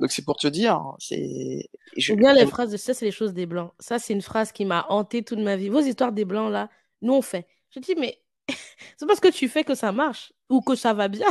Donc 0.00 0.12
c'est 0.12 0.24
pour 0.24 0.36
te 0.36 0.46
dire, 0.48 0.74
hein, 0.76 0.96
c'est 0.98 1.68
je 1.96 2.12
Ou 2.12 2.16
bien 2.16 2.32
les 2.34 2.46
phrases 2.46 2.70
de 2.70 2.76
ça, 2.76 2.94
c'est 2.94 3.04
les 3.04 3.10
choses 3.10 3.34
des 3.34 3.46
blancs. 3.46 3.72
Ça, 3.78 3.98
c'est 3.98 4.12
une 4.12 4.22
phrase 4.22 4.52
qui 4.52 4.64
m'a 4.64 4.86
hantée 4.88 5.22
toute 5.24 5.38
ma 5.40 5.56
vie. 5.56 5.68
Vos 5.68 5.80
histoires 5.80 6.12
des 6.12 6.24
blancs, 6.24 6.50
là, 6.50 6.70
nous, 7.02 7.14
on 7.14 7.22
fait. 7.22 7.46
Je 7.70 7.80
dis, 7.80 7.94
mais 7.96 8.22
c'est 8.96 9.06
parce 9.06 9.20
que 9.20 9.28
tu 9.28 9.48
fais 9.48 9.64
que 9.64 9.74
ça 9.74 9.92
marche 9.92 10.32
ou 10.48 10.60
que 10.62 10.74
ça 10.74 10.94
va 10.94 11.08
bien. 11.08 11.28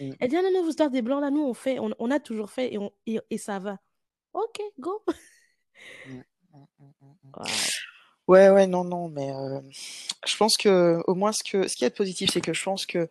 mmh, 0.00 0.12
Elle 0.20 0.28
dit, 0.28 0.36
ah 0.36 0.42
non, 0.42 0.50
non, 0.52 0.62
vos 0.64 0.70
histoires 0.70 0.90
des 0.90 1.02
blancs, 1.02 1.20
là, 1.20 1.30
nous, 1.30 1.42
on 1.44 1.54
fait. 1.54 1.78
On, 1.78 1.90
on 1.98 2.10
a 2.10 2.20
toujours 2.20 2.50
fait 2.50 2.72
et, 2.74 2.78
on, 2.78 2.92
et, 3.06 3.20
et 3.30 3.38
ça 3.38 3.58
va. 3.58 3.78
Ok, 4.34 4.58
go. 4.78 5.02
mmh, 6.06 6.20
mmh. 6.80 6.84
Waouh. 7.36 7.46
Ouais, 8.28 8.50
ouais, 8.50 8.66
non, 8.66 8.84
non, 8.84 9.08
mais 9.10 9.30
heu, 9.32 9.60
je 10.26 10.36
pense 10.36 10.56
qu'au 10.56 11.14
moins 11.14 11.32
ce 11.32 11.42
que 11.44 11.68
ce 11.68 11.76
qui 11.76 11.84
est 11.84 11.90
positif, 11.90 12.30
c'est 12.32 12.40
que 12.40 12.54
je 12.54 12.64
pense 12.64 12.86
que 12.86 13.08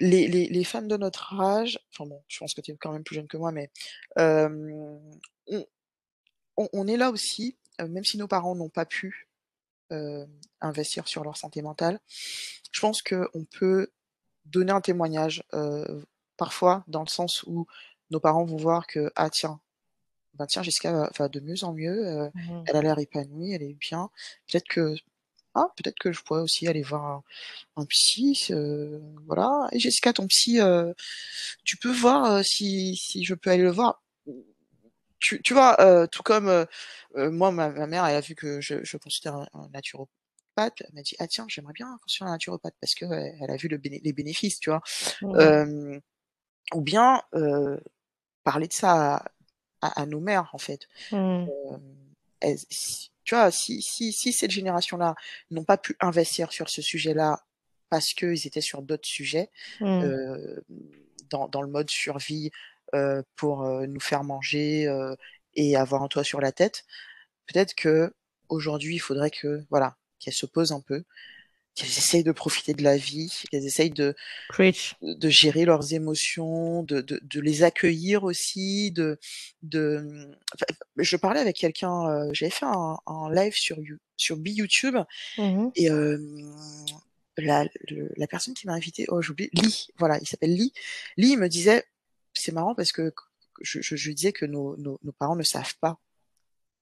les 0.00 0.28
les 0.28 0.48
les 0.48 0.64
femmes 0.64 0.88
de 0.88 0.96
notre 0.98 1.40
âge, 1.40 1.80
enfin 1.92 2.08
bon, 2.08 2.22
je 2.28 2.38
pense 2.40 2.54
que 2.54 2.60
tu 2.62 2.72
es 2.72 2.76
quand 2.76 2.92
même 2.92 3.04
plus 3.04 3.16
jeune 3.16 3.28
que 3.28 3.36
moi, 3.38 3.52
mais 3.52 3.70
hem, 4.16 4.70
on 5.48 5.66
on 6.58 6.68
on 6.72 6.88
est 6.88 6.96
là 6.98 7.10
aussi, 7.10 7.56
heu, 7.80 7.88
même 7.88 8.04
si 8.04 8.18
nos 8.18 8.28
parents 8.28 8.54
n'ont 8.56 8.70
pas 8.70 8.86
pu, 8.86 9.28
investir 10.60 11.08
sur 11.08 11.24
leur 11.24 11.36
santé 11.36 11.62
mentale. 11.62 12.00
Je 12.70 12.80
pense 12.80 13.02
qu'on 13.02 13.44
peut 13.58 13.88
donner 14.46 14.72
un 14.72 14.80
témoignage, 14.80 15.44
parfois 16.36 16.84
dans 16.88 17.02
le 17.02 17.08
sens 17.08 17.42
où 17.46 17.66
nos 18.10 18.20
parents 18.20 18.44
vont 18.44 18.56
voir 18.56 18.86
que: 18.86 19.10
«Ah 19.16 19.30
tiens, 19.30 19.60
bah, 20.34 20.46
tiens 20.48 20.62
Jessica 20.62 21.10
va 21.18 21.28
de 21.28 21.40
mieux 21.40 21.64
en 21.64 21.72
mieux, 21.74 22.06
heu, 22.08 22.30
Mhm. 22.34 22.66
elle 22.66 22.76
a 22.76 22.82
l'air 22.82 22.98
épanouie, 22.98 23.52
elle 23.54 23.62
est 23.62 23.74
bien. 23.74 24.10
Peut-être 24.50 24.68
que 24.68 24.94
ah 25.56 25.68
peut-être 25.76 25.98
que 26.00 26.12
je 26.12 26.22
pourrais 26.22 26.40
aussi 26.42 26.68
aller 26.68 26.82
voir 26.82 27.04
un 27.06 27.24
un 27.76 27.86
psy, 27.86 28.34
ce 28.36 29.00
voilà. 29.26 29.68
Et 29.72 29.80
Jessica 29.80 30.12
ton 30.14 30.26
psy, 30.28 30.60
heu, 30.60 30.94
tu 31.64 31.76
peux 31.78 31.92
voir, 31.92 32.44
si 32.44 32.96
si 32.96 33.24
je 33.24 33.34
peux 33.34 33.50
aller 33.50 33.62
le 33.64 33.70
voir?» 33.72 34.02
tu 35.20 35.40
tu 35.42 35.54
vois? 35.54 35.76
Tout 36.12 36.22
comme, 36.24 36.66
moi 37.16 37.52
ma 37.52 37.70
ma 37.70 37.86
mère 37.86 38.06
elle 38.06 38.16
a 38.16 38.20
vu 38.22 38.34
que 38.36 38.60
je 38.60 38.84
je 38.84 38.96
consultais 38.98 39.28
un 39.30 39.46
un 39.54 39.68
naturopathe, 39.70 40.10
elle 40.82 40.94
m'a 40.94 41.02
dit: 41.02 41.16
«Ah 41.20 41.28
tiens 41.28 41.46
j'aimerais 41.48 41.72
bien 41.74 41.98
consulter 42.02 42.26
un 42.28 42.32
naturopathe» 42.32 42.74
parce 42.80 42.94
qu'elle 42.96 43.36
elle 43.40 43.50
a 43.50 43.56
vu 43.56 43.68
le 43.68 43.78
béné 43.78 44.00
les 44.04 44.12
bénéfices, 44.14 44.60
tu 44.60 44.70
vois? 44.70 44.82
Hem, 45.38 46.00
ou 46.74 46.82
bien, 46.82 47.22
parler 48.44 48.68
de 48.68 48.72
ça 48.74 49.24
à 49.82 50.06
nos 50.06 50.20
mères 50.20 50.50
en 50.54 50.58
fait. 50.58 50.88
Elles 52.40 52.58
si 52.70 53.10
tu 53.24 53.34
vois? 53.34 53.50
Si 53.50 53.82
si 53.82 54.12
si 54.12 54.32
cette 54.32 54.50
génération-là 54.50 55.14
n'ont 55.50 55.64
pas 55.64 55.78
pu 55.78 55.96
investir 56.00 56.52
sur 56.52 56.68
ce 56.70 56.82
sujet-là, 56.82 57.44
parce 57.90 58.14
qu'ils 58.14 58.46
étaient 58.46 58.60
sur 58.60 58.82
d'autres 58.82 59.08
sujets, 59.08 59.50
Mhm. 59.80 60.02
hem, 60.02 60.62
dans 61.30 61.48
dans 61.48 61.62
le 61.62 61.68
mode 61.68 61.90
survie, 61.90 62.50
heu, 62.94 63.22
pour, 63.36 63.64
nous 63.64 64.00
faire 64.00 64.24
manger, 64.24 64.88
et 65.54 65.76
avoir 65.76 66.02
un 66.02 66.08
toit 66.08 66.24
sur 66.24 66.40
la 66.40 66.52
tête, 66.52 66.84
peut-être 67.46 67.74
qu'aujourd'hui, 67.76 68.96
il 68.96 69.00
faudrait 69.00 69.30
que, 69.30 69.64
voilà, 69.70 69.96
qu'elles 70.20 70.34
se 70.34 70.46
posent 70.46 70.72
un 70.72 70.80
peu, 70.80 71.04
qu'elles 71.74 71.88
essayent 71.88 72.24
de 72.24 72.32
profiter 72.32 72.74
de 72.74 72.82
la 72.82 72.96
vie, 72.96 73.32
qu'elles 73.50 73.64
essayent 73.66 73.90
de 73.90 74.14
Preach. 74.48 74.94
de 75.02 75.28
gérer 75.30 75.64
leurs 75.64 75.94
émotions, 75.94 76.82
de 76.82 77.00
de 77.00 77.18
de 77.22 77.40
les 77.40 77.62
accueillir 77.62 78.24
aussi, 78.24 78.90
de 78.92 79.18
de, 79.62 80.30
enfin, 80.54 80.66
je 80.96 81.16
parlais 81.16 81.40
avec 81.40 81.56
quelqu'un, 81.56 82.08
heu, 82.10 82.30
j'avais 82.34 82.50
fait 82.50 82.66
un 82.66 82.98
un 83.06 83.32
live 83.32 83.54
sur 83.54 83.78
sur 84.16 84.36
Be 84.36 84.48
YouTube 84.48 84.96
Mhm. 85.38 85.70
et 85.76 85.86
hem, 85.86 86.54
la 87.38 87.64
le 87.88 88.10
la 88.16 88.26
personne 88.26 88.54
qui 88.54 88.66
m'a 88.66 88.74
invitée, 88.74 89.06
oh 89.08 89.22
j'ai 89.22 89.30
oublié, 89.30 89.50
Lee, 89.54 89.88
voilà, 89.98 90.18
il 90.20 90.26
s'appelle 90.26 90.54
Lee. 90.54 90.72
Lee, 91.16 91.36
me 91.38 91.48
disait: 91.48 91.84
«C'est 92.34 92.52
marrant 92.52 92.74
parce 92.74 92.92
que 92.92 93.12
je 93.62 93.80
je 93.80 93.96
je 93.96 94.08
lui 94.08 94.14
disais 94.14 94.32
que 94.32 94.44
nos 94.44 94.76
nos 94.76 94.98
nos 95.02 95.12
parents 95.12 95.36
ne 95.36 95.42
savent 95.42 95.76
pas 95.80 95.98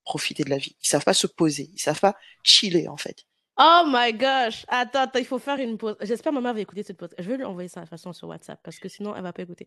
profiter 0.05 0.43
de 0.45 0.51
la 0.51 0.59
vie. 0.59 0.77
Ils 0.83 0.89
savent 0.89 1.05
pas 1.05 1.15
se 1.15 1.29
poser, 1.29 1.71
ils 1.75 1.81
savent 1.81 2.01
pas 2.01 2.17
chiller, 2.43 2.89
en 2.89 2.97
fait. 2.97 3.27
Oh 3.62 3.82
my 3.87 4.12
gosh! 4.15 4.65
Attends, 4.69 5.01
attends, 5.01 5.19
il 5.19 5.27
faut 5.27 5.39
faire 5.39 5.59
une 5.59 5.77
pause. 5.77 5.97
J'espère 6.01 6.32
que 6.32 6.37
ma 6.37 6.41
mère 6.41 6.55
va 6.55 6.61
écouter 6.61 6.82
cette 6.82 6.97
pause. 6.97 7.15
Je 7.19 7.28
vais 7.28 7.37
lui 7.37 7.45
envoyer 7.45 7.69
ça 7.69 7.81
de 7.81 7.85
toute 7.85 7.91
façon 7.91 8.12
sur 8.15 8.28
WhatsApp 8.28 8.59
parce 8.62 8.78
que 8.78 8.89
sinon, 8.89 9.15
elle 9.15 9.23
va 9.23 9.35
pas 9.35 9.43
écouter. 9.43 9.66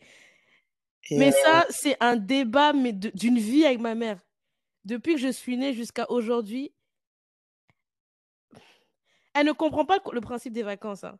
Et 1.11 1.17
Mais 1.19 1.31
ça, 1.31 1.65
c'est 1.69 1.95
un 1.99 2.15
débat 2.15 2.73
mais 2.73 2.91
d'une 2.93 3.37
vie 3.37 3.65
avec 3.65 3.79
ma 3.79 3.93
mère. 3.93 4.19
Depuis 4.83 5.13
que 5.13 5.19
je 5.19 5.31
suis 5.31 5.57
née 5.57 5.73
jusqu'à 5.73 6.09
aujourd'hui 6.09 6.73
elle 9.33 9.47
ne 9.47 9.51
comprend 9.51 9.85
pas 9.85 9.99
le 10.11 10.21
principe 10.21 10.53
des 10.53 10.63
vacances, 10.63 11.03
hein. 11.03 11.17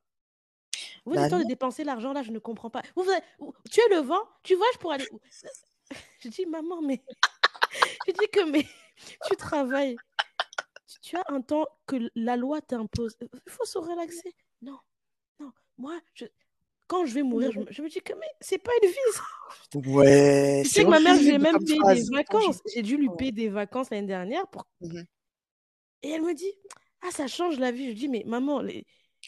Vos 1.06 1.16
bah 1.16 1.28
de 1.30 1.44
dépenser 1.44 1.84
l'argent 1.84 2.14
là, 2.14 2.24
je 2.24 2.32
ne 2.32 2.40
comprends 2.40 2.70
pas. 2.70 2.82
Vous 2.96 3.04
vous 3.04 3.12
vous 3.40 3.54
tu 3.70 3.82
es 3.82 3.90
le 3.96 4.02
vent, 4.02 4.22
tu 4.42 4.56
voyages 4.56 4.78
pour 4.80 4.92
aller 4.92 5.06
où? 5.12 5.20
Je 6.20 6.30
dis: 6.30 6.46
«Maman, 6.46 6.82
mais» 6.82 7.04
je 8.08 8.14
dis 8.14 8.28
que: 8.32 8.50
«Mais 8.50 8.66
tu 9.28 9.36
travailles, 9.36 9.98
tu 11.02 11.10
tu 11.12 11.16
as 11.18 11.24
un 11.28 11.42
temps 11.42 11.66
que 11.86 11.96
la 12.16 12.36
loi 12.38 12.62
t'impose, 12.62 13.16
il 13.22 13.52
faut 13.52 13.66
se 13.66 13.78
relaxer». 13.78 14.34
«Non, 14.62 14.78
non, 15.40 15.52
moi 15.78 16.00
je 16.14 16.26
quand 16.88 17.06
je 17.06 17.14
vais 17.14 17.24
mourir, 17.24 17.52
je 17.52 17.60
me 17.60 17.66
je 17.72 17.82
me 17.82 17.90
dis 17.90 18.02
que 18.02 18.14
mais 18.14 18.28
c'est 18.42 18.58
pas 18.58 18.72
une 18.82 18.90
vie 18.90 18.96
ça». 19.14 19.22
Ouais, 19.90 20.62
Tu 20.64 20.70
sais 20.70 20.84
que 20.84 20.90
ma 20.90 21.00
mère, 21.00 21.16
je 21.16 21.22
lui 21.22 21.30
ai 21.30 21.32
horrible 21.34 21.44
même 21.44 21.66
payé 21.66 21.80
des 21.96 22.10
vacances. 22.16 22.62
J'ai 22.74 22.82
dû 22.82 22.98
lui 22.98 23.10
payer 23.18 23.32
des 23.32 23.50
vacances 23.50 23.90
l'année 23.90 24.08
dernière 24.08 24.48
pour 24.48 24.68
Mmh 24.82 25.00
mh. 25.00 25.04
et 26.04 26.10
elle 26.10 26.22
me 26.22 26.34
dit: 26.34 26.52
«Ah 27.02 27.12
ça 27.12 27.28
change 27.28 27.60
la 27.60 27.72
vie». 27.72 27.86
Je 27.86 27.90
lui 27.90 27.96
dis: 27.96 28.10
«Mais 28.10 28.24
maman, 28.26 28.62
les» 28.62 28.86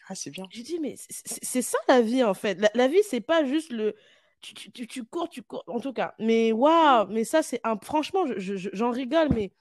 Ah, 0.08 0.16
c'est 0.16 0.30
bien. 0.30 0.46
je 0.52 0.62
dis: 0.62 0.80
«Mais 0.80 0.96
c'est 1.00 1.62
ça 1.62 1.78
la 1.88 2.02
vie 2.02 2.24
en 2.24 2.34
fait. 2.34 2.60
La 2.60 2.70
la 2.76 2.88
vie, 2.88 3.02
c'est 3.10 3.22
pas 3.22 3.46
juste 3.46 3.72
le 3.72 3.96
tu 4.42 4.54
tu 4.54 4.72
tu 4.72 4.88
tu 4.88 5.04
cours, 5.06 5.30
tu 5.30 5.42
cours» 5.42 5.64
en 5.68 5.80
tout 5.80 5.94
cas. 5.94 6.14
Mais 6.20 6.52
waouh! 6.52 7.08
Mais 7.10 7.24
ça, 7.24 7.42
c'est 7.42 7.62
un 7.64 7.78
franchement, 7.82 8.26
je 8.38 8.58
je 8.58 8.70
j'en 8.74 8.92
rigole, 8.92 9.30
mais 9.34 9.52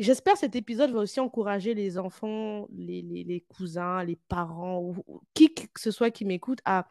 j'espère 0.00 0.36
cet 0.36 0.56
épisode 0.56 0.90
va 0.90 1.00
aussi 1.00 1.20
encourager 1.20 1.74
les 1.74 1.98
enfants, 1.98 2.66
les 2.72 3.44
cousins, 3.48 4.02
les 4.02 4.16
parents 4.16 4.80
ou 4.80 5.22
qui 5.34 5.54
que 5.54 5.80
ce 5.80 5.90
soit 5.90 6.10
qui 6.10 6.24
m'écoute 6.24 6.60
à 6.64 6.88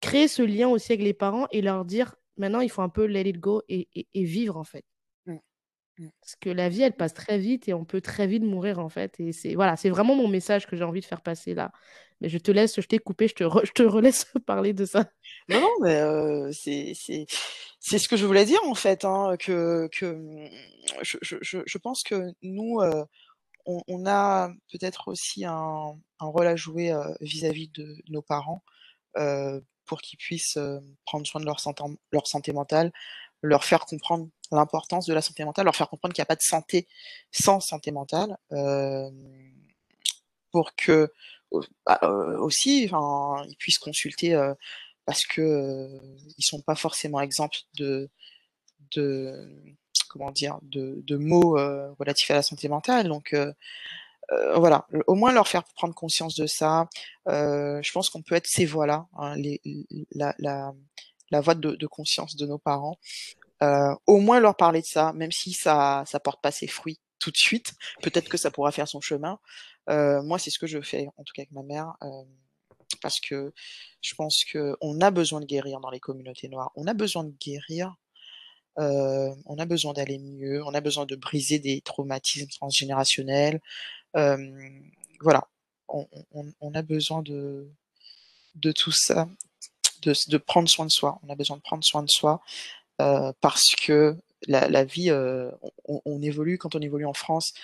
créer 0.00 0.28
ce 0.28 0.42
lien 0.42 0.68
aussi 0.68 0.92
avec 0.92 1.04
les 1.04 1.14
parents 1.14 1.46
et 1.50 1.62
leur 1.62 1.84
dire: 1.84 2.16
«Maintenant, 2.36 2.60
il 2.60 2.68
faut 2.68 2.82
un 2.82 2.88
peu 2.88 3.06
let 3.06 3.28
it 3.28 3.38
go 3.38 3.62
et 3.68 3.88
vivre 4.14 4.56
en 4.56 4.64
fait». 4.64 4.84
Mmh. 5.98 6.08
Parce 6.20 6.36
que 6.36 6.50
la 6.50 6.68
vie, 6.68 6.82
elle 6.82 6.94
passe 6.96 7.14
très 7.14 7.38
vite 7.38 7.68
et 7.68 7.74
on 7.74 7.84
peut 7.84 8.00
très 8.00 8.26
vite 8.26 8.42
mourir 8.42 8.78
en 8.78 8.88
fait 8.88 9.18
et 9.20 9.32
c'est 9.32 9.54
voilà, 9.54 9.76
c'est 9.76 9.88
vraiment 9.90 10.14
mon 10.14 10.28
message 10.28 10.66
que 10.66 10.76
j'ai 10.76 10.84
envie 10.84 11.00
de 11.00 11.06
faire 11.06 11.22
passer 11.22 11.54
là. 11.54 11.72
Mais 12.20 12.28
je 12.28 12.38
te 12.38 12.50
laisse, 12.50 12.80
je 12.80 12.86
t'ai 12.86 12.98
coupé, 12.98 13.28
je 13.28 13.34
te 13.34 13.44
re 13.44 13.64
je 13.64 13.72
te 13.72 13.82
relaisse 13.82 14.26
parler 14.46 14.72
de 14.74 14.84
ça. 14.84 15.06
Non, 15.48 15.60
non, 15.60 15.70
mais 15.80 16.00
heu, 16.02 16.50
c'est 16.52 16.92
c'est 16.94 17.26
c'est 17.80 17.98
ce 17.98 18.08
que 18.08 18.16
je 18.16 18.26
voulais 18.26 18.44
dire 18.44 18.60
en 18.64 18.74
fait, 18.74 19.04
hein, 19.04 19.36
que 19.38 19.88
que, 19.92 20.06
mmh, 20.06 20.50
je 21.02 21.18
je 21.22 21.58
je 21.66 21.78
pense 21.78 22.02
que 22.02 22.32
nous, 22.42 22.80
heu, 22.82 23.04
on 23.66 23.82
on 23.88 24.06
a 24.06 24.50
peut-être 24.72 25.08
aussi 25.08 25.44
un 25.46 25.98
un 26.20 26.26
rôle 26.26 26.46
à 26.48 26.56
jouer, 26.56 26.92
heu, 26.92 27.16
vis-à-vis 27.20 27.68
de 27.70 27.96
nos 28.10 28.22
parents, 28.22 28.64
heu, 29.18 29.64
pour 29.86 30.00
qu'ils 30.02 30.18
puissent, 30.18 30.58
prendre 31.06 31.26
soin 31.26 31.40
de 31.42 31.46
leur 31.46 31.60
santen 31.60 31.96
leur 32.12 32.26
santé 32.28 32.52
mentale, 32.52 32.92
leur 33.42 33.64
faire 33.64 33.86
comprendre 33.86 34.28
l'importance 34.52 35.06
de 35.06 35.14
la 35.14 35.22
santé 35.22 35.44
mentale, 35.44 35.64
leur 35.66 35.76
faire 35.76 35.88
comprendre 35.90 36.14
qu'il 36.14 36.22
y 36.22 36.24
a 36.24 36.26
pas 36.26 36.36
de 36.36 36.42
santé 36.42 36.88
sans 37.32 37.60
santé 37.60 37.92
mentale, 37.92 38.36
hem, 38.52 39.14
pour 40.52 40.74
que, 40.76 41.12
bah, 41.86 42.00
heu, 42.04 42.38
aussi, 42.40 42.84
ils 43.48 43.56
puissent 43.58 43.78
consulter, 43.80 44.34
heu, 44.34 44.54
parce 45.06 45.26
que, 45.26 45.88
ils 46.38 46.44
sont 46.44 46.60
pas 46.62 46.76
forcément 46.76 47.20
exempts 47.20 47.50
de 47.76 48.10
de 48.92 49.50
comment 50.10 50.32
dire? 50.32 50.58
De 50.62 51.02
de 51.06 51.16
heu, 51.58 51.92
relatifs 52.00 52.30
à 52.32 52.34
la 52.36 52.42
santé 52.42 52.68
mentale 52.68 53.08
donc 53.08 53.34
voilà, 54.56 54.86
au 55.08 55.14
moins 55.16 55.32
leur 55.32 55.48
faire 55.48 55.64
prendre 55.76 55.94
conscience 55.94 56.34
de 56.36 56.46
ça, 56.46 56.88
je 57.28 57.92
pense 57.92 58.10
qu'on 58.10 58.22
peut 58.22 58.34
être 58.36 58.46
ces 58.48 58.66
voix-là, 58.66 59.06
hein, 59.18 59.36
la 61.30 61.40
voix 61.40 61.54
de 61.54 61.86
conscience 61.86 62.36
de 62.36 62.46
nos 62.46 62.58
parents, 62.58 62.98
heu, 63.62 63.94
au 64.06 64.18
moins 64.20 64.40
leur 64.40 64.56
parler 64.56 64.82
de 64.82 64.86
ça, 64.86 65.12
même 65.14 65.32
si 65.32 65.52
ça 65.52 66.04
ça 66.06 66.20
porte 66.20 66.42
pas 66.42 66.52
ses 66.52 66.68
fruits 66.68 67.00
tout 67.20 67.30
de 67.30 67.36
suite, 67.38 67.74
peut-être 68.02 68.28
que 68.28 68.36
ça 68.38 68.50
pourra 68.50 68.72
faire 68.72 68.88
son 68.88 69.00
chemin, 69.00 69.38
heu, 69.90 70.22
moi, 70.22 70.38
c'est 70.38 70.50
ce 70.50 70.58
que 70.58 70.66
je 70.68 70.80
fais, 70.82 71.08
en 71.18 71.24
tout 71.24 71.32
cas 71.34 71.42
avec 71.42 71.52
ma 71.52 71.62
mère, 71.64 71.94
hem, 72.02 72.26
parce 73.02 73.20
que 73.20 73.52
je 74.02 74.14
pense 74.14 74.44
qu'on 74.52 75.00
a 75.00 75.10
besoin 75.10 75.40
de 75.40 75.46
guérir 75.46 75.80
dans 75.80 75.90
les 75.90 76.00
communautés 76.00 76.48
noires. 76.48 76.72
On 76.76 76.86
a 76.86 76.94
besoin 76.94 77.24
de 77.24 77.34
guérir, 77.40 77.94
on 78.76 79.58
a 79.58 79.64
besoin 79.66 79.92
d'aller 79.94 80.18
mieux, 80.18 80.62
on 80.64 80.74
a 80.74 80.80
besoin 80.80 81.06
de 81.06 81.16
briser 81.16 81.58
des 81.58 81.80
traumatismes 81.82 82.48
transgénérationnels, 82.50 83.60
voilà, 85.20 85.48
on 85.88 86.06
on 86.12 86.24
on 86.32 86.52
on 86.60 86.74
a 86.74 86.82
besoin 86.82 87.22
de 87.22 87.68
de 88.56 88.72
tout 88.72 88.92
ça, 88.92 89.28
de 90.02 90.36
prendre 90.38 90.68
soin 90.68 90.86
de 90.86 90.90
soi. 90.90 91.18
On 91.26 91.30
a 91.30 91.34
besoin 91.36 91.56
de 91.56 91.62
prendre 91.62 91.84
soin 91.84 92.02
de 92.02 92.10
soi, 92.10 92.40
heu, 93.00 93.32
parce 93.40 93.74
que 93.76 94.16
la 94.48 94.84
vie, 94.84 95.10
heu, 95.10 95.52
on 95.86 96.22
évolue 96.22 96.58
quand 96.58 96.74
on 96.76 96.80
évolue 96.80 97.06
en 97.06 97.14
France, 97.14 97.54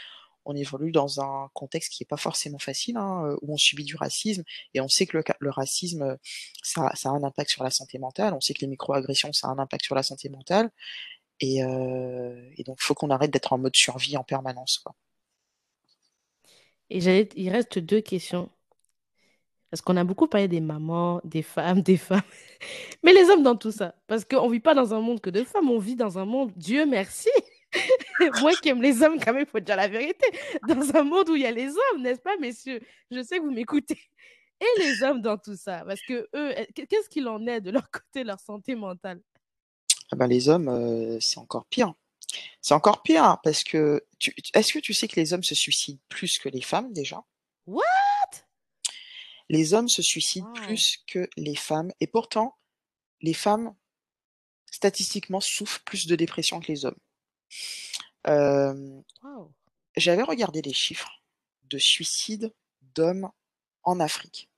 on 0.46 0.56
évolue 0.56 0.92
dans 0.92 1.20
un 1.20 1.50
contexte 1.54 1.92
qui 1.92 2.02
est 2.04 2.06
pas 2.06 2.16
forcément 2.16 2.58
facile, 2.58 2.96
hein, 2.98 3.24
heu, 3.26 3.38
où 3.42 3.54
on 3.54 3.56
subit 3.58 3.84
du 3.84 3.96
racisme 3.96 4.44
et 4.74 4.80
on 4.80 4.88
sait 4.88 5.06
que 5.06 5.18
le 5.40 5.50
racisme, 5.50 6.18
ça 6.62 6.88
a 6.88 7.08
un 7.10 7.22
impact 7.24 7.50
sur 7.50 7.64
la 7.64 7.70
santé 7.70 7.98
mentale. 7.98 8.34
On 8.34 8.40
sait 8.40 8.54
que 8.54 8.60
les 8.62 8.68
microagressions, 8.68 9.32
ça 9.32 9.48
a 9.48 9.50
un 9.52 9.58
impact 9.60 9.84
sur 9.84 9.94
la 9.96 10.02
santé 10.02 10.28
mentale 10.30 10.70
et 11.40 11.62
donc 12.66 12.78
faut 12.80 12.94
qu'on 12.94 13.10
arrête 13.10 13.30
d'être 13.32 13.52
en 13.52 13.58
mode 13.58 13.76
survie 13.76 14.16
en 14.16 14.24
permanence, 14.24 14.78
quoi. 14.84 14.94
Et 16.90 16.98
il 17.36 17.50
reste 17.50 17.78
2 17.80 18.00
questions. 18.00 18.48
Parce 19.72 19.80
qu'on 19.80 19.96
a 19.96 20.04
beaucoup 20.04 20.26
parlé 20.26 20.48
des 20.48 20.60
mamans, 20.60 21.22
des 21.24 21.40
femmes, 21.40 21.80
des 21.80 21.96
femmes. 21.96 22.20
Mais 23.02 23.14
les 23.14 23.30
hommes 23.30 23.42
dans 23.42 23.56
tout 23.56 23.72
ça? 23.72 23.94
Parce 24.06 24.22
qu'on 24.22 24.46
vit 24.50 24.60
pas 24.60 24.74
dans 24.74 24.92
un 24.92 25.00
monde 25.00 25.18
que 25.18 25.30
de 25.30 25.44
femmes, 25.44 25.70
on 25.70 25.78
vit 25.78 25.96
dans 25.96 26.18
un 26.18 26.26
monde, 26.26 26.52
Dieu 26.56 26.84
merci! 26.84 27.30
Moi 28.42 28.52
qui 28.60 28.68
aime 28.68 28.82
les 28.82 29.02
hommes 29.02 29.18
quand 29.18 29.32
même, 29.32 29.46
il 29.48 29.50
faut 29.50 29.60
dire 29.60 29.76
la 29.76 29.88
vérité, 29.88 30.26
dans 30.68 30.94
un 30.94 31.04
monde 31.04 31.30
où 31.30 31.36
il 31.36 31.40
y 31.40 31.46
a 31.46 31.50
les 31.50 31.68
hommes, 31.68 32.02
n'est-ce 32.02 32.20
pas 32.20 32.36
messieurs? 32.36 32.82
Je 33.10 33.22
sais 33.22 33.38
que 33.38 33.44
vous 33.44 33.50
m'écoutez. 33.50 33.98
Et 34.60 34.80
les 34.80 35.02
hommes 35.02 35.22
dans 35.22 35.38
tout 35.38 35.56
ça? 35.56 35.84
Parce 35.86 36.02
qu'eux, 36.02 36.28
est 36.34 36.70
qu'est 36.74 36.86
qu'est-ce 36.86 37.08
qu'il 37.08 37.26
en 37.26 37.46
est 37.46 37.62
de 37.62 37.70
leur 37.70 37.90
côté, 37.90 38.24
leur 38.24 38.40
santé 38.40 38.74
mentale? 38.74 39.22
Ah 40.10 40.16
bah, 40.16 40.26
les 40.26 40.50
hommes, 40.50 40.68
heu, 40.68 41.18
c'est 41.18 41.38
encore 41.38 41.64
pire. 41.64 41.94
C'est 42.60 42.74
encore 42.74 43.02
pire 43.02 43.38
parce 43.42 43.64
que 43.64 44.04
est-ce 44.52 44.74
que 44.74 44.80
tu 44.80 44.92
sais 44.92 45.08
que 45.08 45.18
les 45.18 45.32
hommes 45.32 45.42
se 45.42 45.54
suicident 45.54 45.98
plus 46.10 46.38
que 46.38 46.50
les 46.50 46.60
femmes 46.60 46.92
déjà? 46.92 47.24
What? 47.66 47.84
Les 49.52 49.74
hommes 49.74 49.88
se 49.88 50.02
suicident 50.02 50.50
Waouh! 50.52 50.64
plus 50.64 51.04
que 51.06 51.28
les 51.36 51.54
femmes 51.54 51.92
et 52.00 52.06
pourtant 52.08 52.56
les 53.20 53.34
femmes, 53.34 53.74
statistiquement, 54.70 55.40
souffrent 55.40 55.84
plus 55.84 56.06
de 56.06 56.16
dépression 56.16 56.58
que 56.58 56.72
les 56.72 56.84
hommes. 56.84 56.98
J'avais 59.96 60.22
regardé 60.22 60.62
les 60.62 60.72
chiffres 60.72 61.22
de 61.64 61.78
suicides 61.78 62.52
d'hommes 62.94 63.30
en 63.84 64.00
Afrique. 64.00 64.48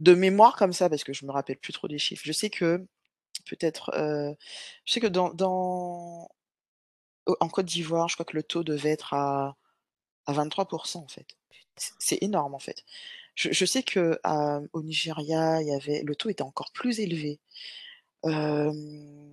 De 0.00 0.14
mémoire 0.14 0.56
comme 0.56 0.72
ça, 0.72 0.88
parce 0.88 1.04
que 1.04 1.12
je 1.12 1.26
me 1.26 1.30
rappelle 1.30 1.58
plus 1.58 1.72
trop 1.72 1.86
des 1.86 1.98
chiffres. 1.98 2.22
Je 2.24 2.32
sais 2.32 2.50
que 2.50 2.86
peut-être, 3.46 3.92
heu, 3.94 4.34
je 4.84 4.92
sais 4.92 5.00
que 5.00 5.06
dans 5.06 6.28
en 7.40 7.48
Côte 7.48 7.66
d'Ivoire, 7.66 8.08
je 8.08 8.16
crois 8.16 8.24
que 8.24 8.36
le 8.36 8.42
taux 8.42 8.64
devait 8.64 8.90
être 8.90 9.12
à 9.14 9.56
à 10.26 10.32
23% 10.32 10.98
en 10.98 11.08
fait. 11.08 11.26
C'est 11.98 12.18
énorme, 12.22 12.54
en 12.54 12.58
fait. 12.58 12.84
Je 13.38 13.52
je 13.52 13.64
sais 13.64 13.84
qu'à 13.84 14.60
au 14.72 14.82
Nigeria, 14.82 15.62
il 15.62 15.68
y 15.68 15.72
avait 15.72 16.02
le 16.02 16.16
taux 16.16 16.28
était 16.28 16.42
encore 16.42 16.72
plus 16.72 16.98
élevé. 16.98 17.38
Hem, 18.24 19.32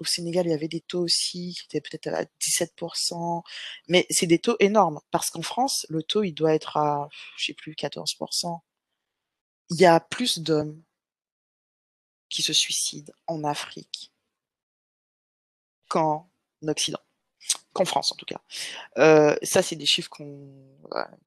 au 0.00 0.04
Sénégal, 0.04 0.46
il 0.46 0.50
y 0.50 0.54
avait 0.54 0.68
des 0.68 0.80
taux 0.82 1.00
aussi 1.04 1.54
qui 1.56 1.64
étaient 1.66 1.80
peut-être 1.80 2.08
à 2.08 2.24
17% 2.40 3.42
mais 3.88 4.06
c'est 4.10 4.26
des 4.26 4.38
taux 4.40 4.56
énormes 4.60 5.00
parce 5.10 5.30
qu'en 5.30 5.42
France, 5.42 5.86
le 5.90 6.02
taux, 6.02 6.22
il 6.24 6.32
doit 6.34 6.54
être 6.54 6.76
à, 6.76 7.08
je 7.38 7.46
sais 7.46 7.54
plus, 7.54 7.74
14% 7.74 8.62
Il 9.68 9.78
y 9.78 9.84
a 9.84 10.00
plus 10.00 10.38
d'hommes 10.38 10.82
qui 12.28 12.42
se 12.42 12.52
suicident 12.52 13.14
en 13.26 13.44
Afrique 13.44 14.12
qu'en 15.88 16.28
Occident, 16.66 17.00
qu'en 17.74 17.84
France 17.86 18.12
en 18.12 18.16
tout 18.16 18.26
cas. 18.26 18.40
Heu, 18.98 19.36
ça, 19.42 19.62
c'est 19.62 19.76
des 19.76 19.86
chiffres 19.86 20.10
qu'on 20.10 20.50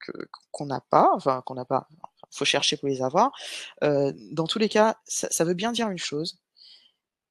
que 0.02 0.12
qu'on 0.52 0.66
n'a 0.68 0.82
pas, 0.82 1.12
enfin 1.16 1.42
qu'on 1.46 1.56
n'a 1.56 1.66
pas, 1.66 1.88
enfin, 1.92 2.28
faut 2.32 2.46
chercher 2.46 2.78
pour 2.78 2.88
les 2.90 3.02
avoir. 3.04 3.32
Heu, 3.84 4.14
dans 4.34 4.48
tous 4.48 4.60
les 4.60 4.70
cas, 4.70 4.98
ça 5.06 5.28
ça 5.32 5.46
veut 5.46 5.54
bien 5.56 5.72
dire 5.74 5.90
une 5.92 6.00
chose, 6.00 6.40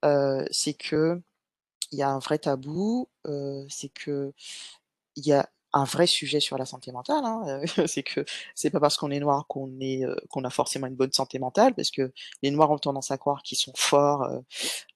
heu, 0.05 0.47
c'est 0.51 0.75
qu'il 0.75 1.23
y 1.93 2.03
a 2.03 2.11
un 2.11 2.21
vrai 2.21 2.39
tabou, 2.39 3.09
heu, 3.27 3.67
c'est 3.71 3.91
qu'il 3.91 4.33
y 5.17 5.33
a 5.33 5.49
un 5.77 5.85
vrai 5.85 6.07
sujet 6.07 6.41
sur 6.41 6.57
la 6.57 6.65
santé 6.65 6.91
mentale, 6.91 7.25
hein, 7.25 7.61
heu, 7.63 7.87
c'est 7.87 8.03
que 8.03 8.25
c'est 8.55 8.71
pas 8.71 8.81
parce 8.81 8.97
qu'on 8.97 9.11
est 9.11 9.21
noir 9.21 9.47
qu'on 9.47 9.79
est, 9.81 10.05
heu, 10.05 10.17
qu'on 10.31 10.45
a 10.45 10.51
forcément 10.51 10.87
une 10.87 10.95
bonne 10.97 11.13
santé 11.13 11.39
mentale 11.39 11.75
parce 11.75 11.91
que 11.91 12.13
les 12.43 12.51
noirs 12.51 12.71
ont 12.71 12.79
tendance 12.79 13.11
à 13.11 13.19
croire 13.19 13.43
qu'ils 13.43 13.59
sont 13.59 13.73
forts, 13.77 14.25
heu 14.25 14.43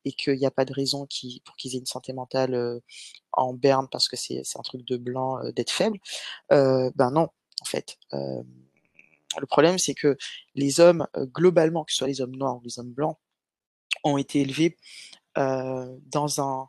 et 0.04 0.12
qu'il 0.12 0.36
y 0.38 0.46
a 0.46 0.50
pas 0.50 0.64
de 0.64 0.72
raison 0.72 1.06
qui 1.06 1.42
pour 1.44 1.56
qu'ils 1.56 1.74
aient 1.76 1.78
une 1.80 1.86
santé 1.86 2.12
mentale, 2.12 2.80
en 3.32 3.54
berne 3.54 3.88
parce 3.90 4.08
que 4.08 4.16
c'est 4.16 4.42
un 4.56 4.62
truc 4.62 4.86
de 4.86 4.96
blanc, 4.96 5.38
d'être 5.54 5.70
faible. 5.70 5.98
Ben 6.50 7.10
non, 7.12 7.28
en 7.62 7.64
fait. 7.66 7.98
le 8.12 9.46
problème, 9.46 9.78
c'est 9.78 9.94
que 9.94 10.16
les 10.54 10.80
hommes, 10.80 11.06
globalement, 11.16 11.84
que 11.84 11.92
ce 11.92 11.98
soit 11.98 12.08
les 12.08 12.20
hommes 12.20 12.36
noirs 12.36 12.56
ou 12.56 12.62
les 12.64 12.78
hommes 12.78 12.92
blancs, 12.92 13.18
ont 14.04 14.18
été 14.18 14.40
élevés 14.40 14.76
dans 15.36 16.40
un 16.40 16.68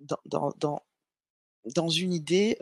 dans, 0.00 0.82
dans 1.74 1.88
une 1.88 2.12
idée 2.12 2.58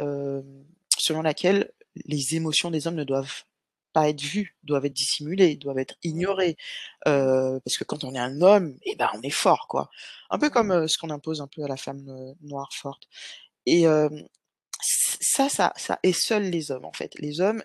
selon 0.99 1.23
laquelle 1.23 1.71
les 2.07 2.37
émotions 2.37 2.71
des 2.71 2.87
hommes 2.87 2.95
ne 2.95 3.05
doivent 3.05 3.45
pas 3.93 4.09
être 4.09 4.21
vues, 4.21 4.57
doivent 4.63 4.87
être 4.87 4.93
dissimulées, 4.93 5.57
doivent 5.57 5.79
être 5.79 5.97
ignorées. 6.03 6.57
parce 7.05 7.77
que 7.79 7.85
quand 7.85 8.05
on 8.05 8.15
est 8.15 8.19
un 8.19 8.41
homme, 8.41 8.77
eh 8.83 8.95
ben 8.97 9.11
on 9.15 9.23
est 9.23 9.31
fort, 9.31 9.67
quoi. 9.69 9.91
Un 10.31 10.39
peu 10.39 10.51
comme 10.51 10.87
ce 10.87 10.99
qu'on 10.99 11.11
impose 11.11 11.41
un 11.41 11.49
peu 11.49 11.65
à 11.65 11.69
la 11.69 11.77
femme 11.77 12.35
noire 12.43 12.73
forte. 12.73 13.09
Et 13.67 13.85
ça, 14.81 15.49
ça, 15.49 15.73
ça 15.77 15.99
est 16.03 16.13
seul 16.13 16.45
les 16.45 16.71
hommes, 16.71 16.85
en 16.85 16.93
fait. 16.93 17.19
Les 17.19 17.41
hommes, 17.41 17.63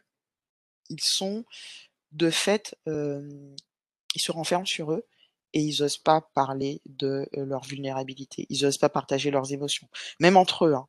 ils 0.90 1.03
sont 1.03 1.45
de 2.12 2.30
fait, 2.30 2.76
ils 2.88 4.22
se 4.22 4.32
renferment 4.32 4.66
sur 4.66 4.91
eux 4.94 5.06
et 5.56 5.61
ils 5.61 5.82
osent 5.82 5.98
pas 5.98 6.22
parler 6.22 6.82
de 6.86 7.27
leur 7.34 7.64
vulnérabilité. 7.64 8.45
Ils 8.49 8.65
osent 8.65 8.77
pas 8.77 8.90
partager 8.90 9.32
leurs 9.32 9.53
émotions, 9.53 9.88
même 10.19 10.38
entre 10.38 10.65
eux. 10.65 10.76
Hein. 10.76 10.88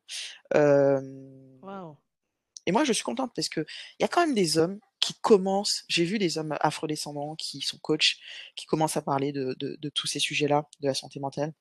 Et 2.67 2.73
moi, 2.73 2.85
je 2.85 2.93
suis 2.93 3.05
contente 3.05 3.33
parce 3.35 3.49
que 3.49 3.61
il 3.61 4.03
y 4.03 4.05
a 4.05 4.09
quand 4.09 4.27
même 4.27 4.35
des 4.35 4.59
hommes 4.59 4.81
qui 4.99 5.15
commencent. 5.15 5.85
J'ai 5.89 6.05
vu 6.05 6.19
des 6.19 6.37
hommes 6.37 6.57
afrodescendants 6.61 7.37
qui 7.37 7.61
sont 7.61 7.79
coachs, 7.79 8.17
qui 8.57 8.67
commencent 8.67 8.97
à 8.97 9.03
parler 9.03 9.33
de, 9.33 9.55
de, 9.61 9.77
de 9.81 9.89
tous 9.89 10.09
ces 10.09 10.19
sujets-là, 10.19 10.69
de 10.81 10.89
la 10.89 10.95
santé 10.95 11.21
mentale. 11.21 11.55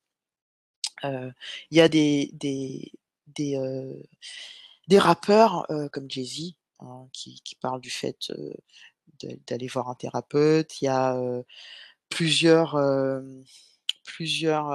Il 1.04 1.34
y 1.70 1.82
a 1.82 1.88
des 1.88 2.32
des 2.34 2.92
des, 3.28 3.60
des 4.88 5.00
rappeurs 5.00 5.68
comme 5.92 6.10
Jay-Z 6.10 6.54
hein, 6.80 7.08
qui, 7.14 7.42
qui 7.42 7.56
parlent 7.56 7.82
du 7.82 7.92
fait 7.92 8.32
d'aller 9.48 9.68
voir 9.68 9.90
un 9.90 9.96
thérapeute. 9.96 10.82
Il 10.82 10.86
y 10.86 10.88
a 10.88 11.16
plusieurs, 12.10 12.78
plusieurs 14.06 14.72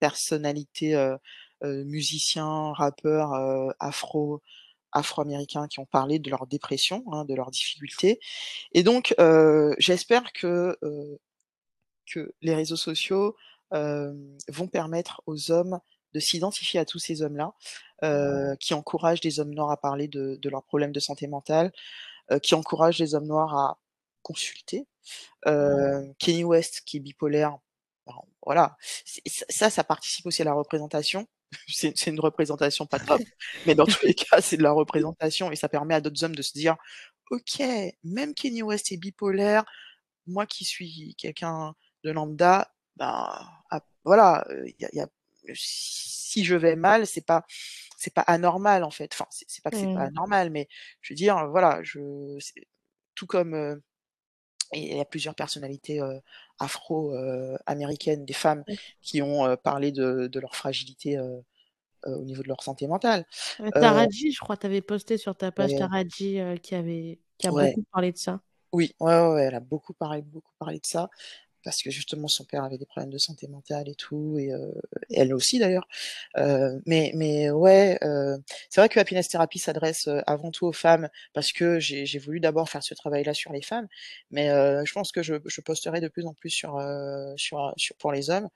personnalités, 0.00 1.16
musiciens, 1.62 2.72
rappeurs 2.72 3.32
afro, 3.80 4.42
afro-américains 4.92 5.68
qui 5.68 5.80
ont 5.80 5.86
parlé 5.86 6.18
de 6.18 6.30
leur 6.30 6.46
dépression, 6.46 7.04
hein, 7.12 7.24
de 7.24 7.34
leurs 7.34 7.50
difficultés. 7.50 8.20
Et 8.72 8.82
donc, 8.82 9.14
j'espère 9.78 10.32
que, 10.32 10.78
que 12.06 12.34
les 12.42 12.54
réseaux 12.54 12.76
sociaux 12.76 13.36
vont 13.72 14.68
permettre 14.70 15.22
aux 15.26 15.50
hommes 15.50 15.80
de 16.14 16.20
s'identifier 16.20 16.80
à 16.80 16.84
tous 16.84 16.98
ces 16.98 17.22
hommes-là, 17.22 17.52
qui 18.60 18.74
encouragent 18.74 19.20
des 19.20 19.40
hommes 19.40 19.54
noirs 19.54 19.70
à 19.70 19.76
parler 19.76 20.08
de, 20.08 20.38
de 20.40 20.48
leurs 20.48 20.64
problèmes 20.64 20.92
de 20.92 21.00
santé 21.00 21.26
mentale, 21.26 21.72
qui 22.42 22.54
encouragent 22.54 22.98
les 22.98 23.14
hommes 23.14 23.26
noirs 23.26 23.54
à 23.54 23.78
consulter. 24.26 24.86
Kenny 26.18 26.42
West 26.42 26.82
qui 26.84 26.96
est 26.96 27.00
bipolaire, 27.00 27.58
ben, 28.06 28.14
voilà, 28.44 28.76
ça, 29.48 29.70
ça 29.70 29.84
participe 29.84 30.26
aussi 30.26 30.42
à 30.42 30.44
la 30.44 30.54
représentation. 30.54 31.26
C'est 31.68 32.06
une 32.06 32.18
représentation 32.18 32.86
pas 32.86 32.98
top, 32.98 33.20
mais 33.66 33.76
dans 33.76 33.86
tous 33.86 34.04
les 34.04 34.14
cas, 34.14 34.40
c'est 34.40 34.56
de 34.56 34.64
la 34.64 34.72
représentation 34.72 35.52
et 35.52 35.56
ça 35.56 35.68
permet 35.68 35.94
à 35.94 36.00
d'autres 36.00 36.24
hommes 36.24 36.34
de 36.34 36.42
se 36.42 36.52
dire, 36.52 36.76
ok, 37.30 37.62
même 38.02 38.34
Kenny 38.34 38.62
West 38.64 38.90
est 38.90 38.96
bipolaire, 38.96 39.64
moi 40.26 40.44
qui 40.44 40.64
suis 40.64 41.14
quelqu'un 41.16 41.74
de 42.02 42.10
lambda, 42.10 42.72
ben 42.96 43.28
ah, 43.70 43.80
voilà, 44.04 44.44
y 44.64 44.86
y 44.92 45.00
a, 45.00 45.08
si 45.54 46.44
je 46.44 46.56
vais 46.56 46.74
mal, 46.74 47.06
c'est 47.06 47.24
pas 47.24 47.44
c'est 47.96 48.12
pas 48.12 48.22
anormal 48.22 48.82
en 48.82 48.90
fait. 48.90 49.10
Enfin, 49.14 49.26
c'est 49.30 49.62
pas 49.62 49.70
que 49.70 49.76
c'est 49.76 49.84
pas 49.84 50.06
mmh. 50.06 50.16
anormal, 50.16 50.50
mais 50.50 50.68
je 51.00 51.14
veux 51.14 51.16
dire, 51.16 51.48
voilà, 51.48 51.80
je 51.84 52.00
tout 53.14 53.26
comme 53.26 53.80
et 54.72 54.92
il 54.92 54.96
y 54.96 55.00
a 55.00 55.04
plusieurs 55.04 55.34
personnalités 55.34 56.00
afro-américaines, 56.58 58.24
des 58.24 58.34
femmes 58.34 58.64
qui 59.02 59.22
ont 59.22 59.56
parlé 59.56 59.92
de, 59.92 60.26
de, 60.26 60.40
leur 60.40 60.56
fragilité 60.56 61.18
au 62.04 62.24
niveau 62.24 62.42
de 62.42 62.48
leur 62.48 62.62
santé 62.62 62.86
mentale. 62.86 63.26
Taraji, 63.72 64.32
je 64.32 64.40
crois, 64.40 64.56
tu 64.56 64.66
avais 64.66 64.82
posté 64.82 65.18
sur 65.18 65.36
ta 65.36 65.52
page 65.52 65.74
Taraji 65.76 66.40
qui 66.62 66.74
avait 66.74 67.20
qui 67.38 67.46
a 67.46 67.50
beaucoup 67.50 67.84
parlé 67.92 68.12
de 68.12 68.18
ça. 68.18 68.40
Oui, 68.72 68.94
ouais, 69.00 69.28
ouais, 69.28 69.42
elle 69.44 69.54
a 69.54 69.60
beaucoup 69.60 69.94
parlé, 69.94 70.22
beaucoup 70.22 70.52
parlé 70.58 70.78
de 70.78 70.86
ça 70.86 71.08
parce 71.66 71.82
que 71.82 71.90
justement 71.90 72.28
son 72.28 72.44
père 72.44 72.62
avait 72.62 72.78
des 72.78 72.86
problèmes 72.86 73.10
de 73.10 73.18
santé 73.18 73.48
mentale 73.48 73.88
et 73.88 73.96
tout, 73.96 74.38
et 74.38 74.52
euh, 74.52 74.70
elle 75.10 75.34
aussi 75.34 75.58
d'ailleurs. 75.58 75.88
Euh, 76.36 76.78
mais, 76.86 77.10
mais 77.16 77.50
ouais, 77.50 77.98
euh, 78.04 78.38
c'est 78.70 78.80
vrai 78.80 78.88
que 78.88 79.00
Happiness 79.00 79.28
Therapy 79.28 79.58
s'adresse 79.58 80.08
avant 80.28 80.52
tout 80.52 80.64
aux 80.66 80.72
femmes 80.72 81.08
parce 81.34 81.50
que 81.50 81.80
j'ai 81.80 82.18
voulu 82.20 82.38
d'abord 82.38 82.70
faire 82.70 82.84
ce 82.84 82.94
travail-là 82.94 83.34
sur 83.34 83.52
les 83.52 83.62
femmes, 83.62 83.88
mais 84.30 84.46
je 84.46 84.92
pense 84.92 85.10
que 85.10 85.24
je, 85.24 85.34
je, 85.44 85.60
posterai 85.60 86.00
de 86.00 86.06
plus 86.06 86.24
en 86.24 86.34
plus 86.34 86.50
sur, 86.50 86.80
sur, 87.36 87.74
sur 87.76 87.96
pour 87.96 88.12
les 88.12 88.30
hommes. 88.30 88.48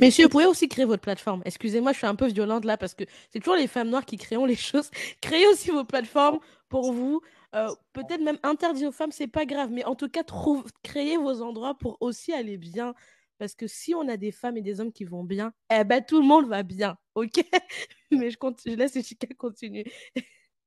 Messieurs, 0.00 0.24
vous 0.24 0.30
pouvez 0.30 0.46
aussi 0.46 0.66
créer 0.66 0.86
votre 0.86 1.02
plateforme. 1.02 1.42
Excusez-moi, 1.44 1.92
je 1.92 1.98
suis 1.98 2.06
un 2.06 2.14
peu 2.14 2.28
violente 2.28 2.64
là 2.64 2.78
parce 2.78 2.94
que 2.94 3.04
c'est 3.30 3.40
toujours 3.40 3.56
les 3.56 3.66
femmes 3.66 3.90
noires 3.90 4.06
qui 4.06 4.16
créent 4.16 4.38
les 4.46 4.56
choses. 4.70 4.90
Créez 5.20 5.46
aussi 5.48 5.70
vos 5.70 5.84
plateformes 5.84 6.38
pour 6.70 6.94
vous. 6.94 7.20
Euh, 7.54 7.68
peut-être 7.92 8.20
même 8.20 8.38
interdire 8.42 8.88
aux 8.88 8.92
femmes, 8.92 9.12
c'est 9.12 9.26
pas 9.26 9.46
grave, 9.46 9.70
mais 9.70 9.84
en 9.84 9.94
tout 9.94 10.08
cas, 10.08 10.22
trouve, 10.22 10.64
créer 10.82 11.16
vos 11.16 11.40
endroits 11.42 11.76
pour 11.76 11.96
aussi 12.00 12.32
aller 12.32 12.58
bien. 12.58 12.94
Parce 13.38 13.54
que 13.54 13.66
si 13.66 13.94
on 13.94 14.08
a 14.08 14.16
des 14.16 14.32
femmes 14.32 14.56
et 14.56 14.62
des 14.62 14.80
hommes 14.80 14.92
qui 14.92 15.04
vont 15.04 15.24
bien, 15.24 15.52
eh 15.70 15.84
ben 15.84 16.04
tout 16.04 16.20
le 16.20 16.26
monde 16.26 16.48
va 16.48 16.62
bien, 16.62 16.98
ok? 17.14 17.32
Mais 18.10 18.30
je, 18.30 18.36
je 18.66 18.72
laisse 18.72 19.00
Chica 19.06 19.28
continuer. 19.36 19.90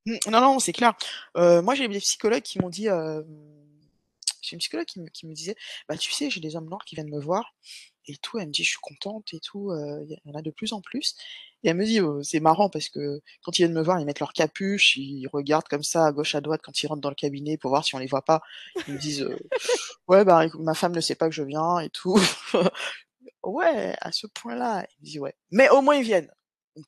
Mmh, 0.06 0.16
non, 0.30 0.40
non, 0.40 0.58
c'est 0.58 0.72
clair. 0.72 0.94
Euh, 1.36 1.62
moi, 1.62 1.74
j'ai 1.74 1.86
des 1.86 1.98
psychologues 2.00 2.42
qui 2.42 2.58
m'ont 2.58 2.70
dit. 2.70 2.88
Euh... 2.88 3.22
J'ai 4.40 4.54
une 4.54 4.58
psychologue 4.58 4.86
qui 4.86 5.00
me, 5.00 5.06
qui 5.08 5.26
me 5.26 5.34
disait 5.34 5.54
Bah, 5.88 5.96
tu 5.96 6.10
sais, 6.10 6.28
j'ai 6.30 6.40
des 6.40 6.56
hommes 6.56 6.68
noirs 6.68 6.84
qui 6.84 6.96
viennent 6.96 7.10
me 7.10 7.20
voir 7.20 7.54
et 8.06 8.16
tout. 8.16 8.38
Elle 8.38 8.48
me 8.48 8.52
dit 8.52 8.64
Je 8.64 8.70
suis 8.70 8.78
contente 8.80 9.32
et 9.34 9.40
tout. 9.40 9.72
Il 9.72 10.18
y 10.24 10.30
en 10.30 10.34
a 10.34 10.42
de 10.42 10.50
plus 10.50 10.72
en 10.72 10.80
plus. 10.80 11.14
Et 11.62 11.68
elle 11.68 11.76
me 11.76 11.84
dit, 11.84 12.00
«Oh, 12.00 12.22
c'est 12.22 12.40
marrant 12.40 12.68
parce 12.68 12.88
que 12.88 13.20
quand 13.42 13.56
ils 13.58 13.62
viennent 13.62 13.74
me 13.74 13.82
voir, 13.82 14.00
ils 14.00 14.06
mettent 14.06 14.20
leur 14.20 14.32
capuche, 14.32 14.96
ils 14.96 15.26
regardent 15.28 15.68
comme 15.68 15.82
ça 15.82 16.06
à 16.06 16.12
gauche 16.12 16.34
à 16.34 16.40
droite 16.40 16.60
quand 16.62 16.82
ils 16.82 16.86
rentrent 16.86 17.00
dans 17.00 17.08
le 17.08 17.14
cabinet 17.14 17.56
pour 17.56 17.70
voir 17.70 17.84
si 17.84 17.94
on 17.94 17.98
les 17.98 18.06
voit 18.06 18.24
pas. 18.24 18.42
Ils 18.88 18.94
me 18.94 18.98
disent, 18.98 19.26
ouais, 20.08 20.24
bah, 20.24 20.46
ma 20.58 20.74
femme 20.74 20.94
ne 20.94 21.00
sait 21.00 21.14
pas 21.14 21.28
que 21.28 21.34
je 21.34 21.42
viens 21.42 21.78
et 21.78 21.90
tout. 21.90 22.18
ouais, 23.44 23.94
à 24.00 24.10
ce 24.10 24.26
point-là. 24.26 24.86
Il 24.90 25.02
me 25.02 25.06
dit, 25.06 25.20
ouais. 25.20 25.34
Mais 25.50 25.68
au 25.70 25.82
moins 25.82 25.96
ils 25.96 26.04
viennent. 26.04 26.30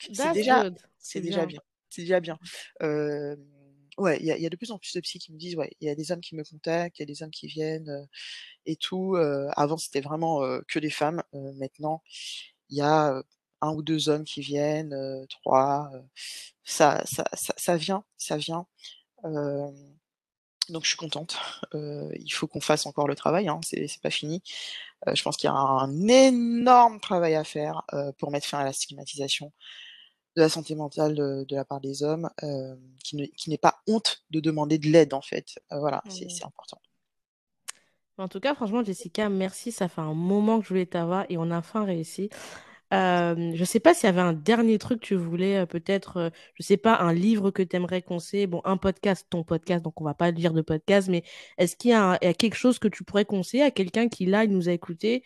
c'est 0.01 0.33
déjà, 0.33 0.69
c'est 0.99 1.21
déjà 1.21 1.47
bien. 1.47 1.61
C'est 1.91 2.03
déjà 2.03 2.19
bien. 2.19 2.39
ouais, 2.81 4.19
il 4.19 4.27
y 4.27 4.33
a, 4.33 4.39
y 4.39 4.47
a, 4.47 4.51
de 4.51 4.57
plus 4.57 4.73
en 4.73 4.79
plus 4.79 4.93
de 4.93 5.01
psy 5.01 5.21
qui 5.21 5.33
me 5.33 5.39
disent, 5.39 5.55
ouais, 5.55 5.71
il 5.81 5.87
y 5.87 5.91
a 5.91 5.95
des 5.95 6.11
hommes 6.11 6.21
qui 6.21 6.35
me 6.35 6.43
contactent, 6.43 6.99
il 6.99 7.03
y 7.03 7.05
a 7.05 7.07
des 7.07 7.23
hommes 7.23 7.31
qui 7.31 7.47
viennent 7.47 8.09
et 8.67 8.75
tout. 8.75 9.17
avant, 9.57 9.77
c'était 9.77 10.01
vraiment 10.01 10.41
que 10.67 10.81
des 10.81 10.91
femmes. 10.91 11.23
maintenant, 11.33 12.03
il 12.71 12.79
y 12.79 12.81
a 12.81 13.23
un 13.65 13.73
ou 13.75 13.83
deux 13.83 14.09
hommes 14.09 14.25
qui 14.25 14.41
viennent, 14.41 14.97
trois, 15.29 15.91
ça, 16.65 17.03
ça, 17.07 17.25
ça, 17.35 17.77
vient, 17.77 18.05
ça 18.17 18.37
vient. 18.37 18.67
donc 19.25 20.83
je 20.83 20.89
suis 20.89 20.97
contente. 20.97 21.37
il 21.75 22.31
faut 22.33 22.47
qu'on 22.47 22.61
fasse 22.61 22.87
encore 22.87 23.09
le 23.09 23.15
travail, 23.15 23.49
hein, 23.49 23.61
c'est 23.63 24.01
pas 24.03 24.11
fini. 24.11 24.43
je 25.13 25.23
pense 25.23 25.37
qu'il 25.37 25.49
y 25.49 25.53
a 25.53 25.57
un 25.57 26.09
énorme 26.09 27.01
travail 27.01 27.35
à 27.35 27.45
faire 27.45 27.83
pour 28.19 28.31
mettre 28.31 28.47
fin 28.47 28.59
à 28.59 28.65
la 28.65 28.73
stigmatisation 28.73 29.53
de 30.37 30.43
la 30.43 30.49
santé 30.49 30.75
mentale 30.75 31.15
de, 31.15 31.47
la 31.51 31.65
part 31.65 31.81
des 31.81 32.03
hommes, 32.03 32.29
qui 33.05 33.51
n'est 33.51 33.59
pas 33.59 33.81
honte 33.87 34.25
de 34.31 34.41
demander 34.41 34.79
de 34.79 34.89
l'aide 34.89 35.15
en 35.15 35.23
fait. 35.23 35.61
voilà, 35.71 36.03
mmh. 36.07 36.11
c'est 36.11 36.45
important. 36.45 36.81
En 38.17 38.29
tout 38.29 38.39
cas, 38.39 38.55
franchement, 38.55 38.85
Jessica, 38.85 39.29
merci. 39.29 39.73
Ça 39.73 39.89
fait 39.89 40.01
un 40.01 40.15
moment 40.15 40.59
que 40.59 40.65
je 40.65 40.69
voulais 40.69 40.87
t'avoir 40.87 41.27
et 41.29 41.37
on 41.37 41.51
a 41.51 41.59
enfin 41.59 41.85
réussi. 41.85 42.31
Euh, 42.93 43.53
je 43.55 43.65
sais 43.65 43.81
pas 43.81 43.95
s'il 43.95 44.07
y 44.07 44.09
avait 44.09 44.21
un 44.21 44.33
dernier 44.33 44.79
truc 44.79 45.01
que 45.01 45.07
tu 45.07 45.15
voulais, 45.17 45.59
euh, 45.59 45.67
peut-être, 45.67 46.17
euh, 46.19 46.31
je 46.55 46.63
sais 46.63 46.77
pas, 46.77 46.97
un 46.99 47.13
livre 47.13 47.51
que 47.51 47.63
tu 47.63 47.77
aimerais 47.77 48.03
conseiller. 48.03 48.47
Bon, 48.47 48.61
un 48.65 48.77
podcast, 48.77 49.27
ton 49.31 49.43
podcast, 49.43 49.83
donc 49.83 50.01
on 50.01 50.05
va 50.05 50.15
pas 50.15 50.33
dire 50.33 50.53
de 50.53 50.63
podcast, 50.63 51.09
mais 51.09 51.25
est-ce 51.59 51.77
qu'il 51.77 51.91
y, 51.91 51.95
a 51.95 52.19
quelque 52.35 52.57
chose 52.57 52.79
que 52.79 52.89
tu 52.89 53.03
pourrais 53.05 53.25
conseiller 53.25 53.63
à 53.63 53.71
quelqu'un 53.71 54.09
qui, 54.09 54.27
là, 54.27 54.45
il 54.45 54.51
nous 54.51 54.69
a 54.69 54.73
écouté 54.73 55.25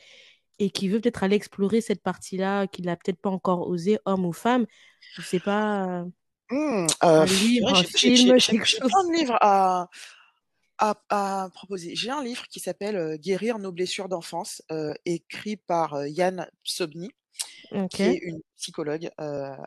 et 0.58 0.70
qui 0.70 0.88
veut 0.88 1.00
peut-être 1.00 1.22
aller 1.24 1.36
explorer 1.36 1.80
cette 1.80 2.02
partie-là, 2.02 2.66
qu'il 2.66 2.86
n'a 2.86 2.96
peut-être 2.96 3.20
pas 3.20 3.30
encore 3.30 3.68
osé, 3.68 3.98
homme 4.06 4.24
ou 4.24 4.32
femme? 4.32 4.66
Je 5.14 5.22
sais 5.22 5.40
pas. 5.40 6.04
Mmh, 6.50 6.86
un 7.02 7.24
livre, 7.26 7.74
un 7.74 7.84
film, 7.84 8.38
quelque 8.38 8.64
chose. 8.64 8.90
plein 8.90 9.08
de 9.08 9.18
livres 9.18 9.36
à, 9.40 9.90
à, 10.78 11.48
proposer. 11.52 11.94
J'ai 11.94 12.10
un 12.10 12.24
livre 12.24 12.46
qui 12.48 12.60
s'appelle 12.60 13.18
Guérir 13.18 13.58
nos 13.58 13.72
blessures 13.72 14.08
d'enfance, 14.08 14.62
écrit 15.04 15.56
par 15.56 16.06
Yann 16.06 16.48
Sobny 16.64 17.10
qui 17.90 18.02
est 18.02 18.18
une 18.22 18.40
psychologue 18.56 19.10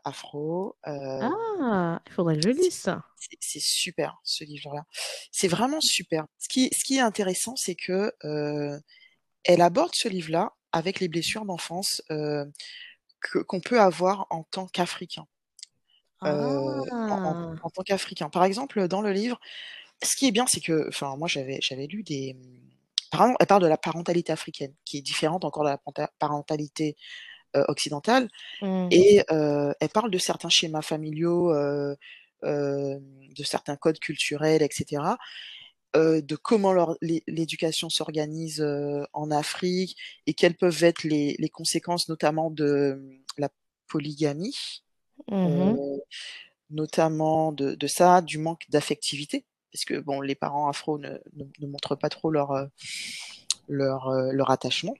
afro. 0.03 0.75
ah, 0.83 2.01
il 2.05 2.11
faudrait 2.11 2.35
que 2.35 2.41
je 2.41 2.49
lise 2.49 2.73
ça. 2.75 3.03
C'est 3.39 3.61
super 3.61 4.19
ce 4.23 4.43
livre-là. 4.43 4.85
C'est 5.31 5.47
vraiment 5.47 5.81
super. 5.81 6.25
Ce 6.39 6.47
qui, 6.47 6.69
ce 6.75 6.83
qui 6.83 6.97
est 6.97 7.01
intéressant, 7.01 7.55
c'est 7.55 7.75
que 7.75 8.11
elle 9.43 9.61
aborde 9.61 9.95
ce 9.95 10.07
livre-là 10.07 10.53
avec 10.71 10.99
les 10.99 11.07
blessures 11.07 11.45
d'enfance 11.45 12.01
qu'on 12.09 13.59
peut 13.59 13.79
avoir 13.79 14.27
en 14.29 14.43
tant 14.43 14.67
qu'Africain. 14.67 15.27
en 16.21 16.29
en 16.29 16.87
Ah! 16.91 17.55
en 17.63 17.69
tant 17.69 17.83
qu'Africain. 17.83 18.29
Par 18.29 18.43
exemple, 18.43 18.87
dans 18.87 19.01
le 19.01 19.11
livre, 19.11 19.39
ce 20.03 20.15
qui 20.15 20.27
est 20.27 20.31
bien, 20.31 20.47
c'est 20.47 20.61
que 20.61 20.87
enfin 20.87 21.15
moi 21.17 21.27
j'avais 21.27 21.87
lu 21.87 22.03
des, 22.03 22.35
par 23.11 23.21
exemple, 23.21 23.37
elle 23.39 23.47
parle 23.47 23.61
de 23.63 23.67
la 23.67 23.77
parentalité 23.77 24.31
africaine, 24.31 24.73
qui 24.85 24.97
est 24.97 25.01
différente 25.01 25.45
encore 25.45 25.63
de 25.63 25.69
la 25.69 26.07
parentalité, 26.19 26.95
occidentale 27.53 28.29
Mmh. 28.61 28.87
et 28.91 29.23
heu, 29.31 29.73
elle 29.79 29.89
parle 29.89 30.11
de 30.11 30.17
certains 30.19 30.49
schémas 30.49 30.81
familiaux, 30.83 31.53
heu, 31.53 31.95
hem, 32.43 33.01
de 33.35 33.43
certains 33.43 33.77
codes 33.77 33.99
culturels 33.99 34.61
et 34.63 34.69
cetera, 34.71 35.17
heu, 35.95 36.21
de 36.21 36.35
comment 36.35 36.73
l'éducation 37.27 37.89
s'organise, 37.89 38.65
en 39.13 39.31
Afrique 39.31 39.97
et 40.27 40.33
quelles 40.33 40.55
peuvent 40.57 40.83
être 40.83 41.03
les 41.03 41.35
les 41.39 41.49
conséquences 41.49 42.09
notamment 42.09 42.51
de, 42.51 43.01
la 43.37 43.49
polygamie, 43.87 44.83
Mmh 45.27 45.75
notamment 46.71 47.51
de 47.51 47.75
de 47.75 47.87
ça, 47.87 48.21
du 48.21 48.37
manque 48.37 48.63
d'affectivité. 48.69 49.45
Parce 49.73 49.85
que 49.85 49.99
bon, 49.99 50.21
les 50.21 50.35
parents 50.35 50.67
afro 50.69 50.97
ne 50.99 51.09
ne 51.33 51.45
ne 51.59 51.67
montrent 51.67 51.95
pas 51.95 52.09
trop 52.09 52.31
leur, 52.31 52.69
leur 53.67 54.51
attachement 54.51 54.95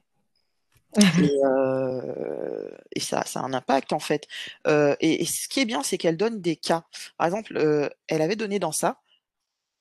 et 1.17 1.31
heu 1.45 2.71
et 2.95 2.99
ça 2.99 3.23
ça 3.25 3.41
a 3.41 3.43
un 3.43 3.53
impact 3.53 3.93
en 3.93 3.99
fait, 3.99 4.27
heu 4.67 4.95
et 5.01 5.21
et 5.23 5.25
ce 5.25 5.47
qui 5.49 5.59
est 5.61 5.65
bien, 5.65 5.83
c'est 5.83 5.97
qu'elle 5.97 6.17
donne 6.17 6.41
des 6.41 6.55
cas. 6.57 6.85
Par 7.17 7.27
exemple, 7.27 7.57
heu, 7.57 7.89
elle 8.07 8.21
avait 8.21 8.35
donné 8.37 8.59
dans 8.59 8.71
ça, 8.73 9.01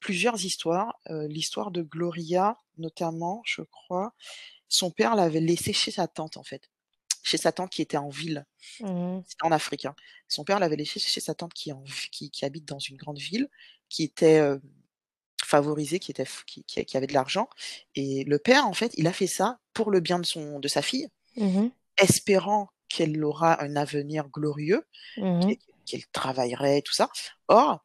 plusieurs 0.01 0.45
histoires, 0.45 0.99
l'histoire 1.11 1.71
de 1.73 1.83
Gloria 1.83 2.59
notamment, 2.79 3.43
je 3.47 3.63
crois. 3.63 4.15
Son 4.69 4.91
père 4.93 5.17
l'avait 5.17 5.41
laissée 5.41 5.73
chez 5.75 5.91
sa 5.93 6.09
tante 6.09 6.37
en 6.39 6.45
fait, 6.45 6.71
chez 7.25 7.39
sa 7.39 7.53
tante 7.53 7.71
qui 7.73 7.83
était 7.83 7.97
en 7.99 8.11
ville. 8.11 8.47
Mmh 8.79 8.89
mh. 9.19 9.25
C'était 9.27 9.45
en 9.47 9.53
Afrique, 9.53 9.87
hein. 9.87 9.97
Son 10.29 10.45
père 10.45 10.61
l'avait 10.61 10.77
laissée 10.77 11.01
chez 11.01 11.21
sa 11.21 11.35
tante 11.35 11.55
qui 11.55 11.71
est 11.71 11.75
en 11.75 11.83
v 11.85 11.93
qui 12.13 12.31
qui 12.31 12.45
habite 12.47 12.67
dans 12.67 12.79
une 12.81 12.97
grande 12.99 13.19
ville, 13.21 13.49
qui 13.91 14.05
était, 14.05 14.41
heu, 15.55 15.61
favorisée, 15.61 15.99
qui 16.01 16.11
était 16.13 16.27
qui 16.47 16.65
qui 16.65 16.85
qui 16.87 16.97
avait 16.99 17.07
de 17.09 17.15
l'argent 17.15 17.49
et 17.97 18.25
le 18.25 18.39
père, 18.39 18.67
en 18.67 18.75
fait, 18.75 18.93
il 18.97 19.07
a 19.09 19.13
fait 19.15 19.27
ça 19.29 19.59
pour 19.75 19.91
le 19.93 20.01
bien 20.01 20.19
de 20.21 20.27
son 20.27 20.61
de 20.61 20.69
sa 20.69 20.83
fille, 20.83 21.09
Mmh 21.37 21.57
mh. 21.59 21.71
espérant 21.99 22.69
qu'elle 22.89 23.23
aura 23.25 23.63
un 23.65 23.77
avenir 23.77 24.29
glorieux, 24.31 24.85
Mmh 25.17 25.55
qu'elle 25.87 26.07
travaillerait 26.13 26.83
tout 26.83 26.95
ça. 26.95 27.11
Or, 27.49 27.85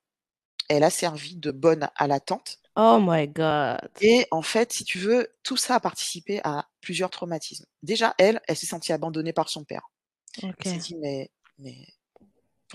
elle 0.70 0.84
a 0.86 0.90
servi 0.92 1.38
de 1.38 1.52
bonne 1.52 1.90
à 1.98 2.08
la 2.08 2.20
tante 2.22 2.60
Oh 2.78 3.00
my 3.00 3.26
God! 3.28 4.02
et 4.02 4.28
en 4.32 4.42
fait, 4.42 4.74
si 4.74 4.84
tu 4.84 5.00
veux, 5.00 5.30
tout 5.44 5.58
ça 5.58 5.76
a 5.76 5.80
participé 5.80 6.42
à 6.44 6.68
plusieurs 6.82 7.10
traumatismes. 7.10 7.66
Déjà, 7.84 8.14
elle, 8.18 8.42
elle 8.48 8.58
s'est 8.58 8.66
sentie 8.68 8.94
abandonnée 8.94 9.34
par 9.34 9.50
son 9.50 9.64
père. 9.64 9.84
Elle 10.60 10.66
s'est 10.68 10.80
dit: 10.80 10.96
«Mais 10.98 11.32
mais 11.60 11.88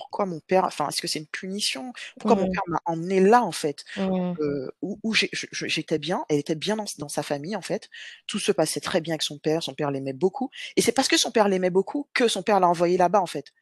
pourquoi 0.00 0.26
mon 0.26 0.40
père 0.40 0.64
enfin, 0.64 0.88
est-ce 0.88 1.02
que 1.02 1.08
c'est 1.08 1.18
une 1.18 1.26
punition? 1.26 1.92
Pourquoi 2.18 2.36
mon 2.40 2.50
père 2.50 2.62
m'a 2.68 2.80
emmenée 2.86 3.20
là, 3.20 3.42
en 3.44 3.52
fait, 3.52 3.84
Mmh. 3.96 4.34
où 4.82 5.14
j'étais 5.14 5.98
bien, 5.98 6.24
elle 6.30 6.38
était 6.38 6.54
bien 6.54 6.76
dans 6.98 7.08
sa 7.08 7.22
famille, 7.22 7.54
en 7.56 7.62
fait. 7.62 7.88
Tout 8.26 8.38
se 8.38 8.52
passait 8.52 8.80
très 8.80 9.00
bien 9.00 9.12
avec 9.14 9.22
son 9.22 9.38
père, 9.38 9.62
son 9.62 9.74
père 9.74 9.90
l'aimait 9.90 10.12
beaucoup 10.14 10.50
et 10.76 10.82
c'est 10.82 10.92
parce 10.92 11.08
que 11.08 11.18
son 11.18 11.30
père 11.30 11.48
l'aimait 11.48 11.70
beaucoup 11.70 12.08
que 12.14 12.28
son 12.28 12.42
père 12.42 12.60
l'a 12.60 12.68
envoyée 12.68 12.96
là-bas, 12.96 13.20
en 13.20 13.26
fait 13.26 13.52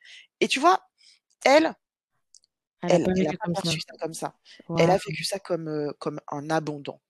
et 0.40 0.48
tu 0.48 0.60
vois, 0.60 0.80
elle 1.44 1.74
Elle 2.82 2.92
a 2.92 2.94
elle 2.94 3.04
pas 3.04 3.12
elle 3.16 3.26
a 3.26 3.30
vécu 3.30 3.36
pas 3.36 3.46
comme 3.46 3.54
ça. 3.56 3.62
perçu 3.62 3.80
ça 3.80 3.96
comme 4.00 4.14
ça. 4.14 4.34
Elle 4.78 4.90
a 4.90 4.96
vécu 4.98 5.24
ça 5.24 5.38
comme, 5.40 5.92
comme 5.98 6.20
un 6.30 6.50
abandon. 6.50 7.00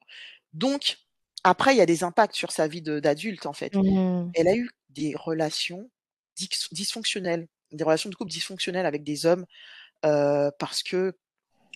Donc 0.53 0.99
après, 1.45 1.75
il 1.75 1.79
y 1.79 1.83
a 1.83 1.87
des 1.87 2.05
impacts 2.05 2.35
sur 2.35 2.53
sa 2.53 2.67
vie 2.67 2.83
d'adulte, 2.83 3.47
en 3.47 3.53
fait. 3.53 3.75
Mmh. 3.75 4.31
Elle 4.35 4.49
a 4.49 4.57
eu 4.57 4.71
des 4.91 5.15
relations 5.15 5.91
dysfonctionnelles, 6.73 7.49
des 7.73 7.85
relations 7.85 8.11
de 8.11 8.15
couple 8.15 8.31
dysfonctionnelles 8.31 8.87
avec 8.87 9.05
des 9.05 9.27
hommes, 9.27 9.47
parce 10.03 10.83
que 10.83 11.17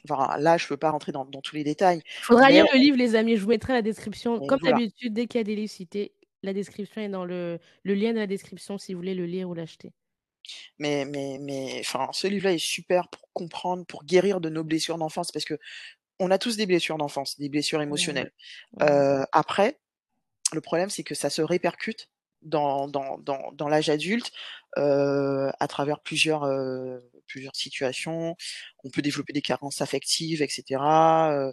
enfin, 0.09 0.37
là, 0.39 0.57
je 0.57 0.67
peux 0.67 0.77
pas 0.77 0.91
rentrer 0.91 1.13
dans 1.13 1.25
dans 1.25 1.41
tous 1.41 1.55
les 1.55 1.65
détails, 1.65 2.03
Faudra 2.23 2.47
mais 2.47 2.53
lire 2.55 2.67
le 2.73 2.79
livre 2.79 2.97
les 2.97 3.15
amis, 3.15 3.37
je 3.37 3.43
vous 3.43 3.49
mettrai 3.49 3.73
la 3.73 3.83
description. 3.83 4.39
Comme 4.47 4.61
voilà. 4.61 4.77
d'habitude, 4.77 5.15
dès 5.15 5.27
qu'il 5.27 5.39
y 5.39 5.43
a 5.43 5.45
des 5.45 5.57
livres 5.57 5.71
cités, 5.71 6.13
la 6.43 6.53
description 6.53 7.01
est 7.03 7.09
dans 7.09 7.25
le 7.25 7.59
le 7.83 7.95
lien 7.95 8.13
dans 8.13 8.21
la 8.21 8.27
description 8.27 8.79
si 8.79 8.95
vous 8.95 9.01
voulez 9.01 9.15
le 9.15 9.27
lire 9.27 9.49
ou 9.49 9.55
l'acheter. 9.55 9.93
Mais 10.79 11.05
mais 11.05 11.39
mais 11.41 11.79
enfin, 11.81 12.09
ce 12.13 12.27
livre-là 12.27 12.55
est 12.55 12.59
super 12.59 13.09
pour 13.09 13.29
comprendre, 13.33 13.87
pour 13.87 14.05
guérir 14.05 14.41
de 14.41 14.49
nos 14.49 14.65
blessures 14.65 14.99
d'enfance 14.99 15.31
parce 15.31 15.45
qu'on 15.45 16.31
a 16.31 16.39
tous 16.39 16.57
des 16.57 16.67
blessures 16.67 16.99
d'enfance, 16.99 17.39
des 17.39 17.49
blessures 17.49 17.81
émotionnelles. 17.81 18.33
Mmh. 18.81 19.25
Après, 19.31 19.79
le 20.53 20.61
problème, 20.61 20.91
c'est 20.91 21.05
que 21.05 21.15
ça 21.15 21.31
se 21.31 21.43
répercute 21.43 22.09
dans 22.43 22.89
dans 22.89 23.19
dans 23.19 23.53
dans 23.53 23.69
l'âge 23.69 23.91
adulte, 23.91 24.31
heu, 24.79 25.51
à 25.61 25.69
travers 25.69 26.01
plusieurs, 26.01 26.45
heu, 26.45 27.03
plusieurs 27.27 27.57
situations. 27.57 28.37
On 28.85 28.91
peut 28.91 29.03
développer 29.03 29.33
des 29.33 29.43
carences 29.43 29.81
affectives 29.83 30.43
et 30.43 30.49
cetera, 30.49 31.33
heu 31.35 31.53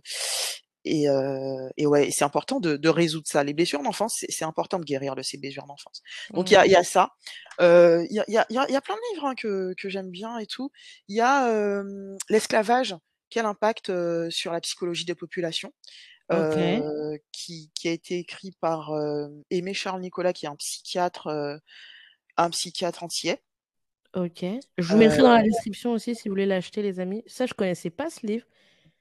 et 0.85 1.09
heu 1.09 1.69
et 1.77 1.85
ouais 1.87 2.09
c'est 2.11 2.23
important 2.23 2.59
de 2.61 2.77
de 2.77 2.89
résoudre 2.89 3.27
ça. 3.27 3.43
Les 3.43 3.53
blessures 3.53 3.83
d'enfance, 3.83 4.25
c'est 4.29 4.45
important 4.45 4.79
de 4.79 4.85
guérir 4.85 5.15
de 5.15 5.21
ces 5.21 5.37
blessures 5.37 5.65
d'enfance. 5.67 6.01
Donc 6.35 6.51
il 6.51 6.53
y 6.55 6.57
Mmh. 6.57 6.59
a 6.59 6.65
il 6.65 6.71
y 6.71 6.75
a 6.75 6.83
ça. 6.83 7.11
Heu, 7.61 8.05
il 8.09 8.15
y 8.15 8.19
a 8.19 8.25
y 8.29 8.37
a 8.37 8.45
y 8.49 8.57
a 8.57 8.65
y 8.69 8.81
plein 8.81 8.95
de 8.95 9.01
livres, 9.13 9.25
hein, 9.27 9.35
que 9.35 9.73
que 9.77 9.89
j'aime 9.89 10.09
bien 10.11 10.37
et 10.39 10.45
tout. 10.47 10.71
Il 11.09 11.17
y 11.17 11.21
a, 11.21 11.49
hem, 11.51 12.17
L'esclavage, 12.29 12.95
quel 13.29 13.45
impact, 13.45 13.91
sur 14.29 14.51
la 14.53 14.61
psychologie 14.61 15.05
des 15.05 15.15
populations, 15.15 15.73
OK. 16.29 16.85
heu, 16.85 17.19
qui 17.31 17.71
qui 17.75 17.89
a 17.89 17.91
été 17.93 18.19
écrit 18.19 18.51
par, 18.61 18.91
Aimé 19.51 19.73
Charles 19.73 20.01
Nicolas, 20.01 20.33
qui 20.33 20.45
est 20.45 20.49
un 20.49 20.55
psychiatre, 20.57 21.27
heu, 21.29 21.59
un 22.37 22.49
psychiatre 22.51 23.03
antillais. 23.03 23.43
OK. 24.15 24.43
Je 24.77 24.91
vous 24.91 24.97
mettrai 24.97 25.21
dans 25.21 25.33
la 25.33 25.43
Heu 25.43 25.43
description 25.43 25.91
aussi 25.93 26.15
si 26.15 26.27
vous 26.27 26.33
voulez 26.33 26.45
l'acheter 26.47 26.81
les 26.81 26.99
amis. 26.99 27.23
Ça, 27.27 27.45
je 27.45 27.53
connaissais 27.53 27.89
pas 27.91 28.09
ce 28.09 28.25
livre. 28.25 28.45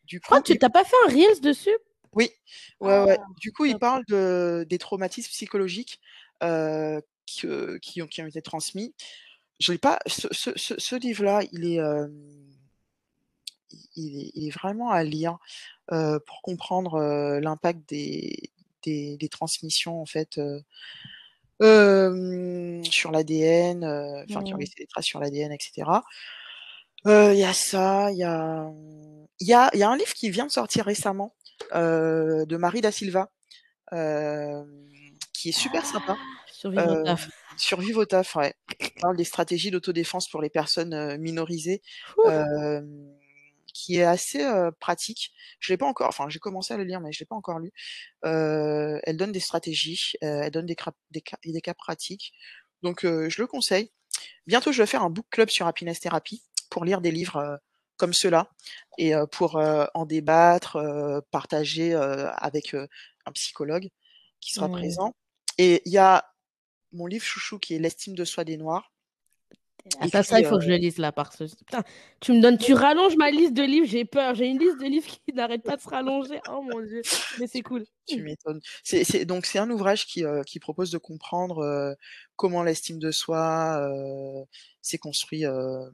Du 0.05 0.21
Je 0.23 0.27
crois 0.27 0.39
coup, 0.39 0.43
que 0.43 0.53
tu 0.53 0.57
il 0.57 0.59
tu 0.59 0.67
as 0.67 0.71
pas 0.71 0.85
fait 0.85 0.97
un 1.07 1.11
reels 1.13 1.41
dessus? 1.41 1.77
Oui, 2.13 2.31
ouais, 2.81 2.99
Ah, 2.99 3.05
ouais. 3.05 3.19
Du 3.41 3.53
coup, 3.53 3.65
il 3.67 3.79
parle 3.79 4.03
de 4.09 4.65
des 4.69 4.79
traumatismes 4.79 5.31
psychologiques, 5.31 6.01
heu, 6.43 7.03
que 7.41 7.79
qui 7.79 8.03
ont 8.03 8.07
qui 8.07 8.23
ont 8.23 8.27
été 8.27 8.41
transmis. 8.43 8.95
Je 9.61 9.73
l'ai 9.73 9.79
pas 9.79 9.99
ce 10.07 10.29
ce 10.33 10.51
ce 10.57 10.75
ce 10.79 10.97
livre-là, 10.97 11.43
il 11.53 11.65
est, 11.67 11.77
hem, 11.77 12.49
il 13.97 14.19
est 14.21 14.31
il 14.35 14.49
est 14.49 14.51
vraiment 14.51 14.91
à 14.91 15.05
lire, 15.05 15.39
heu, 15.93 16.21
pour 16.27 16.43
comprendre, 16.43 17.01
l'impact 17.41 17.89
des 17.89 18.53
des 18.85 19.17
des 19.19 19.29
transmissions 19.31 20.01
en 20.03 20.07
fait, 20.07 20.41
sur 22.85 23.11
l'ADN, 23.13 23.85
enfin 24.25 24.43
qui 24.43 24.55
ont 24.55 24.59
Mmh. 24.59 24.61
laissé 24.61 24.75
des 24.79 24.87
traces 24.87 25.07
sur 25.07 25.21
l'ADN 25.21 25.53
et 25.53 25.59
cetera. 25.61 26.05
Heu, 27.07 27.33
il 27.35 27.39
y 27.39 27.45
a 27.45 27.53
ça, 27.53 28.11
il 28.13 28.19
y 28.19 28.25
a, 28.25 28.65
mmh, 28.65 29.27
y 29.41 29.53
a 29.55 29.71
y 29.77 29.83
a 29.83 29.91
un 29.91 29.97
livre 29.97 30.15
qui 30.15 30.31
vient 30.31 30.47
de 30.47 30.51
sortir 30.53 30.85
récemment, 30.87 31.35
de 31.75 32.57
Marie 32.57 32.81
Da 32.81 32.93
Silva, 32.93 33.31
qui 35.33 35.51
est 35.51 35.53
super 35.53 35.87
sympa, 35.87 36.21
Ah! 36.77 36.85
Survivre 36.85 36.91
au 36.93 36.97
taf. 36.97 37.31
Survivre 37.57 38.03
au 38.03 38.07
taf, 38.07 38.37
ouais. 38.37 38.55
Parle 39.01 39.17
des 39.17 39.25
stratégies 39.25 39.71
d'autodéfense 39.73 40.29
pour 40.29 40.43
les 40.43 40.51
personnes, 40.51 41.19
minorisées, 41.19 41.83
qui 43.79 43.97
est 43.97 44.05
assez, 44.05 44.45
pratique. 44.81 45.33
Je 45.61 45.73
l'ai 45.73 45.77
pas 45.77 45.87
encore 45.87 46.09
enfin, 46.09 46.29
j'ai 46.29 46.39
commencé 46.39 46.75
à 46.75 46.77
le 46.77 46.85
lire, 46.85 47.01
mais 47.01 47.13
je 47.13 47.21
l'ai 47.21 47.27
pas 47.27 47.37
encore 47.37 47.59
lu. 47.59 47.73
Elle 48.23 49.17
donne 49.17 49.33
des 49.33 49.41
stratégies, 49.41 50.15
elle 50.21 50.51
donne 50.51 50.67
des 50.67 50.77
des 51.11 51.21
cas 51.21 51.37
des 51.45 51.61
cas 51.61 51.75
pratiques, 51.75 52.33
donc 52.83 53.05
je 53.05 53.41
le 53.41 53.47
conseille. 53.47 53.93
Bientôt, 54.47 54.73
je 54.73 54.83
vais 54.83 54.87
faire 54.87 55.03
un 55.03 55.11
book 55.11 55.27
club 55.31 55.49
sur 55.49 55.67
Happiness 55.67 56.01
Therapy 56.01 56.43
pour 56.71 56.85
lire 56.85 57.01
des 57.01 57.11
livres, 57.13 57.61
comme 57.97 58.13
ceux-là 58.13 58.51
et 58.99 59.13
pour, 59.33 59.57
en 59.57 60.07
débattre, 60.07 60.79
partager, 61.31 61.95
avec, 61.95 62.75
un 62.75 63.33
psychologue 63.33 63.89
qui 64.41 64.55
sera 64.55 64.69
Mmh. 64.69 64.73
présent 64.73 65.15
et 65.59 65.83
il 65.85 65.93
y 65.93 65.99
a 65.99 66.25
mon 66.93 67.07
livre 67.07 67.25
chouchou 67.25 67.59
qui 67.59 67.75
est 67.75 67.79
L'estime 67.79 68.15
de 68.15 68.25
soi 68.25 68.45
des 68.45 68.57
noirs, 68.57 68.93
Ah 70.01 70.07
ça 70.09 70.23
ça, 70.23 70.39
il 70.41 70.45
faut 70.45 70.57
que 70.59 70.65
je 70.65 70.71
le 70.71 70.77
lise 70.77 70.99
là 70.99 71.13
parce 71.13 71.37
que 71.37 71.45
putain, 71.45 71.83
tu 72.21 72.33
me 72.33 72.41
donnes 72.41 72.59
tu 72.59 72.75
rallonges 72.75 73.17
ma 73.17 73.31
liste 73.31 73.55
de 73.55 73.63
livres, 73.63 73.87
j'ai 73.87 74.05
peur. 74.05 74.35
J'ai 74.35 74.47
une 74.47 74.59
liste 74.59 74.79
de 74.81 74.87
livres 74.87 75.07
qui 75.07 75.33
n'arrête 75.35 75.65
pas 75.65 75.77
de 75.77 75.81
se 75.83 75.89
rallonger. 75.89 76.41
Oh 76.47 76.63
mon 76.63 76.83
Dieu, 76.83 77.05
mais 77.37 77.47
c'est 77.47 77.63
cool. 77.63 77.87
tu 78.07 78.23
m'étonnes. 78.23 78.61
C'est 78.85 79.05
c'est 79.05 79.25
donc 79.27 79.45
c'est 79.47 79.59
un 79.59 79.71
ouvrage 79.71 80.07
qui, 80.07 80.25
heu, 80.25 80.43
qui 80.47 80.61
propose 80.61 80.91
de 80.91 80.99
comprendre, 80.99 81.63
heu, 81.65 81.97
comment 82.37 82.63
l'estime 82.63 82.99
de 82.99 83.11
soi, 83.11 83.81
heu, 83.91 84.45
s'est 84.83 84.99
construit, 84.99 85.45
heu, 85.47 85.93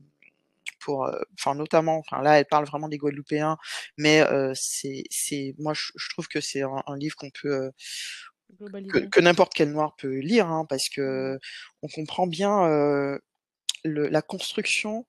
pour, 0.81 1.11
enfin 1.39 1.55
notamment, 1.55 1.99
enfin 1.99 2.23
là, 2.23 2.39
elle 2.41 2.47
parle 2.47 2.66
vraiment 2.66 2.89
des 2.89 2.99
Guadeloupéens, 2.99 3.59
mais 3.99 4.23
c'est 4.55 5.05
c'est 5.11 5.55
moi 5.59 5.75
je 5.75 5.93
je 5.97 6.09
trouve 6.11 6.29
que 6.29 6.41
c'est 6.41 6.62
un 6.62 6.83
un 6.87 6.97
livre 6.99 7.16
qu'on 7.16 7.31
peut, 7.31 7.73
que 8.89 8.99
que 9.11 9.21
n'importe 9.21 9.55
quel 9.55 9.71
noir 9.73 9.97
peut 9.97 10.19
lire, 10.19 10.49
hein, 10.49 10.66
parce 10.69 10.89
Mmh. 11.07 11.35
qu'on 11.81 11.89
comprend 11.95 12.27
bien, 12.27 12.66
heu, 12.69 13.21
la 13.85 14.23
construction 14.23 15.06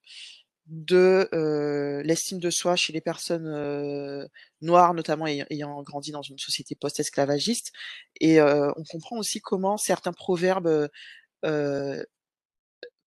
de, 0.68 1.30
heu, 1.34 2.02
l'estime 2.03 2.39
de 2.39 2.49
soi 2.49 2.76
chez 2.76 2.93
les 2.93 3.02
personnes, 3.02 3.47
heu, 3.47 4.27
noires, 4.61 4.93
notamment 4.95 5.27
ayant 5.27 5.84
grandi 5.84 6.11
dans 6.11 6.23
une 6.23 6.39
société 6.39 6.76
post-esclavagiste 6.76 7.72
et 8.22 8.39
heu, 8.41 8.72
on 8.77 8.84
comprend 8.85 9.18
aussi 9.18 9.41
comment 9.41 9.77
certains 9.77 10.14
proverbes, 10.14 10.89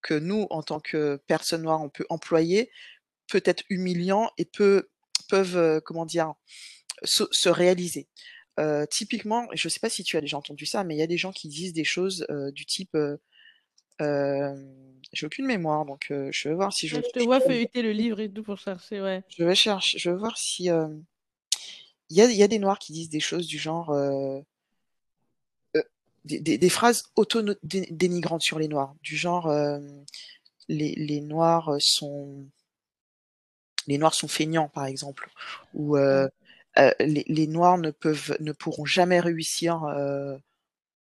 que 0.03 0.15
nous, 0.15 0.47
en 0.51 0.63
tant 0.63 0.81
que 0.81 1.21
personnes 1.27 1.63
noires, 1.63 1.83
on 1.83 1.89
peut 1.91 2.07
employer 2.09 2.71
peut 3.29 3.43
être 3.47 3.65
humiliant 3.71 4.31
et 4.39 4.45
peut 4.47 4.91
peuvent, 5.31 5.81
comment 5.85 6.07
dire? 6.07 6.35
Se 7.05 7.25
se 7.33 7.49
réaliser. 7.51 8.09
Typiquement, 8.91 9.49
je 9.55 9.69
sais 9.71 9.81
pas 9.81 9.91
si 9.91 10.05
tu 10.05 10.17
as 10.17 10.21
déjà 10.23 10.39
entendu 10.39 10.67
ça, 10.67 10.85
mais 10.85 10.97
il 10.97 10.99
y 10.99 11.03
a 11.03 11.09
des 11.09 11.19
gens 11.19 11.33
qui 11.33 11.49
disent 11.49 11.73
des 11.75 11.85
choses, 11.85 12.27
du 12.55 12.67
type, 12.67 12.97
j'ai 14.01 15.27
aucune 15.27 15.47
mémoire 15.47 15.85
donc 15.85 16.07
je 16.11 16.49
vais 16.49 16.55
voir 16.55 16.73
si 16.73 16.89
je 16.89 16.97
je 16.97 17.01
te 17.01 17.23
vois 17.25 17.41
feuilleter 17.41 17.83
le 17.83 17.93
livre 17.93 18.21
et 18.21 18.31
tout 18.31 18.43
pour 18.43 18.59
chercher, 18.59 19.01
ouais. 19.01 19.23
Je 19.37 19.45
vais 19.45 19.55
chercher 19.55 19.99
je 19.99 20.11
vais 20.11 20.17
voir 20.17 20.37
si, 20.39 20.65
il 20.65 22.17
y 22.17 22.21
a 22.23 22.25
il 22.31 22.37
y 22.37 22.43
a 22.43 22.49
des 22.49 22.59
noirs 22.59 22.79
qui 22.79 22.93
disent 22.93 23.11
des 23.11 23.21
choses 23.21 23.47
du 23.47 23.59
genre, 23.59 23.95
des 26.25 26.59
des 26.59 26.69
phrases 26.69 27.05
auto 27.17 27.43
dénigrantes 27.63 28.43
sur 28.43 28.59
les 28.59 28.69
noirs, 28.69 28.95
du 29.03 29.17
genre, 29.17 29.51
les 30.69 30.95
les 30.97 31.21
noirs, 31.21 31.77
sont 31.81 32.49
les 33.87 33.99
noirs 33.99 34.15
sont 34.15 34.29
feignants 34.29 34.69
par 34.69 34.87
exemple 34.87 35.31
ou 35.75 35.97
les 35.97 37.25
les 37.27 37.47
noirs 37.47 37.79
ne 37.79 37.91
peuvent 37.91 38.37
ne 38.41 38.53
pourront 38.53 38.85
jamais 38.85 39.21
réussir, 39.21 39.83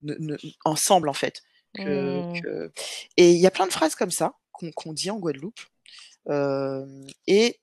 ne 0.02 0.36
ensemble 0.64 1.08
en 1.08 1.14
fait. 1.14 1.42
Que 1.74 2.32
mmh. 2.32 2.42
que 2.42 2.72
et 3.16 3.32
il 3.32 3.38
y 3.38 3.46
a 3.46 3.50
plein 3.50 3.66
de 3.66 3.72
phrases 3.72 3.94
comme 3.94 4.10
ça 4.10 4.34
qu'on 4.52 4.92
dit 4.92 5.10
en 5.10 5.18
Guadeloupe, 5.18 5.60
et 7.26 7.60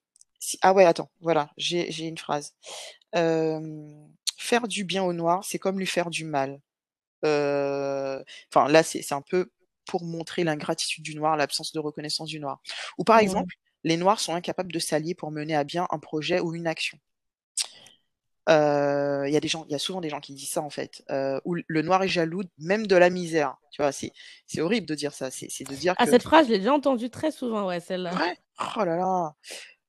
ah 0.62 0.74
ouais 0.74 0.86
attends, 0.86 1.10
voilà, 1.22 1.52
j'ai 1.58 2.06
une 2.06 2.18
phrase. 2.18 2.54
«Faire 3.14 4.68
du 4.68 4.84
bien 4.84 5.04
aux 5.04 5.14
noirs, 5.14 5.44
c'est 5.44 5.60
comme 5.60 5.80
lui 5.80 5.88
faire 5.88 6.10
du 6.10 6.26
mal». 6.26 6.60
enfin 7.24 8.68
là 8.68 8.84
c'est 8.84 9.02
c'est 9.02 9.14
un 9.14 9.22
peu 9.22 9.52
pour 9.86 10.04
montrer 10.04 10.44
l'ingratitude 10.44 11.04
du 11.04 11.16
noir, 11.16 11.36
l'absence 11.38 11.72
de 11.72 11.80
reconnaissance 11.80 12.30
du 12.30 12.40
noir. 12.40 12.62
Ou 12.98 13.04
par 13.04 13.20
exemple, 13.20 13.56
les 13.84 13.98
noirs 13.98 14.20
sont 14.20 14.36
incapables 14.36 14.72
de 14.72 14.80
s'allier 14.80 15.16
pour 15.16 15.32
mener 15.32 15.56
à 15.56 15.64
bien 15.64 15.88
un 15.90 16.00
projet 16.00 16.40
ou 16.40 16.54
une 16.54 16.68
action. 16.68 17.00
Il 18.50 19.32
y 19.32 19.38
a 19.38 19.40
des 19.40 19.48
gens 19.48 19.66
il 19.68 19.72
y 19.72 19.76
a 19.76 19.80
souvent 19.80 20.02
des 20.02 20.10
gens 20.10 20.20
qui 20.20 20.34
disent 20.34 20.50
ça 20.50 20.62
en 20.62 20.70
fait, 20.70 21.04
euh, 21.10 21.40
où 21.46 21.56
le 21.56 21.82
noir 21.82 22.04
est 22.04 22.08
jaloux 22.08 22.44
même 22.58 22.88
de 22.88 22.96
la 22.96 23.10
misère, 23.10 23.56
tu 23.72 23.82
vois? 23.82 23.92
C'est 23.92 24.12
c'est 24.48 24.62
horrible 24.62 24.88
de 24.88 24.96
dire 24.96 25.14
ça, 25.14 25.30
c'est 25.32 25.64
de 25.64 25.76
dire 25.76 25.94
ah, 25.98 26.06
cette 26.06 26.24
phrase, 26.24 26.48
je 26.48 26.54
l'ai 26.54 26.58
déjà 26.60 26.74
entendue 26.74 27.10
très 27.10 27.32
souvent, 27.32 27.68
ouais, 27.68 27.80
celle-là. 27.80 28.14
Ouais, 28.16 28.38
oh 28.60 28.84
là 28.84 28.98
là, 28.98 29.36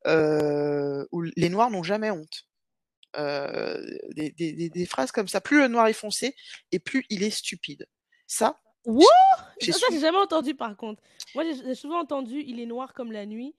euh, 0.06 1.06
où 1.12 1.22
les 1.22 1.48
noirs 1.48 1.70
n'ont 1.70 1.82
jamais 1.82 2.10
honte. 2.10 2.44
Euh, 3.16 3.82
des 4.14 4.30
des 4.30 4.70
des 4.70 4.86
phrases 4.86 5.10
comme 5.10 5.26
ça. 5.26 5.40
Plus 5.40 5.58
le 5.58 5.68
noir 5.68 5.88
est 5.88 5.92
foncé 5.92 6.36
et 6.70 6.78
plus 6.78 7.04
il 7.10 7.22
est 7.22 7.30
stupide. 7.30 7.86
Ça 8.26 8.56
What? 8.84 9.04
Ça, 9.60 9.86
j'ai 9.90 10.00
jamais 10.00 10.18
entendu 10.18 10.54
par 10.54 10.76
contre. 10.76 11.02
Moi, 11.34 11.44
j'ai 11.44 11.74
souvent 11.74 12.00
entendu 12.00 12.42
«Il 12.46 12.60
est 12.60 12.66
noir 12.66 12.94
comme 12.94 13.12
la 13.12 13.26
nuit», 13.26 13.54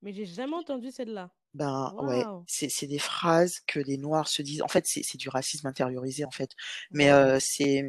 mais 0.00 0.12
j'ai 0.12 0.24
jamais 0.24 0.54
entendu 0.54 0.90
celle-là. 0.90 1.30
Ben, 1.54 1.94
ouais, 1.98 2.24
c'est 2.46 2.70
c'est 2.70 2.86
des 2.86 2.98
phrases 2.98 3.60
que 3.66 3.78
les 3.78 3.98
noirs 3.98 4.28
se 4.28 4.42
disent. 4.42 4.62
En 4.62 4.68
fait, 4.68 4.86
c'est 4.86 5.02
c'est 5.02 5.18
du 5.18 5.28
racisme 5.28 5.66
intériorisé, 5.66 6.24
en 6.24 6.30
fait. 6.30 6.50
Mais 6.90 7.12
mmh, 7.12 7.40
c'est 7.40 7.84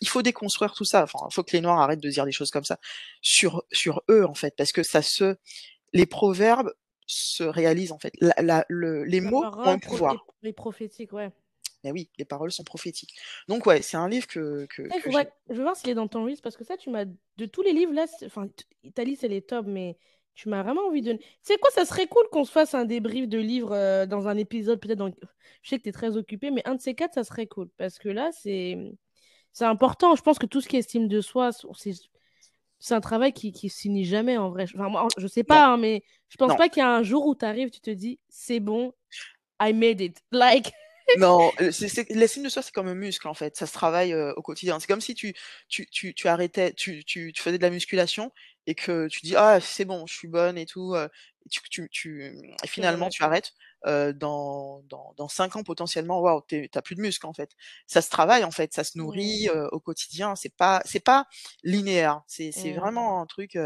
il 0.00 0.08
faut 0.08 0.22
déconstruire 0.22 0.74
tout 0.74 0.84
ça. 0.84 1.02
Enfin, 1.02 1.18
il 1.30 1.34
faut 1.34 1.42
que 1.42 1.52
les 1.52 1.60
noirs 1.60 1.80
arrêtent 1.80 2.02
de 2.02 2.10
dire 2.10 2.24
des 2.24 2.32
choses 2.32 2.50
comme 2.50 2.64
ça 2.64 2.78
sur 3.22 3.64
sur 3.72 4.02
eux, 4.10 4.24
en 4.26 4.34
fait, 4.34 4.54
parce 4.56 4.72
que 4.72 4.82
ça 4.82 5.02
se 5.02 5.36
les 5.92 6.06
proverbes 6.06 6.72
se 7.06 7.42
réalisent, 7.42 7.92
en 7.92 7.98
fait. 7.98 8.12
La 8.20 8.64
le 8.68 9.04
les 9.04 9.20
mots 9.20 9.44
ont 9.44 9.64
un 9.64 9.78
pouvoir. 9.78 10.26
les 10.42 10.52
prophétiques, 10.52 11.12
ouais. 11.12 11.30
Mais 11.82 11.92
oui, 11.92 12.10
les 12.18 12.26
paroles 12.26 12.52
sont 12.52 12.64
prophétiques. 12.64 13.14
Donc 13.48 13.64
ouais, 13.66 13.80
c'est 13.82 13.96
un 13.96 14.08
livre 14.08 14.26
que 14.26 14.66
que 14.66 14.82
je 14.84 15.54
veux 15.54 15.62
voir 15.62 15.76
s'il 15.76 15.90
est 15.90 15.94
dans 15.94 16.08
ton 16.08 16.26
liste 16.26 16.42
parce 16.42 16.56
que 16.56 16.64
ça, 16.64 16.76
tu 16.76 16.90
m'as 16.90 17.06
de 17.06 17.46
tous 17.46 17.62
les 17.62 17.72
livres 17.72 17.92
là, 17.94 18.06
enfin, 18.26 18.48
ta 18.94 19.04
liste 19.04 19.24
elle 19.24 19.32
est 19.32 19.48
top, 19.48 19.66
mais 19.66 19.96
tu 20.40 20.48
m'as 20.48 20.62
vraiment 20.62 20.86
envie 20.86 21.02
de. 21.02 21.18
C'est 21.42 21.58
quoi, 21.58 21.70
ça 21.70 21.84
serait 21.84 22.06
cool 22.06 22.24
qu'on 22.32 22.46
se 22.46 22.50
fasse 22.50 22.72
un 22.72 22.86
débrief 22.86 23.28
de 23.28 23.36
livres 23.36 23.74
euh, 23.74 24.06
dans 24.06 24.26
un 24.26 24.38
épisode, 24.38 24.80
peut-être 24.80 24.98
dans. 24.98 25.10
Je 25.62 25.68
sais 25.68 25.76
que 25.76 25.82
tu 25.82 25.90
es 25.90 25.92
très 25.92 26.16
occupé, 26.16 26.50
mais 26.50 26.62
un 26.64 26.76
de 26.76 26.80
ces 26.80 26.94
quatre, 26.94 27.12
ça 27.12 27.24
serait 27.24 27.46
cool. 27.46 27.68
Parce 27.76 27.98
que 27.98 28.08
là, 28.08 28.30
c'est 28.32 28.78
c'est 29.52 29.66
important. 29.66 30.16
Je 30.16 30.22
pense 30.22 30.38
que 30.38 30.46
tout 30.46 30.62
ce 30.62 30.68
qui 30.68 30.76
est 30.76 30.78
estime 30.78 31.08
de 31.08 31.20
soi, 31.20 31.50
c'est 32.78 32.94
un 32.94 33.02
travail 33.02 33.34
qui 33.34 33.52
ne 33.62 33.68
finit 33.68 34.06
jamais 34.06 34.38
en 34.38 34.48
vrai. 34.48 34.64
Enfin, 34.74 34.88
moi, 34.88 35.08
je 35.18 35.26
sais 35.26 35.44
pas, 35.44 35.66
hein, 35.66 35.76
mais 35.76 36.02
je 36.30 36.38
pense 36.38 36.56
pas 36.56 36.70
qu'il 36.70 36.80
y 36.80 36.86
a 36.86 36.90
un 36.90 37.02
jour 37.02 37.26
où 37.26 37.34
tu 37.34 37.44
arrives, 37.44 37.68
tu 37.68 37.80
te 37.80 37.90
dis, 37.90 38.18
c'est 38.30 38.60
bon, 38.60 38.94
I 39.60 39.74
made 39.74 40.00
it. 40.00 40.22
Like. 40.32 40.72
Non, 41.18 41.50
l'estime 41.58 42.44
de 42.44 42.48
soi, 42.48 42.62
c'est 42.62 42.72
comme 42.72 42.86
un 42.88 42.94
muscle 42.94 43.28
en 43.28 43.34
fait. 43.34 43.56
Ça 43.56 43.66
se 43.66 43.74
travaille 43.74 44.14
au 44.14 44.40
quotidien. 44.40 44.80
C'est 44.80 44.86
comme 44.86 45.00
si 45.02 45.14
tu, 45.14 45.34
tu, 45.68 45.86
tu, 45.90 46.14
tu 46.14 46.28
arrêtais, 46.28 46.72
tu, 46.72 47.04
tu, 47.04 47.32
tu, 47.34 47.42
faisais 47.42 47.58
de 47.58 47.62
la 47.62 47.70
musculation 47.70 48.32
et 48.66 48.74
que 48.74 49.08
tu 49.08 49.20
dis 49.22 49.36
ah 49.36 49.60
c'est 49.60 49.84
bon, 49.84 50.06
je 50.06 50.14
suis 50.14 50.28
bonne 50.28 50.58
et 50.58 50.66
tout. 50.66 50.94
et, 50.96 51.08
tu, 51.50 51.60
tu, 51.70 51.88
tu, 51.90 52.24
et 52.62 52.66
finalement 52.66 53.08
tu 53.08 53.22
arrêtes. 53.22 53.52
dans, 53.86 54.82
dans, 54.88 55.14
dans 55.16 55.28
5 55.28 55.56
ans 55.56 55.62
potentiellement, 55.62 56.20
waouh, 56.20 56.42
t'as 56.70 56.82
plus 56.82 56.94
de 56.94 57.00
muscles 57.00 57.26
en 57.26 57.32
fait. 57.32 57.50
Ça 57.86 58.02
se 58.02 58.10
travaille 58.10 58.44
en 58.44 58.50
fait, 58.50 58.72
ça 58.74 58.84
se 58.84 58.98
nourrit 58.98 59.48
au 59.72 59.80
quotidien. 59.80 60.36
C'est 60.36 60.54
pas, 60.54 60.82
c'est 60.84 61.00
pas 61.00 61.26
linéaire. 61.64 62.22
C'est, 62.26 62.52
c'est 62.52 62.72
vraiment 62.72 63.20
un 63.20 63.26
truc 63.26 63.58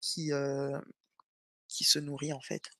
qui, 0.00 0.30
qui 1.68 1.84
se 1.84 1.98
nourrit 1.98 2.32
en 2.32 2.40
fait. 2.40 2.70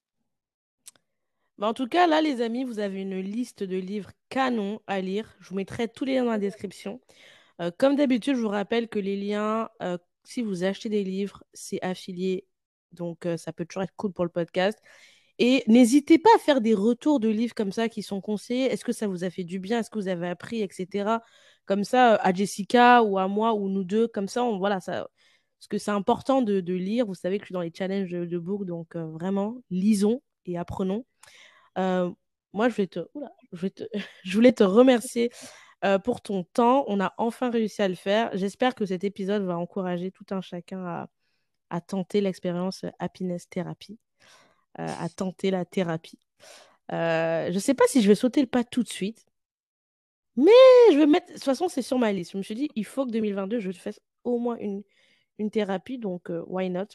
Bah, 1.59 1.69
en 1.69 1.75
tout 1.75 1.87
cas, 1.89 2.07
là, 2.07 2.21
les 2.21 2.41
amis, 2.41 2.65
vous 2.65 2.81
avez 2.81 3.03
une 3.03 3.21
liste 3.21 3.63
de 3.63 3.77
livres 3.77 4.11
canons 4.29 4.81
à 4.87 5.01
lire. 5.01 5.37
Je 5.41 5.51
vous 5.51 5.55
mettrai 5.55 5.89
tous 5.89 6.05
les 6.05 6.15
liens 6.15 6.25
dans 6.25 6.33
la 6.33 6.39
description. 6.39 7.01
Comme 7.79 7.95
d'habitude, 7.95 8.35
je 8.37 8.41
vous 8.41 8.49
rappelle 8.49 8.89
que 8.89 8.99
les 8.99 9.17
liens, 9.17 9.69
si 10.25 10.43
vous 10.43 10.65
achetez 10.65 10.89
des 10.89 11.05
livres, 11.05 11.45
c'est 11.53 11.83
affilié. 11.83 12.47
Donc, 12.93 13.27
euh, 13.27 13.37
ça 13.37 13.53
peut 13.53 13.65
toujours 13.65 13.83
être 13.83 13.95
cool 13.97 14.13
pour 14.13 14.25
le 14.25 14.31
podcast. 14.31 14.79
Et 15.39 15.65
n'hésitez 15.67 16.19
pas 16.19 16.31
à 16.37 16.39
faire 16.39 16.61
des 16.61 16.75
retours 16.75 17.21
de 17.21 17.29
livres 17.29 17.55
comme 17.55 17.73
ça 17.73 17.89
qui 17.89 18.03
sont 18.03 18.21
conseillés. 18.21 18.67
Est-ce 18.67 18.85
que 18.85 18.93
ça 18.93 19.09
vous 19.09 19.25
a 19.25 19.31
fait 19.31 19.45
du 19.45 19.59
bien? 19.59 19.81
Est-ce 19.81 19.91
que 19.91 19.99
vous 19.99 20.09
avez 20.09 20.29
appris, 20.29 20.63
etc. 20.63 21.21
Comme 21.67 21.85
ça, 21.85 22.15
à 22.17 22.33
Jessica 22.33 23.03
ou 23.03 23.19
à 23.19 23.29
moi 23.29 23.55
ou 23.55 23.69
nous 23.69 23.85
deux. 23.85 24.07
Comme 24.09 24.29
ça, 24.29 24.45
on, 24.45 24.59
voilà, 24.59 24.81
ça, 24.81 25.09
parce 25.59 25.69
que 25.69 25.79
c'est 25.79 25.91
important 25.91 26.43
de, 26.43 26.61
lire. 26.73 27.07
Vous 27.07 27.15
savez 27.15 27.39
que 27.39 27.45
je 27.45 27.47
suis 27.47 27.53
dans 27.55 27.63
les 27.63 27.73
challenges 27.77 28.11
de, 28.11 28.25
de 28.25 28.39
book. 28.39 28.65
Donc, 28.65 28.97
vraiment, 28.97 29.57
lisons 29.71 30.23
et 30.47 30.57
apprenons. 30.57 31.05
Euh, 31.79 32.11
moi, 32.53 32.69
je 32.69 32.87
voulais 34.33 34.53
te 34.53 34.63
remercier 34.63 35.31
euh, 35.85 35.99
pour 35.99 36.21
ton 36.21 36.45
temps. 36.45 36.85
On 36.89 37.01
a 37.01 37.15
enfin 37.19 37.51
réussi 37.51 37.83
à 37.83 37.89
le 37.89 37.95
faire. 37.95 38.31
J'espère 38.35 38.75
que 38.75 38.87
cet 38.87 39.05
épisode 39.05 39.43
va 39.43 39.57
encourager 39.57 40.11
tout 40.11 40.27
un 40.31 40.41
chacun 40.41 40.85
à, 40.85 41.09
à 41.71 41.81
tenter 41.81 42.21
l'expérience 42.21 42.85
Happiness 42.99 43.49
Therapy, 43.49 43.99
euh, 44.79 44.87
à 45.01 45.09
tenter 45.09 45.51
la 45.51 45.65
thérapie. 45.65 46.19
je 46.91 47.53
ne 47.53 47.59
sais 47.59 47.75
pas 47.75 47.85
si 47.87 48.03
je 48.03 48.09
vais 48.09 48.15
sauter 48.15 48.41
le 48.41 48.47
pas 48.47 48.65
tout 48.65 48.83
de 48.83 48.89
suite, 48.89 49.27
mais 50.37 50.51
je 50.93 50.99
vais 50.99 51.07
mettre. 51.07 51.29
De 51.29 51.35
toute 51.35 51.45
façon, 51.45 51.69
c'est 51.69 51.83
sur 51.83 51.99
ma 51.99 52.13
liste. 52.13 52.33
Je 52.33 52.39
me 52.39 52.43
suis 52.43 52.55
dit, 52.55 52.71
il 52.75 52.85
faut 52.85 53.07
que 53.07 53.13
2022, 53.13 53.61
je 53.61 53.71
fasse 53.73 54.01
au 54.25 54.39
moins 54.39 54.57
une, 54.59 54.83
une 55.39 55.51
thérapie, 55.51 55.99
donc 55.99 56.31
why 56.47 56.71
not? 56.71 56.89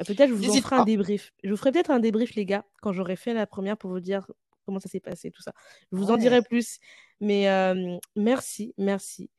Euh, 0.00 0.04
peut-être 0.04 0.30
je 0.30 0.34
vous 0.34 0.50
en 0.50 0.54
ferai 0.54 0.76
un 0.76 0.84
débrief. 0.84 1.32
Je 1.42 1.50
vous 1.50 1.56
ferai 1.56 1.72
peut-être 1.72 1.90
un 1.90 2.00
débrief, 2.00 2.34
les 2.34 2.46
gars, 2.46 2.64
quand 2.80 2.92
j'aurai 2.92 3.16
fait 3.16 3.34
la 3.34 3.46
première 3.46 3.76
pour 3.76 3.90
vous 3.90 4.00
dire 4.00 4.26
comment 4.64 4.80
ça 4.80 4.88
s'est 4.88 5.00
passé, 5.00 5.30
tout 5.30 5.42
ça. 5.42 5.52
Je 5.90 5.96
vous 5.96 6.10
en 6.10 6.16
dirai 6.16 6.42
plus. 6.42 6.78
Mais 7.22 7.48
euh, 7.48 7.96
merci, 8.14 8.74
merci. 8.76 9.30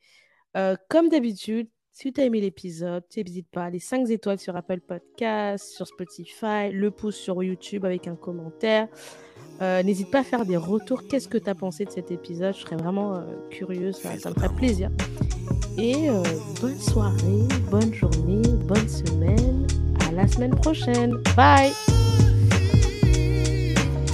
Euh, 0.58 0.76
comme 0.90 1.10
d'habitude, 1.10 1.70
si 1.92 2.12
tu 2.12 2.22
as 2.22 2.26
aimé 2.26 2.42
l'épisode, 2.42 3.04
n'hésite 3.16 3.48
pas. 3.52 3.70
Les 3.70 3.78
5 3.78 4.10
étoiles 4.10 4.40
sur 4.40 4.56
Apple 4.56 4.80
Podcast, 4.80 5.70
sur 5.70 5.86
Spotify, 5.86 6.72
le 6.72 6.90
pouce 6.90 7.16
sur 7.16 7.44
YouTube 7.44 7.86
avec 7.86 8.08
un 8.08 8.16
commentaire. 8.16 8.88
N'hésite 9.62 10.12
pas 10.12 10.20
à 10.20 10.24
faire 10.24 10.46
des 10.46 10.58
retours. 10.58 11.08
Qu'est-ce 11.08 11.30
que 11.30 11.38
tu 11.38 11.50
as 11.50 11.56
pensé 11.56 11.86
de 11.86 11.92
cet 11.92 12.12
épisode? 12.12 12.54
Je 12.54 12.62
serais 12.62 12.76
vraiment 12.76 13.24
curieuse. 13.50 13.96
Ça, 13.96 14.30
me 14.30 14.34
ferait 14.34 14.54
plaisir. 14.56 14.90
Et 15.78 16.10
bonne 16.60 16.80
soirée, 16.80 17.48
bonne 17.72 17.94
journée, 17.94 18.42
bonne 18.66 18.90
semaine 18.90 19.66
la 20.14 20.28
semaine 20.28 20.56
prochaine. 20.56 21.16
Bye 21.36 22.03